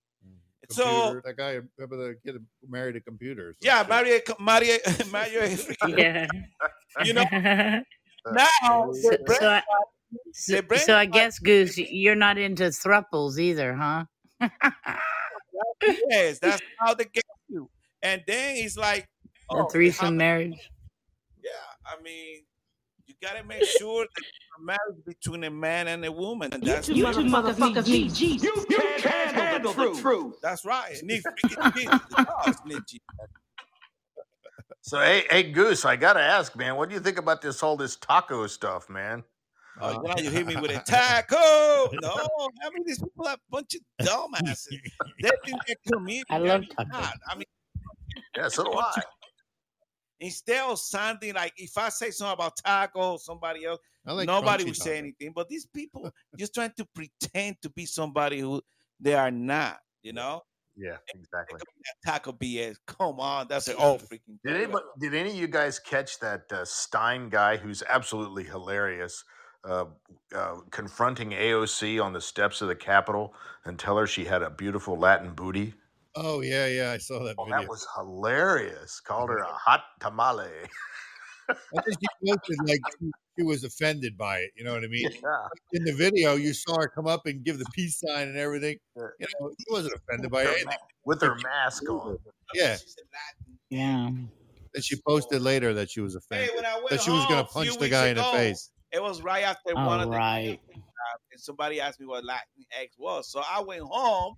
So 0.69 1.21
that 1.23 1.37
guy, 1.37 1.59
remember 1.77 2.07
the 2.07 2.15
kid 2.25 2.43
married 2.67 2.95
a 2.95 3.01
computer? 3.01 3.49
or 3.49 3.53
some 3.53 3.57
yeah, 3.61 3.79
shit? 3.79 3.89
marry 3.89 4.15
a 4.15 4.41
marry 4.41 4.69
a, 4.71 5.05
marry 5.11 5.35
a 5.35 5.49
freaking 5.49 5.97
Yeah. 5.97 6.27
you 7.03 7.13
know 7.13 7.23
now 8.31 8.91
So, 8.93 9.17
so, 9.27 9.47
I, 9.47 9.61
so, 10.33 10.61
so 10.75 10.95
I 10.95 11.05
guess 11.05 11.39
Goose, 11.39 11.77
you're 11.77 12.15
not 12.15 12.37
into 12.37 12.63
thruples 12.65 13.37
either, 13.37 13.73
huh? 13.73 14.05
yes, 16.09 16.39
that's 16.39 16.61
how 16.79 16.93
they 16.93 17.05
get 17.05 17.23
you. 17.49 17.69
And 18.01 18.21
then 18.27 18.57
it's 18.57 18.77
like, 18.77 19.07
A 19.51 19.55
oh, 19.57 19.65
threesome 19.69 20.17
marriage. 20.17 20.69
yeah, 21.43 21.51
I 21.85 22.01
mean, 22.01 22.43
you 23.05 23.15
gotta 23.21 23.43
make 23.43 23.63
sure 23.63 24.03
that 24.03 24.09
it's 24.17 24.59
a 24.59 24.63
marriage 24.63 25.05
between 25.05 25.43
a 25.43 25.49
man 25.49 25.87
and 25.87 26.03
a 26.05 26.11
woman. 26.11 26.53
And 26.53 26.63
that's 26.63 26.87
You 26.89 27.05
two 27.13 27.21
motherfuckers 27.21 27.87
need 27.87 28.13
Jesus. 28.13 28.43
You 28.69 28.77
can't 28.77 29.35
handle 29.35 29.73
the 29.73 29.99
truth. 29.99 30.37
That's 30.41 30.65
right. 30.65 30.93
It 30.93 31.03
needs 31.03 31.25
freaking 31.43 31.73
Jesus. 31.75 31.99
The 32.09 32.55
need 32.65 32.81
Jesus. 32.87 33.01
So 34.81 34.99
hey, 34.99 35.23
hey 35.29 35.43
Goose, 35.43 35.85
I 35.85 35.95
gotta 35.95 36.19
ask, 36.19 36.55
man, 36.57 36.75
what 36.75 36.89
do 36.89 36.95
you 36.95 37.01
think 37.01 37.17
about 37.17 37.41
this 37.41 37.59
whole 37.59 37.77
this 37.77 37.95
taco 37.95 38.47
stuff, 38.47 38.89
man? 38.89 39.23
Oh, 39.81 40.01
now 40.01 40.15
you 40.17 40.29
hit 40.29 40.45
me 40.45 40.55
with 40.55 40.71
a 40.71 40.79
taco. 40.85 41.89
No, 42.01 42.13
I 42.63 42.69
mean 42.73 42.83
these 42.85 42.99
people 42.99 43.27
are 43.27 43.33
a 43.35 43.37
bunch 43.49 43.75
of 43.75 43.81
dumbasses. 44.05 44.67
They 45.21 45.31
think 45.45 45.59
they're 45.67 45.75
comedians. 45.91 46.25
I 46.29 46.37
love 46.37 46.63
They're 46.77 46.85
not. 46.87 47.13
I 47.27 47.35
mean, 47.35 47.45
Yeah, 48.37 48.47
so 48.49 48.63
do 48.65 48.73
I. 48.73 48.91
instead 50.19 50.63
of 50.69 50.79
something 50.79 51.33
like 51.33 51.53
if 51.57 51.77
I 51.77 51.89
say 51.89 52.11
something 52.11 52.33
about 52.33 52.53
taco, 52.63 53.17
somebody 53.17 53.65
else, 53.65 53.79
like 54.05 54.27
nobody 54.27 54.63
crunchy 54.63 54.67
will 54.67 54.73
say 54.75 54.97
anything. 54.97 55.31
But 55.35 55.49
these 55.49 55.65
people 55.65 56.11
just 56.37 56.53
trying 56.53 56.73
to 56.77 56.85
pretend 56.93 57.57
to 57.63 57.69
be 57.69 57.85
somebody 57.85 58.39
who 58.39 58.61
they 58.99 59.15
are 59.15 59.31
not. 59.31 59.79
You 60.03 60.11
know, 60.13 60.41
Yeah, 60.75 60.97
exactly. 61.15 61.59
taco 62.05 62.33
BS. 62.33 62.75
Come 62.85 63.19
on, 63.19 63.47
that's 63.47 63.69
an 63.69 63.75
all 63.77 63.97
freaking. 63.97 64.37
Did 64.45 64.55
anybody, 64.57 64.85
did 64.99 65.13
any 65.13 65.29
of 65.29 65.35
you 65.35 65.47
guys 65.47 65.79
catch 65.79 66.19
that 66.19 66.41
uh, 66.51 66.65
Stein 66.65 67.29
guy 67.29 67.55
who's 67.57 67.81
absolutely 67.87 68.43
hilarious, 68.43 69.23
uh, 69.63 69.85
uh, 70.35 70.55
confronting 70.71 71.31
AOC 71.31 72.03
on 72.03 72.13
the 72.13 72.21
steps 72.21 72.61
of 72.61 72.67
the 72.67 72.75
Capitol 72.75 73.33
and 73.65 73.77
tell 73.79 73.97
her 73.97 74.07
she 74.07 74.25
had 74.25 74.41
a 74.41 74.49
beautiful 74.49 74.97
Latin 74.97 75.33
booty? 75.33 75.73
Oh 76.15 76.41
yeah, 76.41 76.67
yeah, 76.67 76.91
I 76.91 76.97
saw 76.97 77.23
that 77.23 77.35
Oh, 77.37 77.45
video. 77.45 77.61
that 77.61 77.67
was 77.69 77.87
hilarious. 77.95 78.99
Called 78.99 79.29
her 79.29 79.37
a 79.39 79.51
hot 79.51 79.83
tamale. 79.99 80.47
I 81.49 81.53
think 81.81 81.97
she 81.99 82.07
posted 82.27 82.57
like 82.67 82.79
she, 82.99 83.11
she 83.39 83.43
was 83.43 83.63
offended 83.63 84.17
by 84.17 84.37
it. 84.39 84.51
You 84.55 84.63
know 84.63 84.73
what 84.73 84.83
I 84.83 84.87
mean? 84.91 85.09
Yeah. 85.11 85.47
In 85.73 85.83
the 85.85 85.93
video, 85.93 86.35
you 86.35 86.53
saw 86.53 86.79
her 86.79 86.87
come 86.87 87.07
up 87.07 87.25
and 87.25 87.43
give 87.43 87.57
the 87.57 87.65
peace 87.73 87.99
sign 87.99 88.27
and 88.27 88.37
everything. 88.37 88.77
You 88.95 89.03
know, 89.39 89.51
she 89.59 89.65
wasn't 89.71 89.95
offended 89.95 90.29
by 90.31 90.43
With 90.43 90.47
her 90.47 90.51
anything. 90.53 90.67
ma- 90.67 90.87
With 91.05 91.21
her 91.21 91.35
mask 91.43 91.89
on. 91.89 92.17
Yeah. 92.53 92.77
Yeah. 93.69 94.07
And 94.75 94.83
she 94.83 94.95
posted 95.07 95.41
later 95.41 95.73
that 95.73 95.89
she 95.89 95.99
was 96.01 96.15
offended. 96.15 96.49
Hey, 96.49 96.55
when 96.55 96.65
I 96.65 96.75
went 96.75 96.89
that 96.89 97.01
she 97.01 97.11
was 97.11 97.25
gonna 97.25 97.43
punch 97.43 97.73
the 97.73 97.79
weeks 97.79 97.91
guy 97.91 98.07
in 98.07 98.17
the 98.17 98.23
face. 98.23 98.69
It 98.93 99.01
was 99.01 99.21
right 99.23 99.43
after 99.43 99.75
one 99.75 99.99
Oh, 99.99 100.03
of 100.03 100.11
the 100.11 100.17
right. 100.17 100.59
and 101.31 101.41
somebody 101.41 101.81
asked 101.81 101.99
me 101.99 102.05
what 102.05 102.23
Latinx 102.23 102.97
was. 102.97 103.27
So 103.27 103.41
I 103.49 103.59
went 103.61 103.81
home 103.81 104.35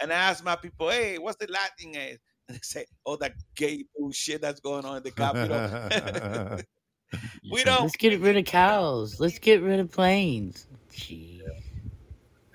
and 0.00 0.12
I 0.12 0.16
asked 0.16 0.44
my 0.44 0.56
people, 0.56 0.90
"Hey, 0.90 1.18
what's 1.18 1.36
the 1.38 1.46
Latinx?" 1.46 1.96
And 1.96 2.18
they 2.48 2.58
say, 2.62 2.84
"Oh, 3.06 3.16
that 3.16 3.32
gay 3.56 3.84
bullshit 3.96 4.42
that's 4.42 4.60
going 4.60 4.84
on 4.84 4.98
in 4.98 5.02
the 5.02 5.10
capital. 5.10 6.60
we 7.50 7.64
don't. 7.64 7.82
Let's 7.82 7.96
get 7.96 8.20
rid 8.20 8.36
of 8.36 8.44
cows. 8.44 9.18
Let's 9.20 9.38
get 9.38 9.62
rid 9.62 9.80
of 9.80 9.90
planes. 9.90 10.66
Gee, 10.92 11.42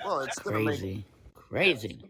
Well, 0.05 0.21
it's 0.21 0.39
gonna 0.39 0.59
make 0.59 0.79
crazy, 0.79 1.05
crazy. 1.33 2.08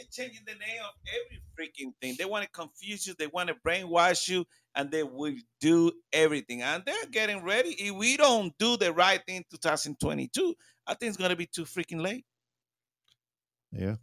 They're 0.00 0.26
changing 0.26 0.44
the 0.46 0.54
name 0.54 0.80
of 0.82 0.94
every 1.14 1.42
freaking 1.58 1.92
thing. 2.00 2.16
They 2.18 2.24
want 2.24 2.44
to 2.44 2.50
confuse 2.50 3.06
you. 3.06 3.14
They 3.18 3.26
want 3.26 3.48
to 3.48 3.54
brainwash 3.54 4.28
you, 4.28 4.46
and 4.74 4.90
they 4.90 5.02
will 5.02 5.34
do 5.60 5.92
everything. 6.12 6.62
And 6.62 6.82
they're 6.86 7.06
getting 7.10 7.42
ready. 7.44 7.70
If 7.70 7.94
we 7.94 8.16
don't 8.16 8.56
do 8.58 8.76
the 8.78 8.92
right 8.92 9.20
thing, 9.26 9.36
in 9.36 9.44
2022, 9.50 10.54
I 10.86 10.94
think 10.94 11.10
it's 11.10 11.18
gonna 11.18 11.36
be 11.36 11.46
too 11.46 11.64
freaking 11.64 12.00
late. 12.00 12.24
yeah. 13.72 13.96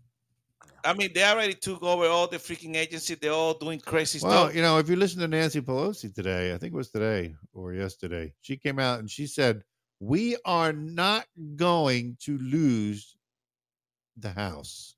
I 0.84 0.94
mean, 0.94 1.12
they 1.14 1.24
already 1.24 1.56
took 1.56 1.82
over 1.84 2.06
all 2.06 2.28
the 2.28 2.38
freaking 2.38 2.76
agencies. 2.76 3.18
They're 3.20 3.32
all 3.32 3.56
doing 3.56 3.80
crazy 3.80 4.20
Well, 4.22 4.32
stuff. 4.32 4.48
Well, 4.48 4.56
you 4.56 4.62
know, 4.62 4.78
if 4.78 4.90
you 4.90 4.96
listen 4.96 5.20
to 5.22 5.28
Nancy 5.28 5.62
Pelosi 5.62 6.14
today, 6.14 6.54
I 6.54 6.58
think 6.58 6.74
it 6.74 6.78
was 6.78 6.92
today 6.92 7.36
or 7.54 7.74
yesterday, 7.74 8.34
she 8.42 8.56
came 8.56 8.80
out 8.80 9.00
and 9.00 9.10
she 9.10 9.26
said, 9.28 9.64
"We 10.00 10.38
are 10.46 10.74
not 10.74 11.28
going 11.56 12.18
to 12.22 12.38
lose 12.38 13.18
the 14.16 14.32
House." 14.32 14.97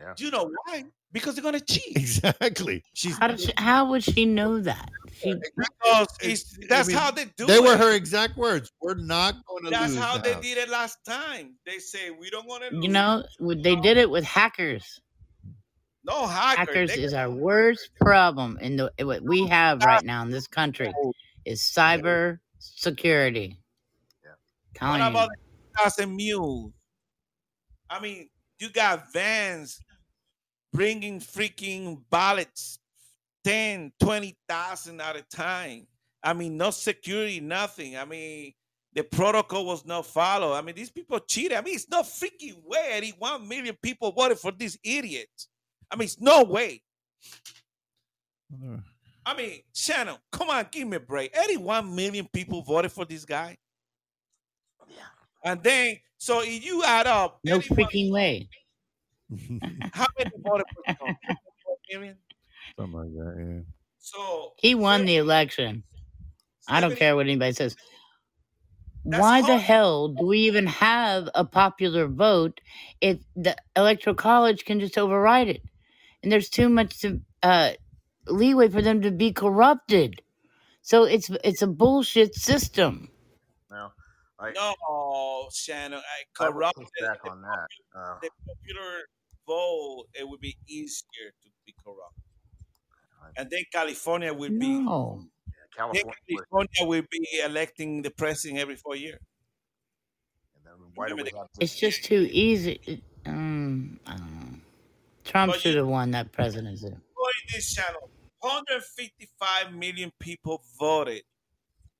Yeah. 0.00 0.14
Do 0.16 0.24
you 0.24 0.30
know 0.30 0.50
why? 0.64 0.84
Because 1.12 1.34
they're 1.34 1.42
gonna 1.44 1.60
cheat. 1.60 1.96
Exactly. 1.96 2.82
She's 2.94 3.18
How 3.18 3.36
she, 3.36 3.52
how 3.58 3.90
would 3.90 4.02
she 4.02 4.24
know 4.24 4.60
that? 4.60 4.88
She, 5.12 5.34
Because 5.34 5.68
oh, 5.84 6.06
it's, 6.22 6.56
I 6.62 6.66
that's 6.68 6.88
mean, 6.88 6.96
how 6.96 7.10
they 7.10 7.24
do 7.36 7.44
They 7.46 7.56
it. 7.56 7.62
were 7.62 7.76
her 7.76 7.94
exact 7.94 8.36
words. 8.36 8.70
We're 8.80 8.94
not 8.94 9.34
going 9.44 9.64
to 9.64 9.70
That's 9.70 9.94
how 9.96 10.16
the 10.16 10.22
they 10.22 10.40
did 10.40 10.56
it 10.58 10.68
last 10.70 11.04
time. 11.04 11.56
They 11.66 11.78
say 11.78 12.10
we 12.10 12.30
don't 12.30 12.46
want 12.46 12.62
to. 12.70 12.76
you 12.76 12.88
know, 12.88 13.24
they 13.40 13.76
did 13.76 13.96
it 13.98 14.08
with 14.08 14.24
hackers. 14.24 15.00
no 16.04 16.26
hacker. 16.26 16.60
Hackers 16.60 16.94
They- 16.94 17.02
is 17.02 17.12
our 17.12 17.28
worst 17.30 17.90
problem 18.00 18.56
in 18.62 18.76
the 18.76 18.90
what 19.00 19.22
we 19.22 19.46
have 19.48 19.82
right 19.82 20.04
now 20.04 20.22
in 20.22 20.30
this 20.30 20.46
country 20.46 20.92
is 21.44 21.60
cyber 21.60 22.38
security. 22.58 23.58
Yeah. 24.24 24.30
Telling 24.74 25.12
what 25.12 25.28
you. 25.28 25.36
the 25.74 25.78
thousand 25.82 26.16
mules? 26.16 26.72
I 27.90 28.00
mean, 28.00 28.30
you 28.60 28.70
got 28.70 29.12
vans 29.12 29.80
bringing 30.72 31.20
freaking 31.20 32.00
ballots 32.10 32.78
10, 33.44 33.92
20,000 34.00 35.00
at 35.00 35.16
a 35.16 35.22
time. 35.22 35.86
I 36.22 36.32
mean, 36.34 36.56
no 36.56 36.70
security, 36.70 37.40
nothing. 37.40 37.96
I 37.96 38.04
mean, 38.04 38.52
the 38.94 39.02
protocol 39.02 39.64
was 39.66 39.86
not 39.86 40.06
followed. 40.06 40.54
I 40.54 40.62
mean, 40.62 40.74
these 40.74 40.90
people 40.90 41.18
cheated. 41.20 41.56
I 41.56 41.62
mean, 41.62 41.74
it's 41.74 41.88
no 41.88 42.02
freaking 42.02 42.56
way 42.64 42.90
81 42.94 43.48
million 43.48 43.76
people 43.82 44.12
voted 44.12 44.38
for 44.38 44.52
these 44.52 44.78
idiots. 44.84 45.48
I 45.90 45.96
mean, 45.96 46.04
it's 46.04 46.20
no 46.20 46.44
way. 46.44 46.82
I 49.24 49.36
mean, 49.36 49.60
Shannon, 49.72 50.16
come 50.32 50.50
on, 50.50 50.66
give 50.70 50.88
me 50.88 50.96
a 50.96 51.00
break. 51.00 51.36
81 51.36 51.94
million 51.94 52.28
people 52.32 52.62
voted 52.62 52.92
for 52.92 53.04
this 53.04 53.24
guy. 53.24 53.56
And 55.44 55.62
then, 55.62 55.96
so 56.18 56.42
if 56.42 56.64
you 56.64 56.82
add 56.84 57.06
up, 57.06 57.38
No 57.44 57.60
freaking 57.60 58.10
way. 58.12 58.48
how 59.92 60.06
many 60.18 60.30
voted 60.38 60.66
for 60.74 60.94
Trump? 60.96 61.18
Something 62.76 62.92
like 62.92 63.12
that. 63.12 63.34
Yeah. 63.38 63.60
So 63.98 64.52
He 64.56 64.74
won 64.74 65.04
the 65.04 65.16
election. 65.16 65.84
I 66.68 66.80
don't 66.80 66.96
care 66.96 67.16
what 67.16 67.26
anybody 67.26 67.52
says. 67.52 67.76
That's 69.04 69.20
Why 69.20 69.40
the 69.42 69.56
hell 69.56 70.08
do 70.08 70.26
we 70.26 70.40
even 70.40 70.66
have 70.66 71.28
a 71.34 71.44
popular 71.44 72.06
vote 72.06 72.60
if 73.00 73.18
the 73.34 73.56
electoral 73.74 74.14
college 74.14 74.64
can 74.64 74.78
just 74.78 74.98
override 74.98 75.48
it? 75.48 75.62
And 76.22 76.30
there's 76.30 76.50
too 76.50 76.68
much 76.68 77.00
to, 77.00 77.20
uh, 77.42 77.72
leeway 78.26 78.68
for 78.68 78.82
them 78.82 79.00
to 79.02 79.10
be 79.10 79.32
corrupted. 79.32 80.22
So 80.82 81.04
it's 81.04 81.30
it's 81.44 81.62
a 81.62 81.66
bullshit 81.66 82.34
system. 82.34 83.10
No, 83.70 83.90
I, 84.38 84.52
no, 84.52 85.48
Shannon, 85.52 85.98
I 85.98 86.44
I 86.44 86.50
corrupted 86.50 86.84
push 86.84 87.08
back 87.08 87.18
on 87.30 87.42
that. 87.42 87.68
Uh, 87.94 88.18
the 88.22 88.30
popular 88.46 89.04
vote. 89.52 90.06
It 90.14 90.28
would 90.28 90.40
be 90.40 90.56
easier 90.68 91.28
to 91.42 91.48
be 91.66 91.74
corrupt. 91.84 92.16
And 93.36 93.48
then 93.50 93.64
California 93.72 94.32
will 94.32 94.50
be 94.50 94.68
No. 94.80 95.26
California, 95.76 96.12
California 96.28 96.82
will 96.82 97.04
be 97.10 97.26
electing 97.44 98.02
the 98.02 98.10
president 98.10 98.58
every 98.60 98.76
four 98.76 98.96
years. 98.96 99.20
and 100.56 100.64
then 100.64 100.74
why 100.94 101.08
do 101.08 101.16
we 101.16 101.22
have 101.36 101.48
It's 101.58 101.76
just 101.78 102.04
too 102.04 102.28
easy. 102.30 103.02
Um, 103.26 104.00
I 104.06 104.16
don't 104.16 104.34
know. 104.40 104.56
Trump 105.24 105.54
should 105.54 105.76
have 105.76 105.86
won 105.86 106.10
that 106.12 106.32
presidency. 106.32 106.88
According 106.88 107.46
this 107.54 107.74
channel, 107.74 108.10
155 108.40 109.72
million 109.74 110.10
people 110.18 110.62
voted 110.78 111.22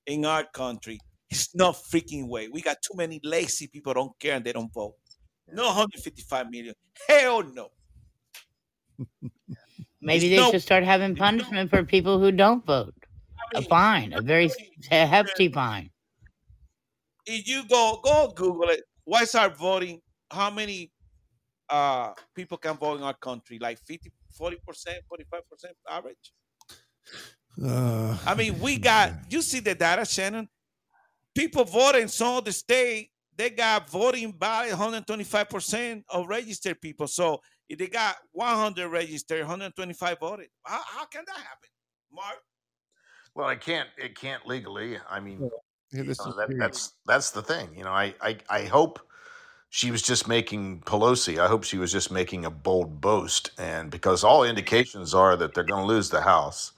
in 0.05 0.25
our 0.25 0.43
country. 0.45 0.99
It's 1.29 1.55
no 1.55 1.71
freaking 1.71 2.27
way. 2.27 2.49
We 2.49 2.61
got 2.61 2.81
too 2.81 2.95
many 2.97 3.19
lazy 3.23 3.67
people 3.67 3.93
don't 3.93 4.19
care 4.19 4.35
and 4.35 4.45
they 4.45 4.51
don't 4.53 4.73
vote. 4.73 4.95
No 5.53 5.65
155 5.65 6.49
million. 6.49 6.75
Hell 7.07 7.43
no. 7.43 7.69
Maybe 10.01 10.29
There's 10.29 10.31
they 10.31 10.35
no- 10.37 10.51
should 10.51 10.61
start 10.61 10.83
having 10.83 11.15
punishment 11.15 11.69
for 11.69 11.83
people 11.83 12.19
who 12.19 12.31
don't 12.31 12.65
vote. 12.65 12.93
A 13.53 13.61
fine, 13.61 14.13
a 14.13 14.21
very 14.21 14.49
hefty 14.89 15.49
fine. 15.49 15.89
If 17.25 17.47
you 17.47 17.67
go 17.67 17.99
go 18.03 18.31
Google 18.35 18.69
it, 18.69 18.83
why 19.03 19.25
start 19.25 19.57
voting? 19.57 20.01
How 20.31 20.49
many 20.49 20.91
uh 21.69 22.13
people 22.33 22.57
can 22.57 22.77
vote 22.77 22.97
in 22.97 23.03
our 23.03 23.13
country? 23.13 23.59
Like 23.59 23.77
50, 23.79 24.11
40 24.31 24.57
percent, 24.65 24.97
45 25.09 25.49
percent 25.49 25.75
average. 25.89 26.33
Uh, 27.61 28.17
I 28.25 28.33
mean, 28.35 28.57
we 28.59 28.77
got 28.77 29.11
you 29.29 29.41
see 29.41 29.59
the 29.59 29.75
data, 29.75 30.05
Shannon. 30.05 30.47
People 31.35 31.65
voting 31.65 32.07
some 32.07 32.37
of 32.37 32.45
the 32.45 32.51
state, 32.53 33.10
they 33.41 33.49
got 33.49 33.89
voting 33.89 34.31
by 34.31 34.69
125% 34.69 36.03
of 36.09 36.27
registered 36.27 36.79
people. 36.79 37.07
So 37.07 37.41
if 37.67 37.79
they 37.79 37.87
got 37.87 38.17
100 38.33 38.87
registered, 38.87 39.39
125 39.39 40.19
voted. 40.19 40.47
How, 40.63 40.81
how 40.85 41.05
can 41.05 41.23
that 41.25 41.37
happen? 41.37 41.69
Mark? 42.13 42.37
Well, 43.33 43.49
it 43.49 43.59
can't. 43.61 43.89
It 43.97 44.15
can't 44.15 44.45
legally. 44.45 44.97
I 45.09 45.19
mean, 45.19 45.49
Yeah, 45.91 46.03
this 46.03 46.19
know, 46.19 46.31
is 46.31 46.35
that, 46.35 46.55
that's 46.59 46.93
that's 47.07 47.31
the 47.31 47.41
thing. 47.41 47.69
You 47.75 47.85
know, 47.85 47.91
I, 47.91 48.13
I 48.21 48.37
I 48.49 48.65
hope 48.65 48.99
she 49.69 49.89
was 49.89 50.01
just 50.01 50.27
making 50.27 50.81
Pelosi. 50.81 51.39
I 51.39 51.47
hope 51.47 51.63
she 51.63 51.77
was 51.77 51.91
just 51.93 52.11
making 52.11 52.45
a 52.45 52.51
bold 52.51 52.99
boast, 52.99 53.51
and 53.57 53.89
because 53.89 54.25
all 54.25 54.43
indications 54.43 55.15
are 55.15 55.37
that 55.37 55.53
they're 55.53 55.63
going 55.63 55.83
to 55.83 55.87
lose 55.87 56.09
the 56.09 56.19
House, 56.21 56.73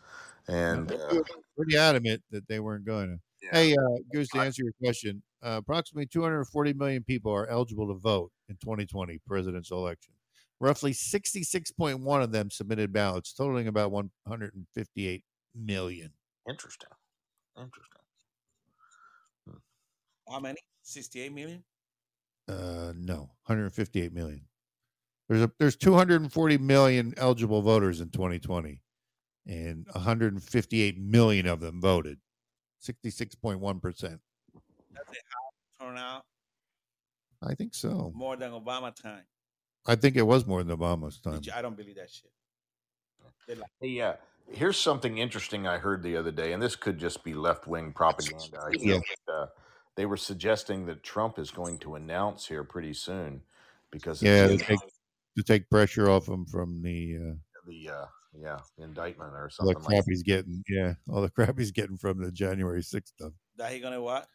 and 0.47 0.91
uh, 0.91 1.23
pretty 1.57 1.75
adamant 1.75 2.21
that 2.29 2.47
they 2.47 2.59
weren't 2.59 2.85
going 2.85 3.09
to. 3.09 3.32
Yeah. 3.43 3.49
Hey, 3.51 3.73
uh, 3.73 3.97
Goose, 4.13 4.29
to 4.29 4.39
answer 4.39 4.63
your 4.63 4.73
question, 4.81 5.21
uh, 5.43 5.57
approximately 5.61 6.05
240 6.05 6.73
million 6.73 7.03
people 7.03 7.31
are 7.31 7.47
eligible 7.47 7.87
to 7.87 7.95
vote 7.95 8.31
in 8.47 8.55
2020 8.55 9.19
presidential 9.27 9.79
election. 9.79 10.13
Roughly 10.61 10.93
66.1 10.93 12.23
of 12.23 12.31
them 12.31 12.49
submitted 12.49 12.93
ballots, 12.93 13.33
totaling 13.33 13.67
about 13.67 13.91
158 13.91 15.23
million. 15.55 16.11
interesting, 16.47 16.89
interesting. 17.57 17.99
How 20.29 20.39
many? 20.39 20.59
68 20.83 21.33
million? 21.33 21.63
Uh, 22.47 22.93
no, 22.95 23.31
158 23.45 24.13
million. 24.13 24.41
There's 25.29 25.41
a 25.41 25.51
there's 25.59 25.75
240 25.77 26.57
million 26.57 27.13
eligible 27.17 27.61
voters 27.61 28.01
in 28.01 28.09
2020, 28.09 28.81
and 29.47 29.85
158 29.91 30.99
million 30.99 31.47
of 31.47 31.59
them 31.59 31.79
voted, 31.79 32.19
66.1 32.83 33.81
percent. 33.81 34.19
That's 34.93 35.11
it. 35.11 35.17
How 35.79 35.85
turnout? 35.87 36.25
I 37.41 37.55
think 37.55 37.73
so. 37.73 38.11
More 38.15 38.35
than 38.35 38.51
Obama 38.51 38.93
time. 38.93 39.23
I 39.85 39.95
think 39.95 40.15
it 40.15 40.21
was 40.21 40.45
more 40.45 40.63
than 40.63 40.77
Obama's 40.77 41.19
time. 41.19 41.41
I 41.53 41.61
don't 41.61 41.75
believe 41.75 41.95
that 41.95 42.09
shit. 42.09 42.31
They 43.47 43.55
like- 43.55 43.69
Hey, 43.81 43.99
uh, 43.99 44.13
here's 44.47 44.79
something 44.79 45.17
interesting 45.17 45.67
I 45.67 45.77
heard 45.77 46.03
the 46.03 46.15
other 46.15 46.31
day, 46.31 46.53
and 46.53 46.61
this 46.61 46.75
could 46.77 46.97
just 46.97 47.23
be 47.23 47.33
left 47.33 47.67
wing 47.67 47.91
propaganda. 47.91 48.59
I 48.61 48.69
Yeah. 48.79 48.93
think, 48.93 49.05
uh, 49.27 49.47
they 49.95 50.05
were 50.05 50.17
suggesting 50.17 50.85
that 50.85 51.03
Trump 51.03 51.37
is 51.37 51.51
going 51.51 51.79
to 51.79 51.95
announce 51.95 52.47
here 52.47 52.63
pretty 52.63 52.93
soon 52.93 53.43
because 53.91 54.21
Yeah, 54.23 54.47
to 54.47 54.57
take, 54.57 54.79
to 55.35 55.43
take 55.43 55.69
pressure 55.69 56.09
off 56.09 56.27
him 56.29 56.45
from 56.45 56.81
the 56.81 57.17
uh, 57.17 57.35
the 57.65 57.89
uh, 57.89 58.05
yeah 58.39 58.59
indictment 58.77 59.31
or 59.33 59.49
something. 59.49 59.75
all 59.75 59.79
the 59.79 59.83
something 59.83 59.95
like 59.95 60.03
crap 60.03 60.05
he's 60.07 60.23
getting. 60.23 60.63
Yeah, 60.67 60.93
all 61.09 61.21
the 61.21 61.29
crap 61.35 61.57
he's 61.57 61.71
getting 61.71 61.97
from 61.97 62.21
the 62.21 62.31
January 62.31 62.81
6th 62.81 63.07
stuff. 63.07 63.33
that 63.57 63.71
he 63.71 63.79
gonna 63.79 64.01
what? 64.01 64.27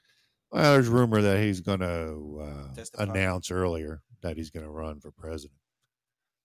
Well, 0.51 0.73
there's 0.73 0.89
rumor 0.89 1.21
that 1.21 1.41
he's 1.41 1.61
going 1.61 1.81
to 1.81 2.41
uh, 2.41 2.75
Testify. 2.75 3.03
announce 3.03 3.51
earlier 3.51 4.01
that 4.23 4.39
he's 4.39 4.51
going 4.51 4.65
to 4.65 4.71
run 4.71 4.99
for 4.99 5.11
president 5.11 5.59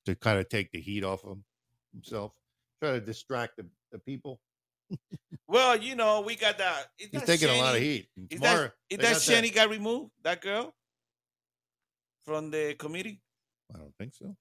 to 0.06 0.16
kind 0.16 0.40
of 0.40 0.50
take 0.50 0.72
the 0.72 0.82
heat 0.82 1.06
off 1.06 1.24
him 1.24 1.46
himself, 1.94 2.34
try 2.82 2.92
to 2.92 3.00
distract 3.00 3.56
the, 3.58 3.66
the 3.92 4.00
people. 4.00 4.40
Well, 5.46 5.78
you 5.78 5.96
know, 5.96 6.22
we 6.22 6.36
got 6.36 6.58
that. 6.58 6.88
is 6.98 7.10
He's 7.12 7.22
that 7.22 7.28
taking 7.28 7.50
a 7.50 7.58
lot 7.62 7.76
of 7.76 7.82
heat. 7.82 8.08
Is 8.18 8.40
Tomorrow, 8.40 8.62
that, 8.64 8.74
is 8.90 8.98
that 8.98 9.14
got 9.14 9.22
Cheney 9.22 9.50
got 9.52 9.70
removed? 9.70 10.12
That 10.24 10.42
girl 10.42 10.74
from 12.26 12.50
the 12.50 12.74
committee? 12.74 13.22
I 13.74 13.78
don't 13.78 13.94
think 14.00 14.16
so. 14.16 14.36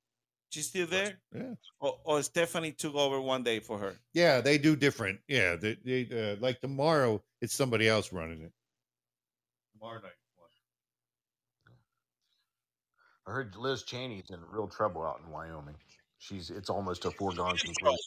She's 0.52 0.68
still 0.68 0.86
there? 0.86 1.18
Yeah. 1.34 1.54
Or, 1.80 1.98
or 2.04 2.22
Stephanie 2.22 2.72
took 2.72 2.94
over 2.94 3.18
one 3.18 3.42
day 3.42 3.58
for 3.58 3.78
her? 3.78 3.94
Yeah, 4.12 4.42
they 4.42 4.58
do 4.58 4.76
different. 4.76 5.18
Yeah, 5.26 5.56
they, 5.56 5.78
they 5.82 6.08
uh, 6.12 6.36
like 6.40 6.60
tomorrow, 6.60 7.22
it's 7.40 7.54
somebody 7.54 7.88
else 7.88 8.12
running 8.12 8.42
it. 8.42 8.52
Tomorrow 9.72 10.02
night. 10.02 10.12
I 13.26 13.30
heard 13.30 13.56
Liz 13.56 13.84
Cheney's 13.84 14.30
in 14.30 14.40
real 14.50 14.66
trouble 14.66 15.02
out 15.02 15.20
in 15.24 15.32
Wyoming. 15.32 15.76
She's 16.18 16.50
it's 16.50 16.68
almost 16.68 17.06
a 17.06 17.10
foregone 17.12 17.56
conclusion. 17.56 17.98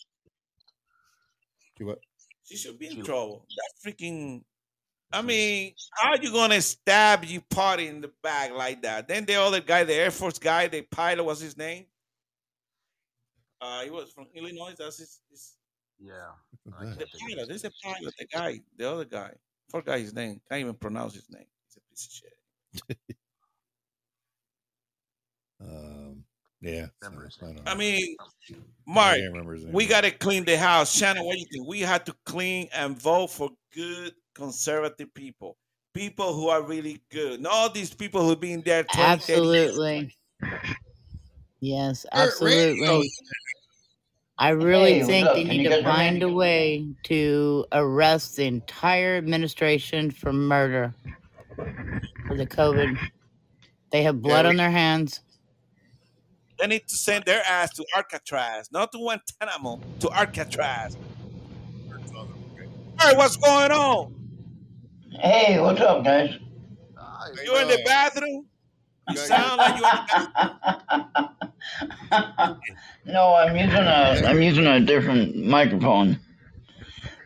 She 1.78 1.84
what? 1.84 1.98
She 2.44 2.58
should 2.58 2.78
be 2.78 2.88
in 2.88 3.04
trouble. 3.04 3.48
That 3.58 3.92
freaking. 3.92 4.44
I 5.12 5.22
mean, 5.24 5.74
how 5.94 6.12
are 6.12 6.18
you 6.18 6.32
gonna 6.32 6.62
stab 6.62 7.26
you 7.26 7.42
party 7.50 7.88
in 7.88 8.02
the 8.02 8.12
back 8.22 8.52
like 8.52 8.84
that? 8.84 9.08
Then 9.08 9.26
the 9.26 9.36
other 9.36 9.62
guy, 9.62 9.84
the 9.84 9.94
Air 9.96 10.12
Force 10.12 10.38
guy, 10.38 10.68
the 10.68 10.82
pilot, 10.84 11.24
was 11.24 11.40
his 11.40 11.58
name? 11.58 11.86
Uh, 13.62 13.84
he 13.84 13.90
was 13.90 14.12
from 14.12 14.28
Illinois. 14.34 14.74
That's 14.78 14.98
his. 14.98 15.22
his 15.30 15.54
Yeah. 16.00 16.32
the 16.66 17.08
pilot. 17.28 17.48
There's 17.48 17.66
a 17.66 17.72
pilot. 17.84 18.14
The 18.20 18.26
guy, 18.26 18.60
the 18.78 18.92
other 18.92 19.06
guy. 19.06 19.32
Forgot 19.70 20.00
his 20.00 20.14
name. 20.14 20.40
Can't 20.50 20.62
even 20.62 20.76
pronounce 20.76 21.16
his 21.16 21.30
name. 21.30 21.46
He's 21.68 21.78
a 21.78 21.82
piece 21.90 22.06
of 22.06 22.12
shit. 22.88 22.98
Um, 25.62 26.24
yeah. 26.62 26.88
so, 27.02 27.10
I, 27.10 27.54
don't 27.54 27.62
I 27.66 27.76
mean, 27.76 28.16
Mark, 28.86 29.16
can't 29.16 29.34
remember 29.34 29.58
we 29.72 29.86
got 29.86 30.02
to 30.02 30.12
clean 30.12 30.46
the 30.46 30.58
house. 30.58 30.94
Shannon, 30.94 31.24
what 31.24 31.34
do 31.34 31.40
you 31.40 31.46
think? 31.52 31.68
We 31.68 31.82
had 31.82 32.06
to 32.08 32.16
clean 32.26 32.68
and 32.74 33.00
vote 33.00 33.32
for 33.32 33.50
good 33.74 34.14
conservative 34.34 35.14
people, 35.14 35.58
people 35.94 36.34
who 36.34 36.50
are 36.50 36.62
really 36.62 37.02
good. 37.12 37.42
Not 37.42 37.54
all 37.54 37.70
these 37.70 37.94
people 37.94 38.26
who've 38.26 38.40
been 38.40 38.62
there 38.62 38.84
20, 38.84 39.22
30 39.22 39.42
years. 39.42 39.70
Absolutely. 39.70 40.16
Yes, 41.60 42.06
absolutely. 42.12 43.12
I 44.38 44.50
really 44.50 44.96
Hey, 44.96 45.04
think 45.04 45.28
they 45.34 45.44
Can 45.46 45.58
need 45.58 45.64
to 45.64 45.70
guys 45.70 45.80
hear 45.80 45.84
me? 45.84 45.86
find 45.86 46.24
a 46.24 46.30
way 46.30 46.88
to 47.04 47.66
arrest 47.72 48.36
the 48.36 48.46
entire 48.46 49.16
administration 49.18 50.12
for 50.12 50.34
murder 50.34 50.94
for 52.28 52.36
the 52.36 52.46
COVID. 52.46 52.98
They 53.92 54.04
have 54.04 54.22
blood 54.22 54.46
Yeah, 54.46 54.50
on 54.50 54.58
their 54.58 54.72
hands. 54.72 55.22
They 56.60 56.68
need 56.68 56.88
to 56.88 56.96
send 56.96 57.26
their 57.26 57.42
ass 57.46 57.72
to 57.76 57.86
Alcatraz, 57.96 58.72
not 58.72 58.92
to 58.92 58.98
Guantanamo, 58.98 59.80
to 60.02 60.12
Alcatraz. 60.14 60.98
Hey, 63.02 63.16
what's 63.16 63.38
going 63.38 63.72
on? 63.72 64.14
Hey, 65.20 65.60
what's 65.62 65.80
up, 65.82 66.04
guys? 66.04 66.38
You 67.44 67.58
in 67.58 67.68
the 67.68 67.82
bathroom? 67.86 68.46
You 69.10 69.18
sound 69.18 69.58
like 69.58 69.80
you 69.80 69.86
in 72.18 72.58
No, 73.14 73.36
I'm 73.36 73.56
using 73.56 73.76
a 73.76 74.28
I'm 74.28 74.42
using 74.42 74.68
a 74.68 74.80
different 74.80 75.36
microphone. 75.36 76.20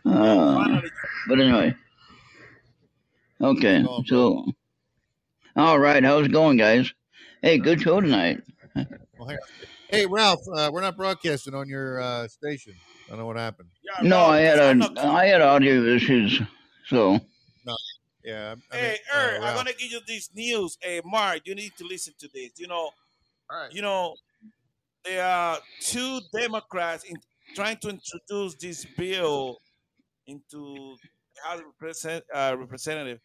Uh, 0.05 0.81
but 1.27 1.39
anyway, 1.39 1.75
okay. 3.41 3.85
So, 4.07 4.45
all 5.55 5.79
right, 5.79 6.03
how's 6.03 6.25
it 6.25 6.31
going, 6.31 6.57
guys? 6.57 6.91
Hey, 7.41 7.57
good 7.57 7.81
show 7.81 8.01
tonight. 8.01 8.41
Well, 8.75 8.85
hang 9.27 9.37
on. 9.37 9.37
Hey, 9.89 10.05
Ralph, 10.05 10.41
uh, 10.53 10.69
we're 10.71 10.81
not 10.81 10.97
broadcasting 10.97 11.53
on 11.53 11.67
your 11.67 12.01
uh, 12.01 12.27
station. 12.27 12.73
I 13.07 13.09
don't 13.11 13.19
know 13.19 13.25
what 13.25 13.37
happened. 13.37 13.69
No, 14.03 14.25
I 14.25 14.39
had 14.39 14.59
a 14.59 15.01
I 15.01 15.25
had 15.25 15.41
audio 15.41 15.81
issues, 15.83 16.41
so 16.87 17.13
No. 17.13 17.19
Yeah. 18.23 18.55
I 18.71 18.75
Hey, 18.77 18.91
mean, 18.91 18.97
Er, 19.13 19.39
uh, 19.41 19.45
I'm 19.45 19.55
gonna 19.55 19.73
give 19.73 19.91
you 19.91 20.01
this 20.05 20.29
news. 20.33 20.77
Hey, 20.81 21.01
Mark, 21.05 21.41
you 21.45 21.55
need 21.55 21.75
to 21.77 21.85
listen 21.85 22.13
to 22.19 22.27
this. 22.33 22.51
You 22.57 22.67
know, 22.67 22.91
you 23.71 23.81
know, 23.81 24.15
there 25.05 25.25
are 25.25 25.59
two 25.79 26.19
Democrats 26.33 27.03
in 27.05 27.17
trying 27.55 27.77
to 27.77 27.89
introduce 27.89 28.55
this 28.55 28.85
bill 28.97 29.57
into 30.27 30.97
the 31.35 31.41
House 31.43 31.61
Represent, 31.65 32.25
uh, 32.33 32.55
Representative 32.59 33.19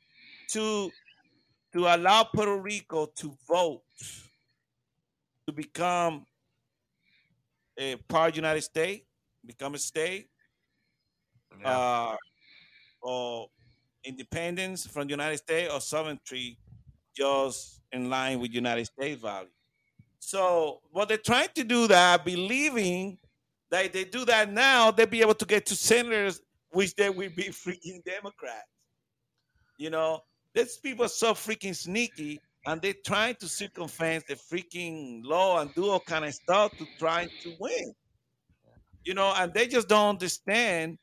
to 0.50 0.90
to 1.72 1.80
allow 1.86 2.24
Puerto 2.24 2.56
Rico 2.58 3.06
to 3.06 3.36
vote 3.48 3.82
to 5.46 5.52
become 5.52 6.26
a 7.76 7.96
part 7.96 8.28
of 8.28 8.34
the 8.34 8.36
United 8.36 8.62
States, 8.62 9.04
become 9.44 9.74
a 9.74 9.78
state, 9.78 10.28
uh, 11.64 12.16
or 13.02 13.48
independence 14.04 14.86
from 14.86 15.06
the 15.06 15.12
United 15.12 15.38
States 15.38 15.72
or 15.72 15.80
sovereignty 15.80 16.58
just 17.16 17.80
in 17.92 18.10
line 18.10 18.40
with 18.40 18.52
United 18.52 18.86
States 18.86 19.20
value. 19.20 19.48
So 20.18 20.80
what 20.90 21.08
they're 21.08 21.18
trying 21.18 21.48
to 21.54 21.64
do 21.64 21.86
that, 21.88 22.24
believing 22.24 23.18
that 23.70 23.92
they 23.92 24.04
do 24.04 24.24
that 24.24 24.52
now, 24.52 24.90
they'll 24.90 25.06
be 25.06 25.20
able 25.20 25.34
to 25.34 25.44
get 25.44 25.66
to 25.66 25.76
senators, 25.76 26.40
which 26.70 26.94
they 26.94 27.10
will 27.10 27.30
be 27.36 27.44
freaking 27.50 28.02
Democrats. 28.04 28.68
You 29.78 29.90
know, 29.90 30.20
these 30.54 30.76
people 30.76 31.04
are 31.04 31.08
so 31.08 31.34
freaking 31.34 31.74
sneaky, 31.74 32.40
and 32.66 32.80
they're 32.80 32.94
trying 33.04 33.34
to 33.36 33.48
circumvent 33.48 34.26
the 34.26 34.34
freaking 34.34 35.24
law 35.24 35.60
and 35.60 35.74
do 35.74 35.90
all 35.90 36.00
kind 36.00 36.24
of 36.24 36.34
stuff 36.34 36.72
to 36.78 36.86
try 36.98 37.28
to 37.42 37.54
win. 37.58 37.92
You 39.04 39.14
know, 39.14 39.34
and 39.36 39.52
they 39.52 39.66
just 39.66 39.88
don't 39.88 40.10
understand 40.10 40.98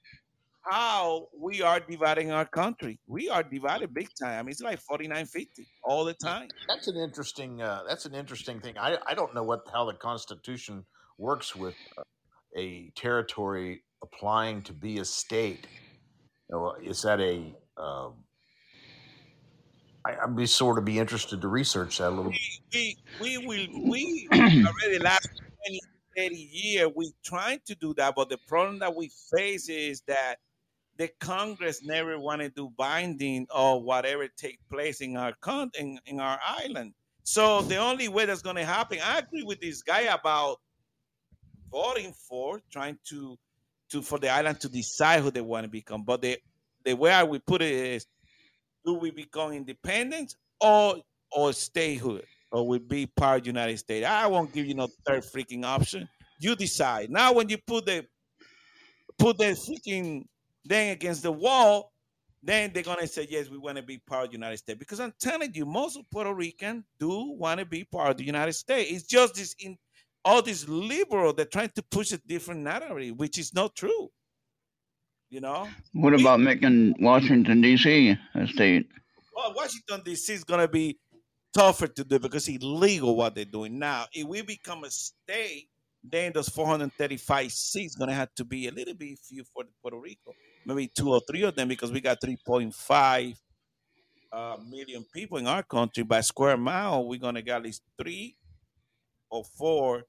how 0.63 1.27
we 1.37 1.61
are 1.61 1.79
dividing 1.79 2.31
our 2.31 2.45
country. 2.45 2.99
We 3.07 3.29
are 3.29 3.43
divided 3.43 3.93
big 3.93 4.09
time. 4.21 4.47
It's 4.47 4.61
like 4.61 4.79
49-50 4.83 5.47
all 5.83 6.05
the 6.05 6.13
time. 6.13 6.47
That's 6.67 6.87
an 6.87 6.97
interesting. 6.97 7.61
Uh, 7.61 7.81
that's 7.87 8.05
an 8.05 8.13
interesting 8.13 8.59
thing. 8.59 8.77
I 8.77 8.97
I 9.07 9.13
don't 9.13 9.33
know 9.33 9.43
what 9.43 9.61
how 9.73 9.85
the 9.85 9.93
Constitution 9.93 10.85
works 11.17 11.55
with 11.55 11.75
uh, 11.97 12.03
a 12.55 12.91
territory 12.95 13.83
applying 14.03 14.61
to 14.63 14.73
be 14.73 14.99
a 14.99 15.05
state. 15.05 15.67
Is 16.83 17.01
that 17.03 17.19
a? 17.19 17.55
Um, 17.77 18.13
I, 20.05 20.15
I'd 20.23 20.35
be 20.35 20.45
sort 20.45 20.77
of 20.77 20.85
be 20.85 20.99
interested 20.99 21.41
to 21.41 21.47
research 21.47 21.99
that 21.99 22.09
a 22.09 22.09
little. 22.09 22.33
we 22.73 22.97
we 23.19 23.37
will 23.37 23.89
we 23.89 24.27
already 24.33 24.99
last 24.99 25.29
20 25.67 25.79
30 26.17 26.35
years 26.35 26.89
we 26.95 27.13
trying 27.23 27.59
to 27.65 27.75
do 27.75 27.93
that 27.93 28.13
but 28.15 28.27
the 28.27 28.37
problem 28.47 28.79
that 28.79 28.93
we 28.93 29.09
face 29.31 29.69
is 29.69 30.01
that 30.07 30.37
the 30.97 31.09
congress 31.19 31.83
never 31.83 32.19
want 32.19 32.41
to 32.41 32.49
do 32.49 32.71
binding 32.77 33.47
or 33.53 33.81
whatever 33.81 34.27
take 34.37 34.59
place 34.69 35.01
in 35.01 35.17
our 35.17 35.33
con 35.41 35.69
in, 35.79 35.99
in 36.05 36.19
our 36.19 36.39
island 36.45 36.93
so 37.23 37.61
the 37.63 37.77
only 37.77 38.07
way 38.07 38.25
that's 38.25 38.41
going 38.41 38.55
to 38.55 38.65
happen 38.65 38.99
i 39.03 39.19
agree 39.19 39.43
with 39.43 39.59
this 39.61 39.81
guy 39.81 40.01
about 40.01 40.57
voting 41.71 42.13
for 42.27 42.59
trying 42.71 42.97
to 43.07 43.37
to 43.89 44.01
for 44.01 44.19
the 44.19 44.29
island 44.29 44.59
to 44.59 44.69
decide 44.69 45.21
who 45.21 45.31
they 45.31 45.41
want 45.41 45.63
to 45.63 45.69
become 45.69 46.03
but 46.03 46.21
the 46.21 46.37
the 46.83 46.95
way 46.95 47.11
i 47.11 47.23
would 47.23 47.45
put 47.45 47.61
it 47.61 47.71
is 47.71 48.05
do 48.85 48.93
we 48.93 49.11
become 49.11 49.51
independent 49.51 50.35
or 50.59 50.95
or 51.31 51.53
statehood 51.53 52.25
or 52.51 52.67
we 52.67 52.79
be 52.79 53.05
part 53.05 53.37
of 53.37 53.43
the 53.43 53.49
United 53.49 53.77
States? 53.77 54.05
I 54.05 54.27
won't 54.27 54.53
give 54.53 54.65
you 54.65 54.75
no 54.75 54.87
third 55.05 55.23
freaking 55.23 55.63
option. 55.63 56.07
You 56.39 56.55
decide. 56.55 57.09
Now 57.09 57.33
when 57.33 57.49
you 57.49 57.57
put 57.57 57.85
the 57.85 58.05
put 59.17 59.37
the 59.37 59.45
freaking 59.45 60.25
thing 60.67 60.91
against 60.91 61.23
the 61.23 61.31
wall, 61.31 61.91
then 62.43 62.71
they're 62.73 62.83
gonna 62.83 63.07
say 63.07 63.27
yes, 63.29 63.49
we 63.49 63.57
want 63.57 63.77
to 63.77 63.83
be 63.83 63.99
part 63.99 64.25
of 64.25 64.29
the 64.31 64.37
United 64.37 64.57
States. 64.57 64.79
Because 64.79 64.99
I'm 64.99 65.13
telling 65.19 65.53
you, 65.53 65.65
most 65.65 65.97
of 65.97 66.09
Puerto 66.09 66.33
Rican 66.33 66.83
do 66.99 67.35
want 67.37 67.59
to 67.59 67.65
be 67.65 67.83
part 67.83 68.11
of 68.11 68.17
the 68.17 68.23
United 68.25 68.53
States. 68.53 68.91
It's 68.91 69.03
just 69.07 69.35
this 69.35 69.55
in 69.59 69.77
all 70.25 70.41
these 70.41 70.67
liberal 70.69 71.33
they're 71.33 71.45
trying 71.45 71.71
to 71.75 71.83
push 71.83 72.11
a 72.11 72.17
different 72.19 72.61
narrative, 72.61 73.15
which 73.17 73.37
is 73.37 73.53
not 73.53 73.75
true. 73.75 74.09
You 75.29 75.39
know, 75.39 75.67
What 75.93 76.19
about 76.19 76.41
making 76.41 76.95
Washington 76.99 77.61
D.C. 77.61 78.17
a 78.35 78.47
state? 78.47 78.87
well, 79.33 79.53
Washington 79.55 80.01
D.C. 80.03 80.33
is 80.33 80.43
gonna 80.43 80.67
be 80.67 80.99
tougher 81.53 81.87
to 81.87 82.03
do 82.03 82.19
because 82.19 82.47
it's 82.49 82.63
illegal 82.63 83.15
what 83.15 83.35
they're 83.35 83.45
doing 83.45 83.79
now. 83.79 84.05
If 84.13 84.27
we 84.27 84.41
become 84.41 84.83
a 84.83 84.91
state, 84.91 85.69
then 86.03 86.33
those 86.33 86.49
435 86.49 87.51
seats 87.51 87.95
gonna 87.95 88.13
have 88.13 88.33
to 88.35 88.43
be 88.43 88.67
a 88.67 88.71
little 88.71 88.93
bit 88.93 89.19
few 89.19 89.43
for 89.53 89.63
Puerto 89.81 89.99
Rico, 89.99 90.33
maybe 90.65 90.87
two 90.87 91.11
or 91.11 91.21
three 91.29 91.43
of 91.43 91.55
them 91.55 91.67
because 91.67 91.91
we 91.91 92.01
got 92.01 92.21
3.5 92.21 93.35
uh, 94.31 94.57
million 94.69 95.05
people 95.13 95.37
in 95.37 95.47
our 95.47 95.63
country. 95.63 96.03
By 96.03 96.21
square 96.21 96.57
mile, 96.57 97.05
we're 97.05 97.19
gonna 97.19 97.41
get 97.41 97.57
at 97.57 97.63
least 97.63 97.83
three 98.01 98.35
or 99.29 99.43
four 99.43 100.03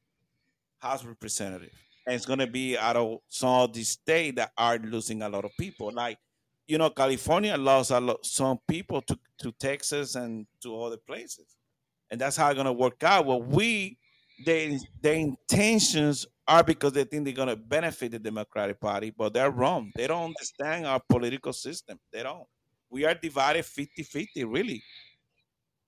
House 0.78 1.04
representatives, 1.04 1.76
and 2.06 2.16
it's 2.16 2.26
gonna 2.26 2.46
be 2.46 2.76
out 2.76 2.96
of 2.96 3.18
some 3.28 3.48
of 3.62 3.72
these 3.72 3.90
states 3.90 4.36
that 4.36 4.50
are 4.58 4.78
losing 4.78 5.22
a 5.22 5.28
lot 5.28 5.44
of 5.44 5.52
people, 5.58 5.92
like. 5.92 6.18
You 6.68 6.78
know, 6.78 6.90
California 6.90 7.56
lost 7.56 7.90
a 7.90 8.00
lot, 8.00 8.24
some 8.24 8.58
people 8.68 9.02
to, 9.02 9.18
to 9.38 9.52
Texas 9.52 10.14
and 10.14 10.46
to 10.62 10.80
other 10.80 10.96
places 10.96 11.56
and 12.12 12.20
that's 12.20 12.36
how 12.36 12.50
it's 12.50 12.56
gonna 12.56 12.72
work 12.72 13.02
out. 13.02 13.26
Well, 13.26 13.42
we 13.42 13.96
they 14.44 14.78
their 15.00 15.14
intentions 15.14 16.26
are 16.46 16.62
because 16.64 16.92
they 16.92 17.04
think 17.04 17.24
they're 17.24 17.34
gonna 17.34 17.56
benefit 17.56 18.12
the 18.12 18.18
Democratic 18.18 18.80
Party, 18.80 19.10
but 19.16 19.32
they're 19.32 19.50
wrong. 19.50 19.92
They 19.94 20.06
don't 20.06 20.26
understand 20.26 20.86
our 20.86 21.00
political 21.08 21.52
system. 21.52 21.98
They 22.12 22.22
don't. 22.22 22.44
We 22.90 23.04
are 23.04 23.14
divided 23.14 23.64
50-50, 23.64 24.44
really. 24.52 24.82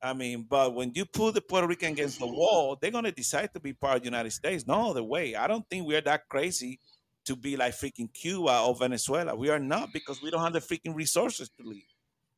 I 0.01 0.12
mean, 0.12 0.47
but 0.48 0.74
when 0.74 0.93
you 0.94 1.05
put 1.06 1.35
the 1.35 1.40
Puerto 1.40 1.66
Rican 1.66 1.93
against 1.93 2.18
the 2.18 2.26
wall, 2.26 2.76
they're 2.81 2.90
gonna 2.90 3.12
decide 3.12 3.52
to 3.55 3.60
be 3.60 3.72
part 3.72 3.97
of 3.97 4.02
the 4.02 4.06
United 4.06 4.32
States. 4.32 4.66
No 4.66 4.90
other 4.90 5.02
way. 5.02 5.35
I 5.35 5.47
don't 5.47 5.68
think 5.68 5.86
we're 5.86 6.01
that 6.02 6.28
crazy 6.28 6.78
to 7.24 7.36
be 7.36 7.56
like 7.56 7.72
freaking 7.74 8.12
Cuba 8.12 8.60
or 8.60 8.74
Venezuela. 8.76 9.35
We 9.35 9.48
are 9.51 9.59
not 9.59 9.93
because 9.93 10.22
we 10.22 10.31
don't 10.31 10.43
have 10.43 10.52
the 10.52 10.60
freaking 10.60 10.94
resources 10.94 11.51
to 11.59 11.66
leave. 11.66 11.86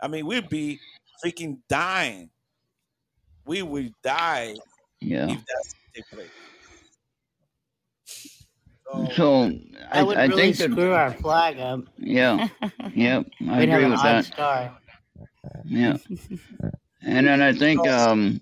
I 0.00 0.08
mean, 0.08 0.26
we'd 0.26 0.48
be 0.48 0.78
freaking 1.24 1.58
dying 1.68 2.30
we 3.46 3.62
will 3.62 3.88
die 4.02 4.56
Yeah. 5.00 5.30
if 5.30 5.38
that's 5.38 5.74
take 5.94 6.08
place. 6.10 6.28
So 9.14 9.48
That 9.50 9.88
I, 9.92 10.02
would 10.02 10.16
I 10.16 10.26
really 10.26 10.52
think 10.52 10.56
that 10.58 10.70
screw 10.72 10.92
our 10.92 11.12
flag 11.12 11.58
up. 11.58 11.80
yeah, 11.98 12.48
yeah, 12.94 13.22
I 13.48 13.58
We'd 13.60 13.68
have 13.68 13.82
agree 13.82 13.84
an 13.84 13.90
with 13.90 14.00
odd 14.00 14.04
that. 14.04 14.24
star. 14.24 14.78
Yeah, 15.64 15.96
and 17.02 17.26
then 17.26 17.42
I 17.42 17.52
think 17.52 17.86
um, 17.88 18.40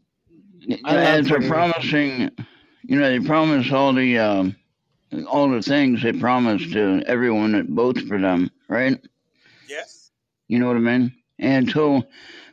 I 0.84 0.94
love 0.94 1.02
as 1.04 1.28
they're 1.28 1.38
Puerto 1.38 1.48
promising, 1.48 2.30
you 2.82 2.98
know, 2.98 3.10
they 3.10 3.20
promise 3.26 3.70
all 3.72 3.92
the 3.92 4.18
um, 4.18 4.56
all 5.28 5.48
the 5.50 5.62
things 5.62 6.02
they 6.02 6.12
promise 6.12 6.62
to 6.72 7.02
everyone 7.06 7.52
that 7.52 7.66
votes 7.66 8.02
for 8.02 8.18
them, 8.20 8.50
right? 8.68 8.98
Yes. 9.68 10.10
You 10.48 10.58
know 10.58 10.66
what 10.68 10.76
I 10.76 10.80
mean? 10.80 11.14
And 11.38 11.68
so, 11.70 12.04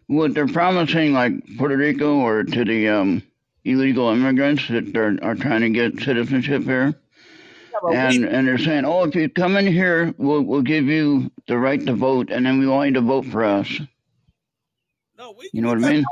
what 0.07 0.33
they're 0.33 0.47
promising, 0.47 1.13
like 1.13 1.33
Puerto 1.57 1.77
Rico 1.77 2.15
or 2.17 2.43
to 2.43 2.65
the 2.65 2.89
um, 2.89 3.23
illegal 3.63 4.09
immigrants 4.09 4.67
that 4.69 4.95
are, 4.97 5.17
are 5.23 5.35
trying 5.35 5.61
to 5.61 5.69
get 5.69 6.01
citizenship 6.01 6.63
here, 6.63 6.93
and 7.93 8.25
and 8.25 8.47
they're 8.47 8.57
saying, 8.57 8.85
oh, 8.85 9.03
if 9.05 9.15
you 9.15 9.29
come 9.29 9.57
in 9.57 9.67
here, 9.67 10.13
we'll 10.17 10.41
we'll 10.41 10.61
give 10.61 10.85
you 10.85 11.31
the 11.47 11.57
right 11.57 11.83
to 11.85 11.93
vote, 11.93 12.29
and 12.31 12.45
then 12.45 12.59
we 12.59 12.67
want 12.67 12.87
you 12.89 12.93
to 12.95 13.01
vote 13.01 13.25
for 13.25 13.43
us. 13.43 13.79
No, 15.17 15.33
we 15.37 15.49
You 15.53 15.61
know 15.61 15.69
what 15.69 15.83
I 15.83 15.91
mean? 15.91 16.05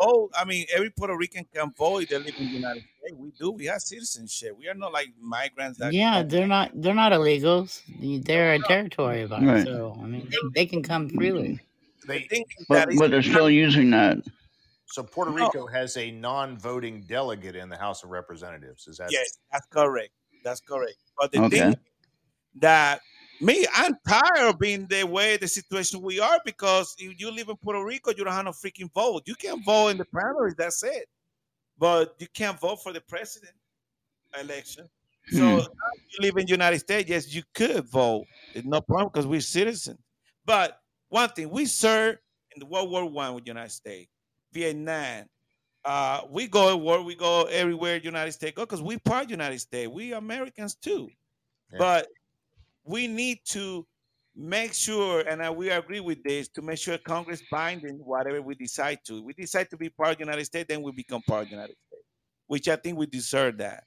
vote. 0.00 0.30
I 0.34 0.44
mean, 0.44 0.66
every 0.74 0.90
Puerto 0.90 1.16
Rican 1.16 1.46
can 1.54 1.72
vote. 1.76 2.08
They 2.08 2.18
live 2.18 2.34
in 2.38 2.46
the 2.46 2.52
United 2.52 2.82
States. 2.82 3.14
We 3.16 3.30
do. 3.38 3.52
We 3.52 3.66
have 3.66 3.80
citizenship. 3.80 4.56
We 4.58 4.68
are 4.68 4.74
not 4.74 4.92
like 4.92 5.08
migrants. 5.20 5.78
That 5.78 5.92
Yeah, 5.92 6.22
they're 6.22 6.46
not 6.46 6.70
they're 6.74 6.94
not 6.94 7.12
illegals. 7.12 7.82
They're 8.24 8.54
a 8.54 8.58
territory 8.60 9.22
of 9.22 9.32
ours. 9.32 9.44
Right. 9.44 9.64
So 9.64 9.98
I 10.02 10.06
mean, 10.06 10.28
they 10.54 10.66
can 10.66 10.82
come 10.82 11.08
freely. 11.08 11.60
They, 12.06 12.20
think, 12.20 12.48
But 12.68 12.88
but 12.98 13.10
they're 13.10 13.22
still 13.22 13.50
using 13.50 13.90
that. 13.90 14.18
so 14.86 15.02
Puerto 15.02 15.30
No. 15.30 15.36
Rico 15.36 15.66
has 15.66 15.96
a 15.96 16.10
non-voting 16.10 17.02
delegate 17.02 17.56
in 17.56 17.68
the 17.68 17.76
House 17.76 18.02
of 18.02 18.10
Representatives. 18.10 18.88
Is 18.88 18.96
that 18.98 19.12
Yes, 19.12 19.38
that's 19.52 19.66
correct. 19.66 20.10
That's 20.42 20.60
correct. 20.60 20.96
But 21.18 21.32
the 21.32 21.40
Okay. 21.40 21.48
thing 21.50 21.76
that 22.56 23.00
me, 23.40 23.66
I'm 23.74 23.94
tired 24.08 24.48
of 24.50 24.58
being 24.58 24.86
the 24.86 25.04
way 25.04 25.36
the 25.36 25.48
situation 25.48 26.02
we 26.02 26.20
are 26.20 26.40
because 26.44 26.94
if 26.98 27.20
you 27.20 27.30
live 27.30 27.48
in 27.48 27.56
Puerto 27.56 27.84
Rico, 27.84 28.10
you 28.10 28.24
don't 28.24 28.32
have 28.34 28.44
no 28.44 28.52
freaking 28.52 28.92
vote. 28.92 29.22
You 29.26 29.34
can 29.34 29.62
vote 29.64 29.88
in 29.88 29.98
the 29.98 30.04
primaries, 30.06 30.54
that's 30.56 30.82
it. 30.82 31.08
But 31.78 32.16
you 32.18 32.28
can't 32.34 32.60
vote 32.60 32.82
for 32.82 32.92
the 32.92 33.00
president 33.00 33.54
election. 34.40 34.88
So 35.30 35.42
Hmm. 35.42 35.58
now 35.58 35.92
you 36.08 36.18
live 36.20 36.36
in 36.36 36.46
the 36.46 36.50
United 36.52 36.80
States, 36.80 37.08
yes, 37.08 37.34
you 37.34 37.42
could 37.54 37.86
vote. 37.90 38.26
It's 38.54 38.66
no 38.66 38.80
problem 38.80 39.10
because 39.12 39.26
we're 39.26 39.40
citizens. 39.40 39.98
But 40.44 40.80
one 41.08 41.28
thing, 41.30 41.50
we 41.50 41.66
served 41.66 42.18
in 42.54 42.60
the 42.60 42.66
World 42.66 42.90
War 42.90 43.06
One 43.06 43.34
with 43.34 43.44
the 43.44 43.50
United 43.50 43.70
States, 43.72 44.10
Vietnam. 44.52 45.26
Uh, 45.84 46.22
we 46.30 46.46
go 46.46 46.76
where 46.76 47.00
we 47.00 47.14
go 47.14 47.44
everywhere 47.44 47.96
United 47.96 48.32
States 48.32 48.54
go 48.54 48.64
because 48.64 48.82
we 48.82 48.98
part 48.98 49.30
United 49.30 49.58
States. 49.58 49.88
We 49.88 50.12
Americans 50.12 50.74
too. 50.74 51.08
But 51.78 52.08
we 52.84 53.06
need 53.06 53.38
to 53.46 53.86
make 54.34 54.74
sure, 54.74 55.20
and 55.20 55.42
I, 55.42 55.50
we 55.50 55.70
agree 55.70 56.00
with 56.00 56.22
this, 56.22 56.48
to 56.48 56.62
make 56.62 56.78
sure 56.78 56.98
Congress 56.98 57.42
binding 57.50 57.96
whatever 57.98 58.42
we 58.42 58.54
decide 58.54 59.00
to. 59.06 59.22
We 59.22 59.32
decide 59.32 59.70
to 59.70 59.76
be 59.76 59.88
part 59.88 60.14
of 60.14 60.20
United 60.20 60.44
States, 60.44 60.66
then 60.68 60.82
we 60.82 60.92
become 60.92 61.22
part 61.22 61.44
of 61.46 61.50
United 61.50 61.76
States, 61.88 62.04
which 62.46 62.68
I 62.68 62.76
think 62.76 62.98
we 62.98 63.06
deserve 63.06 63.58
that. 63.58 63.84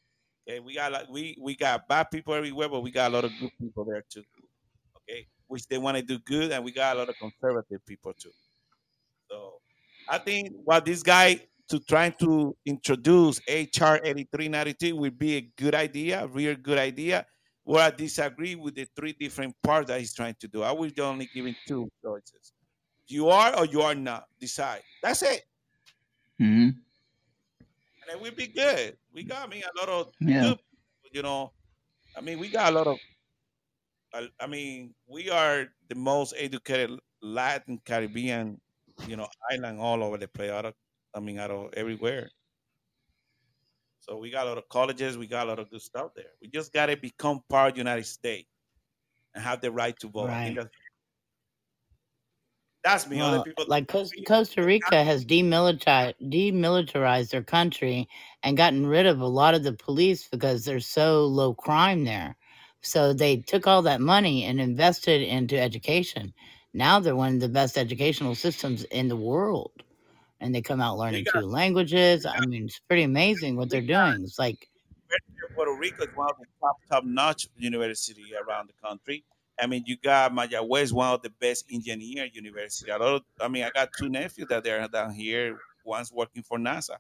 Okay, 0.48 0.60
we 0.60 0.76
got 0.76 0.92
like 0.92 1.08
we 1.10 1.38
we 1.40 1.56
got 1.56 1.88
bad 1.88 2.12
people 2.12 2.34
everywhere, 2.34 2.70
but 2.70 2.82
we 2.82 2.92
got 2.92 3.12
a 3.12 3.14
lot 3.14 3.24
of 3.24 3.32
good 3.40 3.52
people 3.60 3.86
there 3.86 4.04
too. 4.10 4.24
Okay, 4.98 5.26
which 5.48 5.68
they 5.68 5.78
want 5.78 5.96
to 5.98 6.04
do 6.04 6.20
good, 6.20 6.52
and 6.52 6.64
we 6.64 6.72
got 6.72 6.96
a 6.96 7.00
lot 7.00 7.10
of 7.10 7.16
conservative 7.18 7.86
people 7.86 8.14
too. 8.14 8.32
So 9.30 9.62
I 10.10 10.18
think 10.18 10.52
what 10.66 10.84
this 10.84 11.02
guy 11.02 11.48
to 11.70 11.80
trying 11.80 12.14
to 12.20 12.56
introduce 12.66 13.40
HR 13.48 14.00
8392 14.04 14.96
would 14.96 15.18
be 15.18 15.38
a 15.38 15.42
good 15.42 15.76
idea, 15.76 16.24
a 16.24 16.28
real 16.28 16.56
good 16.56 16.78
idea. 16.78 17.26
Where 17.64 17.84
I 17.84 17.92
disagree 17.92 18.56
with 18.56 18.76
the 18.76 18.88
three 18.96 19.14
different 19.14 19.56
parts 19.64 19.88
that 19.88 20.00
he's 20.00 20.14
trying 20.14 20.36
to 20.42 20.48
do. 20.50 20.64
I 20.64 20.72
will 20.74 20.92
only 21.00 21.28
giving 21.28 21.56
two 21.66 21.90
choices. 22.04 22.52
You 23.08 23.30
are 23.30 23.58
or 23.58 23.66
you 23.66 23.82
are 23.82 23.96
not. 23.96 24.28
Decide. 24.40 24.84
That's 25.02 25.24
it. 25.24 25.44
hmm 26.40 26.84
And 28.02 28.12
it 28.12 28.22
will 28.22 28.36
be 28.36 28.48
good. 28.48 28.98
We 29.12 29.24
got 29.24 29.50
me 29.50 29.64
a 29.64 29.80
lot 29.80 29.90
of 29.90 30.14
Yeah. 30.20 30.42
people, 30.42 30.64
you 31.12 31.22
know. 31.22 31.54
I 32.16 32.22
mean, 32.22 32.40
we 32.40 32.50
got 32.50 32.74
a 32.74 32.76
lot 32.76 32.88
of 32.88 33.00
I 34.14 34.30
I 34.40 34.48
mean, 34.48 34.96
we 35.08 35.30
are 35.30 35.68
the 35.88 35.96
most 35.96 36.34
educated 36.38 37.00
Latin 37.22 37.80
Caribbean, 37.80 38.62
you 39.06 39.16
know, 39.16 39.28
island 39.52 39.80
all 39.80 40.04
over 40.04 40.18
the 40.18 40.28
place. 40.28 40.52
Out 40.52 40.66
of, 40.66 40.76
I 41.14 41.20
mean, 41.20 41.40
out 41.40 41.52
of 41.52 41.74
everywhere. 41.74 42.30
So 44.00 44.18
we 44.18 44.30
got 44.30 44.46
a 44.46 44.50
lot 44.50 44.58
of 44.58 44.68
colleges. 44.70 45.18
We 45.18 45.28
got 45.28 45.48
a 45.48 45.50
lot 45.50 45.60
of 45.60 45.70
good 45.70 45.82
stuff 45.82 46.12
there. 46.16 46.32
We 46.42 46.50
just 46.50 46.74
got 46.74 46.88
to 46.88 46.98
become 46.98 47.42
part 47.50 47.70
of 47.70 47.76
the 47.76 47.80
United 47.80 48.06
States 48.06 48.50
and 49.34 49.44
have 49.44 49.62
the 49.62 49.72
right 49.72 49.98
to 50.00 50.10
vote. 50.10 50.28
Right. 50.28 50.56
that's, 50.56 50.70
that's 52.84 53.08
me. 53.08 53.22
Other 53.22 53.44
people, 53.44 53.64
like 53.68 53.88
Costa, 53.88 54.22
Costa 54.28 54.62
Rica 54.62 55.04
has 55.04 55.24
demilitarized 55.24 56.16
demilitarized 56.22 57.30
their 57.30 57.44
country 57.44 58.10
and 58.44 58.58
gotten 58.58 58.86
rid 58.86 59.06
of 59.06 59.22
a 59.22 59.28
lot 59.28 59.54
of 59.54 59.64
the 59.64 59.74
police 59.74 60.28
because 60.28 60.66
there's 60.66 60.86
so 60.86 61.26
low 61.26 61.54
crime 61.54 62.04
there. 62.04 62.36
So 62.82 63.14
they 63.14 63.38
took 63.38 63.68
all 63.68 63.82
that 63.84 64.02
money 64.02 64.44
and 64.44 64.60
invested 64.60 65.22
into 65.22 65.58
education. 65.58 66.34
Now 66.74 67.00
they're 67.00 67.16
one 67.16 67.36
of 67.36 67.40
the 67.40 67.48
best 67.48 67.78
educational 67.78 68.36
systems 68.36 68.84
in 68.86 69.08
the 69.08 69.16
world. 69.16 69.83
And 70.44 70.54
they 70.54 70.62
come 70.62 70.82
out 70.82 70.98
learning 70.98 71.26
two 71.32 71.40
languages. 71.40 72.26
I 72.26 72.46
mean, 72.46 72.66
it's 72.66 72.80
pretty 72.80 73.04
amazing 73.04 73.56
what 73.56 73.70
they're 73.70 73.82
doing. 73.82 74.24
It's 74.24 74.38
like 74.38 74.68
Puerto 75.56 75.74
Rico 75.80 76.04
is 76.04 76.10
one 76.16 76.30
of 76.30 76.36
the 76.38 76.46
top 76.60 76.78
top 76.90 77.06
notch 77.06 77.48
university 77.58 78.34
around 78.36 78.70
the 78.70 78.88
country. 78.88 79.24
I 79.62 79.68
mean, 79.68 79.84
you 79.86 79.96
got 79.98 80.34
Mayagüez, 80.34 80.92
one 80.92 81.14
of 81.14 81.22
the 81.22 81.30
best 81.30 81.66
engineer 81.72 82.28
university. 82.34 82.92
A 82.92 82.98
lot 82.98 83.16
of, 83.16 83.22
I 83.40 83.48
mean, 83.48 83.64
I 83.64 83.70
got 83.70 83.90
two 83.98 84.10
nephews 84.10 84.48
that 84.50 84.64
they're 84.64 84.86
down 84.88 85.14
here. 85.14 85.60
One's 85.86 86.12
working 86.12 86.44
for 86.44 86.58
NASA. 86.58 86.98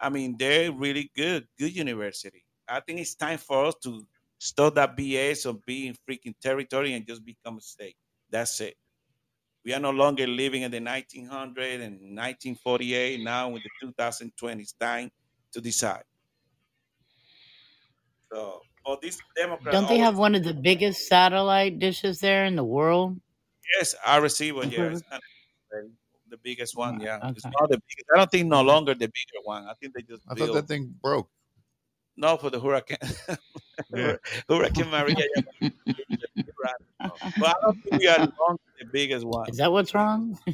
I 0.00 0.10
mean, 0.10 0.36
they're 0.36 0.72
really 0.72 1.10
good, 1.16 1.46
good 1.58 1.74
university. 1.74 2.44
I 2.68 2.80
think 2.80 3.00
it's 3.00 3.14
time 3.14 3.38
for 3.38 3.66
us 3.66 3.74
to 3.84 4.04
stop 4.38 4.74
that 4.74 4.96
BS 4.96 5.46
of 5.46 5.64
being 5.64 5.96
freaking 6.08 6.34
territory 6.40 6.94
and 6.94 7.06
just 7.06 7.24
become 7.24 7.58
a 7.58 7.60
state. 7.60 7.96
That's 8.30 8.60
it. 8.60 8.76
We 9.64 9.72
are 9.74 9.80
no 9.80 9.90
longer 9.90 10.26
living 10.26 10.62
in 10.62 10.70
the 10.70 10.80
1900 10.80 11.80
and 11.80 11.94
1948. 12.16 13.20
Now, 13.20 13.48
with 13.48 13.62
the 13.62 13.70
2020, 13.86 14.62
it's 14.62 14.72
time 14.72 15.10
to 15.52 15.60
decide. 15.60 16.02
So, 18.32 18.60
oh, 18.86 18.98
this 19.00 19.18
Democrat. 19.36 19.72
don't 19.72 19.82
they 19.82 19.94
always- 19.94 20.00
have 20.00 20.18
one 20.18 20.34
of 20.34 20.42
the 20.42 20.54
biggest 20.54 21.06
satellite 21.06 21.78
dishes 21.78 22.18
there 22.18 22.44
in 22.44 22.56
the 22.56 22.64
world? 22.64 23.20
Yes, 23.78 23.94
Arecibo, 24.04 24.62
That's 24.62 24.72
yes. 24.72 25.02
The 26.28 26.38
biggest 26.38 26.76
one, 26.76 26.96
ah, 26.98 27.04
yeah. 27.04 27.30
It's 27.30 27.44
not 27.44 27.68
the 27.68 27.76
biggest. 27.76 28.06
I 28.14 28.18
don't 28.18 28.30
think 28.30 28.48
no 28.48 28.62
longer 28.62 28.94
the 28.94 29.06
bigger 29.06 29.40
one. 29.44 29.66
I 29.66 29.74
think 29.74 29.92
they 29.94 30.00
just 30.00 30.22
I 30.30 30.34
thought 30.34 30.54
that 30.54 30.66
thing 30.66 30.94
broke. 31.02 31.28
No, 32.16 32.36
for 32.36 32.50
the 32.50 32.60
hurricane. 32.60 32.98
Yeah. 33.94 34.16
hurricane 34.48 34.90
Maria. 34.90 35.16
but 35.60 37.48
I 37.48 37.54
don't 37.62 37.82
think 37.82 38.00
we 38.00 38.06
are 38.06 38.18
longer 38.18 38.62
the 38.78 38.86
biggest 38.92 39.26
one. 39.26 39.48
Is 39.48 39.56
that 39.56 39.72
what's 39.72 39.94
wrong? 39.94 40.38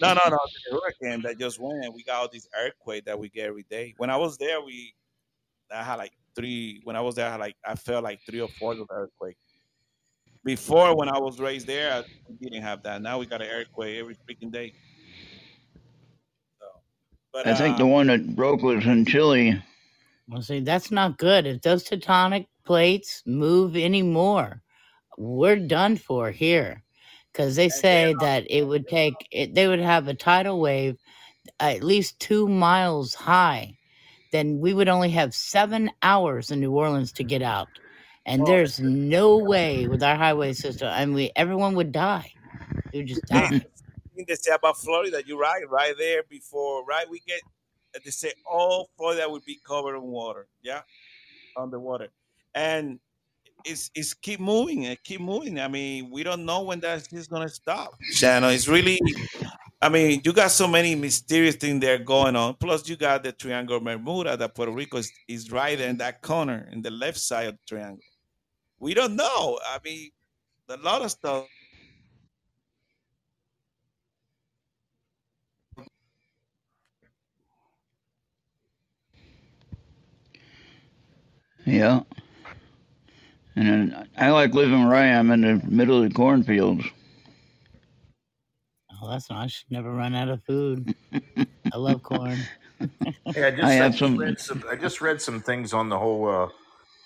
No, 0.00 0.14
no, 0.14 0.20
no. 0.30 0.38
The 0.70 0.78
hurricane 0.80 1.22
that 1.22 1.40
just 1.40 1.58
went. 1.58 1.92
We 1.92 2.04
got 2.04 2.20
all 2.20 2.28
these 2.32 2.48
earthquake 2.56 3.04
that 3.06 3.18
we 3.18 3.28
get 3.28 3.46
every 3.46 3.64
day. 3.68 3.94
When 3.96 4.10
I 4.10 4.16
was 4.16 4.38
there, 4.38 4.60
we 4.60 4.94
I 5.74 5.82
had 5.82 5.96
like 5.96 6.12
three. 6.36 6.80
When 6.84 6.94
I 6.94 7.00
was 7.00 7.16
there, 7.16 7.26
I 7.26 7.30
had 7.32 7.40
like 7.40 7.56
I 7.64 7.74
felt 7.74 8.04
like 8.04 8.20
three 8.24 8.40
or 8.40 8.46
four 8.46 8.74
of 8.74 8.86
earthquake. 8.88 9.36
Before, 10.44 10.96
when 10.96 11.08
I 11.08 11.18
was 11.18 11.40
raised 11.40 11.66
there, 11.66 11.92
I, 11.92 12.04
we 12.28 12.36
didn't 12.36 12.62
have 12.62 12.84
that. 12.84 13.02
Now 13.02 13.18
we 13.18 13.26
got 13.26 13.42
an 13.42 13.48
earthquake 13.48 13.98
every 13.98 14.14
freaking 14.14 14.52
day. 14.52 14.72
So, 16.60 16.66
but 17.32 17.48
I 17.48 17.54
think 17.54 17.74
uh, 17.74 17.78
the 17.78 17.86
one 17.86 18.06
that 18.06 18.36
broke 18.36 18.62
was 18.62 18.86
in 18.86 19.04
Chile. 19.04 19.60
Well, 20.28 20.42
see, 20.42 20.60
that's 20.60 20.90
not 20.90 21.18
good. 21.18 21.46
If 21.46 21.62
those 21.62 21.84
tectonic 21.84 22.46
plates 22.64 23.22
move 23.26 23.76
anymore, 23.76 24.62
we're 25.16 25.56
done 25.56 25.96
for 25.96 26.30
here. 26.30 26.82
Because 27.32 27.54
they 27.54 27.68
say 27.68 28.14
that 28.20 28.50
it 28.50 28.66
would 28.66 28.88
take, 28.88 29.14
it, 29.30 29.54
they 29.54 29.68
would 29.68 29.80
have 29.80 30.08
a 30.08 30.14
tidal 30.14 30.58
wave 30.58 30.96
at 31.60 31.82
least 31.82 32.18
two 32.18 32.48
miles 32.48 33.14
high. 33.14 33.76
Then 34.32 34.58
we 34.58 34.74
would 34.74 34.88
only 34.88 35.10
have 35.10 35.34
seven 35.34 35.90
hours 36.02 36.50
in 36.50 36.60
New 36.60 36.72
Orleans 36.72 37.12
to 37.12 37.24
get 37.24 37.42
out. 37.42 37.68
And 38.24 38.42
Well, 38.42 38.52
there's 38.52 38.80
no 38.80 39.36
way 39.36 39.86
with 39.86 40.02
our 40.02 40.16
highway 40.16 40.52
system. 40.52 40.88
I 40.88 41.06
mean, 41.06 41.30
everyone 41.36 41.76
would 41.76 41.92
die. 41.92 42.32
They 42.90 42.98
would 42.98 43.06
just 43.06 43.26
die. 43.26 43.64
they 44.26 44.34
say 44.34 44.54
about 44.54 44.78
Florida, 44.78 45.22
you're 45.24 45.38
right, 45.38 45.62
right 45.68 45.94
there 45.96 46.22
before, 46.28 46.84
right? 46.84 47.08
We 47.08 47.20
get, 47.20 47.40
they 48.04 48.10
say 48.10 48.32
all 48.50 48.90
Florida 48.96 49.28
would 49.28 49.44
be 49.44 49.58
covered 49.64 49.96
in 49.96 50.02
water, 50.02 50.46
yeah, 50.62 50.82
underwater, 51.56 52.08
and 52.54 52.98
it's 53.64 53.90
it's 53.94 54.14
keep 54.14 54.40
moving 54.40 54.86
and 54.86 55.02
keep 55.02 55.20
moving. 55.20 55.60
I 55.60 55.68
mean, 55.68 56.10
we 56.10 56.22
don't 56.22 56.44
know 56.44 56.62
when 56.62 56.80
that 56.80 57.12
is 57.12 57.26
gonna 57.26 57.48
stop. 57.48 57.94
Shannon, 58.12 58.52
it's 58.52 58.68
really, 58.68 59.00
I 59.82 59.88
mean, 59.88 60.20
you 60.24 60.32
got 60.32 60.50
so 60.50 60.68
many 60.68 60.94
mysterious 60.94 61.56
things 61.56 61.80
there 61.80 61.98
going 61.98 62.36
on. 62.36 62.54
Plus, 62.54 62.88
you 62.88 62.96
got 62.96 63.22
the 63.22 63.32
Triangle 63.32 63.80
Bermuda 63.80 64.36
that 64.36 64.54
Puerto 64.54 64.72
Rico 64.72 64.98
is, 64.98 65.10
is 65.28 65.50
right 65.50 65.78
in 65.78 65.96
that 65.98 66.22
corner 66.22 66.68
in 66.72 66.82
the 66.82 66.90
left 66.90 67.18
side 67.18 67.48
of 67.48 67.54
the 67.54 67.60
triangle. 67.66 68.02
We 68.78 68.94
don't 68.94 69.16
know. 69.16 69.58
I 69.66 69.78
mean, 69.84 70.10
a 70.68 70.76
lot 70.76 71.02
of 71.02 71.10
stuff. 71.10 71.46
Yeah. 81.66 82.00
And 83.56 83.66
then 83.68 84.08
I 84.16 84.30
like 84.30 84.54
living 84.54 84.86
where 84.86 84.96
I 84.96 85.06
am 85.06 85.30
in 85.30 85.40
the 85.40 85.60
middle 85.66 86.02
of 86.02 86.08
the 86.08 86.14
cornfields. 86.14 86.84
Oh, 89.02 89.10
that's 89.10 89.30
nice. 89.30 89.44
I 89.44 89.46
should 89.48 89.70
never 89.70 89.92
run 89.92 90.14
out 90.14 90.28
of 90.28 90.42
food. 90.44 90.94
I 91.72 91.76
love 91.76 92.02
corn. 92.02 92.38
Hey, 93.34 93.44
I 93.44 93.50
just, 93.52 93.62
I 93.64 93.68
I 93.68 93.72
have 93.72 93.92
just 93.92 93.98
some- 94.00 94.16
read 94.18 94.38
some. 94.38 94.62
I 94.70 94.76
just 94.76 95.00
read 95.00 95.20
some 95.22 95.40
things 95.40 95.72
on 95.72 95.88
the 95.88 95.98
whole 95.98 96.28
uh, 96.28 96.48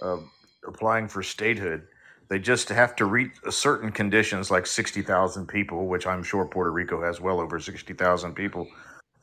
uh, 0.05 0.19
applying 0.67 1.07
for 1.07 1.23
statehood. 1.23 1.87
They 2.29 2.41
just 2.41 2.69
have 2.71 2.97
to 2.97 3.05
reach 3.05 3.31
certain 3.51 3.93
conditions, 3.93 4.51
like 4.51 4.67
sixty 4.67 5.01
thousand 5.01 5.47
people, 5.47 5.87
which 5.87 6.09
I'm 6.09 6.25
sure 6.25 6.45
Puerto 6.45 6.73
Rico 6.73 7.01
has 7.03 7.21
well 7.21 7.39
over 7.41 7.61
sixty 7.61 7.95
thousand 7.95 8.35
people, 8.35 8.67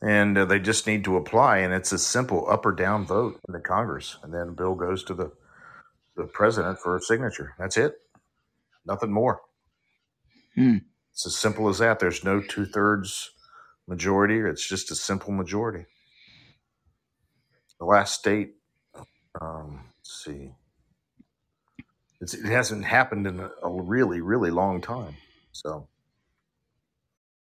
and 0.00 0.38
uh, 0.38 0.44
they 0.44 0.58
just 0.58 0.86
need 0.86 1.04
to 1.04 1.16
apply, 1.16 1.58
and 1.58 1.74
it's 1.74 1.92
a 1.92 1.98
simple 1.98 2.48
up 2.50 2.64
or 2.64 2.72
down 2.72 3.04
vote 3.04 3.38
in 3.46 3.52
the 3.52 3.60
Congress, 3.60 4.16
and 4.22 4.32
then 4.32 4.54
bill 4.54 4.74
goes 4.74 5.04
to 5.04 5.14
the 5.14 5.32
the 6.16 6.24
president 6.24 6.78
for 6.80 6.96
a 6.96 7.00
signature. 7.00 7.54
That's 7.58 7.76
it. 7.76 7.94
Nothing 8.84 9.12
more. 9.12 9.40
Hmm. 10.54 10.78
It's 11.12 11.26
as 11.26 11.36
simple 11.36 11.68
as 11.68 11.78
that. 11.78 12.00
There's 12.00 12.24
no 12.24 12.40
two 12.40 12.66
thirds 12.66 13.30
majority. 13.86 14.38
It's 14.38 14.68
just 14.68 14.90
a 14.90 14.94
simple 14.94 15.32
majority. 15.32 15.86
The 17.78 17.84
last 17.86 18.14
state, 18.14 18.54
um, 19.40 19.84
let's 19.98 20.24
see, 20.24 20.50
it's, 22.20 22.34
it 22.34 22.46
hasn't 22.46 22.84
happened 22.84 23.26
in 23.26 23.38
a, 23.38 23.50
a 23.62 23.70
really, 23.70 24.20
really 24.20 24.50
long 24.50 24.80
time. 24.80 25.14
So, 25.52 25.88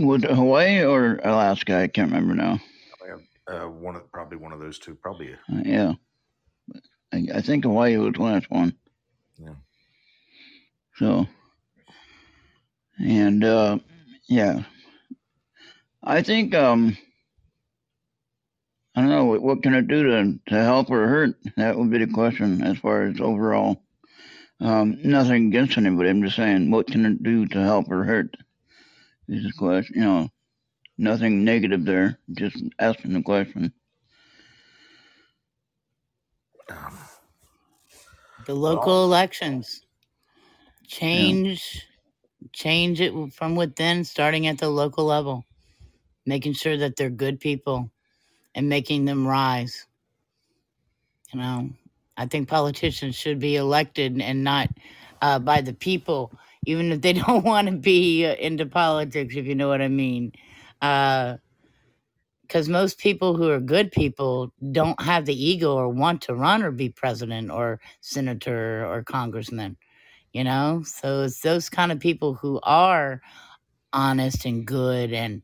Was 0.00 0.24
it 0.24 0.30
Hawaii 0.30 0.84
or 0.84 1.20
Alaska? 1.22 1.76
I 1.82 1.86
can't 1.88 2.10
remember 2.10 2.34
now. 2.34 2.60
uh, 3.50 3.66
one 3.66 3.96
of 3.96 4.10
probably 4.12 4.38
one 4.38 4.52
of 4.52 4.60
those 4.60 4.78
two, 4.78 4.94
probably. 4.94 5.32
Uh, 5.32 5.62
yeah. 5.64 5.92
I, 7.12 7.26
I 7.34 7.40
think 7.40 7.64
Hawaii 7.64 7.96
was 7.96 8.14
the 8.14 8.22
last 8.22 8.50
one. 8.50 8.74
Yeah. 9.38 9.54
So, 10.96 11.26
and 12.98 13.42
uh, 13.42 13.78
yeah, 14.28 14.62
I 16.02 16.22
think 16.22 16.54
um, 16.54 16.96
I 18.94 19.00
don't 19.00 19.10
know 19.10 19.24
what, 19.24 19.42
what 19.42 19.62
can 19.62 19.74
it 19.74 19.88
do 19.88 20.02
to 20.04 20.38
to 20.48 20.54
help 20.62 20.90
or 20.90 21.08
hurt. 21.08 21.34
That 21.56 21.76
would 21.76 21.90
be 21.90 21.98
the 21.98 22.12
question 22.12 22.62
as 22.62 22.78
far 22.78 23.04
as 23.04 23.20
overall. 23.20 23.82
Um, 24.60 24.98
nothing 25.02 25.46
against 25.46 25.78
anybody. 25.78 26.10
I'm 26.10 26.22
just 26.22 26.36
saying, 26.36 26.70
what 26.70 26.86
can 26.86 27.06
it 27.06 27.22
do 27.22 27.46
to 27.46 27.62
help 27.62 27.90
or 27.90 28.04
hurt? 28.04 28.36
This 29.30 29.44
is 29.44 29.46
the 29.46 29.52
question. 29.52 29.94
You 29.94 30.02
know, 30.02 30.28
nothing 30.98 31.44
negative 31.44 31.84
there. 31.84 32.18
Just 32.32 32.64
asking 32.80 33.12
the 33.12 33.22
question. 33.22 33.72
The 38.46 38.54
local 38.54 39.04
elections 39.04 39.82
change 40.88 41.86
change 42.52 43.00
it 43.00 43.12
from 43.32 43.54
within 43.54 44.02
starting 44.02 44.48
at 44.48 44.58
the 44.58 44.68
local 44.68 45.04
level 45.04 45.44
making 46.26 46.54
sure 46.54 46.76
that 46.76 46.96
they're 46.96 47.10
good 47.10 47.38
people 47.38 47.88
and 48.54 48.68
making 48.68 49.04
them 49.04 49.28
rise 49.28 49.86
you 51.32 51.38
know 51.38 51.68
i 52.16 52.24
think 52.24 52.48
politicians 52.48 53.14
should 53.14 53.38
be 53.38 53.56
elected 53.56 54.20
and 54.22 54.42
not 54.42 54.70
uh, 55.20 55.38
by 55.38 55.60
the 55.60 55.74
people 55.74 56.32
even 56.66 56.92
if 56.92 57.00
they 57.00 57.12
don't 57.24 57.44
want 57.44 57.68
to 57.68 57.76
be 57.76 58.26
uh, 58.26 58.34
into 58.36 58.66
politics 58.66 59.36
if 59.36 59.46
you 59.46 59.54
know 59.54 59.68
what 59.68 59.82
i 59.82 59.88
mean 59.88 60.32
because 60.80 61.38
most 62.68 62.98
people 62.98 63.36
who 63.36 63.50
are 63.50 63.60
good 63.60 63.92
people 63.92 64.52
don't 64.72 65.00
have 65.02 65.26
the 65.26 65.44
ego 65.46 65.74
or 65.74 65.88
want 65.88 66.22
to 66.22 66.34
run 66.34 66.62
or 66.62 66.70
be 66.70 66.88
president 66.88 67.50
or 67.50 67.80
senator 68.00 68.86
or 68.86 69.02
congressman 69.02 69.76
you 70.32 70.44
know 70.44 70.82
so 70.84 71.22
it's 71.22 71.40
those 71.40 71.68
kind 71.70 71.92
of 71.92 72.00
people 72.00 72.34
who 72.34 72.60
are 72.62 73.20
honest 73.92 74.44
and 74.44 74.66
good 74.66 75.12
and 75.12 75.42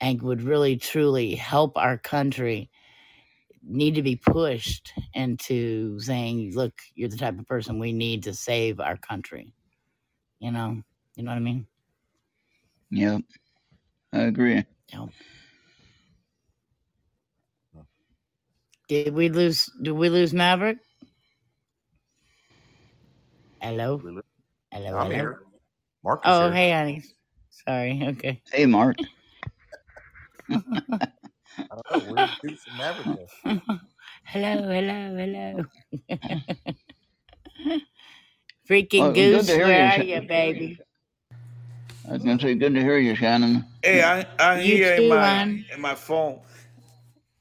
and 0.00 0.22
would 0.22 0.42
really 0.42 0.76
truly 0.76 1.34
help 1.34 1.76
our 1.76 1.98
country 1.98 2.70
need 3.62 3.94
to 3.96 4.02
be 4.02 4.16
pushed 4.16 4.92
into 5.14 5.98
saying, 6.00 6.54
"Look, 6.54 6.74
you're 6.94 7.08
the 7.08 7.16
type 7.16 7.38
of 7.38 7.46
person 7.46 7.78
we 7.78 7.92
need 7.92 8.22
to 8.24 8.34
save 8.34 8.80
our 8.80 8.96
country." 8.96 9.52
You 10.40 10.52
know, 10.52 10.82
you 11.16 11.24
know 11.24 11.32
what 11.32 11.38
I 11.38 11.40
mean? 11.40 11.66
Yep, 12.90 13.22
I 14.12 14.18
agree. 14.20 14.64
Yeah. 14.92 15.06
Did 18.88 19.14
we 19.14 19.28
lose? 19.30 19.70
Did 19.82 19.92
we 19.92 20.08
lose 20.10 20.34
Maverick? 20.34 20.78
Hello. 23.60 24.02
Hello. 24.72 24.98
I'm 24.98 25.10
hello? 25.10 25.10
here. 25.10 25.40
Mark 26.04 26.26
is 26.26 26.38
Oh, 26.38 26.38
here. 26.38 26.52
hey, 26.52 26.72
honey. 26.72 27.02
Sorry. 27.50 28.02
Okay. 28.08 28.42
Hey, 28.52 28.66
Mark. 28.66 28.98
Know. 31.70 31.82
Where's 32.00 32.32
Deuce 32.42 32.66
and 32.68 32.76
Maverick 32.76 33.12
go? 33.12 33.30
hello, 34.24 34.68
hello, 34.70 35.16
hello. 35.16 35.66
Freaking 38.68 39.00
Well, 39.00 39.12
good 39.12 39.32
goose, 39.32 39.46
to 39.46 39.54
hear 39.54 39.66
where 39.66 39.86
you. 39.98 40.02
are 40.02 40.04
you, 40.04 40.28
baby? 40.28 40.78
I 42.08 42.12
was 42.12 42.22
gonna 42.22 42.40
say, 42.40 42.54
good 42.54 42.74
to 42.74 42.80
hear 42.80 42.98
you, 42.98 43.14
Shannon. 43.14 43.64
Hey, 43.82 44.02
I 44.02 44.26
I 44.38 44.60
You 44.60 44.76
hear 44.76 44.94
in 44.94 45.08
my 45.08 45.16
hon. 45.16 45.64
in 45.74 45.80
my 45.80 45.94
phone. 45.94 46.40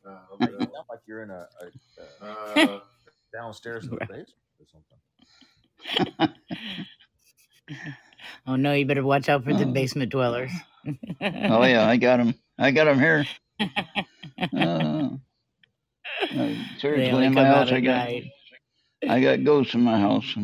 Uh, 0.07 0.19
okay. 0.35 0.51
You 0.51 0.71
like 0.89 0.99
you're 1.07 1.23
in 1.23 1.29
a, 1.31 1.47
a, 2.21 2.25
uh 2.25 2.79
downstairs 3.33 3.85
in 3.87 3.91
the 3.95 4.01
basement 4.07 4.27
or 4.59 4.65
something. 4.71 4.97
Oh 8.47 8.55
no, 8.55 8.73
you 8.73 8.85
better 8.85 9.03
watch 9.03 9.29
out 9.29 9.43
for 9.43 9.53
the 9.53 9.65
basement 9.73 10.11
dwellers. 10.11 10.51
Oh 11.21 11.63
yeah, 11.65 11.87
I 11.87 11.97
got 11.97 12.19
him. 12.19 12.35
I 12.57 12.71
got 12.71 12.87
him 12.87 12.99
here. 12.99 13.25
Uh, 14.53 15.09
uh, 16.37 16.53
They 16.79 16.79
seriously, 16.79 17.11
only 17.11 17.27
in 17.27 17.33
my 17.33 17.45
house, 17.45 17.71
I 17.71 17.81
got 17.81 17.95
night. 17.95 18.31
I 19.07 19.21
got 19.21 19.43
ghosts 19.43 19.73
in 19.73 19.81
my 19.81 19.99
house. 19.99 20.35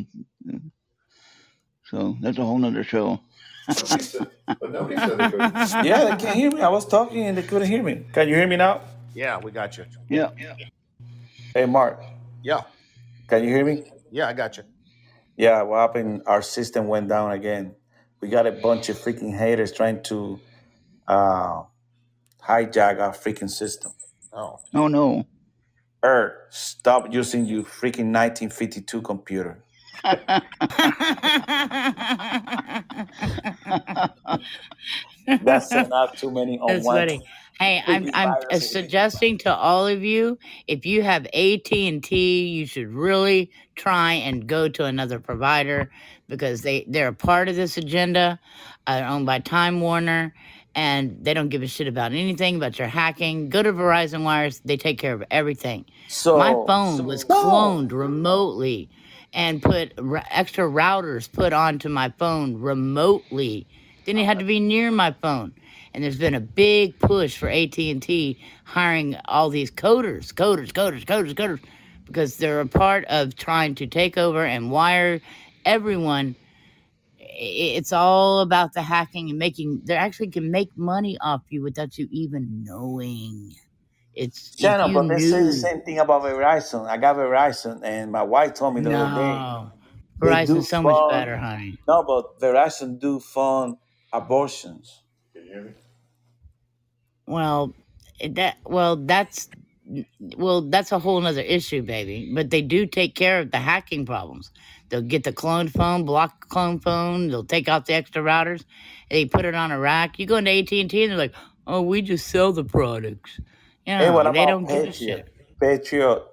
So 1.86 2.18
that's 2.22 2.38
a 2.38 2.44
whole 2.46 2.58
nother 2.58 2.84
show. 2.84 3.20
Yeah, 5.84 6.04
they 6.06 6.16
can't 6.18 6.36
hear 6.36 6.52
me. 6.52 6.62
I 6.62 6.70
was 6.70 6.86
talking 6.86 7.26
and 7.26 7.38
they 7.38 7.44
couldn't 7.44 7.68
hear 7.68 7.82
me. 7.82 8.06
Can 8.12 8.28
you 8.28 8.36
hear 8.36 8.48
me 8.48 8.58
now? 8.58 8.82
Yeah, 9.14 9.38
we 9.40 9.52
got 9.52 9.78
you. 9.78 9.86
Yeah. 10.10 10.32
Hey, 11.54 11.66
Mark. 11.66 12.04
Yeah. 12.44 12.62
Can 13.28 13.44
you 13.44 13.50
hear 13.50 13.66
me? 13.66 13.86
Yeah, 14.12 14.28
I 14.28 14.34
got 14.34 14.58
you. 14.58 14.64
Yeah, 15.38 15.62
what 15.64 15.80
happened? 15.80 16.24
Our 16.26 16.42
system 16.42 16.88
went 16.88 17.08
down 17.10 17.32
again. 17.32 17.76
We 18.22 18.28
got 18.30 18.46
a 18.48 18.52
bunch 18.52 18.90
of 18.90 18.98
freaking 18.98 19.36
haters 19.38 19.72
trying 19.72 20.04
to 20.04 20.40
uh, 21.08 21.64
hijack 22.42 23.00
our 23.00 23.14
freaking 23.14 23.50
system. 23.50 23.92
Oh. 24.34 24.60
Oh 24.74 24.88
no. 24.88 25.26
Er, 26.04 26.48
stop 26.50 27.14
using 27.14 27.46
your 27.46 27.64
freaking 27.64 28.12
1952 28.12 29.02
computer. 29.02 29.64
That's 35.44 35.72
not 35.72 36.18
too 36.18 36.32
many 36.32 36.60
on 36.60 36.68
That's 36.68 36.86
one. 36.86 36.98
funny. 36.98 37.22
Hey, 37.60 37.82
I'm 37.88 38.10
I'm 38.14 38.36
suggesting 38.60 39.38
to 39.40 39.56
all 39.56 39.88
of 39.88 40.04
you 40.04 40.38
if 40.68 40.86
you 40.86 41.04
have 41.04 41.26
AT 41.28 41.72
and 41.72 42.04
T, 42.04 42.48
you 42.48 42.66
should 42.66 42.90
really 42.90 43.52
try 43.76 44.14
and 44.14 44.48
go 44.48 44.68
to 44.68 44.86
another 44.86 45.20
provider 45.20 45.90
because 46.28 46.64
they 46.64 46.84
they're 46.88 47.10
a 47.10 47.14
part 47.14 47.48
of 47.48 47.56
this 47.56 47.78
agenda. 47.78 48.40
Uh, 48.88 48.98
they're 48.98 49.08
owned 49.08 49.26
by 49.26 49.40
Time 49.40 49.80
Warner, 49.80 50.34
and 50.76 51.24
they 51.24 51.34
don't 51.34 51.50
give 51.50 51.64
a 51.64 51.68
shit 51.68 51.88
about 51.88 52.12
anything 52.12 52.56
about 52.56 52.80
your 52.80 52.88
hacking. 52.88 53.50
Go 53.50 53.62
to 53.64 53.74
Verizon 53.74 54.24
Wires; 54.24 54.62
they 54.66 54.78
take 54.78 55.00
care 55.00 55.14
of 55.14 55.24
everything. 55.32 55.86
So, 56.08 56.38
My 56.38 56.54
phone 56.66 56.98
so 56.98 57.04
was 57.04 57.28
no. 57.28 57.36
cloned 57.44 57.92
remotely 57.92 58.90
and 59.34 59.62
put 59.62 59.94
r- 59.98 60.24
extra 60.30 60.66
routers 60.66 61.32
put 61.32 61.54
onto 61.54 61.90
my 61.90 62.10
phone 62.18 62.58
remotely. 62.58 63.68
Then 64.06 64.18
it 64.18 64.26
had 64.26 64.40
to 64.40 64.46
be 64.46 64.60
near 64.60 64.92
my 64.92 65.12
phone. 65.22 65.54
And 65.94 66.04
there's 66.04 66.18
been 66.18 66.34
a 66.34 66.40
big 66.40 66.98
push 67.00 67.38
for 67.38 67.48
AT&T 67.48 68.40
hiring 68.64 69.16
all 69.26 69.50
these 69.50 69.70
coders, 69.70 70.34
coders, 70.34 70.72
coders, 70.72 71.06
coders, 71.06 71.34
coders 71.36 71.60
because 72.06 72.38
they're 72.38 72.62
a 72.62 72.68
part 72.68 73.06
of 73.06 73.36
trying 73.36 73.76
to 73.76 73.88
take 73.88 74.18
over 74.18 74.44
and 74.46 74.72
wire 74.72 75.22
everyone 75.66 76.36
it's 77.40 77.94
all 77.94 78.42
about 78.42 78.74
the 78.74 78.84
hacking 78.84 79.30
and 79.30 79.40
making 79.40 79.82
they 79.86 79.96
actually 79.96 80.30
can 80.30 80.52
make 80.52 80.70
money 80.78 81.18
off 81.22 81.44
you 81.50 81.64
without 81.64 81.98
you 81.98 82.08
even 82.12 82.64
knowing. 82.64 83.56
It's 84.14 84.56
if 84.58 84.58
Channel, 84.60 84.88
you 84.88 84.94
but 84.94 85.08
they 85.10 85.20
say 85.20 85.44
the 85.44 85.54
same 85.54 85.82
thing 85.82 86.00
about 86.00 86.24
Verizon. 86.24 86.88
I 86.88 86.98
got 86.98 87.18
Verizon, 87.18 87.82
and 87.84 88.12
my 88.12 88.24
wife 88.24 88.54
told 88.56 88.76
me 88.76 88.82
the 88.82 88.94
other 88.94 89.10
day 89.10 89.46
No. 89.46 89.72
they 90.22 90.36
do 90.38 90.62
Verizon's 90.62 90.70
so 90.70 90.82
much 90.84 91.08
better, 91.08 91.38
honey. 91.38 91.80
No, 91.88 92.04
but 92.04 92.40
Verizon 92.40 93.00
do 93.00 93.20
fund 93.20 93.78
abortions. 94.14 95.04
Well, 97.28 97.74
eh, 98.20 98.30
that 98.34 98.58
well, 98.66 98.98
that's 98.98 99.50
well, 100.38 100.62
that's 100.62 100.92
a 100.92 101.00
whole 101.00 101.22
nother 101.22 101.42
issue, 101.42 101.82
baby. 101.82 102.32
But 102.34 102.50
they 102.50 102.62
do 102.62 102.86
take 102.86 103.16
care 103.16 103.40
of 103.40 103.52
the 103.52 103.60
hacking 103.60 104.06
problems. 104.06 104.52
They'll 104.94 105.02
get 105.04 105.26
the 105.26 105.34
cloned 105.34 105.72
phone, 105.72 106.06
block 106.06 106.42
the 106.44 106.48
clone 106.48 106.80
phone. 106.80 107.30
They'll 107.30 107.46
take 107.46 107.70
out 107.70 107.88
the 107.88 107.96
extra 107.96 108.24
routers. 108.24 108.66
They 109.12 109.26
put 109.26 109.46
it 109.46 109.56
on 109.56 109.74
a 109.74 109.80
rack. 109.80 110.20
You 110.20 110.28
go 110.28 110.38
into 110.38 110.52
AT 110.52 110.72
and 110.74 110.92
T, 110.92 111.04
and 111.04 111.12
they're 111.12 111.20
like, 111.20 111.36
"Oh, 111.68 111.84
we 111.84 112.04
just 112.04 112.30
sell 112.30 112.54
the 112.54 112.66
products." 112.66 113.42
You 113.88 113.96
Hey, 114.00 114.12
what 114.12 114.26
know, 114.26 114.32
they 114.34 114.46
don't 114.48 114.68
give 114.68 114.86
a 114.86 114.94
Patriot? 114.94 114.94
shit. 114.94 115.30
Patriot, 115.62 116.24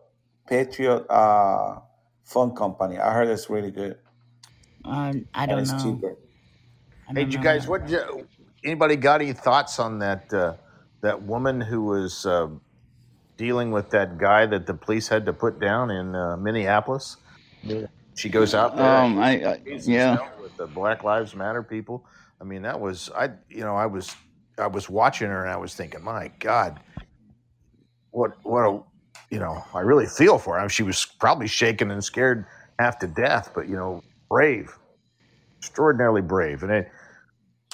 Patriot, 0.48 1.06
uh, 1.10 1.80
phone 2.24 2.54
company. 2.56 2.98
I 2.98 3.14
heard 3.14 3.28
it's 3.28 3.50
really 3.50 3.72
good 3.72 3.98
Um, 4.84 5.26
I 5.34 5.46
don't 5.46 5.66
it's 5.66 5.68
know. 5.68 6.04
cheaper. 6.04 6.16
I 7.08 7.14
Hey, 7.14 7.26
you 7.30 7.38
guys? 7.38 7.68
What? 7.68 7.88
that. 7.88 7.90
You, 7.90 8.28
anybody 8.64 8.96
got 8.96 9.22
any 9.22 9.34
thoughts 9.34 9.78
on 9.80 10.00
that? 10.00 10.32
Uh, 10.32 10.54
that 11.02 11.22
woman 11.22 11.60
who 11.62 11.82
was 11.84 12.26
uh, 12.26 12.48
dealing 13.38 13.72
with 13.72 13.90
that 13.90 14.18
guy 14.18 14.46
that 14.46 14.66
the 14.66 14.74
police 14.74 15.08
had 15.08 15.26
to 15.26 15.32
put 15.34 15.60
down 15.60 15.90
in 15.90 16.14
uh, 16.14 16.36
Minneapolis. 16.38 17.16
Yeah. 17.62 17.86
She 18.20 18.28
goes 18.28 18.54
out 18.54 18.76
there. 18.76 18.86
Um, 18.86 19.18
I, 19.18 19.42
I 19.42 19.60
yeah. 19.64 20.18
with 20.42 20.54
the 20.58 20.66
Black 20.66 21.04
Lives 21.04 21.34
Matter 21.34 21.62
people. 21.62 22.04
I 22.38 22.44
mean, 22.44 22.60
that 22.62 22.78
was 22.78 23.10
I. 23.16 23.30
You 23.48 23.62
know, 23.62 23.76
I 23.76 23.86
was 23.86 24.14
I 24.58 24.66
was 24.66 24.90
watching 24.90 25.28
her 25.28 25.42
and 25.42 25.50
I 25.50 25.56
was 25.56 25.74
thinking, 25.74 26.04
my 26.04 26.30
God, 26.38 26.80
what 28.10 28.36
what 28.42 28.62
a 28.62 28.82
you 29.30 29.38
know, 29.38 29.64
I 29.72 29.80
really 29.80 30.06
feel 30.06 30.38
for 30.38 30.54
her. 30.54 30.60
I 30.60 30.64
mean, 30.64 30.68
she 30.68 30.82
was 30.82 31.06
probably 31.18 31.46
shaken 31.46 31.90
and 31.90 32.04
scared 32.04 32.44
half 32.78 32.98
to 32.98 33.06
death, 33.06 33.52
but 33.54 33.68
you 33.68 33.76
know, 33.76 34.02
brave, 34.28 34.76
extraordinarily 35.58 36.20
brave, 36.20 36.62
and 36.62 36.72
it, 36.72 36.90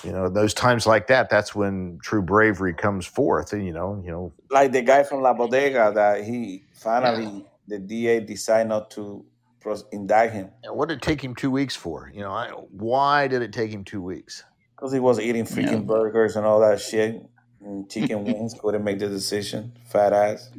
you 0.05 0.13
know, 0.13 0.29
those 0.29 0.55
times 0.55 0.87
like 0.87 1.09
that, 1.09 1.29
that's 1.29 1.57
when 1.57 1.99
true 2.03 2.23
bravery 2.23 2.75
comes 2.75 3.05
forth. 3.05 3.53
And 3.53 3.67
you 3.67 3.73
know, 3.73 4.01
you 4.05 4.13
know, 4.13 4.33
Like 4.49 4.71
the 4.71 4.83
guy 4.83 5.03
from 5.03 5.23
La 5.23 5.33
Bodega 5.33 5.91
that 5.93 6.23
he 6.23 6.63
finally 6.73 7.47
the 7.67 7.81
DA 7.81 8.21
decided 8.21 8.69
not 8.69 8.91
to 8.93 9.25
pros- 9.67 9.85
indict 9.91 10.31
him 10.33 10.49
and 10.63 10.77
what 10.77 10.89
did 10.89 10.99
it 10.99 11.03
take 11.03 11.21
him 11.23 11.35
two 11.35 11.51
weeks 11.51 11.75
for? 11.75 12.09
You 12.15 12.21
know, 12.21 12.31
I, 12.31 12.51
why 12.71 13.27
did 13.27 13.43
it 13.43 13.53
take 13.53 13.71
him 13.73 13.83
two 13.85 14.01
weeks? 14.01 14.45
because 14.77 14.93
he 14.93 15.01
was 15.01 15.19
eating 15.19 15.45
freaking 15.45 15.73
Yeah. 15.83 15.95
burgers 15.95 16.37
and 16.37 16.47
all 16.47 16.61
that 16.61 16.81
shit, 16.81 17.23
and 17.61 17.91
chicken 17.91 18.25
wings. 18.29 18.55
Couldn't 18.61 18.85
make 18.85 18.99
the 19.01 19.09
decision. 19.09 19.73
Fat 19.87 20.13
ass. 20.13 20.51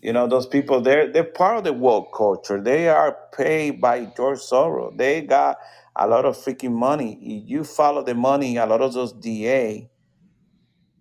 You 0.00 0.12
know 0.12 0.26
those 0.26 0.46
people. 0.46 0.80
They're 0.80 1.12
they're 1.12 1.22
part 1.42 1.58
of 1.58 1.64
the 1.64 1.72
woke 1.72 2.12
culture. 2.12 2.60
They 2.60 2.88
are 2.88 3.16
paid 3.36 3.80
by 3.80 4.06
George 4.16 4.40
Soros. 4.40 4.96
They 4.96 5.20
got 5.20 5.58
a 5.94 6.08
lot 6.08 6.24
of 6.24 6.36
freaking 6.36 6.72
money. 6.72 7.12
If 7.22 7.48
you 7.50 7.62
follow 7.64 8.02
the 8.02 8.14
money, 8.14 8.56
a 8.56 8.66
lot 8.66 8.80
of 8.80 8.92
those 8.94 9.12
DA 9.12 9.88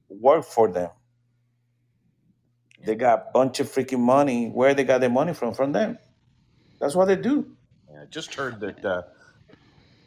work 0.09 0.43
for 0.45 0.67
them. 0.71 0.91
They 2.85 2.95
got 2.95 3.19
a 3.19 3.23
bunch 3.33 3.59
of 3.59 3.67
freaking 3.71 3.99
money. 4.01 4.49
Where 4.49 4.73
they 4.75 4.83
got 4.83 5.01
the 5.01 5.09
money 5.09 5.33
from? 5.33 5.53
From 5.53 5.71
them. 5.71 5.97
That's 6.81 6.95
what 6.95 7.05
they 7.05 7.15
do. 7.15 7.45
Yeah, 7.89 8.01
I 8.01 8.05
just 8.05 8.33
heard 8.33 8.59
that 8.61 8.83
uh, 8.83 9.03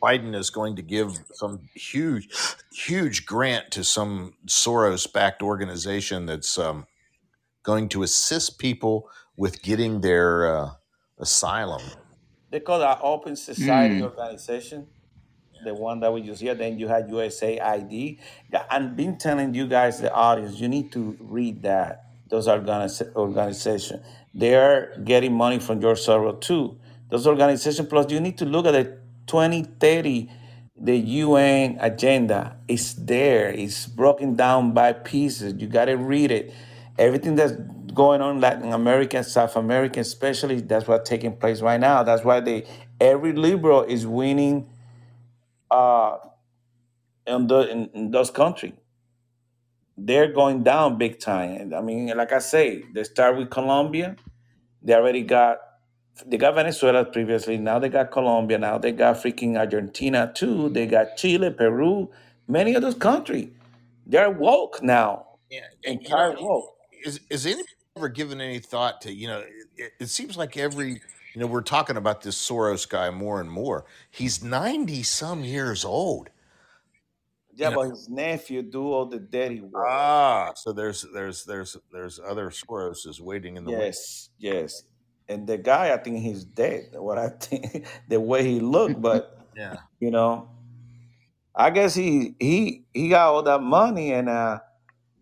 Biden 0.02 0.34
is 0.34 0.50
going 0.50 0.74
to 0.76 0.82
give 0.82 1.20
some 1.32 1.60
huge, 1.74 2.28
huge 2.72 3.24
grant 3.24 3.70
to 3.70 3.84
some 3.84 4.34
Soros-backed 4.48 5.40
organization 5.42 6.26
that's 6.26 6.58
um, 6.58 6.86
going 7.62 7.88
to 7.90 8.02
assist 8.02 8.58
people 8.58 9.08
with 9.36 9.62
getting 9.62 10.00
their 10.00 10.54
uh, 10.56 10.70
asylum. 11.18 11.82
They 12.50 12.60
call 12.60 12.80
that 12.80 12.98
Open 13.02 13.36
Society 13.36 14.00
Mm. 14.00 14.10
Organization, 14.10 14.88
the 15.64 15.74
one 15.74 16.00
that 16.00 16.12
we 16.12 16.22
use 16.22 16.40
here. 16.40 16.54
Then 16.54 16.78
you 16.78 16.88
had 16.88 17.08
USAID. 17.08 18.18
I've 18.68 18.96
been 18.96 19.16
telling 19.16 19.54
you 19.54 19.66
guys, 19.68 20.00
the 20.00 20.12
audience, 20.12 20.60
you 20.60 20.68
need 20.68 20.90
to 20.92 21.16
read 21.20 21.62
that. 21.62 22.04
Those 22.28 22.48
organiz- 22.48 23.14
organizations. 23.14 24.04
They're 24.34 24.98
getting 25.04 25.34
money 25.34 25.60
from 25.60 25.80
George 25.80 26.00
Soros 26.00 26.40
too. 26.40 26.78
Those 27.10 27.26
organizations, 27.26 27.88
plus 27.88 28.10
you 28.10 28.20
need 28.20 28.38
to 28.38 28.46
look 28.46 28.66
at 28.66 28.72
the 28.72 28.98
2030, 29.28 30.30
the 30.76 30.96
UN 30.96 31.78
agenda. 31.80 32.56
It's 32.68 32.94
there. 32.94 33.50
It's 33.50 33.86
broken 33.86 34.34
down 34.36 34.74
by 34.74 34.92
pieces. 34.94 35.54
You 35.58 35.68
got 35.68 35.86
to 35.86 35.94
read 35.94 36.32
it. 36.32 36.52
Everything 36.98 37.36
that's 37.36 37.54
going 37.94 38.20
on 38.22 38.36
in 38.36 38.40
Latin 38.42 38.72
America, 38.72 39.22
South 39.24 39.56
America, 39.56 40.00
especially. 40.00 40.60
That's 40.62 40.88
what's 40.88 41.08
taking 41.08 41.36
place 41.36 41.62
right 41.62 41.80
now. 41.80 42.02
That's 42.02 42.24
why 42.24 42.40
they 42.40 42.66
every 43.00 43.32
liberal 43.34 43.82
is 43.84 44.06
winning 44.06 44.68
uh 45.70 46.18
in 47.26 47.46
the 47.48 47.70
in, 47.70 47.90
in 47.94 48.10
those 48.12 48.30
countries. 48.30 48.74
They're 49.96 50.32
going 50.32 50.64
down 50.64 50.98
big 50.98 51.20
time. 51.20 51.74
I 51.74 51.80
mean, 51.82 52.08
like 52.16 52.32
I 52.32 52.40
say, 52.40 52.84
they 52.94 53.04
start 53.04 53.36
with 53.38 53.50
Colombia. 53.50 54.16
They 54.84 54.94
already 54.94 55.22
got 55.22 55.58
they 56.26 56.36
got 56.36 56.54
Venezuela 56.54 57.04
previously. 57.04 57.56
Now 57.56 57.78
they 57.78 57.88
got 57.88 58.12
Colombia. 58.12 58.58
Now 58.58 58.78
they 58.78 58.92
got 58.92 59.16
freaking 59.16 59.56
Argentina 59.56 60.30
too. 60.32 60.68
They 60.68 60.86
got 60.86 61.16
Chile, 61.16 61.50
Peru, 61.50 62.10
many 62.46 62.74
of 62.74 62.82
those 62.82 62.94
countries. 62.94 63.48
They're 64.06 64.30
woke 64.30 64.82
now. 64.82 65.26
Yeah, 65.50 65.62
and 65.84 66.02
you 66.02 66.08
know, 66.10 66.36
woke. 66.38 66.76
is 67.04 67.20
is 67.30 67.46
anybody 67.46 67.68
ever 67.96 68.08
given 68.08 68.40
any 68.40 68.58
thought 68.60 69.00
to 69.02 69.12
you 69.12 69.26
know? 69.26 69.42
It, 69.76 69.92
it 69.98 70.08
seems 70.08 70.36
like 70.36 70.56
every 70.56 71.00
you 71.32 71.40
know 71.40 71.46
we're 71.46 71.62
talking 71.62 71.96
about 71.96 72.22
this 72.22 72.36
Soros 72.36 72.88
guy 72.88 73.10
more 73.10 73.40
and 73.40 73.50
more. 73.50 73.84
He's 74.10 74.44
ninety 74.44 75.02
some 75.02 75.42
years 75.42 75.84
old. 75.84 76.30
Yeah, 77.56 77.70
You 77.70 77.74
know, 77.76 77.82
but 77.82 77.90
his 77.90 78.08
nephew 78.08 78.62
do 78.62 78.92
all 78.92 79.06
the 79.06 79.18
dirty 79.18 79.60
work. 79.60 79.86
ah, 79.88 80.52
so 80.56 80.72
there's 80.72 81.06
there's 81.14 81.44
there's 81.44 81.76
there's 81.92 82.18
other 82.18 82.50
Soroses 82.50 83.20
waiting 83.20 83.56
in 83.56 83.64
the. 83.64 83.72
Yes, 83.72 84.30
yes. 84.38 84.82
And 85.28 85.46
the 85.46 85.56
guy, 85.56 85.92
I 85.92 85.96
think 85.96 86.18
he's 86.18 86.44
dead. 86.44 86.90
What 86.92 87.16
I 87.18 87.28
think, 87.40 87.86
the 88.08 88.20
way 88.20 88.44
he 88.44 88.60
looked, 88.60 89.00
but 89.00 89.38
Yeah, 89.56 89.76
you 90.00 90.10
know, 90.10 90.48
I 91.54 91.70
guess 91.70 91.94
he 91.94 92.34
he 92.40 92.84
he 92.92 93.08
got 93.08 93.28
all 93.32 93.42
that 93.44 93.62
money, 93.62 94.12
and 94.12 94.28
uh, 94.28 94.58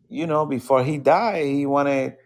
you 0.09 0.27
know, 0.27 0.47
before 0.47 0.83
he 0.83 0.97
died, 0.99 1.45
he 1.45 1.67
wanted 1.67 2.17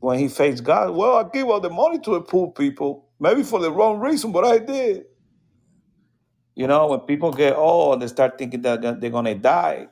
when 0.00 0.18
he 0.18 0.28
faced 0.28 0.64
God. 0.64 0.94
Well, 0.94 1.16
I 1.16 1.24
gave 1.28 1.46
all 1.46 1.60
the 1.60 1.68
money 1.70 1.98
to 2.00 2.10
the 2.12 2.20
poor 2.22 2.52
people, 2.52 3.08
maybe 3.20 3.42
for 3.42 3.60
the 3.60 3.70
wrong 3.70 4.00
reason, 4.00 4.32
but 4.32 4.44
I 4.44 4.58
did. 4.58 5.04
You 6.56 6.68
know, 6.68 6.88
when 6.88 7.00
people 7.02 7.32
get 7.32 7.56
old, 7.56 8.02
they 8.02 8.08
start 8.08 8.38
thinking 8.38 8.62
that 8.62 8.82
they're 8.82 8.94
they're 8.94 9.10
gonna 9.10 9.36
die. 9.36 9.88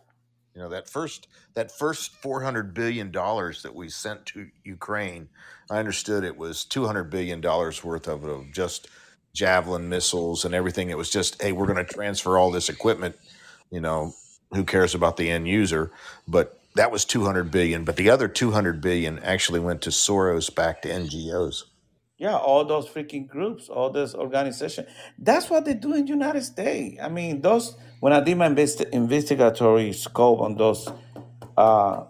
you 0.55 0.63
know 0.63 0.71
that 0.71 0.91
first 0.91 1.29
that 1.55 1.73
first 1.73 2.15
four 2.17 2.43
hundred 2.43 2.75
billion 2.75 3.13
dollars 3.13 3.63
that 3.65 3.75
we 3.75 3.91
sent 3.91 4.27
to 4.29 4.49
Ukraine. 4.65 5.31
I 5.71 5.79
understood 5.79 6.25
it 6.25 6.39
was 6.39 6.65
two 6.67 6.87
hundred 6.87 7.07
billion 7.11 7.41
dollars 7.41 7.85
worth 7.85 8.09
of, 8.09 8.25
of 8.25 8.53
just 8.53 8.89
javelin 9.35 9.89
missiles 9.89 10.45
and 10.45 10.55
everything. 10.55 10.91
It 10.91 10.99
was 10.99 11.11
just 11.11 11.43
hey, 11.43 11.53
we're 11.53 11.67
going 11.67 11.85
to 11.85 11.95
transfer 11.95 12.39
all 12.39 12.53
this 12.53 12.71
equipment. 12.71 13.17
You 13.71 13.81
know, 13.81 14.15
who 14.53 14.65
cares 14.65 14.95
about 14.95 15.17
the 15.19 15.31
end 15.31 15.49
user? 15.49 15.93
But 16.29 16.61
that 16.77 16.93
was 16.93 17.05
200 17.07 17.51
billion, 17.53 17.85
but 17.85 17.97
the 17.97 18.11
other 18.11 18.29
200 18.29 18.81
billion 18.83 19.19
actually 19.21 19.61
went 19.61 19.83
to 19.83 19.91
Soros 19.91 20.55
backed 20.55 20.85
NGOs. 20.87 21.65
Yeah, 22.19 22.37
all 22.37 22.65
those 22.65 22.89
freaking 22.89 23.29
groups, 23.29 23.69
all 23.69 23.91
those 23.91 24.15
organizations. 24.15 24.89
That's 25.19 25.51
what 25.51 25.67
they 25.67 25.75
do 25.75 25.95
in 25.95 26.05
the 26.07 26.11
United 26.13 26.45
States. 26.45 27.01
I 27.03 27.09
mean, 27.11 27.43
those 27.43 27.77
when 28.01 28.13
I 28.15 28.21
did 28.21 28.39
my 28.39 28.49
investi- 28.49 28.91
investigatory 28.91 29.93
scope 29.93 30.41
on 30.41 30.57
those 30.57 30.89
uh, 31.57 32.05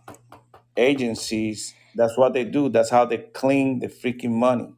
agencies, 0.77 1.75
that's 1.95 2.19
what 2.19 2.35
they 2.35 2.45
do. 2.45 2.69
That's 2.71 2.91
how 2.91 3.07
they 3.07 3.19
clean 3.19 3.81
the 3.81 3.89
freaking 3.89 4.33
money. 4.33 4.75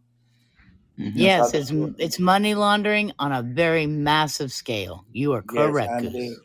That's 1.17 1.37
how 1.37 1.49
Yes, 1.49 1.55
they 1.55 1.63
it's 1.63 1.73
do 1.73 1.87
it. 1.87 1.95
it's 1.99 2.19
money 2.21 2.55
laundering 2.55 3.13
on 3.19 3.33
a 3.33 3.43
very 3.43 3.87
massive 3.87 4.53
scale. 4.53 5.05
You 5.13 5.35
are 5.35 5.43
Yes, 5.45 5.81
correct, 5.81 5.89
and 5.89 6.13
they 6.13 6.31
Goose. 6.31 6.41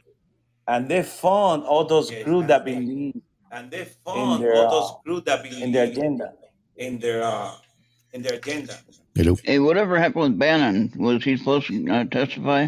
and 0.68 0.90
they 0.90 1.04
fund 1.04 1.64
all 1.64 1.86
those 1.86 2.12
groups 2.12 2.50
that 2.50 2.66
believe 2.66 3.16
and 3.52 3.72
they 3.72 3.86
in 4.14 4.38
fund 4.38 4.40
their 4.40 4.56
all 4.56 4.68
those 4.68 4.92
uh, 4.92 4.96
groups 5.06 5.26
that 5.28 5.44
believe 5.44 5.64
in 5.66 5.72
their 5.74 5.88
believe 5.88 5.92
agenda. 5.92 6.34
in 6.78 7.00
their 7.00 7.24
uh, 7.24 7.54
in 8.14 8.22
their 8.22 8.34
agenda. 8.36 8.78
Hello. 9.16 9.38
Hey, 9.44 9.60
whatever 9.60 9.98
happened 10.00 10.24
with 10.24 10.40
Bannon? 10.40 10.92
Was 10.98 11.24
he 11.24 11.38
supposed 11.38 11.68
to 11.68 11.88
uh, 11.90 12.04
testify, 12.06 12.68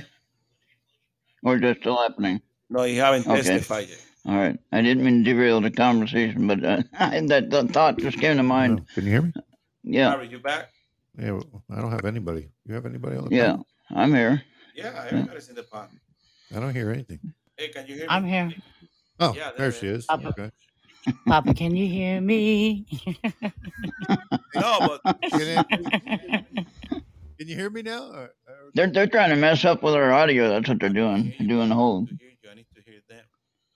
or 1.44 1.58
just 1.60 1.82
still 1.82 1.98
happening? 2.02 2.42
No, 2.70 2.84
he 2.84 2.96
haven't 2.96 3.28
Okay. 3.28 3.42
testified 3.44 3.90
yet. 3.90 4.02
All 4.26 4.36
right. 4.36 4.58
I 4.72 4.82
didn't 4.82 5.04
mean 5.04 5.24
to 5.24 5.34
derail 5.34 5.62
the 5.62 5.72
conversation, 5.72 6.48
but 6.48 6.64
uh, 6.64 6.84
that, 7.00 7.50
that 7.50 7.72
thought 7.72 7.98
just 8.00 8.18
came 8.20 8.38
to 8.38 8.44
mind. 8.44 8.80
Oh, 8.82 8.86
Can 8.96 9.06
you 9.06 9.12
hear 9.12 9.22
me? 9.22 9.34
Yeah, 9.84 10.12
Harry, 10.12 10.28
you 10.30 10.40
back? 10.40 10.70
Yeah, 11.20 11.32
well, 11.34 11.64
I 11.70 11.82
don't 11.82 11.92
have 11.92 12.06
anybody. 12.06 12.50
You 12.66 12.74
have 12.76 12.86
anybody 12.86 13.18
on 13.18 13.26
the 13.26 13.36
yeah, 13.36 13.52
phone? 13.52 13.64
I'm 13.94 14.14
here. 14.14 14.42
Yeah, 14.74 15.06
everybody's 15.10 15.50
in 15.50 15.56
the 15.56 15.64
pod. 15.64 15.90
I 16.56 16.60
don't 16.60 16.74
hear 16.74 16.90
anything. 16.90 17.20
Hey, 17.58 17.68
can 17.68 17.86
you 17.86 17.96
hear 17.96 18.04
me? 18.04 18.10
I'm 18.10 18.24
here. 18.26 18.54
Oh, 19.20 19.34
Yeah, 19.36 19.52
there 19.58 19.70
there 19.70 19.72
she 19.74 19.88
is. 19.88 20.06
Papa, 20.06 20.30
Okay. 20.30 20.52
Papa, 21.28 21.54
can 21.54 21.76
you 21.76 21.88
hear 21.88 22.22
me? 22.22 22.86
No, 24.56 25.00
but 25.04 25.20
Can, 25.32 25.42
it, 25.42 25.68
can 27.40 27.48
you 27.48 27.56
hear 27.56 27.70
me 27.72 27.82
now? 27.82 28.04
Or, 28.12 28.22
or- 28.48 28.70
They're 28.76 28.88
they're 28.88 29.08
trying 29.08 29.32
to 29.32 29.36
mess 29.36 29.66
up 29.66 29.82
with 29.82 29.96
our 29.96 30.12
audio. 30.14 30.48
That's 30.50 30.70
what 30.70 30.80
they're 30.80 30.90
doing. 30.90 31.34
They're 31.40 31.48
doing 31.48 31.70
the 31.70 31.76
whole. 31.76 32.02
need 32.02 32.20
hear 32.20 32.30
you. 32.44 32.50
I 32.52 32.56
need 32.56 32.68
to 32.76 32.82
hear 32.86 33.00
them. 33.10 33.26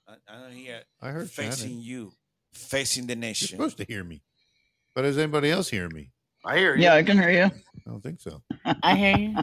I, 0.07 0.13
I 0.31 0.39
don't 0.41 0.51
hear 0.51 0.81
I 1.01 1.09
heard 1.09 1.29
facing 1.31 1.69
Shannon. 1.69 1.81
you, 1.81 2.11
facing 2.53 3.07
the 3.07 3.13
You're 3.15 3.21
nation. 3.21 3.47
supposed 3.47 3.77
to 3.77 3.85
hear 3.85 4.03
me. 4.03 4.21
But 4.93 5.01
does 5.01 5.17
anybody 5.17 5.49
else 5.49 5.67
hear 5.69 5.89
me? 5.89 6.11
I 6.45 6.57
hear 6.59 6.75
you. 6.75 6.83
Yeah, 6.83 6.93
I 6.93 7.01
can 7.03 7.17
hear 7.17 7.31
you. 7.31 7.45
I 7.45 7.51
don't 7.89 8.01
think 8.03 8.21
so. 8.21 8.43
I 8.83 8.95
hear 8.95 9.17
you. 9.17 9.35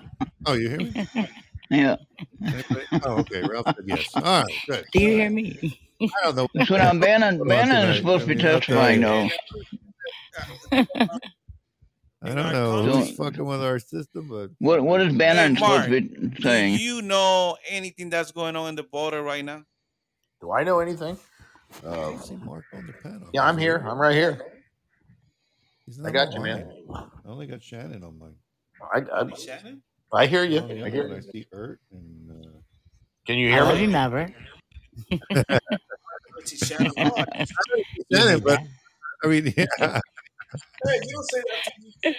Oh, 0.46 0.52
you 0.54 0.68
hear 0.68 0.78
me? 0.78 1.06
Yeah. 1.70 1.96
Anybody? 2.46 2.86
Oh, 3.04 3.14
okay. 3.20 3.42
Ralph 3.42 3.66
said 3.66 3.84
yes. 3.86 4.14
All 4.14 4.22
right, 4.22 4.44
good. 4.68 4.84
Do 4.92 5.00
you 5.00 5.08
All 5.08 5.14
hear 5.14 5.24
right. 5.24 5.32
me? 5.32 5.80
I 6.02 6.06
don't 6.24 6.36
know. 6.36 6.64
So 6.64 6.76
now 6.76 6.92
Bannon 6.98 7.36
Hold 7.38 7.48
on 7.50 7.68
Bannon 7.68 7.90
is 7.90 7.96
supposed 7.98 8.22
I 8.22 8.26
to 8.26 8.34
be 8.34 8.36
mean, 8.36 8.46
I'll 8.46 8.60
testifying 8.60 9.00
though. 9.00 9.28
I 12.22 12.28
don't 12.28 12.38
our 12.38 12.52
know 12.52 12.82
So 12.82 12.92
who's 12.92 13.16
fucking 13.16 13.44
with 13.44 13.62
our 13.62 13.78
system, 13.78 14.28
but 14.28 14.50
what 14.58 14.82
what 14.82 15.00
is 15.02 15.12
Hey, 15.12 15.18
Bannon 15.18 15.56
supposed 15.56 15.84
to 15.84 16.00
be 16.00 16.08
saying? 16.08 16.30
do 16.36 16.42
saying? 16.42 16.78
you 16.78 17.02
know 17.02 17.56
anything 17.68 18.10
that's 18.10 18.32
going 18.32 18.56
on 18.56 18.68
in 18.70 18.74
the 18.76 18.82
border 18.82 19.22
right 19.22 19.44
now? 19.44 19.62
Do 20.40 20.52
I 20.52 20.64
know 20.64 20.80
anything? 20.80 21.18
I 21.82 21.86
Uh, 21.88 21.94
don't 22.10 22.22
see 22.24 22.36
Mark 22.36 22.64
on 22.72 22.86
the 22.86 22.92
panel. 23.02 23.28
yeah, 23.34 23.44
I'm 23.44 23.58
here. 23.58 23.78
here? 23.78 23.88
I'm 23.88 23.98
right 23.98 24.14
here. 24.14 24.40
He's 25.86 26.00
I 26.00 26.10
got 26.10 26.32
you, 26.32 26.40
man. 26.40 26.66
I 26.94 27.28
only 27.28 27.46
got 27.46 27.62
Shannon 27.62 28.02
on 28.04 28.18
mine. 28.18 28.34
I 28.94 29.00
I, 29.22 29.34
Shannon? 29.36 29.82
I 30.12 30.26
hear 30.26 30.44
you. 30.44 30.60
On 30.60 30.68
the 30.68 30.84
I 30.84 30.90
hear 30.90 31.08
one, 31.08 31.18
I 31.18 31.20
see 31.20 31.46
Ert 31.52 31.80
and 31.92 32.30
uh, 32.30 32.58
Can 33.26 33.36
you 33.38 33.50
hear 33.50 33.64
love 33.64 33.76
me? 33.76 33.82
you, 33.82 33.88
Maverick. 33.90 34.28
Only 34.28 34.48
Shannon. 36.46 36.92
Oh, 36.98 37.16
I 37.16 37.44
Shannon, 38.12 38.40
but 38.40 38.60
I 39.24 39.26
mean, 39.28 39.54
yeah, 39.56 39.66
Hey, 39.78 41.00
you 41.02 41.14
don't 41.14 41.24
say 41.30 41.40
that 41.40 41.64
to 41.64 41.72
me. 41.82 42.14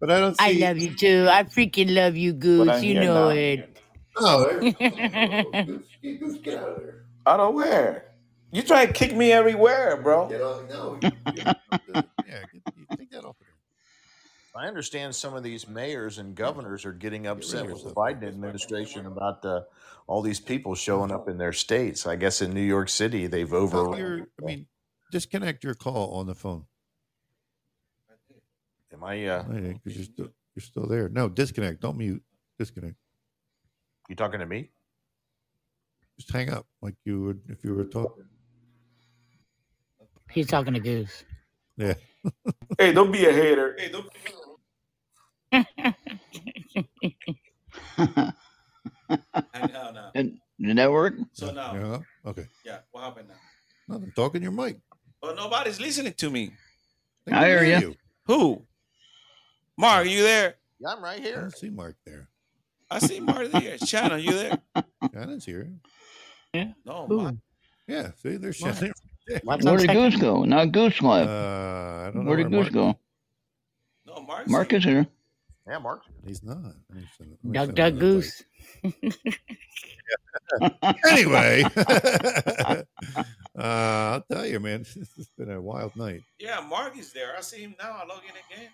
but 0.00 0.10
I 0.10 0.20
don't 0.20 0.36
I 0.40 0.52
love 0.52 0.78
you 0.78 0.94
too. 0.94 1.26
I 1.30 1.44
freaking 1.44 1.94
love 1.94 2.16
you, 2.16 2.32
Goose. 2.32 2.82
You 2.82 2.94
know 2.94 3.28
now. 3.28 3.28
it. 3.30 3.78
Oh, 4.18 4.44
there- 4.60 5.62
Goose, 5.66 5.84
Goose, 6.02 6.38
get 6.42 6.54
out 6.58 6.68
of 6.70 6.76
there. 6.82 7.04
Out 7.26 7.40
of 7.40 7.54
where? 7.54 8.12
You 8.52 8.62
try 8.62 8.86
to 8.86 8.92
kick 8.92 9.14
me 9.14 9.32
everywhere, 9.32 10.00
bro. 10.02 10.28
Get 10.28 10.40
on. 10.40 10.68
No, 10.68 10.98
you, 11.02 11.10
you, 11.34 11.42
yeah, 12.26 12.40
get, 12.52 12.62
you 12.76 12.86
take 12.96 13.10
that 13.10 13.24
off 13.24 13.24
of 13.30 13.35
there. 13.35 13.35
I 14.56 14.66
understand 14.66 15.14
some 15.14 15.34
of 15.34 15.42
these 15.42 15.68
mayors 15.68 16.18
and 16.18 16.34
governors 16.34 16.84
are 16.86 16.92
getting 16.92 17.26
upset 17.26 17.66
of 17.66 17.72
with 17.72 17.84
the. 17.84 17.90
Biden 17.90 18.26
administration 18.26 19.06
about 19.06 19.44
uh, 19.44 19.62
all 20.06 20.22
these 20.22 20.40
people 20.40 20.74
showing 20.74 21.12
up 21.12 21.28
in 21.28 21.36
their 21.36 21.52
states. 21.52 22.06
I 22.06 22.16
guess 22.16 22.40
in 22.40 22.54
New 22.54 22.62
York 22.62 22.88
City, 22.88 23.26
they've 23.26 23.50
No, 23.50 23.58
overrun. 23.58 24.26
I 24.40 24.44
mean, 24.44 24.66
disconnect 25.12 25.62
your 25.62 25.74
call 25.74 26.14
on 26.14 26.26
the 26.26 26.34
phone. 26.34 26.64
Am 28.92 29.04
I? 29.04 29.26
Uh, 29.26 29.42
Because 29.42 29.96
you're 29.96 30.04
still 30.04 30.28
you're 30.54 30.62
still 30.62 30.86
there. 30.86 31.10
No, 31.10 31.28
disconnect. 31.28 31.80
Don't 31.80 31.98
mute. 31.98 32.22
Disconnect. 32.58 32.96
you 34.08 34.16
talking 34.16 34.40
to 34.40 34.46
me? 34.46 34.70
Just 36.18 36.32
hang 36.32 36.50
up 36.50 36.66
like 36.80 36.94
you 37.04 37.22
would 37.24 37.40
if 37.48 37.62
you 37.62 37.74
were 37.74 37.84
talking. 37.84 38.24
He's 40.30 40.46
talking 40.46 40.72
to 40.72 40.80
Goose. 40.80 41.24
Yeah. 41.76 41.94
Hey, 42.78 42.92
don't 42.92 43.12
be 43.12 43.24
a 43.24 43.32
hater. 43.32 43.76
Hey, 43.78 43.88
don't. 43.88 44.06
I 45.52 45.62
know 49.72 49.90
now. 49.92 50.10
Did, 50.14 50.36
did 50.60 50.76
that 50.78 50.90
work? 50.90 51.14
So 51.32 51.50
now, 51.52 51.74
Yeah. 51.74 52.30
Okay. 52.30 52.46
yeah, 52.64 52.78
what 52.90 53.04
happened 53.04 53.28
now? 53.28 53.34
Nothing. 53.94 54.12
Talking 54.16 54.42
your 54.42 54.52
mic. 54.52 54.78
But 55.20 55.36
nobody's 55.36 55.80
listening 55.80 56.12
to 56.14 56.30
me. 56.30 56.50
They 57.24 57.32
I 57.32 57.46
hear 57.46 57.64
hear 57.64 57.78
you. 57.80 57.88
you. 57.88 57.94
Who? 58.26 58.62
Mark, 59.78 60.06
are 60.06 60.08
you 60.08 60.22
there? 60.22 60.54
Yeah, 60.80 60.88
I'm 60.90 61.02
right 61.02 61.20
here. 61.20 61.40
don't 61.40 61.56
see 61.56 61.70
Mark 61.70 61.96
there. 62.04 62.28
I 62.90 62.98
see 62.98 63.20
Mark 63.20 63.50
there. 63.50 63.78
Shannon, 63.78 64.20
you 64.20 64.32
there? 64.32 64.58
Shannon's 65.12 65.44
here. 65.44 65.70
Yeah. 66.52 66.72
No, 66.84 67.06
Mark. 67.08 67.34
Yeah. 67.86 68.10
See, 68.22 68.36
there's 68.36 68.60
Mark. 68.62 68.76
Shannon. 68.76 68.92
Where 69.42 69.76
did? 69.78 69.90
Goose 69.90 70.16
go? 70.16 70.44
Not 70.44 70.70
Goose 70.72 71.02
Uh, 71.02 71.06
left. 71.08 71.28
I 71.30 72.10
don't 72.14 72.24
know 72.24 72.30
Where 72.30 72.36
where 72.38 72.48
did 72.48 72.50
Goose 72.52 72.72
Mark. 72.72 72.72
go? 72.72 72.98
No, 74.06 74.22
Mark's 74.22 74.48
Mark 74.50 74.70
here. 74.70 74.78
is 74.78 74.84
here. 74.84 75.06
Yeah, 75.68 75.78
Mark. 75.78 76.02
He's 76.24 76.44
not. 76.44 76.62
Let 76.62 76.98
me 76.98 77.06
send, 77.18 77.52
Duck, 77.52 77.74
duck, 77.74 77.98
goose. 77.98 78.44
Anyway, 81.08 81.64
uh, 81.76 82.84
I'll 83.56 84.24
tell 84.30 84.46
you, 84.46 84.60
man. 84.60 84.80
it's 84.96 85.30
been 85.36 85.48
been 85.48 85.56
a 85.56 85.60
wild 85.60 85.96
night. 85.96 86.22
Yeah, 86.38 86.64
Mark 86.68 86.96
is 86.96 87.12
there. 87.12 87.34
I 87.36 87.40
see 87.40 87.62
him 87.62 87.74
now. 87.80 87.98
I 88.00 88.06
log 88.06 88.22
in 88.22 88.56
again. 88.56 88.70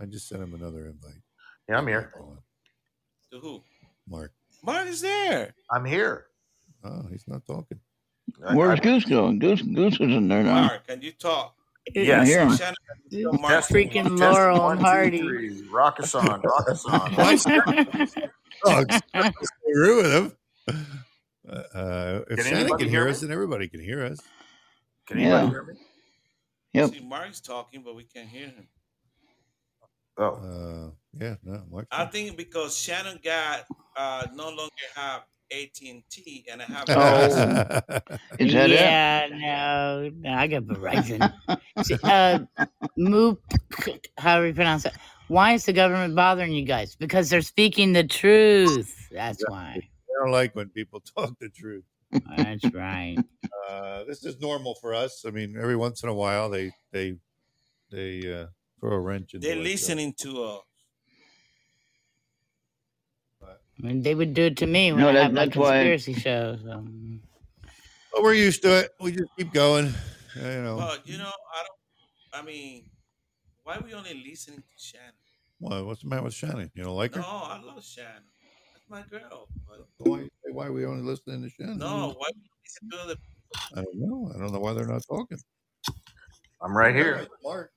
I 0.00 0.04
just 0.04 0.28
sent 0.28 0.42
him 0.42 0.54
another 0.54 0.86
invite. 0.86 1.20
Yeah, 1.68 1.78
I'm 1.78 1.86
here. 1.86 2.12
To 3.32 3.38
who? 3.40 3.62
Mark. 4.08 4.32
Mark 4.62 4.86
is 4.86 5.00
there. 5.00 5.52
I'm 5.70 5.84
here. 5.84 6.26
Oh, 6.84 7.06
he's 7.10 7.24
not 7.26 7.44
talking. 7.44 7.80
Where's 8.52 8.78
Goose 8.80 9.04
going? 9.04 9.40
Goose 9.40 9.62
Goose 9.62 9.94
isn't 9.94 10.28
there 10.28 10.44
now. 10.44 10.66
Mark, 10.66 10.86
can 10.86 11.02
you 11.02 11.12
talk? 11.12 11.56
Yeah, 11.94 12.20
I 12.20 12.24
hear 12.24 12.40
him. 12.40 12.56
Shannon, 12.56 12.74
can 13.10 13.18
you 13.18 13.30
tell 13.30 13.62
Freaking 13.62 13.92
testing, 14.04 14.16
Laurel 14.18 14.60
one, 14.62 14.72
and 14.78 14.80
two, 14.80 14.86
Hardy. 14.86 15.18
three. 15.18 15.68
Rock 15.70 16.00
us 16.00 16.14
on, 16.14 16.42
rock 16.42 16.68
us 16.68 16.84
on. 16.86 17.12
Oh, 18.64 18.82
screw 19.42 19.96
with 20.02 20.12
him. 20.12 20.32
Uh, 21.48 21.52
uh, 21.52 22.20
if 22.30 22.38
Can 22.38 22.46
Shannon 22.46 22.68
can 22.78 22.88
hear 22.88 23.02
hear 23.04 23.08
us, 23.08 23.20
then 23.20 23.30
everybody 23.30 23.68
can 23.68 23.80
hear 23.80 24.02
us. 24.02 24.18
Can 25.06 25.18
anybody 25.18 25.44
Yeah. 25.44 25.50
hear 25.50 25.62
me? 25.62 25.74
Yep. 26.72 26.90
See, 26.90 27.00
Mark's 27.00 27.40
talking, 27.40 27.82
but 27.84 27.94
we 27.94 28.04
can't 28.04 28.28
hear 28.28 28.46
him. 28.46 28.66
Oh, 30.18 30.24
Uh, 30.24 30.90
yeah, 31.12 31.36
no, 31.44 31.62
Mark. 31.70 31.86
I 31.92 32.06
think 32.06 32.36
because 32.36 32.76
Shannon 32.76 33.20
got 33.22 33.66
uh, 33.96 34.26
no 34.34 34.48
longer 34.48 34.72
have 34.94 35.22
AT 35.52 35.78
and 35.86 36.02
T, 36.10 36.44
and 36.50 36.62
I 36.62 36.64
have. 36.64 36.84
Oh. 36.88 37.98
Is 38.38 38.52
that 38.52 38.70
it? 38.70 38.80
yeah, 38.80 39.28
no, 39.30 40.10
no, 40.16 40.34
I 40.34 40.46
got 40.46 40.64
Verizon. 40.64 41.32
See, 41.82 41.96
uh, 42.02 42.40
Moop, 42.98 43.38
however 44.18 44.48
you 44.48 44.54
pronounce 44.54 44.84
it. 44.86 44.94
Why 45.28 45.54
is 45.54 45.64
the 45.64 45.72
government 45.72 46.14
bothering 46.14 46.52
you 46.52 46.64
guys? 46.64 46.94
Because 46.94 47.28
they're 47.28 47.42
speaking 47.42 47.92
the 47.92 48.04
truth. 48.04 49.08
That's 49.10 49.42
why. 49.48 49.80
I 49.80 50.22
don't 50.22 50.32
like 50.32 50.54
when 50.54 50.68
people 50.68 51.00
talk 51.16 51.36
the 51.40 51.48
truth. 51.48 51.84
That's 52.36 52.64
right. 52.72 53.16
Uh, 53.68 54.04
this 54.04 54.24
is 54.24 54.40
normal 54.40 54.76
for 54.80 54.94
us. 54.94 55.24
I 55.26 55.30
mean, 55.30 55.56
every 55.60 55.76
once 55.76 56.02
in 56.04 56.08
a 56.08 56.14
while 56.14 56.48
they 56.48 56.70
they 56.92 57.16
they 57.90 58.32
uh, 58.32 58.46
throw 58.78 58.92
a 58.92 59.00
wrench 59.00 59.34
in. 59.34 59.40
They're 59.40 59.56
listening 59.56 60.14
to 60.20 60.44
uh, 60.44 60.58
I 63.78 63.86
mean, 63.86 64.02
they 64.02 64.14
would 64.14 64.32
do 64.34 64.44
it 64.44 64.56
to 64.58 64.66
me 64.66 64.92
when 64.92 65.00
No, 65.02 65.08
I 65.10 65.12
that- 65.12 65.22
have 65.24 65.32
my 65.32 65.44
that's 65.46 65.56
why- 65.56 65.72
conspiracy 65.84 66.14
shows. 66.14 66.60
So. 66.62 66.84
But 68.12 68.22
we're 68.22 68.34
used 68.34 68.62
to 68.62 68.78
it. 68.80 68.92
We 69.00 69.12
just 69.12 69.28
keep 69.36 69.52
going. 69.52 69.92
You 70.36 70.42
know, 70.62 70.76
But 70.78 71.06
you 71.06 71.18
know, 71.18 71.30
I 71.54 71.62
don't. 71.64 72.42
I 72.42 72.46
mean, 72.46 72.90
why 73.62 73.76
are 73.76 73.80
we 73.82 73.92
only 73.94 74.14
listening 74.28 74.58
to 74.60 74.64
Shannon? 74.76 75.12
What- 75.58 75.86
what's 75.86 76.02
the 76.02 76.08
matter 76.08 76.22
with 76.22 76.34
Shannon? 76.34 76.70
You 76.74 76.84
don't 76.84 76.96
like 76.96 77.14
her? 77.14 77.20
No, 77.20 77.26
I 77.26 77.60
love 77.62 77.82
Shannon. 77.84 78.22
That's 78.74 78.88
my 78.88 79.02
girl. 79.02 79.48
But 79.68 79.86
Why, 79.98 80.28
why 80.52 80.66
are 80.66 80.72
we 80.72 80.84
only 80.86 81.02
listening 81.02 81.42
to 81.42 81.50
Shannon? 81.50 81.78
no, 81.78 82.14
why 82.18 82.28
we 82.34 82.42
listen 82.64 82.90
to 82.90 82.96
other? 83.02 83.16
I 83.74 83.82
don't 83.82 83.94
know. 83.96 84.32
I 84.34 84.38
don't 84.38 84.52
know 84.52 84.60
why 84.60 84.72
they're 84.74 84.86
not 84.86 85.02
talking. 85.08 85.38
I'm 86.60 86.76
right 86.76 86.94
here. 86.94 87.26
Mark. 87.42 87.72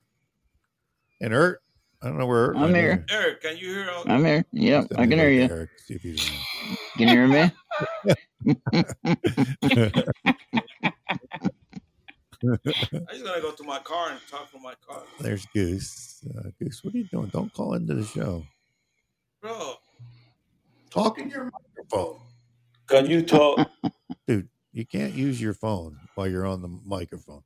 And 1.22 1.32
Ert, 1.34 1.62
I 2.02 2.08
don't 2.08 2.18
know 2.18 2.26
where 2.26 2.56
I'm 2.56 2.74
here. 2.74 3.04
either. 3.10 3.22
Eric, 3.22 3.42
can 3.42 3.56
you 3.58 3.68
hear? 3.68 3.90
all- 3.90 4.04
I'm 4.06 4.24
here. 4.24 4.44
Yep, 4.52 4.86
I 4.96 5.06
can 5.06 5.18
hear 5.18 5.30
you. 5.30 5.42
Eric, 5.42 5.70
see 5.86 5.94
if 5.94 6.02
he's 6.02 6.30
Can 6.96 7.08
you 7.08 7.14
hear 7.14 7.26
me? 7.28 7.52
I'm 12.42 12.58
just 13.12 13.24
gonna 13.24 13.40
go 13.42 13.52
to 13.52 13.64
my 13.64 13.78
car 13.80 14.10
and 14.10 14.20
talk 14.30 14.50
from 14.50 14.62
my 14.62 14.74
car, 14.86 15.02
There's 15.20 15.44
Goose. 15.54 16.24
Uh, 16.38 16.48
Goose, 16.58 16.82
what 16.82 16.94
are 16.94 16.98
you 16.98 17.04
doing? 17.04 17.28
Don't 17.28 17.52
call 17.52 17.74
into 17.74 17.94
the 17.94 18.04
show. 18.04 18.44
bro. 19.42 19.74
Talk 20.90 21.18
in 21.18 21.28
your 21.28 21.50
microphone. 21.76 22.20
Can 22.86 23.06
you 23.10 23.22
talk? 23.22 23.70
Dude, 24.26 24.48
you 24.72 24.86
can't 24.86 25.12
use 25.14 25.40
your 25.40 25.54
phone 25.54 25.98
while 26.14 26.26
you're 26.26 26.46
on 26.46 26.62
the 26.62 26.68
microphone. 26.84 27.42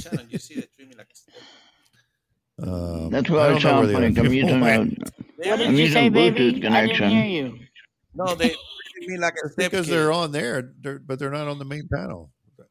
Shannon, 0.00 0.26
you 0.28 0.38
see 0.38 0.54
they 0.56 0.66
treat 0.74 0.88
me 0.88 0.94
like 0.96 1.08
a 1.12 1.14
stick. 1.16 1.34
Um, 2.62 3.10
That's 3.10 3.28
I 3.28 3.32
why 3.32 3.38
I 3.40 3.44
don't 3.48 3.54
know 3.54 3.60
sound 3.60 3.86
where 3.86 3.94
funny. 3.94 4.10
the 4.12 4.20
I'm 4.20 4.30
people 4.30 4.32
using 4.34 4.58
a, 4.58 4.60
went. 4.60 4.98
What 4.98 5.58
did 5.58 5.60
I'm 5.68 5.74
you 5.74 5.78
using 5.80 5.92
say, 5.94 6.10
Bluetooth 6.10 6.34
baby? 6.36 6.38
I 6.38 6.50
didn't 6.52 6.62
connection. 6.62 7.10
hear 7.10 7.24
you. 7.24 7.58
No, 8.14 8.34
they 8.34 8.48
treat 8.48 9.08
me 9.08 9.18
like 9.18 9.34
a 9.44 9.48
step 9.48 9.70
because 9.70 9.86
kid. 9.86 9.92
they're 9.94 10.12
on 10.12 10.32
there, 10.32 10.72
they're, 10.80 10.98
but 10.98 11.18
they're 11.18 11.30
not 11.30 11.48
on 11.48 11.58
the 11.58 11.64
main 11.64 11.88
panel. 11.92 12.30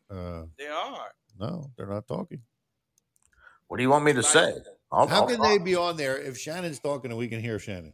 Uh, 0.09 0.43
They 0.57 0.67
are. 0.67 1.11
no, 1.39 1.69
they're 1.77 1.87
not 1.87 2.07
talking. 2.07 2.41
What 3.67 3.77
do 3.77 3.83
you 3.83 3.89
want 3.89 4.05
me 4.05 4.13
to 4.13 4.23
say? 4.23 4.53
I'll, 4.91 5.07
How 5.07 5.21
I'll 5.21 5.27
can 5.27 5.37
talk. 5.37 5.45
they 5.47 5.57
be 5.57 5.75
on 5.75 5.95
there 5.97 6.17
if 6.17 6.37
Shannon's 6.37 6.79
talking 6.79 7.11
and 7.11 7.17
we 7.17 7.27
can 7.27 7.39
hear 7.41 7.57
Shannon? 7.59 7.93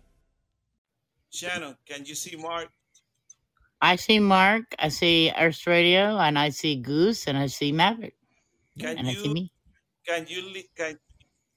Shannon, 1.31 1.77
can 1.87 2.05
you 2.05 2.13
see 2.15 2.35
Mark? 2.35 2.69
I 3.81 3.95
see 3.95 4.19
Mark, 4.19 4.75
I 4.77 4.89
see 4.89 5.31
Earth 5.35 5.65
Radio, 5.65 6.17
and 6.19 6.37
I 6.37 6.49
see 6.49 6.75
Goose, 6.75 7.27
and 7.27 7.37
I 7.37 7.47
see 7.47 7.71
Maverick, 7.71 8.15
Can 8.79 8.97
and 8.97 9.07
I 9.07 9.13
see 9.13 9.29
me. 9.33 9.51
Can 10.05 10.25
you? 10.27 10.41
li- 10.43 10.69
Can 10.77 10.99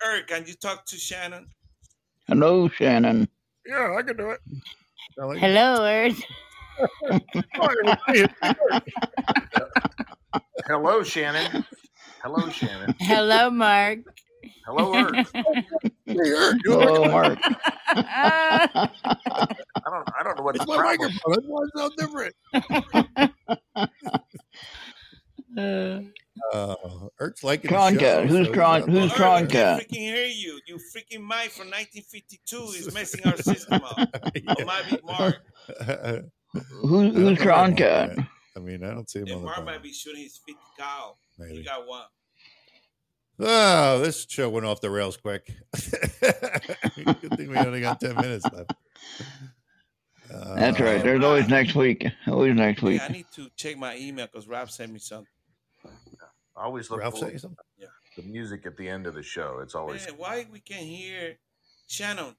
Eric? 0.02 0.28
Can 0.28 0.46
you 0.46 0.54
talk 0.54 0.86
to 0.86 0.96
Shannon? 0.96 1.46
Hello, 2.28 2.68
Shannon. 2.68 3.28
Yeah, 3.66 3.96
I 3.98 4.02
can 4.02 4.16
do 4.16 4.30
it. 4.30 4.40
Hello, 5.16 5.84
Earth. 5.84 6.22
Hello, 10.66 11.02
Shannon. 11.02 11.64
Hello, 12.22 12.48
Shannon. 12.48 12.94
Hello, 13.00 13.50
Mark. 13.50 13.98
Hello, 14.64 14.94
Earth. 14.94 15.32
Hello, 16.06 17.04
Mark. 17.10 17.38
I 17.88 18.88
don't. 19.84 20.08
I 20.18 20.22
don't 20.22 20.36
know 20.36 20.42
what 20.42 20.56
It's 20.56 20.64
the 20.64 20.70
my 20.72 20.76
problem. 20.78 21.10
microphone. 21.12 21.32
That's 21.32 21.46
why 21.46 21.62
it 21.62 21.70
sounds 21.76 21.94
different. 21.96 22.34
Uh, 26.52 26.74
Ert's 27.20 27.44
liking 27.44 27.68
the 27.70 27.74
Tron 27.76 27.94
show, 27.94 28.00
Cat. 28.00 28.26
Who's 28.26 28.48
so 28.48 28.52
Tron? 28.52 28.88
Who's 28.90 29.10
up 29.12 29.16
Tron 29.16 29.44
I 29.44 29.46
Cat? 29.46 29.80
freaking 29.82 29.98
hear 29.98 30.26
you. 30.26 30.58
You 30.66 30.74
freaking 30.76 31.20
mic 31.24 31.50
from 31.52 31.70
1952 31.70 32.56
is 32.76 32.92
messing 32.92 33.24
our 33.24 33.36
system 33.36 33.80
up. 33.84 33.96
Or 34.58 34.64
might 34.64 34.82
be 34.90 34.98
Mark. 35.04 35.36
Who, 36.82 37.10
who's 37.10 37.14
know 37.14 37.34
Tron 37.36 37.66
about 37.68 37.78
Cat? 37.78 38.16
that. 38.16 38.26
I 38.56 38.58
mean, 38.60 38.82
I 38.84 38.90
don't 38.90 39.08
see 39.08 39.20
him 39.20 39.26
And 39.26 39.34
on 39.36 39.40
the 39.42 39.46
Mark 39.46 39.64
might 39.64 39.82
be 39.82 39.92
shooting 39.92 40.22
his 40.24 40.38
50 40.44 40.60
cow. 40.78 41.16
Maybe. 41.38 41.58
He 41.58 41.62
got 41.62 41.86
one. 41.86 42.02
Oh, 43.40 43.98
this 43.98 44.26
show 44.28 44.48
went 44.48 44.64
off 44.66 44.80
the 44.80 44.90
rails 44.90 45.16
quick. 45.16 45.50
Good 46.20 47.36
thing 47.36 47.50
we 47.50 47.56
only 47.58 47.80
got 47.80 48.00
10 48.00 48.14
minutes 48.16 48.44
left. 48.52 48.72
That's 50.56 50.80
right. 50.80 51.00
Uh, 51.00 51.02
There's 51.02 51.24
always 51.24 51.48
next 51.48 51.74
week. 51.74 52.06
Always 52.26 52.54
next 52.54 52.82
week. 52.82 53.00
Yeah, 53.00 53.06
I 53.06 53.12
need 53.12 53.26
to 53.34 53.48
check 53.56 53.76
my 53.76 53.96
email 53.96 54.26
because 54.26 54.48
Rob 54.48 54.70
sent 54.70 54.92
me 54.92 54.98
something. 54.98 55.26
I 56.56 56.64
always 56.64 56.90
look 56.90 57.00
Ralph 57.00 57.14
for 57.14 57.20
sent 57.20 57.32
you 57.32 57.38
something? 57.40 57.58
Yeah. 57.76 57.86
the 58.16 58.22
music 58.22 58.64
at 58.66 58.76
the 58.76 58.88
end 58.88 59.06
of 59.06 59.14
the 59.14 59.22
show. 59.22 59.58
It's 59.60 59.74
always 59.74 60.06
Man, 60.06 60.14
why 60.16 60.46
we 60.50 60.60
can't 60.60 60.86
hear 60.86 61.36
Shannon? 61.88 62.36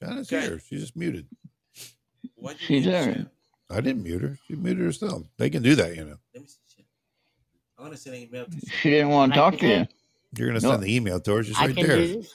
Shannon's 0.00 0.32
Okay. 0.32 0.46
here. 0.46 0.60
She's 0.60 0.80
just 0.80 0.96
muted. 0.96 1.26
What 2.36 2.60
you 2.60 2.66
She's 2.66 2.84
there. 2.84 3.26
I 3.70 3.80
didn't 3.80 4.04
mute 4.04 4.22
her. 4.22 4.38
She 4.46 4.54
muted 4.54 4.84
herself. 4.84 5.24
They 5.36 5.50
can 5.50 5.62
do 5.62 5.74
that, 5.74 5.96
you 5.96 6.04
know. 6.04 6.16
Let 6.32 6.42
me 6.42 6.48
see. 6.48 6.84
I 7.78 7.82
want 7.82 7.94
to 7.94 7.98
send 8.00 8.16
an 8.16 8.22
email 8.22 8.46
to 8.46 8.60
She 8.80 8.90
didn't 8.90 9.08
want 9.08 9.32
to 9.32 9.38
talk 9.38 9.58
to 9.58 9.66
you. 9.66 9.86
You're 10.36 10.48
going 10.48 10.60
to 10.60 10.66
No. 10.66 10.72
send 10.72 10.82
the 10.82 10.94
email 10.94 11.20
to 11.20 11.34
her. 11.36 11.42
She's 11.44 11.56
I 11.58 11.66
right 11.66 11.76
can 11.76 11.86
there. 11.86 11.96
do 11.98 12.14
this. 12.16 12.34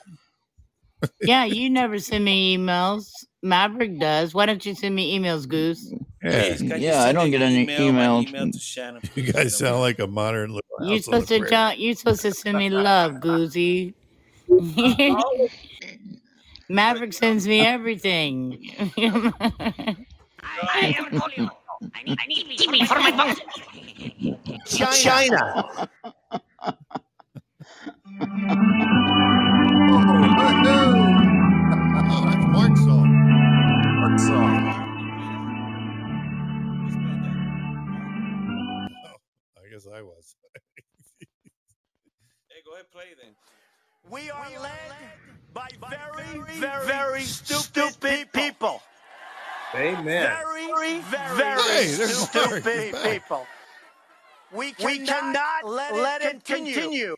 Yeah, 1.22 1.44
you 1.44 1.70
never 1.70 1.98
send 1.98 2.24
me 2.26 2.56
emails. 2.58 3.10
Maverick 3.42 3.98
does. 3.98 4.34
Why 4.34 4.44
don't 4.44 4.64
you 4.66 4.74
send 4.74 4.94
me 4.94 5.18
emails, 5.18 5.48
Goose? 5.48 5.90
Yeah. 6.22 6.56
Please, 6.56 6.62
Yeah, 6.62 7.02
I 7.04 7.12
don't 7.12 7.30
get 7.30 7.40
any 7.40 7.62
email, 7.62 7.80
emails. 8.22 8.28
email 8.28 8.50
to 8.52 8.58
Shannon, 8.58 9.00
You 9.14 9.32
guys 9.32 9.56
sound 9.56 9.80
like 9.80 9.98
a 9.98 10.06
modern 10.06 10.50
little 10.50 10.60
You're 10.80 10.96
house 10.98 11.08
on 11.08 11.12
the 11.20 11.20
supposed 11.26 11.28
to 11.28 11.48
prairie. 11.48 11.76
you're 11.78 11.94
supposed 11.94 12.20
to 12.22 12.32
send 12.32 12.58
me 12.58 12.68
love, 12.68 13.20
Goosey. 13.20 13.94
Maverick 16.68 17.12
sends 17.14 17.48
me 17.48 17.60
everything. 17.60 18.70
I 18.98 19.96
haven't 20.94 21.18
told 21.18 21.32
you. 21.36 21.48
I 21.94 22.02
need, 22.02 22.18
I 22.20 22.26
need 22.26 22.46
TV 22.58 22.86
for 22.86 22.98
my 22.98 23.10
boat. 23.10 23.40
China. 24.66 25.88
Oh, 26.04 26.74
that's 28.20 28.30
Mark's 32.46 32.80
song. 32.80 33.08
Mark's 34.00 34.26
song. 34.26 34.68
I 39.56 39.68
guess 39.70 39.86
I 39.86 40.02
was. 40.02 40.36
play 42.92 43.04
then. 43.22 43.34
We 44.10 44.30
are 44.30 44.48
led 44.60 44.72
by 45.54 45.68
very, 45.88 46.58
very, 46.58 46.86
very 46.86 47.22
stupid 47.22 48.32
people. 48.32 48.82
Amen. 49.74 50.04
Very, 50.04 51.00
very 51.00 51.62
Hey, 51.62 51.86
there's 51.96 52.16
stupid 52.16 52.64
He's 52.64 52.92
back. 52.92 53.12
people. 53.12 53.46
We 54.52 54.72
cannot, 54.72 55.64
let, 55.64 56.22
it 56.22 56.44
continue. 56.44 57.14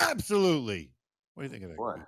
Absolutely. 0.00 0.90
What 1.34 1.42
do 1.42 1.46
you 1.46 1.50
think 1.52 1.64
of 1.64 1.70
that? 1.70 1.78
What? 1.78 1.98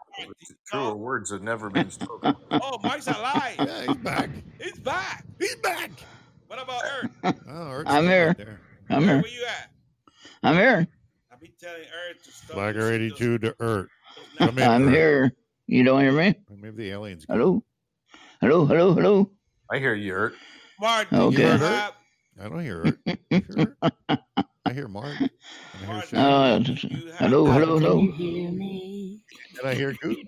Truer 0.67 0.97
words 0.97 1.31
have 1.31 1.43
never 1.43 1.71
been 1.71 1.91
spoken. 1.91 2.35
Oh, 2.51 2.79
Mark's 2.83 3.07
alive. 3.07 3.55
Yeah, 3.59 3.87
he's 3.87 3.97
back. 3.97 4.31
He's 4.61 4.79
back. 4.79 5.25
He's 5.39 5.57
back. 5.57 5.91
What 6.47 6.63
about 6.63 6.83
Earth? 6.85 7.11
Oh, 7.49 7.71
Eric's 7.71 7.91
I'm 7.91 8.05
here. 8.05 8.35
right. 8.39 8.49
I'm 8.91 9.03
here. 9.03 9.09
Where 9.09 9.15
here. 9.15 9.23
were 9.23 9.29
you 9.29 9.45
at? 9.47 9.71
I'm 10.43 10.55
here. 10.57 10.87
I've 11.33 11.41
been 11.41 11.51
telling 11.61 11.81
Earth 11.83 12.23
to 12.25 12.31
stop. 12.31 12.51
Flagger 12.57 12.93
82 12.93 13.39
to 13.39 13.57
Earth. 13.59 13.89
those 14.39 14.49
Come 14.49 14.59
in, 14.59 14.69
I'm 14.71 14.87
Earth. 14.89 14.93
here. 14.95 15.33
You 15.67 15.83
don't 15.85 16.01
hear 16.03 16.13
me? 16.13 16.35
Maybe 16.51 16.77
the 16.77 16.91
aliens. 16.91 17.25
Hello? 17.29 17.65
Hello, 18.41 18.67
hello, 18.67 18.93
hello. 18.95 19.31
I 19.71 19.79
hear 19.79 19.95
you, 19.95 20.13
Ert. 20.13 20.35
Mark, 20.81 21.09
do 21.11 21.17
Okay. 21.17 21.43
you 21.43 21.49
Heard 21.49 21.61
have 21.61 21.93
I 22.41 22.49
don't 22.49 22.61
hear 22.63 22.97
Ert. 23.31 23.77
You 24.67 24.75
hear 24.75 24.85
Ert? 24.85 24.89
I 24.89 24.89
hear 24.89 24.89
Mark. 24.89 25.17
And 25.21 25.31
I 25.91 26.01
hear 26.07 26.19
Uh, 26.21 26.59
do 26.59 26.73
you 26.73 27.07
have 27.09 27.19
hello, 27.19 27.47
hello, 27.47 27.79
Can 27.81 28.11
you 28.11 28.13
hear 28.15 28.51
me? 28.53 29.21
and 29.59 29.69
I 29.69 29.75
hear 29.75 29.97
you? 30.03 30.25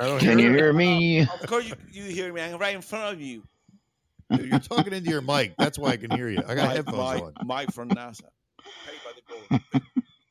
I 0.00 0.06
don't 0.06 0.18
Can 0.20 0.38
you 0.38 0.44
hear 0.50 0.56
hear 0.56 0.72
me? 0.72 1.20
Of 1.22 1.46
course 1.46 1.66
you, 1.68 1.74
you 1.90 2.04
hear 2.04 2.32
me. 2.32 2.40
I'm 2.40 2.58
right 2.58 2.74
in 2.74 2.82
front 2.82 3.14
of 3.14 3.20
you. 3.20 3.42
Ert. 4.32 4.44
You're 4.46 4.58
talking 4.60 4.92
into 4.92 5.10
your 5.10 5.20
mic. 5.20 5.54
That's 5.58 5.78
why 5.78 5.90
I 5.90 5.96
can 5.96 6.10
hear 6.12 6.28
you. 6.30 6.42
I 6.46 6.54
got 6.54 6.68
Mike, 6.68 6.76
headphones 6.76 6.96
Mike, 6.98 7.22
on. 7.22 7.46
Mike 7.46 7.72
from 7.72 7.90
NASA. 7.90 8.22
Paid 8.86 9.00
by 9.04 9.12
the 9.16 9.22
gold. 9.80 9.82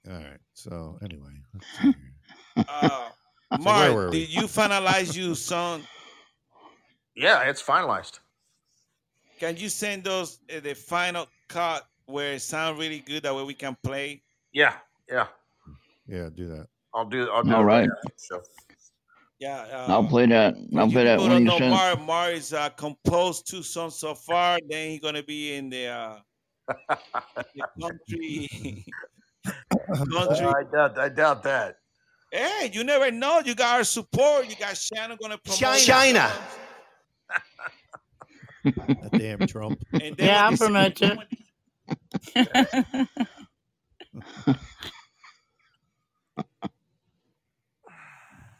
All 0.09 0.13
right. 0.13 0.39
So 0.53 0.97
anyway, 1.03 1.31
let's. 1.53 1.95
Uh, 2.67 3.09
So 3.53 3.57
Mark, 3.59 4.11
we? 4.11 4.19
did 4.21 4.29
you 4.33 4.43
finalize 4.43 5.15
your 5.15 5.35
song? 5.35 5.83
Yeah, 7.15 7.41
it's 7.49 7.61
finalized. 7.61 8.19
Can 9.39 9.57
you 9.57 9.67
send 9.69 10.07
us 10.07 10.39
uh, 10.55 10.61
the 10.61 10.73
final 10.73 11.27
cut 11.49 11.85
where 12.11 12.33
it 12.33 12.41
sounds 12.41 12.77
really 12.79 12.99
good? 12.99 13.23
That 13.23 13.35
way 13.35 13.43
we 13.43 13.53
can 13.53 13.75
play. 13.83 14.21
Yeah, 14.53 14.73
yeah. 15.09 15.27
yeah, 16.07 16.29
do 16.35 16.47
that. 16.49 16.67
I'll 16.93 17.05
do. 17.05 17.29
I'll 17.29 17.43
do 17.43 17.53
All 17.55 17.61
it 17.61 17.65
right. 17.65 17.83
after 17.89 17.93
the 18.05 18.11
show. 18.17 18.41
Yeah. 19.39 19.61
Uh, 19.71 19.85
I'll 19.93 20.03
play 20.07 20.25
that. 20.27 20.55
I'll 20.75 20.87
you 20.87 20.91
play 20.93 21.03
that 21.05 21.17
people 21.19 21.33
when 21.35 21.45
don't 21.45 21.59
you 21.59 21.65
know. 21.69 21.75
Mar, 21.75 21.95
Mar 21.97 22.31
is 22.31 22.53
uh, 22.53 22.69
composed 22.69 23.49
two 23.49 23.63
songs 23.63 23.95
so 23.97 24.13
far. 24.13 24.59
Then 24.69 24.91
he's 24.91 24.99
gonna 24.99 25.23
be 25.23 25.53
in 25.55 25.69
the, 25.69 25.87
uh, 25.87 26.15
the 26.67 27.63
country. 27.81 28.85
country. 30.13 30.45
I 30.45 30.63
doubt. 30.71 30.99
I 30.99 31.09
doubt 31.09 31.43
that. 31.43 31.77
Hey, 32.31 32.69
you 32.71 32.83
never 32.83 33.09
know. 33.11 33.41
You 33.43 33.55
got 33.55 33.77
our 33.77 33.83
support. 33.83 34.47
You 34.49 34.55
got 34.57 34.77
Shannon 34.77 35.17
gonna 35.19 35.37
promote 35.39 35.79
China. 35.79 36.29
songs. 36.29 36.57
That 38.63 39.09
damn 39.13 39.47
Trump. 39.47 39.81
And 39.93 40.15
then 40.17 40.27
Yeah, 40.27 40.45
I'm 40.47 40.55
from 40.55 40.67
see- 40.75 40.91
promote 40.91 41.01
you. 41.01 41.37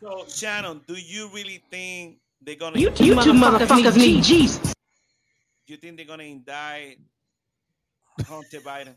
So 0.04 0.26
Shannon, 0.30 0.82
do 0.88 0.96
you 0.96 1.30
really 1.34 1.64
think 1.72 2.20
they're 2.42 2.56
gonna? 2.56 2.80
You, 2.80 2.90
you 2.90 3.16
two 3.22 3.34
motherfuckers 3.34 3.98
need 3.98 4.24
Jesus. 4.24 4.60
Do 5.68 5.74
you 5.74 5.78
think 5.78 5.98
they're 5.98 6.06
gonna 6.08 6.24
indict 6.24 7.00
Hunter 8.28 8.62
Biden? 8.62 8.96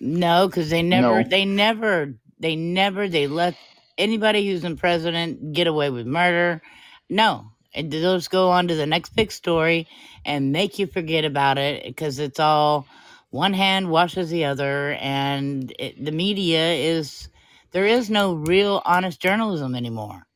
No, 0.00 0.48
because 0.48 0.70
they 0.70 0.82
never, 0.82 1.22
No. 1.22 1.28
they 1.28 1.44
never, 1.44 2.14
they 2.40 2.56
never, 2.56 3.08
they 3.08 3.26
let 3.28 3.56
anybody 3.98 4.46
who's 4.48 4.64
in 4.64 4.76
president 4.76 5.52
get 5.54 5.66
away 5.68 5.90
with 5.90 6.06
murder. 6.06 6.62
No, 7.10 7.52
and 7.74 7.90
they'll 7.92 8.16
just 8.16 8.30
go 8.30 8.50
on 8.50 8.68
to 8.68 8.76
the 8.76 8.86
next 8.86 9.16
big 9.16 9.32
story 9.32 9.88
and 10.24 10.52
make 10.52 10.78
you 10.78 10.86
forget 10.86 11.24
about 11.24 11.58
it 11.58 11.84
because 11.84 12.18
it's 12.20 12.40
all 12.40 12.86
one 13.32 13.54
hand 13.54 13.90
washes 13.90 14.30
the 14.30 14.44
other, 14.44 14.92
and 15.00 15.74
it, 15.78 16.04
the 16.04 16.12
media 16.12 16.74
is 16.74 17.28
there 17.72 17.86
is 17.86 18.10
no 18.10 18.34
real 18.34 18.82
honest 18.84 19.20
journalism 19.20 19.74
anymore. 19.74 20.26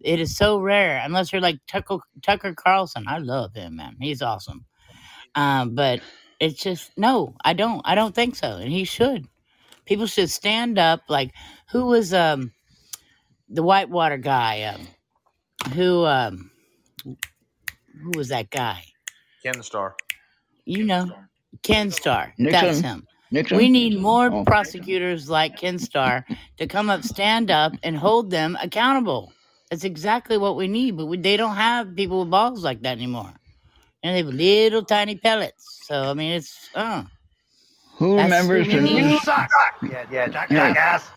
It 0.00 0.20
is 0.20 0.36
so 0.36 0.58
rare, 0.58 1.02
unless 1.04 1.32
you're 1.32 1.42
like 1.42 1.58
Tucker, 1.66 1.98
Tucker 2.22 2.54
Carlson. 2.54 3.06
I 3.08 3.18
love 3.18 3.54
him, 3.54 3.76
man. 3.76 3.96
He's 4.00 4.22
awesome. 4.22 4.66
Um, 5.34 5.74
but 5.74 6.00
it's 6.38 6.62
just 6.62 6.92
no, 6.96 7.34
I 7.44 7.54
don't. 7.54 7.82
I 7.84 7.96
don't 7.96 8.14
think 8.14 8.36
so, 8.36 8.56
and 8.56 8.70
he 8.70 8.84
should. 8.84 9.26
People 9.84 10.06
should 10.06 10.30
stand 10.30 10.78
up. 10.78 11.02
Like 11.08 11.32
who 11.72 11.86
was 11.86 12.14
um 12.14 12.52
the 13.48 13.64
Whitewater 13.64 14.18
guy? 14.18 14.62
Um, 14.62 14.86
who 15.72 16.04
um 16.04 16.52
who 18.00 18.12
was 18.16 18.28
that 18.28 18.50
guy? 18.50 18.84
Ken 19.42 19.60
Starr. 19.62 19.96
You 20.64 20.84
know, 20.84 21.10
Ken 21.62 21.90
Starr. 21.90 22.32
That's 22.38 22.80
him. 22.80 23.06
Nixon. 23.30 23.56
We 23.58 23.68
need 23.68 23.98
more 23.98 24.30
Oh. 24.32 24.44
prosecutors 24.44 25.28
like 25.28 25.56
Ken 25.56 25.78
Starr 25.78 26.24
to 26.58 26.66
come 26.66 26.88
up, 26.90 27.02
stand 27.02 27.50
up, 27.50 27.72
and 27.82 27.96
hold 27.96 28.30
them 28.30 28.56
accountable. 28.62 29.32
That's 29.70 29.84
exactly 29.84 30.38
what 30.38 30.56
we 30.56 30.68
need. 30.68 30.96
But 30.96 31.06
we, 31.06 31.16
they 31.16 31.36
don't 31.36 31.56
have 31.56 31.96
people 31.96 32.20
with 32.20 32.30
balls 32.30 32.62
like 32.62 32.82
that 32.82 32.92
anymore. 32.98 33.32
And 34.02 34.14
they 34.14 34.22
have 34.22 34.32
little 34.34 34.84
tiny 34.84 35.16
pellets. 35.16 35.80
So 35.86 36.10
I 36.10 36.14
mean, 36.14 36.32
it's 36.32 36.68
uh, 36.74 37.02
Who 37.96 38.16
remembers 38.16 38.66
who 38.66 38.72
the 38.72 38.78
we 38.78 38.94
need. 38.94 39.02
news? 39.04 39.20
Yeah, 39.26 40.04
yeah, 40.12 40.28
jack, 40.28 40.50
Yeah. 40.50 40.68
jackass. 40.68 41.10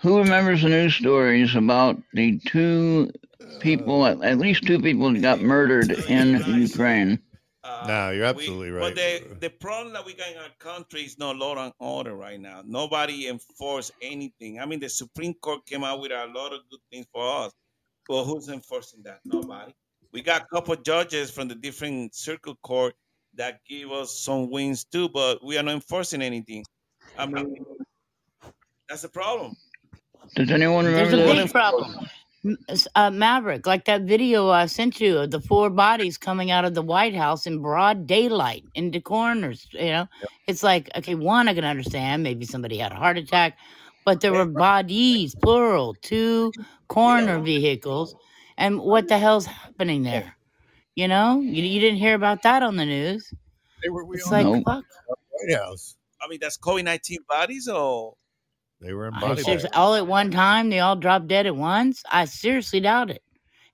Who 0.00 0.18
remembers 0.18 0.62
the 0.62 0.68
news 0.68 0.94
stories 0.94 1.54
about 1.54 1.96
the 2.12 2.38
two 2.46 3.10
people, 3.60 4.04
at, 4.04 4.22
at 4.22 4.38
least 4.38 4.66
two 4.66 4.80
people 4.80 5.10
that 5.12 5.22
got 5.22 5.40
murdered 5.40 5.90
in 5.90 6.42
Ukraine? 6.46 7.18
Uh, 7.66 7.84
no, 7.88 8.10
you're 8.10 8.22
We- 8.22 8.28
absolutely 8.28 8.70
right. 8.70 8.80
But 8.80 8.94
the 8.94 9.34
the 9.40 9.50
problem 9.50 9.92
that 9.94 10.04
we 10.06 10.14
got 10.14 10.30
in 10.30 10.38
our 10.38 10.54
country 10.58 11.02
is 11.02 11.18
no 11.18 11.32
law 11.32 11.56
and 11.64 11.72
order 11.80 12.14
right 12.14 12.40
now. 12.40 12.62
Nobody 12.64 13.26
enforce 13.28 13.90
anything. 14.00 14.60
I 14.60 14.66
mean, 14.66 14.78
the 14.80 14.88
Supreme 14.88 15.34
Court 15.34 15.66
came 15.66 15.82
out 15.82 16.00
with 16.00 16.12
a 16.12 16.26
lot 16.26 16.52
of 16.52 16.60
good 16.70 16.80
things 16.92 17.06
for 17.12 17.24
us. 17.44 17.52
Well, 18.08 18.24
who's 18.24 18.48
enforcing 18.48 19.02
that? 19.02 19.18
Nobody. 19.24 19.74
We 20.12 20.22
got 20.22 20.42
a 20.42 20.46
couple 20.46 20.76
judges 20.76 21.30
from 21.30 21.48
the 21.48 21.56
different 21.56 22.14
circuit 22.14 22.56
court 22.62 22.94
that 23.34 23.60
give 23.68 23.90
us 23.90 24.16
some 24.18 24.48
wins 24.50 24.84
too, 24.84 25.08
but 25.08 25.44
we 25.44 25.58
are 25.58 25.62
not 25.64 25.74
enforcing 25.74 26.22
anything. 26.22 26.64
I 27.18 27.26
mean, 27.26 27.64
that's 28.88 29.02
the 29.02 29.08
problem. 29.08 29.56
Does 30.36 30.50
anyone 30.50 30.84
there's 30.84 31.10
remember 31.10 31.32
a 31.32 31.34
that? 31.36 31.42
big 31.44 31.52
problem. 31.52 32.06
Uh, 32.94 33.10
Maverick, 33.10 33.66
like 33.66 33.86
that 33.86 34.02
video 34.02 34.50
I 34.50 34.66
sent 34.66 35.00
you 35.00 35.18
of 35.18 35.30
the 35.30 35.40
four 35.40 35.70
bodies 35.70 36.16
coming 36.18 36.50
out 36.50 36.64
of 36.64 36.74
the 36.74 36.82
White 36.82 37.14
House 37.14 37.46
in 37.46 37.60
broad 37.60 38.06
daylight 38.06 38.64
in 38.74 38.90
the 38.90 39.00
corners. 39.00 39.66
You 39.72 39.86
know, 39.86 40.08
it's 40.46 40.62
like 40.62 40.88
okay, 40.96 41.14
one 41.14 41.48
I 41.48 41.54
can 41.54 41.64
understand. 41.64 42.22
Maybe 42.22 42.44
somebody 42.44 42.78
had 42.78 42.92
a 42.92 42.96
heart 42.96 43.18
attack, 43.18 43.58
but 44.04 44.20
there 44.20 44.32
were 44.32 44.44
bodies, 44.46 45.34
plural, 45.34 45.94
two 46.02 46.52
coroner 46.88 47.40
vehicles, 47.40 48.14
and 48.56 48.80
what 48.80 49.08
the 49.08 49.18
hell's 49.18 49.46
happening 49.46 50.02
there? 50.02 50.36
You 50.94 51.08
know, 51.08 51.40
you, 51.40 51.62
you 51.62 51.80
didn't 51.80 51.98
hear 51.98 52.14
about 52.14 52.42
that 52.42 52.62
on 52.62 52.76
the 52.76 52.86
news. 52.86 53.32
They 53.82 53.90
were 53.90 54.04
we 54.04 54.16
It's 54.16 54.30
like 54.30 54.46
know 54.46 54.62
fuck. 54.64 54.84
White 55.30 55.56
House. 55.56 55.96
I 56.22 56.28
mean, 56.28 56.38
that's 56.40 56.58
COVID 56.58 56.84
nineteen 56.84 57.20
bodies, 57.28 57.68
or 57.68 58.14
They 58.80 58.92
were 58.92 59.08
in 59.08 59.14
body 59.14 59.42
bags. 59.42 59.66
all 59.74 59.94
at 59.94 60.06
one 60.06 60.30
time, 60.30 60.68
they 60.70 60.80
all 60.80 60.96
dropped 60.96 61.28
dead 61.28 61.46
at 61.46 61.56
once. 61.56 62.02
I 62.10 62.26
seriously 62.26 62.80
doubt 62.80 63.10
it, 63.10 63.22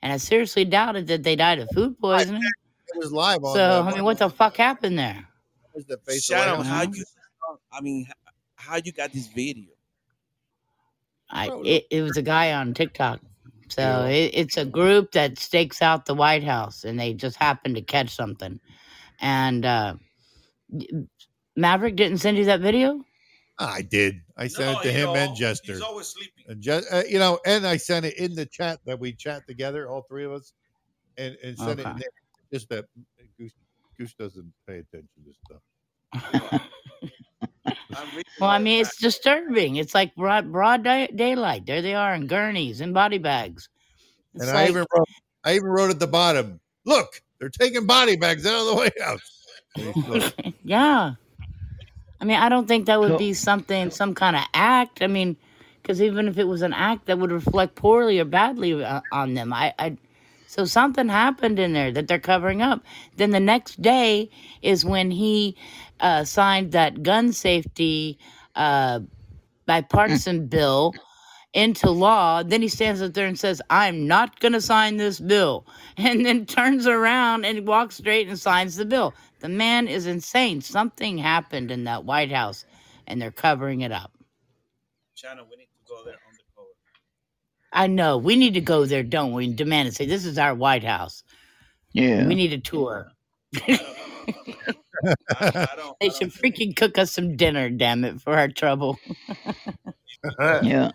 and 0.00 0.12
I 0.12 0.16
seriously 0.16 0.64
doubted 0.64 1.06
that 1.08 1.22
they 1.22 1.36
died 1.36 1.58
of 1.58 1.70
food 1.70 1.98
poisoning. 1.98 2.42
It 2.42 2.98
was 2.98 3.12
live 3.12 3.42
on. 3.42 3.56
So 3.56 3.82
I 3.82 3.94
mean, 3.94 4.04
what 4.04 4.18
the 4.18 4.30
fuck 4.30 4.56
happened 4.56 4.98
there? 4.98 5.26
the 5.74 5.98
face 5.98 6.30
of 6.30 6.36
White 6.36 6.44
Shadow, 6.44 6.62
House. 6.62 6.66
how 6.66 6.92
you? 6.92 7.04
I 7.72 7.80
mean, 7.80 8.06
how 8.56 8.76
you 8.76 8.92
got 8.92 9.12
this 9.12 9.26
video? 9.28 9.70
I 11.30 11.50
it, 11.64 11.86
it 11.90 12.02
was 12.02 12.16
a 12.16 12.22
guy 12.22 12.52
on 12.52 12.74
TikTok. 12.74 13.20
So 13.68 13.82
Yeah. 13.82 14.06
it, 14.06 14.30
it's 14.34 14.56
a 14.58 14.66
group 14.66 15.12
that 15.12 15.38
stakes 15.38 15.80
out 15.82 16.04
the 16.06 16.14
White 16.14 16.44
House, 16.44 16.84
and 16.84 17.00
they 17.00 17.14
just 17.14 17.36
happened 17.36 17.74
to 17.76 17.82
catch 17.82 18.10
something. 18.10 18.60
And 19.20 19.64
uh, 19.64 19.94
Maverick 21.56 21.96
didn't 21.96 22.18
send 22.18 22.36
you 22.36 22.44
that 22.44 22.60
video. 22.60 23.02
I 23.58 23.82
did. 23.82 24.20
I 24.36 24.48
sent 24.48 24.72
No, 24.72 24.80
it 24.80 24.82
to 24.82 24.92
you 24.92 25.08
him 25.08 25.16
and 25.16 25.36
Jester. 25.36 25.72
He's 25.72 25.82
always 25.82 26.06
sleeping. 26.08 26.44
And 26.48 26.60
just 26.60 26.92
uh, 26.92 27.02
you 27.08 27.18
know, 27.18 27.38
and 27.46 27.66
I 27.66 27.76
sent 27.76 28.06
it 28.06 28.16
in 28.18 28.34
the 28.34 28.46
chat 28.46 28.80
that 28.86 28.98
we 28.98 29.12
chat 29.12 29.46
together, 29.46 29.88
all 29.88 30.02
three 30.02 30.24
of 30.24 30.32
us, 30.32 30.52
and 31.18 31.36
and 31.44 31.56
sent 31.56 31.80
it 31.80 31.86
in 31.86 31.96
there. 31.98 32.08
Just 32.52 32.68
that 32.70 32.86
Goose, 33.38 33.52
Goose 33.98 34.14
doesn't 34.14 34.52
pay 34.66 34.78
attention 34.78 35.08
to 35.24 35.32
stuff. 35.44 36.60
Well, 38.40 38.50
I 38.50 38.58
mean, 38.58 38.80
it's 38.80 38.96
disturbing. 38.96 39.76
It's 39.76 39.94
like 39.94 40.14
broad, 40.16 40.50
broad 40.50 40.82
day, 40.82 41.08
daylight. 41.14 41.66
There 41.66 41.82
they 41.82 41.94
are 41.94 42.14
in 42.14 42.26
gurneys 42.26 42.80
and 42.80 42.92
body 42.92 43.18
bags. 43.18 43.68
It's 44.34 44.46
And 44.46 44.56
I 44.56 44.68
even 44.68 44.84
wrote, 44.92 45.08
I 45.44 45.54
even 45.54 45.68
wrote 45.68 45.90
at 45.90 46.00
the 46.00 46.06
bottom, 46.06 46.58
look, 46.84 47.22
they're 47.38 47.50
taking 47.50 47.86
body 47.86 48.16
bags 48.16 48.44
out 48.46 48.60
of 48.60 48.66
the 48.66 48.74
White 48.74 49.00
House. 49.00 49.46
And 49.76 49.94
he 49.94 50.02
looked, 50.02 50.42
yeah. 50.64 51.12
I 52.22 52.24
mean, 52.24 52.36
I 52.38 52.48
don't 52.48 52.68
think 52.68 52.86
that 52.86 53.00
would 53.00 53.18
be 53.18 53.34
something, 53.34 53.90
some 53.90 54.14
kind 54.14 54.36
of 54.36 54.44
act. 54.54 55.02
I 55.02 55.08
mean, 55.08 55.36
because 55.82 56.00
even 56.00 56.28
if 56.28 56.38
it 56.38 56.46
was 56.46 56.62
an 56.62 56.72
act 56.72 57.06
that 57.06 57.18
would 57.18 57.32
reflect 57.32 57.74
poorly 57.74 58.20
or 58.20 58.24
badly 58.24 58.84
uh, 58.84 59.00
on 59.10 59.34
them, 59.34 59.52
I, 59.52 59.74
I 59.76 59.96
so 60.46 60.64
something 60.64 61.08
happened 61.08 61.58
in 61.58 61.72
there 61.72 61.90
that 61.90 62.06
they're 62.06 62.20
covering 62.20 62.62
up. 62.62 62.84
Then 63.16 63.30
the 63.30 63.40
next 63.40 63.82
day 63.82 64.30
is 64.62 64.84
when 64.84 65.10
he 65.10 65.56
uh, 65.98 66.22
signed 66.22 66.70
that 66.72 67.02
gun 67.02 67.32
safety 67.32 68.18
uh, 68.54 69.00
bipartisan 69.66 70.46
bill 70.46 70.94
into 71.52 71.90
law. 71.90 72.42
Then 72.42 72.62
he 72.62 72.68
stands 72.68 73.02
up 73.02 73.14
there 73.14 73.26
and 73.26 73.38
says, 73.38 73.60
I'm 73.70 74.06
not 74.06 74.40
going 74.40 74.52
to 74.52 74.60
sign 74.60 74.96
this 74.96 75.20
bill. 75.20 75.66
And 75.98 76.24
then 76.24 76.46
turns 76.46 76.86
around 76.86 77.44
and 77.44 77.66
walks 77.66 77.96
straight 77.96 78.26
and 78.28 78.38
signs 78.38 78.76
the 78.76 78.84
bill. 78.84 79.14
The 79.40 79.48
man 79.48 79.88
is 79.88 80.06
insane. 80.06 80.60
Something 80.62 81.18
happened 81.18 81.70
in 81.70 81.84
that 81.84 82.04
White 82.04 82.32
House 82.32 82.64
and 83.06 83.20
they're 83.20 83.30
covering 83.30 83.82
it 83.82 83.92
up. 83.92 84.10
Shannon, 85.14 85.44
we 85.50 85.56
need 85.56 85.66
to 85.66 85.88
go 85.88 86.02
there 86.04 86.14
on 86.14 86.34
the 86.34 86.42
cover. 86.56 86.68
I 87.72 87.86
know. 87.86 88.16
We 88.18 88.36
need 88.36 88.54
to 88.54 88.60
go 88.60 88.86
there, 88.86 89.02
don't 89.02 89.32
we? 89.32 89.44
And 89.44 89.56
demand 89.56 89.88
and 89.88 89.96
say, 89.96 90.06
This 90.06 90.24
is 90.24 90.38
our 90.38 90.54
White 90.54 90.84
House. 90.84 91.22
Yeah. 91.92 92.26
We 92.26 92.34
need 92.34 92.52
a 92.52 92.58
tour. 92.58 93.12
they 93.52 93.78
should 96.08 96.32
freaking 96.32 96.74
cook 96.74 96.98
us 96.98 97.12
some 97.12 97.36
dinner, 97.36 97.68
damn 97.70 98.04
it, 98.04 98.20
for 98.20 98.32
our 98.36 98.48
trouble. 98.48 98.98
yeah. 100.40 100.90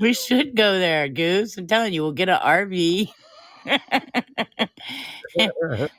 We 0.00 0.12
should 0.14 0.54
go 0.56 0.78
there, 0.78 1.08
Goose. 1.08 1.56
I'm 1.56 1.66
telling 1.66 1.92
you, 1.92 2.02
we'll 2.02 2.12
get 2.12 2.28
an 2.28 2.38
RV. 2.40 3.10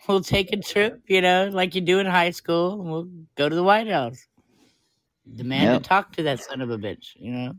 we'll 0.08 0.22
take 0.22 0.52
a 0.54 0.58
trip, 0.58 1.02
you 1.08 1.22
know, 1.22 1.50
like 1.52 1.76
you 1.76 1.82
do 1.82 2.00
in 2.00 2.06
high 2.06 2.32
school. 2.32 2.82
and 2.82 2.92
We'll 2.92 3.10
go 3.36 3.50
to 3.50 3.56
the 3.56 3.64
White 3.64 3.88
House. 3.90 4.26
Demand 5.36 5.72
Yep. 5.72 5.84
to 5.84 5.90
talk 5.90 6.12
to 6.14 6.24
that 6.24 6.42
son 6.42 6.62
of 6.62 6.70
a 6.70 6.78
bitch, 6.78 7.10
you 7.16 7.32
know. 7.32 7.54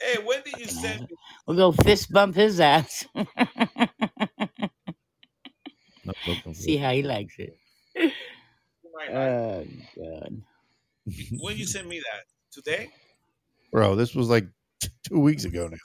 Hey, 0.00 0.16
when 0.24 0.42
did 0.44 0.58
you 0.58 0.66
send 0.66 1.02
me? 1.02 1.06
We'll 1.46 1.56
go 1.56 1.72
fist 1.72 2.12
bump 2.12 2.34
his 2.34 2.60
ass. 2.60 3.06
See 6.52 6.76
how 6.76 6.92
he 6.92 7.02
likes 7.02 7.34
it. 7.38 7.56
Oh 9.10 9.64
God. 9.96 10.42
When 11.38 11.56
you 11.56 11.66
send 11.66 11.88
me 11.88 11.98
that? 11.98 12.24
Today? 12.52 12.90
Bro, 13.72 13.96
this 13.96 14.14
was 14.14 14.28
like 14.28 14.46
t- 14.80 14.88
two 15.08 15.18
weeks 15.18 15.44
ago 15.44 15.66
now. 15.66 15.78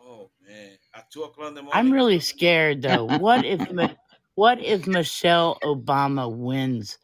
Oh 0.00 0.30
man, 0.46 0.78
at 0.94 1.10
two 1.10 1.24
o'clock 1.24 1.48
in 1.48 1.54
the 1.54 1.62
morning. 1.62 1.72
I'm 1.78 1.92
really 1.92 2.20
scared 2.20 2.82
though. 2.82 3.04
What 3.18 3.44
if 3.44 3.60
what 4.36 4.60
if 4.62 4.86
Michelle 4.86 5.58
Obama 5.62 6.32
wins? 6.34 6.98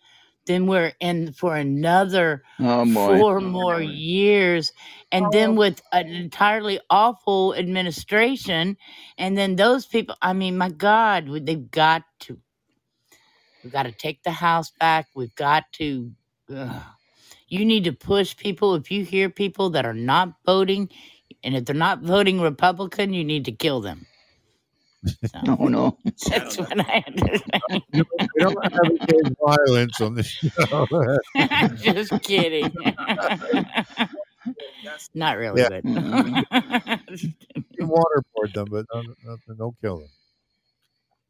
Then 0.46 0.66
we're 0.66 0.92
in 1.00 1.32
for 1.32 1.56
another 1.56 2.42
Oh 2.60 2.84
boy. 2.84 3.18
four 3.18 3.38
oh, 3.38 3.40
more 3.40 3.80
years, 3.80 4.72
and 5.12 5.30
then 5.32 5.50
oh. 5.50 5.54
with 5.54 5.82
an 5.92 6.08
entirely 6.08 6.80
awful 6.88 7.54
administration, 7.54 8.76
and 9.18 9.36
then 9.36 9.56
those 9.56 9.86
people. 9.86 10.16
I 10.22 10.32
mean, 10.32 10.56
my 10.56 10.70
God, 10.70 11.28
we- 11.28 11.40
they've 11.40 11.70
got 11.70 12.04
to. 12.20 12.38
We've 13.62 13.72
got 13.72 13.82
to 13.82 13.92
take 13.92 14.22
the 14.22 14.30
House 14.30 14.70
back. 14.70 15.08
We've 15.14 15.34
got 15.34 15.64
to. 15.74 16.12
ugh. 16.54 16.82
You 17.50 17.64
need 17.64 17.84
to 17.84 17.92
push 17.92 18.36
people. 18.36 18.74
If 18.76 18.90
you 18.90 19.04
hear 19.04 19.28
people 19.28 19.70
that 19.70 19.84
are 19.84 19.92
not 19.92 20.32
voting, 20.46 20.88
and 21.42 21.54
if 21.56 21.64
they're 21.64 21.74
not 21.74 22.00
voting 22.00 22.40
Republican, 22.40 23.12
you 23.12 23.24
need 23.24 23.44
to 23.44 23.52
kill 23.52 23.80
them. 23.80 24.06
Oh 25.48 25.66
no. 25.66 25.96
That's 26.28 26.58
what 26.58 26.78
I 26.78 27.02
understand. 27.06 27.82
We 27.92 28.04
don't 28.38 28.58
advocate 28.62 29.34
violence 29.42 29.98
on 30.00 30.14
this 30.14 30.26
show. 30.26 30.86
I'm 31.34 31.76
just 31.78 32.12
kidding. 32.22 32.70
Not 35.14 35.38
really, 35.38 35.62
Yeah. 35.62 35.68
but 35.70 35.84
mm-hmm. 35.84 37.28
You 37.70 37.86
waterboard 37.86 38.52
them, 38.52 38.68
but 38.70 38.86
don't, 38.92 39.16
don't, 39.24 39.58
don't 39.58 39.80
kill 39.80 40.00
them. 40.00 40.08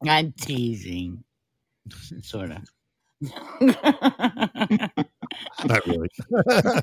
I'm 0.08 0.32
teasing, 0.32 1.22
sort 2.22 2.50
of. 2.50 2.68
Not 5.64 5.86
really. 5.86 6.08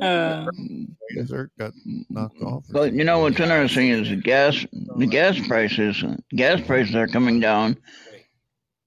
Um, 0.00 0.96
Dessert 1.14 1.50
got 1.58 1.72
knocked 2.08 2.38
mm, 2.38 2.46
off. 2.46 2.64
But 2.70 2.92
you 2.92 3.04
know 3.04 3.20
what's 3.20 3.38
interesting 3.38 3.88
is 3.88 4.08
the 4.08 4.16
gas 4.16 4.64
the 4.96 5.06
gas 5.06 5.38
prices 5.46 6.02
gas 6.30 6.60
prices 6.62 6.94
are 6.94 7.06
coming 7.06 7.40
down. 7.40 7.76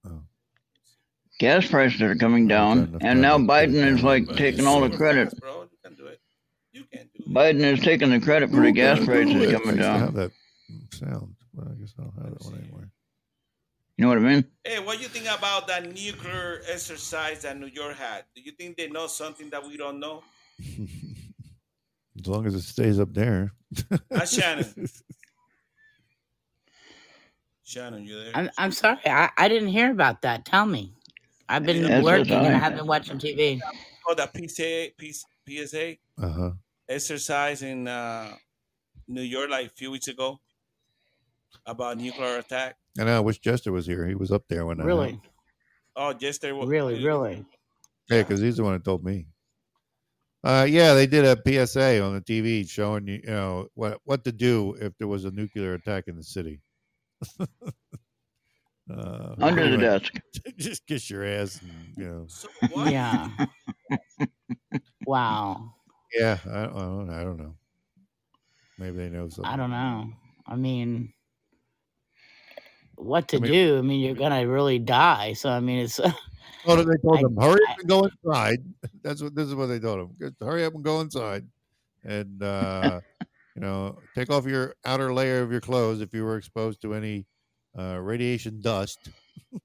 Oh. 0.06 0.22
Gas 1.40 1.68
prices 1.68 2.02
are 2.02 2.16
coming 2.16 2.48
down, 2.48 2.98
and 3.02 3.22
now 3.22 3.38
Biden 3.38 3.76
is 3.76 4.04
like 4.04 4.28
taking 4.36 4.66
all 4.66 4.82
the 4.82 4.96
credit. 4.96 5.34
Biden 7.30 7.62
is 7.62 7.80
taking 7.82 8.10
the 8.10 8.20
credit 8.20 8.50
for 8.50 8.62
the 8.62 8.72
gas 8.72 9.04
prices 9.04 9.52
coming 9.52 9.82
I 9.82 9.98
have 9.98 10.14
that 10.14 10.32
sound, 10.94 11.36
but 11.54 11.68
I 11.68 11.74
guess 11.74 11.94
I 12.00 12.04
don't 12.04 12.14
have 12.16 12.30
that 12.32 12.46
one 12.46 12.56
anymore. 12.56 12.92
You 13.98 14.04
know 14.04 14.10
what 14.10 14.18
I 14.18 14.22
mean? 14.22 14.46
Hey, 14.64 14.80
what 14.80 14.98
do 14.98 15.04
you 15.04 15.10
think 15.10 15.26
about 15.26 15.68
that 15.68 15.94
nuclear 15.94 16.62
exercise 16.70 17.44
that 17.44 17.58
New 17.58 17.68
York 17.68 17.96
had? 17.96 18.26
Do 18.36 18.42
you 18.42 18.52
think 18.52 18.76
they 18.76 18.90
know 18.90 19.08
something 19.08 19.50
that 19.52 19.66
we 19.66 19.78
don't 19.78 20.00
know? 20.00 20.22
As 22.20 22.28
long 22.28 22.46
as 22.46 22.56
it 22.56 22.62
stays 22.62 23.00
up 23.00 23.14
there. 23.14 23.52
Huh, 24.12 24.26
Shannon? 24.26 24.66
Shannon, 27.64 28.04
you 28.06 28.22
there? 28.24 28.32
I'm, 28.36 28.50
I'm 28.58 28.72
sorry. 28.72 29.00
I, 29.06 29.30
I 29.38 29.48
didn't 29.48 29.70
hear 29.70 29.92
about 29.92 30.22
that. 30.24 30.46
Tell 30.46 30.66
me. 30.66 30.94
I've 31.50 31.64
been 31.66 31.84
That's 31.84 32.04
working 32.04 32.34
and 32.34 32.48
I 32.48 32.54
I- 32.56 32.60
haven't 32.60 32.80
been 32.80 32.88
watching 32.88 33.18
TV. 33.18 33.60
Oh, 34.08 34.14
that 34.16 34.32
PSA, 34.36 34.90
PSA 35.48 35.96
Uh 36.22 36.30
huh. 36.30 36.52
exercise 36.88 37.62
in 37.64 37.88
uh, 37.88 38.36
New 39.08 39.22
York 39.22 39.50
like 39.50 39.68
a 39.68 39.70
few 39.70 39.90
weeks 39.92 40.08
ago 40.08 40.40
about 41.66 41.98
nuclear 41.98 42.38
attack. 42.38 42.76
I 43.00 43.04
know. 43.04 43.18
I 43.18 43.20
wish 43.20 43.40
Jester 43.40 43.72
was 43.72 43.86
here. 43.86 44.08
He 44.08 44.16
was 44.16 44.32
up 44.32 44.44
there 44.48 44.66
when 44.66 44.80
I 44.80 44.84
Really? 44.84 45.20
Oh, 45.96 46.14
Jester. 46.14 46.48
there 46.48 46.56
was. 46.56 46.70
Really, 46.70 47.04
really. 47.04 47.46
Yeah, 48.10 48.22
because 48.22 48.40
he's 48.40 48.58
the 48.58 48.64
one 48.64 48.74
that 48.74 48.84
told 48.84 49.04
me. 49.04 49.28
Uh, 50.44 50.66
yeah, 50.70 50.94
they 50.94 51.08
did 51.08 51.26
a 51.26 51.36
PSA 51.36 52.04
on 52.04 52.14
the 52.14 52.22
TV 52.22 52.70
showing 52.70 53.08
you, 53.08 53.20
you 53.24 53.30
know, 53.30 53.68
what 53.74 54.00
what 54.04 54.24
to 54.26 54.32
do 54.32 54.76
if 54.80 54.96
there 55.00 55.08
was 55.08 55.26
a 55.26 55.32
nuclear 55.32 55.74
attack 55.74 56.04
in 56.08 56.16
the 56.16 56.24
city. 56.24 56.62
uh, 57.40 57.48
Under 59.40 59.64
the 59.64 59.74
anyway, 59.74 59.82
desk. 59.82 60.14
Just 60.58 60.86
kiss 60.86 61.10
your 61.10 61.26
ass, 61.26 61.60
and, 61.64 61.72
you 61.98 62.06
know. 62.06 62.86
Yeah. 62.86 63.28
wow. 65.08 65.74
Yeah, 66.14 66.38
I, 66.48 66.66
I 66.66 66.68
don't, 66.68 67.10
I 67.10 67.24
don't 67.24 67.38
know. 67.38 67.56
Maybe 68.78 68.98
they 68.98 69.10
know 69.10 69.28
something. 69.30 69.52
I 69.52 69.58
don't 69.58 69.72
know. 69.72 70.12
I 70.46 70.56
mean, 70.56 71.12
what 72.98 73.28
to 73.30 73.38
I 73.38 73.40
mean- 73.42 73.52
do? 73.52 73.78
I 73.78 73.82
mean, 73.82 74.00
you're 74.02 74.16
gonna 74.16 74.48
really 74.48 74.80
die. 74.80 75.34
So 75.34 75.50
I 75.50 75.60
mean, 75.60 75.80
it's. 75.80 76.00
Oh, 76.68 76.76
they 76.78 76.98
told 76.98 77.20
I- 77.20 77.22
them, 77.22 77.38
hurry 77.38 77.60
up 77.70 77.78
and 77.78 77.88
go 77.88 78.06
inside. 78.06 78.58
That's 79.04 79.22
what 79.22 79.36
this 79.36 79.48
is 79.48 79.54
what 79.54 79.68
they 79.68 79.78
told 79.78 80.00
them. 80.00 80.16
Just 80.20 80.34
hurry 80.42 80.66
up 80.66 80.74
and 80.74 80.84
go 80.84 81.00
inside, 81.00 81.46
and 82.04 82.42
uh, 82.42 83.02
you 83.56 83.62
know, 83.62 84.00
take 84.16 84.32
off 84.32 84.48
your 84.48 84.74
outer 84.84 85.14
layer 85.14 85.44
of 85.44 85.52
your 85.52 85.62
clothes 85.62 86.02
if 86.02 86.12
you 86.12 86.24
were 86.24 86.38
exposed 86.38 86.82
to 86.82 86.96
any 86.96 87.28
uh, 87.78 88.00
radiation 88.02 88.62
dust. 88.62 89.10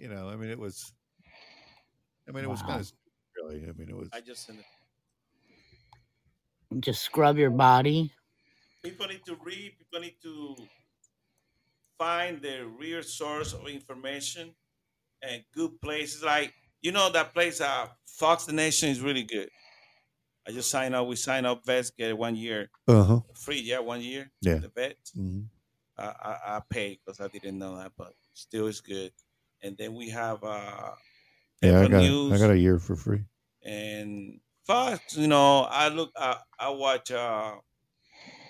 you 0.00 0.08
know, 0.08 0.28
I 0.28 0.34
mean, 0.34 0.50
it 0.50 0.58
was. 0.58 0.92
I 2.28 2.32
mean, 2.32 2.42
it 2.42 2.50
was 2.50 2.62
kind 2.62 2.80
of 2.80 2.92
really. 3.36 3.62
I 3.62 3.72
mean, 3.78 3.90
it 3.90 3.96
was. 3.96 4.08
I 4.12 4.20
just 4.20 4.46
sent 4.46 4.58
it. 4.58 4.64
Just 6.80 7.02
scrub 7.02 7.38
your 7.38 7.50
body. 7.50 8.12
People 8.82 9.06
need 9.06 9.24
to 9.26 9.36
read. 9.44 9.72
People 9.78 10.00
need 10.00 10.16
to 10.24 10.56
find 12.00 12.42
the 12.42 12.66
real 12.66 13.04
source 13.04 13.54
of 13.54 13.68
information 13.68 14.56
and 15.22 15.44
good 15.54 15.80
places. 15.82 16.22
Like 16.24 16.54
you 16.82 16.92
know 16.92 17.10
that 17.12 17.34
place, 17.34 17.60
uh, 17.62 17.88
Fox 18.08 18.46
the 18.46 18.54
Nation 18.54 18.90
is 18.90 19.00
really 19.02 19.24
good. 19.24 19.50
I 20.46 20.52
just 20.52 20.70
signed 20.70 20.94
up. 20.94 21.06
We 21.06 21.16
sign 21.16 21.44
up 21.46 21.64
vets 21.66 21.90
get 21.90 22.10
it 22.10 22.18
one 22.18 22.36
year 22.36 22.70
Uh 22.88 23.04
huh. 23.04 23.20
free. 23.36 23.60
Yeah, 23.60 23.80
one 23.80 24.02
year. 24.02 24.32
Yeah. 24.42 24.58
The 24.58 24.70
vet. 24.70 24.98
hmm 25.14 25.42
I 25.98 26.04
I, 26.06 26.56
I 26.56 26.62
pay 26.70 26.98
because 27.04 27.20
I 27.20 27.28
didn't 27.28 27.58
know 27.58 27.76
that, 27.78 27.92
but 27.96 28.14
still 28.34 28.68
it's 28.68 28.80
good. 28.82 29.12
And 29.62 29.76
then 29.78 29.94
we 29.94 30.10
have 30.10 30.44
uh 30.44 30.92
Yeah, 31.62 31.80
I 31.80 31.86
got. 31.88 32.00
News 32.02 32.32
I 32.32 32.38
got 32.38 32.50
a 32.52 32.58
year 32.58 32.78
for 32.78 32.96
free. 32.96 33.24
and 33.62 34.40
Fox. 34.66 35.16
You 35.16 35.28
know, 35.28 35.62
I 35.62 35.88
look. 35.88 36.12
I 36.16 36.40
I 36.58 36.70
watch 36.70 37.10
uh 37.10 37.56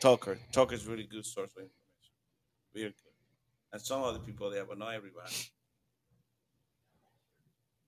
Tucker. 0.01 0.39
Tucker's 0.53 0.87
really 0.87 1.07
good 1.07 1.27
source 1.27 1.53
of 1.57 1.65
information. 1.65 2.15
Really 2.75 2.91
good. 2.91 3.10
And 3.73 3.81
some 3.83 4.03
other 4.03 4.19
people 4.21 4.51
there, 4.51 4.65
but 4.65 4.79
not 4.79 4.95
everybody. 4.95 5.35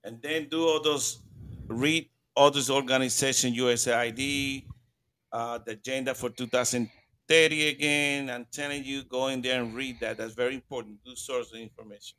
And 0.03 0.21
then 0.21 0.49
do 0.49 0.67
all 0.67 0.81
those 0.81 1.19
read 1.67 2.09
all 2.35 2.51
those 2.51 2.69
organization 2.69 3.53
USAID, 3.53 4.65
uh, 5.31 5.59
the 5.59 5.71
agenda 5.73 6.15
for 6.15 6.29
2030 6.31 7.67
again. 7.69 8.29
I'm 8.29 8.45
telling 8.51 8.83
you, 8.83 9.03
go 9.03 9.27
in 9.27 9.41
there 9.41 9.61
and 9.63 9.75
read 9.75 9.99
that. 10.01 10.17
That's 10.17 10.33
very 10.33 10.55
important. 10.55 11.03
Good 11.05 11.17
source 11.17 11.51
of 11.53 11.59
information. 11.59 12.17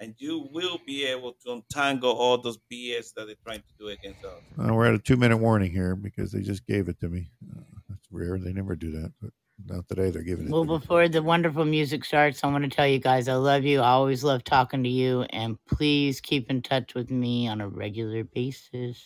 and 0.00 0.14
you 0.18 0.48
will 0.52 0.80
be 0.86 1.04
able 1.06 1.34
to 1.44 1.52
untangle 1.52 2.12
all 2.12 2.38
those 2.38 2.58
BS 2.72 3.14
that 3.14 3.26
they're 3.26 3.36
trying 3.44 3.60
to 3.62 3.74
do 3.78 3.88
against 3.88 4.24
us. 4.24 4.42
Uh, 4.58 4.74
we're 4.74 4.86
at 4.86 4.94
a 4.94 4.98
two 4.98 5.16
minute 5.16 5.38
warning 5.38 5.72
here 5.72 5.96
because 5.96 6.32
they 6.32 6.42
just 6.42 6.66
gave 6.66 6.88
it 6.88 7.00
to 7.00 7.08
me. 7.08 7.30
Uh, 7.56 7.62
that's 7.88 8.06
rare. 8.12 8.38
They 8.38 8.52
never 8.52 8.76
do 8.76 8.92
that. 8.92 9.12
But 9.22 9.32
now 9.66 9.82
today 9.88 10.10
they're 10.10 10.22
giving 10.22 10.46
it 10.46 10.50
Well, 10.52 10.64
to 10.64 10.70
me. 10.72 10.78
before 10.78 11.08
the 11.08 11.22
wonderful 11.22 11.64
music 11.64 12.04
starts, 12.04 12.42
I 12.44 12.48
want 12.48 12.64
to 12.64 12.70
tell 12.70 12.86
you 12.86 12.98
guys 12.98 13.28
I 13.28 13.34
love 13.34 13.64
you. 13.64 13.80
I 13.80 13.88
always 13.90 14.22
love 14.24 14.44
talking 14.44 14.82
to 14.84 14.88
you, 14.88 15.22
and 15.30 15.56
please 15.66 16.20
keep 16.20 16.50
in 16.50 16.62
touch 16.62 16.94
with 16.94 17.10
me 17.10 17.48
on 17.48 17.60
a 17.60 17.68
regular 17.68 18.24
basis. 18.24 19.02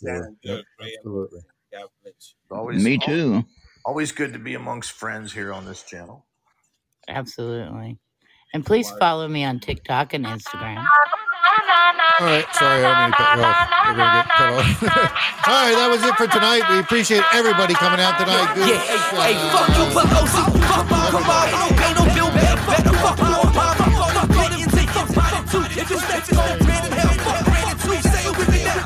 Sure. 0.00 0.32
Yep, 0.42 0.64
absolutely. 0.80 1.40
God 1.72 1.86
bless 2.02 2.34
you. 2.50 2.56
Always, 2.56 2.84
Me 2.84 2.98
too. 2.98 3.44
Always 3.84 4.12
good 4.12 4.32
to 4.32 4.38
be 4.38 4.54
amongst 4.54 4.92
friends 4.92 5.32
here 5.32 5.52
on 5.52 5.64
this 5.64 5.82
channel. 5.82 6.26
Absolutely. 7.08 7.98
And 8.52 8.64
please 8.66 8.90
follow 8.98 9.28
me 9.28 9.44
on 9.44 9.60
TikTok 9.60 10.12
and 10.14 10.24
Instagram. 10.26 10.84
All 11.70 12.26
right, 12.26 12.46
sorry, 12.52 12.84
I 12.84 12.90
don't 13.00 13.10
to 13.10 13.16
cut 13.16 13.36
you 13.38 13.44
off. 13.46 13.70
We're 13.86 13.96
gonna 13.96 14.18
get 14.18 14.28
cut 14.28 14.50
off. 14.58 15.46
All 15.48 15.60
right, 15.62 15.76
that 15.78 15.88
was 15.88 16.02
it 16.02 16.14
for 16.18 16.26
tonight. 16.26 16.66
We 16.68 16.82
appreciate 16.82 17.22
everybody 17.32 17.74
coming 17.74 18.00
out 18.02 18.18
tonight. 18.18 18.52
Good. 18.58 18.68
Yeah, 18.68 18.82
hey, 18.82 18.98
hey, 19.22 19.40
fuck 19.54 19.70
you. 19.72 19.86
Fuck 19.94 20.10
Kamala. 21.14 21.50
Don't 21.54 21.76
pay 21.78 21.92
no 21.94 22.04
bill. 22.10 22.30
Better 22.34 22.94
fuck 22.98 23.18
you, 23.22 23.30
Obama. 23.40 23.72
Fuck 23.78 23.94
all 24.02 24.12
the 24.12 24.24
Clintons 24.34 24.74
and 24.74 24.90
fuck 24.90 25.08
Biden 25.14 25.44
too. 25.46 25.62
If 25.80 25.90
it's 25.90 26.04
next, 26.10 26.30
go 26.34 26.42
Brandon 26.66 26.92
Hell. 26.92 27.14
Fuck 27.22 27.38
Brandon 27.46 27.76
too. 27.78 27.96
Say 28.02 28.22
it 28.26 28.34
with 28.34 28.50
me 28.50 28.60
now. 28.66 28.84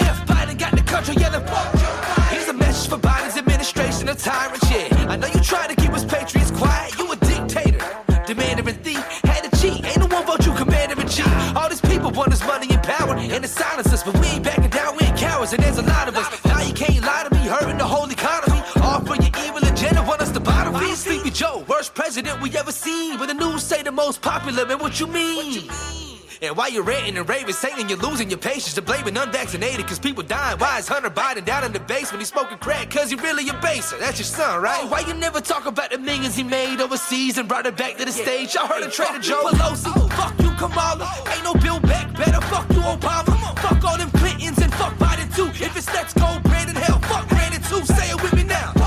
F 0.00 0.18
Biden 0.26 0.56
got 0.58 0.72
the 0.72 0.82
country 0.82 1.14
yelling 1.20 1.44
fuck 1.46 1.72
Joe 1.76 1.92
Biden. 2.08 2.32
Here's 2.32 2.48
a 2.48 2.56
message 2.56 2.88
for 2.88 2.98
Biden's 2.98 3.36
administration, 3.36 4.08
a 4.08 4.14
tyrant, 4.14 4.62
yeah. 4.70 4.95
I 5.16 5.18
know 5.18 5.28
you 5.28 5.40
try 5.40 5.66
to 5.66 5.74
keep 5.74 5.94
us 5.94 6.04
patriots 6.04 6.50
quiet, 6.50 6.94
you 6.98 7.10
a 7.10 7.16
dictator. 7.16 7.80
Demander 8.26 8.68
and 8.68 8.84
thief, 8.84 9.00
had 9.24 9.44
to 9.44 9.50
cheat. 9.56 9.82
Ain't 9.82 9.96
no 9.96 10.06
one 10.14 10.26
vote 10.26 10.44
you 10.44 10.52
commander 10.52 11.00
in 11.00 11.08
chief. 11.08 11.26
All 11.56 11.70
these 11.70 11.80
people 11.80 12.10
want 12.10 12.34
is 12.34 12.44
money 12.44 12.66
and 12.68 12.82
power, 12.82 13.16
and 13.16 13.42
to 13.42 13.48
silence 13.48 13.90
us, 13.94 14.02
but 14.02 14.12
we 14.20 14.26
ain't 14.26 14.44
backing 14.44 14.68
down, 14.68 14.94
we 14.94 15.06
ain't 15.06 15.16
cowards, 15.16 15.54
and 15.54 15.62
there's 15.62 15.78
a 15.78 15.84
lot 15.84 16.06
of 16.06 16.18
us. 16.18 16.44
Now 16.44 16.60
you 16.60 16.74
can't 16.74 17.02
lie 17.02 17.26
to 17.26 17.34
me, 17.34 17.46
hurting 17.46 17.78
the 17.78 17.86
whole 17.86 18.10
economy. 18.10 18.60
All 18.82 19.00
for 19.00 19.16
your 19.16 19.32
evil 19.42 19.66
agenda, 19.66 20.02
want 20.02 20.20
us 20.20 20.32
to 20.32 20.40
bottom 20.40 20.74
feed. 20.74 20.94
Sleepy 20.96 21.30
Joe, 21.30 21.64
worst 21.66 21.94
president 21.94 22.42
we 22.42 22.54
ever 22.54 22.70
seen. 22.70 23.18
When 23.18 23.28
the 23.28 23.34
news 23.34 23.62
say 23.62 23.82
the 23.82 23.92
most 23.92 24.20
popular, 24.20 24.66
man, 24.66 24.78
what 24.80 25.00
you 25.00 25.06
mean? 25.06 25.70
And 26.42 26.56
while 26.56 26.70
you're 26.70 26.82
ranting 26.82 27.16
and 27.16 27.28
raving, 27.28 27.54
saying 27.54 27.88
you're 27.88 27.98
losing 27.98 28.28
your 28.28 28.38
patience 28.38 28.74
to 28.74 28.82
blaming 28.82 29.16
unvaccinated 29.16 29.86
cause 29.86 29.98
people 29.98 30.22
dying. 30.22 30.58
Why 30.58 30.78
is 30.78 30.88
Hunter 30.88 31.10
Biden 31.10 31.44
down 31.44 31.64
in 31.64 31.72
the 31.72 31.80
basement? 31.80 32.20
He's 32.20 32.28
smoking 32.28 32.58
crack 32.58 32.90
cause 32.90 33.10
he 33.10 33.16
really 33.16 33.48
a 33.48 33.54
baser. 33.54 33.96
That's 33.98 34.18
your 34.18 34.26
son, 34.26 34.62
right? 34.62 34.88
Why 34.88 35.00
you 35.00 35.14
never 35.14 35.40
talk 35.40 35.66
about 35.66 35.90
the 35.90 35.98
millions 35.98 36.36
he 36.36 36.42
made 36.42 36.80
overseas 36.80 37.38
and 37.38 37.48
brought 37.48 37.66
it 37.66 37.76
back 37.76 37.96
to 37.96 38.04
the 38.04 38.12
stage? 38.12 38.54
Y'all 38.54 38.66
heard 38.66 38.82
of 38.82 38.92
Trader 38.92 39.18
Joe 39.18 39.44
Pelosi? 39.44 40.12
Fuck 40.12 40.38
you, 40.40 40.50
Kamala. 40.56 41.06
Oh. 41.08 41.32
Ain't 41.34 41.44
no 41.44 41.54
bill 41.54 41.80
back. 41.80 42.14
Better 42.16 42.40
fuck 42.42 42.68
you, 42.70 42.80
Obama. 42.80 43.58
Fuck 43.60 43.84
all 43.84 43.98
them 43.98 44.10
Clintons 44.10 44.58
and 44.58 44.72
fuck 44.74 44.94
Biden 44.98 45.34
too. 45.34 45.48
If 45.64 45.76
it's 45.76 45.92
let's 45.94 46.12
go, 46.14 46.38
Brandon 46.44 46.76
Hell. 46.76 46.98
Fuck 47.00 47.28
Brandon 47.28 47.62
too. 47.62 47.84
Say 47.84 48.10
it 48.10 48.22
with 48.22 48.34
me 48.34 48.44
now. 48.44 48.85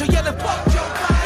Country 0.00 0.14
yelling 0.14 0.38
fuck. 0.38 0.66